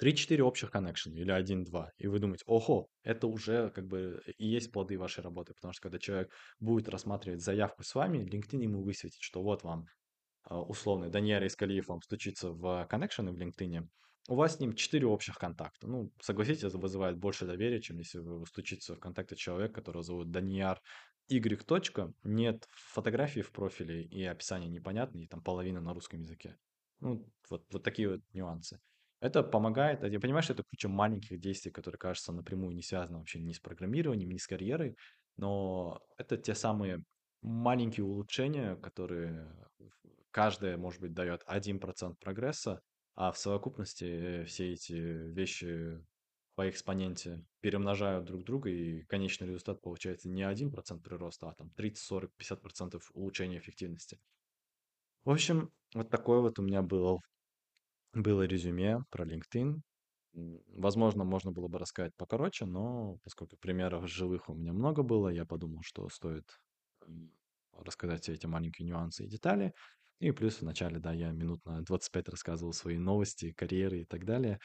3-4 0.00 0.40
общих 0.40 0.70
коннекшена 0.70 1.18
или 1.18 1.32
1-2. 1.32 1.88
И 1.98 2.06
вы 2.06 2.18
думаете, 2.18 2.44
ого, 2.46 2.88
это 3.02 3.26
уже 3.26 3.70
как 3.70 3.86
бы 3.86 4.22
и 4.38 4.46
есть 4.46 4.72
плоды 4.72 4.98
вашей 4.98 5.22
работы. 5.22 5.54
Потому 5.54 5.72
что 5.72 5.82
когда 5.82 5.98
человек 5.98 6.30
будет 6.60 6.88
рассматривать 6.88 7.42
заявку 7.42 7.82
с 7.82 7.94
вами, 7.94 8.18
LinkedIn 8.18 8.62
ему 8.62 8.82
высветит, 8.82 9.20
что 9.20 9.42
вот 9.42 9.62
вам 9.62 9.86
а, 10.44 10.60
условно 10.60 11.10
Даниэль 11.10 11.46
Искалиев 11.46 11.88
вам 11.88 12.02
стучится 12.02 12.50
в 12.50 12.86
коннекшены 12.88 13.32
в 13.32 13.38
LinkedIn, 13.38 13.86
у 14.28 14.36
вас 14.36 14.56
с 14.56 14.60
ним 14.60 14.74
четыре 14.74 15.06
общих 15.06 15.36
контакта. 15.36 15.86
Ну, 15.86 16.12
согласитесь, 16.20 16.64
это 16.64 16.78
вызывает 16.78 17.18
больше 17.18 17.46
доверия, 17.46 17.80
чем 17.80 17.98
если 17.98 18.18
вы 18.18 18.46
стучится 18.46 18.94
в 18.94 19.00
контакте 19.00 19.36
человек, 19.36 19.74
которого 19.74 20.02
зовут 20.02 20.30
Данияр 20.30 20.80
Y. 21.28 22.14
Нет 22.22 22.66
фотографии 22.70 23.40
в 23.40 23.50
профиле 23.50 24.02
и 24.02 24.24
описание 24.24 24.70
непонятное, 24.70 25.22
и 25.22 25.26
там 25.26 25.42
половина 25.42 25.80
на 25.80 25.94
русском 25.94 26.20
языке. 26.20 26.56
Ну, 27.00 27.26
вот, 27.50 27.64
вот 27.72 27.82
такие 27.82 28.08
вот 28.08 28.20
нюансы. 28.32 28.80
Это 29.20 29.42
помогает, 29.42 30.02
я 30.02 30.20
понимаю, 30.20 30.42
что 30.42 30.52
это 30.52 30.64
куча 30.64 30.88
маленьких 30.88 31.38
действий, 31.38 31.70
которые, 31.70 31.98
кажется, 31.98 32.32
напрямую 32.32 32.74
не 32.74 32.82
связаны 32.82 33.18
вообще 33.18 33.40
ни 33.40 33.52
с 33.52 33.60
программированием, 33.60 34.30
ни 34.30 34.38
с 34.38 34.46
карьерой, 34.46 34.96
но 35.36 36.00
это 36.16 36.36
те 36.36 36.54
самые 36.54 37.04
маленькие 37.40 38.04
улучшения, 38.04 38.76
которые 38.76 39.48
каждое, 40.30 40.76
может 40.76 41.00
быть, 41.00 41.12
дает 41.12 41.42
1% 41.46 42.18
прогресса, 42.20 42.80
а 43.14 43.32
в 43.32 43.38
совокупности 43.38 44.04
э, 44.04 44.44
все 44.44 44.72
эти 44.72 44.92
вещи 44.92 46.02
по 46.54 46.68
экспоненте 46.68 47.44
перемножают 47.60 48.24
друг 48.26 48.44
друга, 48.44 48.70
и 48.70 49.02
конечный 49.04 49.48
результат 49.48 49.80
получается 49.80 50.28
не 50.28 50.42
1% 50.42 51.02
прироста, 51.02 51.48
а 51.48 51.54
там 51.54 51.70
30, 51.70 52.04
40, 52.04 52.32
50% 52.36 53.00
улучшения 53.14 53.58
эффективности. 53.58 54.20
В 55.24 55.30
общем, 55.30 55.72
вот 55.94 56.10
такое 56.10 56.40
вот 56.40 56.58
у 56.58 56.62
меня 56.62 56.82
было, 56.82 57.20
было 58.12 58.42
резюме 58.42 59.04
про 59.10 59.24
LinkedIn. 59.24 59.80
Возможно, 60.34 61.24
можно 61.24 61.52
было 61.52 61.68
бы 61.68 61.78
рассказать 61.78 62.14
покороче, 62.16 62.64
но 62.64 63.18
поскольку 63.22 63.56
примеров 63.56 64.08
живых 64.08 64.48
у 64.48 64.54
меня 64.54 64.72
много 64.72 65.02
было, 65.02 65.28
я 65.28 65.44
подумал, 65.44 65.82
что 65.82 66.08
стоит 66.08 66.58
рассказать 67.72 68.22
все 68.22 68.34
эти 68.34 68.46
маленькие 68.46 68.86
нюансы 68.86 69.24
и 69.24 69.28
детали. 69.28 69.74
И 70.22 70.30
плюс 70.30 70.60
в 70.60 70.62
начале, 70.62 71.00
да, 71.00 71.12
я 71.12 71.32
минут 71.32 71.64
на 71.64 71.82
25 71.82 72.28
рассказывал 72.28 72.72
свои 72.72 72.96
новости, 72.96 73.52
карьеры 73.52 74.02
и 74.02 74.04
так 74.04 74.24
далее. 74.24 74.60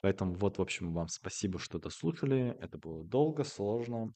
Поэтому 0.00 0.34
вот, 0.34 0.58
в 0.58 0.62
общем, 0.62 0.94
вам 0.94 1.08
спасибо, 1.08 1.58
что 1.58 1.80
дослушали. 1.80 2.56
Это 2.60 2.78
было 2.78 3.04
долго, 3.04 3.42
сложно. 3.42 4.14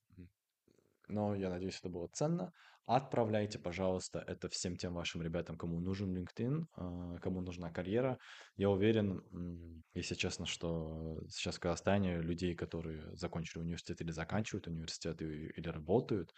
но 1.09 1.35
я 1.35 1.51
надеюсь, 1.51 1.81
это 1.81 1.89
было 1.89 2.07
ценно. 2.13 2.53
Отправляйте, 2.85 3.59
пожалуйста, 3.59 4.23
это 4.29 4.49
всем 4.49 4.77
тем 4.77 4.95
вашим 4.95 5.23
ребятам, 5.23 5.59
кому 5.59 5.81
нужен 5.81 6.17
LinkedIn, 6.17 6.67
а, 6.77 7.17
кому 7.19 7.41
нужна 7.41 7.73
карьера. 7.73 8.17
Я 8.57 8.71
уверен, 8.71 9.83
если 9.93 10.15
честно, 10.15 10.47
что 10.47 11.21
сейчас 11.29 11.57
в 11.57 11.61
Казахстане 11.61 12.21
людей, 12.21 12.55
которые 12.55 13.13
закончили 13.17 13.59
университет 13.59 14.01
или 14.03 14.13
заканчивают 14.13 14.69
университет 14.69 15.21
или 15.21 15.69
работают, 15.69 16.33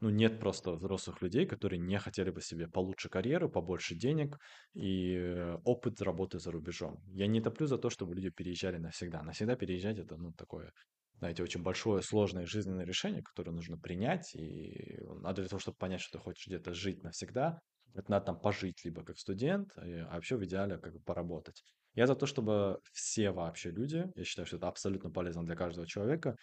ну, 0.00 0.10
нет 0.10 0.38
просто 0.38 0.72
взрослых 0.72 1.22
людей, 1.22 1.44
которые 1.46 1.80
не 1.80 1.98
хотели 1.98 2.30
бы 2.30 2.40
себе 2.40 2.68
получше 2.68 3.08
карьеру, 3.08 3.50
побольше 3.50 3.96
денег 3.96 4.38
и 4.74 5.14
э, 5.16 5.56
опыт 5.64 6.00
работы 6.02 6.38
за 6.38 6.52
рубежом. 6.52 7.02
Я 7.08 7.26
не 7.26 7.40
топлю 7.40 7.66
за 7.66 7.78
то, 7.78 7.90
чтобы 7.90 8.14
люди 8.14 8.30
переезжали 8.30 8.78
навсегда. 8.78 9.22
Навсегда 9.22 9.56
переезжать 9.56 9.98
это, 9.98 10.16
ну, 10.16 10.32
такое, 10.32 10.72
знаете, 11.18 11.42
очень 11.42 11.62
большое, 11.62 12.02
сложное 12.02 12.46
жизненное 12.46 12.84
решение, 12.84 13.22
которое 13.22 13.50
нужно 13.50 13.76
принять. 13.76 14.34
И 14.36 15.00
надо 15.20 15.42
для 15.42 15.48
того, 15.48 15.58
чтобы 15.58 15.76
понять, 15.78 16.00
что 16.00 16.18
ты 16.18 16.22
хочешь 16.22 16.46
где-то 16.46 16.74
жить 16.74 17.02
навсегда, 17.02 17.58
это 17.94 18.10
надо 18.10 18.26
там 18.26 18.40
пожить 18.40 18.84
либо 18.84 19.02
как 19.02 19.18
студент, 19.18 19.72
а 19.76 20.14
вообще 20.14 20.36
в 20.36 20.44
идеале 20.44 20.78
как 20.78 20.92
бы 20.92 21.00
поработать. 21.00 21.64
Я 21.94 22.06
за 22.06 22.14
то, 22.14 22.26
чтобы 22.26 22.78
все 22.92 23.32
вообще 23.32 23.72
люди, 23.72 24.04
я 24.14 24.24
считаю, 24.24 24.46
что 24.46 24.58
это 24.58 24.68
абсолютно 24.68 25.10
полезно 25.10 25.44
для 25.44 25.56
каждого 25.56 25.86
человека, 25.88 26.36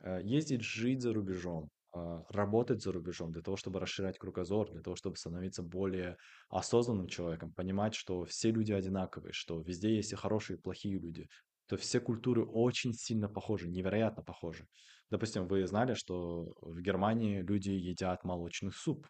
э, 0.00 0.20
ездить 0.22 0.62
жить 0.62 1.00
за 1.00 1.14
рубежом, 1.14 1.70
а, 1.92 2.24
работать 2.28 2.82
за 2.82 2.92
рубежом 2.92 3.32
для 3.32 3.42
того, 3.42 3.56
чтобы 3.56 3.80
расширять 3.80 4.18
кругозор, 4.18 4.70
для 4.70 4.82
того, 4.82 4.96
чтобы 4.96 5.16
становиться 5.16 5.62
более 5.62 6.16
осознанным 6.48 7.08
человеком, 7.08 7.52
понимать, 7.52 7.94
что 7.94 8.24
все 8.24 8.50
люди 8.50 8.72
одинаковые, 8.72 9.32
что 9.32 9.60
везде 9.60 9.96
есть 9.96 10.12
и 10.12 10.16
хорошие, 10.16 10.58
и 10.58 10.60
плохие 10.60 10.98
люди, 10.98 11.28
то 11.66 11.76
все 11.76 12.00
культуры 12.00 12.44
очень 12.44 12.92
сильно 12.92 13.28
похожи, 13.28 13.68
невероятно 13.68 14.22
похожи. 14.22 14.66
Допустим, 15.10 15.46
вы 15.46 15.66
знали, 15.66 15.94
что 15.94 16.52
в 16.60 16.80
Германии 16.80 17.40
люди 17.40 17.70
едят 17.70 18.24
молочный 18.24 18.72
суп. 18.72 19.06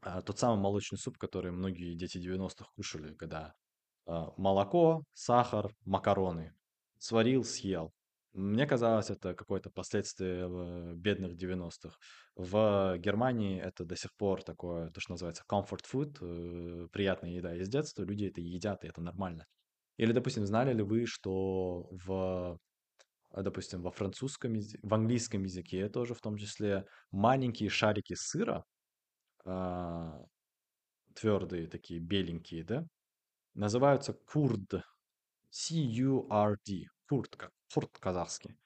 А, 0.00 0.20
тот 0.22 0.38
самый 0.38 0.60
молочный 0.60 0.98
суп, 0.98 1.16
который 1.18 1.52
многие 1.52 1.94
дети 1.94 2.18
90-х 2.18 2.66
кушали, 2.74 3.14
когда 3.14 3.54
а, 4.06 4.32
молоко, 4.36 5.02
сахар, 5.14 5.72
макароны. 5.84 6.52
Сварил, 6.98 7.44
съел. 7.44 7.92
Мне 8.34 8.66
казалось, 8.66 9.10
это 9.10 9.32
какое-то 9.34 9.70
последствие 9.70 10.48
э, 10.48 10.94
бедных 10.94 11.36
90-х. 11.36 11.96
В 12.34 12.98
Германии 12.98 13.60
это 13.60 13.84
до 13.84 13.94
сих 13.94 14.12
пор 14.16 14.42
такое, 14.42 14.90
то, 14.90 15.00
что 15.00 15.12
называется 15.12 15.44
comfort 15.48 15.84
food, 15.90 16.18
э, 16.20 16.88
приятная 16.88 17.30
еда 17.30 17.54
из 17.54 17.68
детства. 17.68 18.02
Люди 18.02 18.24
это 18.26 18.40
едят, 18.40 18.84
и 18.84 18.88
это 18.88 19.00
нормально. 19.00 19.46
Или, 19.98 20.12
допустим, 20.12 20.44
знали 20.46 20.72
ли 20.72 20.82
вы, 20.82 21.06
что 21.06 21.86
в, 21.92 22.58
э, 23.30 23.42
допустим, 23.42 23.82
во 23.82 23.92
французском 23.92 24.54
в 24.82 24.94
английском 24.94 25.44
языке 25.44 25.88
тоже 25.88 26.14
в 26.14 26.20
том 26.20 26.36
числе 26.36 26.86
маленькие 27.12 27.70
шарики 27.70 28.14
сыра, 28.14 28.64
а, 29.44 30.24
твердые 31.14 31.68
такие, 31.68 32.00
беленькие, 32.00 32.64
да, 32.64 32.86
называются 33.54 34.12
курд. 34.12 34.82
C-U-R-D. 35.50 36.88
Куртка. 37.08 37.50
Курт 37.74 37.98
казахский. 37.98 38.56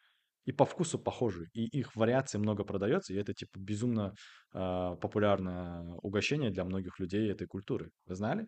И 0.45 0.53
по 0.53 0.67
вкусу 0.67 0.99
похожи. 0.99 1.49
И 1.55 1.65
их 1.65 1.97
вариаций 1.97 2.39
много 2.39 2.65
продается. 2.65 3.15
И 3.15 3.17
это 3.17 3.33
типа 3.33 3.59
безумно 3.59 4.15
э, 4.55 4.97
популярное 5.01 5.95
угощение 6.03 6.51
для 6.51 6.65
многих 6.65 6.99
людей 6.99 7.31
этой 7.31 7.47
культуры. 7.47 7.91
Вы 8.07 8.15
знали? 8.15 8.47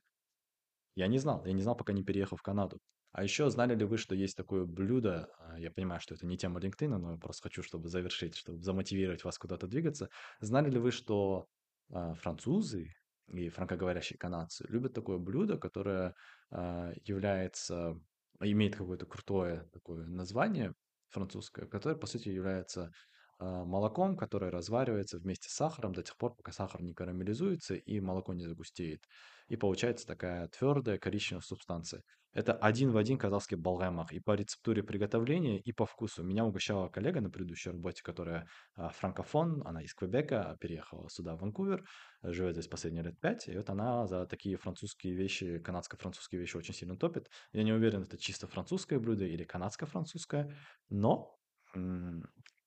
Я 0.96 1.06
не 1.06 1.18
знал. 1.18 1.44
Я 1.46 1.54
не 1.54 1.62
знал, 1.62 1.76
пока 1.76 1.94
не 1.94 2.04
переехал 2.04 2.36
в 2.36 2.42
Канаду. 2.42 2.78
А 3.12 3.22
еще 3.22 3.48
знали 3.48 3.74
ли 3.74 3.86
вы, 3.86 3.96
что 3.96 4.14
есть 4.14 4.36
такое 4.36 4.66
блюдо, 4.66 5.28
а, 5.38 5.58
я 5.58 5.70
понимаю, 5.70 6.00
что 6.00 6.14
это 6.14 6.26
не 6.26 6.36
тема 6.36 6.60
LinkedIn, 6.60 6.88
но 6.88 7.12
я 7.12 7.18
просто 7.18 7.44
хочу, 7.44 7.62
чтобы 7.62 7.88
завершить, 7.88 8.36
чтобы 8.36 8.62
замотивировать 8.62 9.24
вас 9.24 9.38
куда-то 9.38 9.66
двигаться. 9.66 10.08
Знали 10.40 10.70
ли 10.70 10.78
вы, 10.78 10.90
что 10.90 11.46
э, 11.88 12.14
французы 12.14 12.92
и 13.28 13.48
франкоговорящие 13.48 14.18
канадцы 14.18 14.66
любят 14.68 14.92
такое 14.92 15.18
блюдо, 15.18 15.56
которое 15.56 16.14
э, 16.50 16.92
является 17.04 17.98
имеет 18.40 18.76
какое-то 18.76 19.06
крутое 19.06 19.68
такое 19.72 20.06
название 20.06 20.74
французское, 21.08 21.66
которое, 21.66 21.96
по 21.96 22.06
сути, 22.06 22.28
является 22.28 22.92
а, 23.38 23.64
молоком, 23.64 24.16
которое 24.16 24.50
разваривается 24.50 25.18
вместе 25.18 25.48
с 25.48 25.54
сахаром 25.54 25.92
до 25.92 26.02
тех 26.02 26.16
пор, 26.16 26.34
пока 26.36 26.52
сахар 26.52 26.82
не 26.82 26.94
карамелизуется 26.94 27.74
и 27.74 28.00
молоко 28.00 28.34
не 28.34 28.44
загустеет. 28.44 29.04
И 29.50 29.56
получается 29.56 30.06
такая 30.06 30.46
твердая 30.46 30.96
коричневая 30.96 31.42
субстанция. 31.42 32.04
Это 32.32 32.52
один 32.52 32.92
в 32.92 32.96
один 32.96 33.18
казахский 33.18 33.56
болгаймах 33.56 34.12
и 34.12 34.20
по 34.20 34.36
рецептуре 34.36 34.84
приготовления, 34.84 35.58
и 35.58 35.72
по 35.72 35.86
вкусу. 35.86 36.22
Меня 36.22 36.44
угощала 36.44 36.88
коллега 36.88 37.20
на 37.20 37.30
предыдущей 37.30 37.70
работе, 37.70 38.00
которая 38.04 38.46
а, 38.76 38.90
франкофон, 38.90 39.66
она 39.66 39.82
из 39.82 39.92
Квебека, 39.92 40.56
переехала 40.60 41.08
сюда, 41.08 41.34
в 41.34 41.40
Ванкувер, 41.40 41.84
живет 42.22 42.54
здесь 42.54 42.68
последние 42.68 43.02
лет 43.02 43.18
пять, 43.18 43.48
и 43.48 43.56
вот 43.56 43.68
она 43.68 44.06
за 44.06 44.24
такие 44.26 44.56
французские 44.56 45.14
вещи, 45.14 45.58
канадско-французские 45.58 46.40
вещи 46.40 46.56
очень 46.56 46.74
сильно 46.74 46.96
топит. 46.96 47.28
Я 47.50 47.64
не 47.64 47.72
уверен, 47.72 48.02
это 48.02 48.16
чисто 48.18 48.46
французское 48.46 49.00
блюдо 49.00 49.24
или 49.24 49.42
канадско-французское, 49.42 50.56
но 50.90 51.36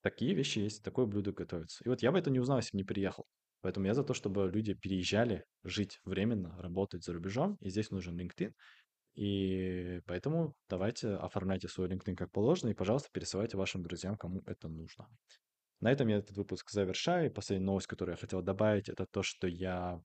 такие 0.02 0.36
вещи 0.36 0.60
есть, 0.60 0.84
такое 0.84 1.06
блюдо 1.06 1.32
готовится. 1.32 1.82
И 1.86 1.88
вот 1.88 2.02
я 2.02 2.12
бы 2.12 2.20
это 2.20 2.30
не 2.30 2.42
узнал, 2.42 2.58
если 2.58 2.76
бы 2.76 2.80
не 2.80 2.84
приехал. 2.84 3.26
Поэтому 3.64 3.86
я 3.86 3.94
за 3.94 4.04
то, 4.04 4.14
чтобы 4.14 4.52
люди 4.52 4.74
переезжали 4.74 5.46
жить 5.64 6.02
временно, 6.04 6.62
работать 6.62 7.04
за 7.04 7.14
рубежом, 7.14 7.56
и 7.62 7.70
здесь 7.70 7.92
нужен 7.92 8.20
LinkedIn. 8.20 8.54
И 9.16 10.02
поэтому 10.06 10.54
давайте 10.70 11.16
оформляйте 11.16 11.70
свой 11.70 11.88
LinkedIn 11.88 12.16
как 12.16 12.32
положено 12.32 12.72
и, 12.72 12.74
пожалуйста, 12.74 13.10
пересылайте 13.14 13.56
вашим 13.56 13.82
друзьям, 13.82 14.18
кому 14.18 14.44
это 14.46 14.68
нужно. 14.68 15.08
На 15.80 15.92
этом 15.92 16.10
я 16.10 16.18
этот 16.18 16.36
выпуск 16.36 16.72
завершаю. 16.72 17.28
И 17.28 17.34
последняя 17.34 17.66
новость, 17.66 17.88
которую 17.88 18.16
я 18.16 18.20
хотел 18.20 18.42
добавить, 18.42 18.90
это 18.90 19.06
то, 19.06 19.24
что 19.24 19.48
я 19.48 20.02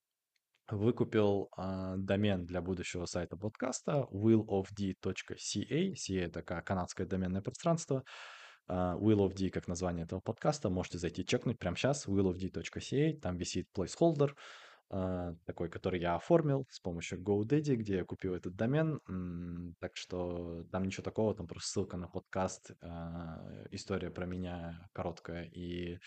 выкупил 0.69 1.49
э, 1.57 1.95
домен 1.97 2.47
для 2.47 2.61
будущего 2.61 3.07
сайта 3.07 3.37
подкаста 3.37 4.07
willofd.ca. 4.13 5.95
CA— 5.95 6.21
это 6.27 6.43
канадское 6.43 7.07
доменное 7.09 7.43
пространство. 7.43 8.05
Uh, 8.69 8.99
Will 9.01 9.27
of 9.27 9.35
D, 9.35 9.51
как 9.51 9.66
название 9.66 10.05
этого 10.05 10.20
подкаста, 10.20 10.69
можете 10.69 10.99
зайти 10.99 11.24
чекнуть 11.24 11.59
прямо 11.59 11.77
сейчас, 11.77 12.07
willofd.ca, 12.07 13.19
там 13.20 13.36
висит 13.39 13.66
placeholder, 13.74 14.32
а, 14.90 15.35
такой, 15.45 15.69
который 15.69 16.01
я 16.01 16.16
оформил 16.16 16.66
с 16.70 16.81
помощью 16.81 17.20
GoDaddy, 17.20 17.74
где 17.77 17.97
я 17.97 18.05
купил 18.05 18.35
этот 18.35 18.57
домен. 18.57 19.01
Так 19.81 19.97
что 19.97 20.65
там 20.73 20.85
ничего 20.85 21.03
такого, 21.03 21.35
там 21.35 21.47
просто 21.47 21.69
ссылка 21.69 21.97
на 21.97 22.09
подкаст, 22.09 22.70
а, 22.81 23.39
история 23.70 24.11
про 24.11 24.24
меня 24.24 24.89
короткая 24.95 25.45
и 25.45 25.99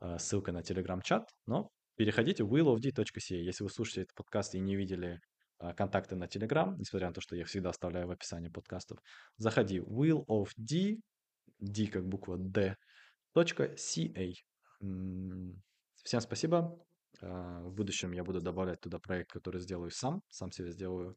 а, 0.00 0.18
ссылка 0.18 0.52
на 0.52 0.62
телеграм-чат. 0.62 1.28
Но 1.46 1.68
переходите 1.96 2.44
в 2.44 2.54
willofd.ca. 2.54 3.36
Если 3.36 3.62
вы 3.62 3.70
слушаете 3.70 4.02
этот 4.02 4.14
подкаст 4.14 4.54
и 4.54 4.60
не 4.60 4.76
видели 4.76 5.20
контакты 5.76 6.16
на 6.16 6.24
Telegram, 6.24 6.74
несмотря 6.76 7.08
на 7.08 7.14
то, 7.14 7.20
что 7.20 7.36
я 7.36 7.42
их 7.42 7.48
всегда 7.48 7.70
оставляю 7.70 8.08
в 8.08 8.10
описании 8.10 8.48
подкастов, 8.48 8.98
заходи 9.36 9.78
Will 9.78 10.24
of 10.26 10.48
D, 11.58 11.86
как 11.88 12.06
буква 12.06 12.36
D, 12.38 12.76
.ca. 13.34 14.34
Всем 16.04 16.20
спасибо. 16.20 16.78
А, 17.22 17.62
в 17.62 17.72
будущем 17.72 18.12
я 18.12 18.24
буду 18.24 18.40
добавлять 18.40 18.80
туда 18.80 18.98
проект, 18.98 19.32
который 19.32 19.60
сделаю 19.60 19.90
сам. 19.90 20.22
Сам 20.28 20.52
себе 20.52 20.70
сделаю 20.70 21.16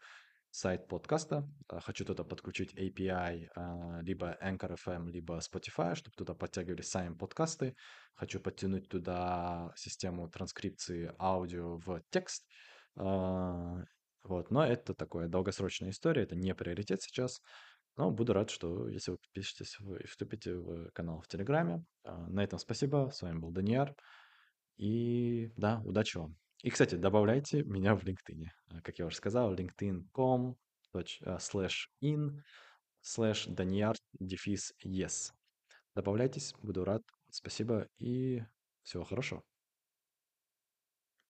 сайт 0.50 0.88
подкаста. 0.88 1.48
А, 1.68 1.80
хочу 1.80 2.06
туда 2.06 2.24
подключить 2.24 2.74
API 2.76 3.48
а, 3.56 4.00
либо 4.02 4.38
Anchor 4.42 4.78
FM, 4.78 5.10
либо 5.10 5.40
Spotify, 5.40 5.96
чтобы 5.96 6.16
туда 6.16 6.34
подтягивались 6.34 6.90
сами 6.90 7.16
подкасты. 7.16 7.76
Хочу 8.16 8.40
подтянуть 8.40 8.90
туда 8.90 9.72
систему 9.76 10.30
транскрипции 10.30 11.14
аудио 11.20 11.78
в 11.78 12.02
текст. 12.10 12.48
Вот, 12.96 14.52
но 14.52 14.66
это 14.66 14.94
такое 14.94 15.28
долгосрочная 15.28 15.92
история, 15.92 16.24
это 16.24 16.36
не 16.36 16.54
приоритет 16.54 17.02
сейчас. 17.02 17.40
Но 17.98 18.12
буду 18.12 18.34
рад, 18.34 18.50
что 18.52 18.88
если 18.88 19.12
вы 19.12 19.18
подпишетесь 19.18 19.76
и 20.00 20.06
вступите 20.06 20.54
в 20.56 20.92
канал 20.92 21.22
в 21.22 21.28
Телеграме. 21.28 21.84
На 22.04 22.44
этом 22.44 22.60
спасибо. 22.60 23.10
С 23.12 23.24
вами 23.24 23.40
был 23.40 23.52
Даниар. 23.52 23.96
И 24.78 25.52
да, 25.58 25.82
удачи 25.84 26.18
вам. 26.18 26.38
И, 26.62 26.70
кстати, 26.70 26.96
добавляйте 26.96 27.64
меня 27.64 27.96
в 27.96 28.04
LinkedIn. 28.04 28.46
А, 28.70 28.82
как 28.82 29.00
я 29.00 29.06
уже 29.08 29.18
сказал, 29.18 29.54
linkedin.com 29.54 30.56
slash 30.94 31.88
in 32.04 32.42
slash 33.04 33.48
daniar 33.48 33.96
дефис 34.20 34.74
yes. 34.86 35.34
Добавляйтесь, 35.96 36.54
буду 36.62 36.84
рад. 36.84 37.02
Спасибо 37.30 37.88
и 37.98 38.44
всего 38.84 39.04
хорошего. 39.04 39.44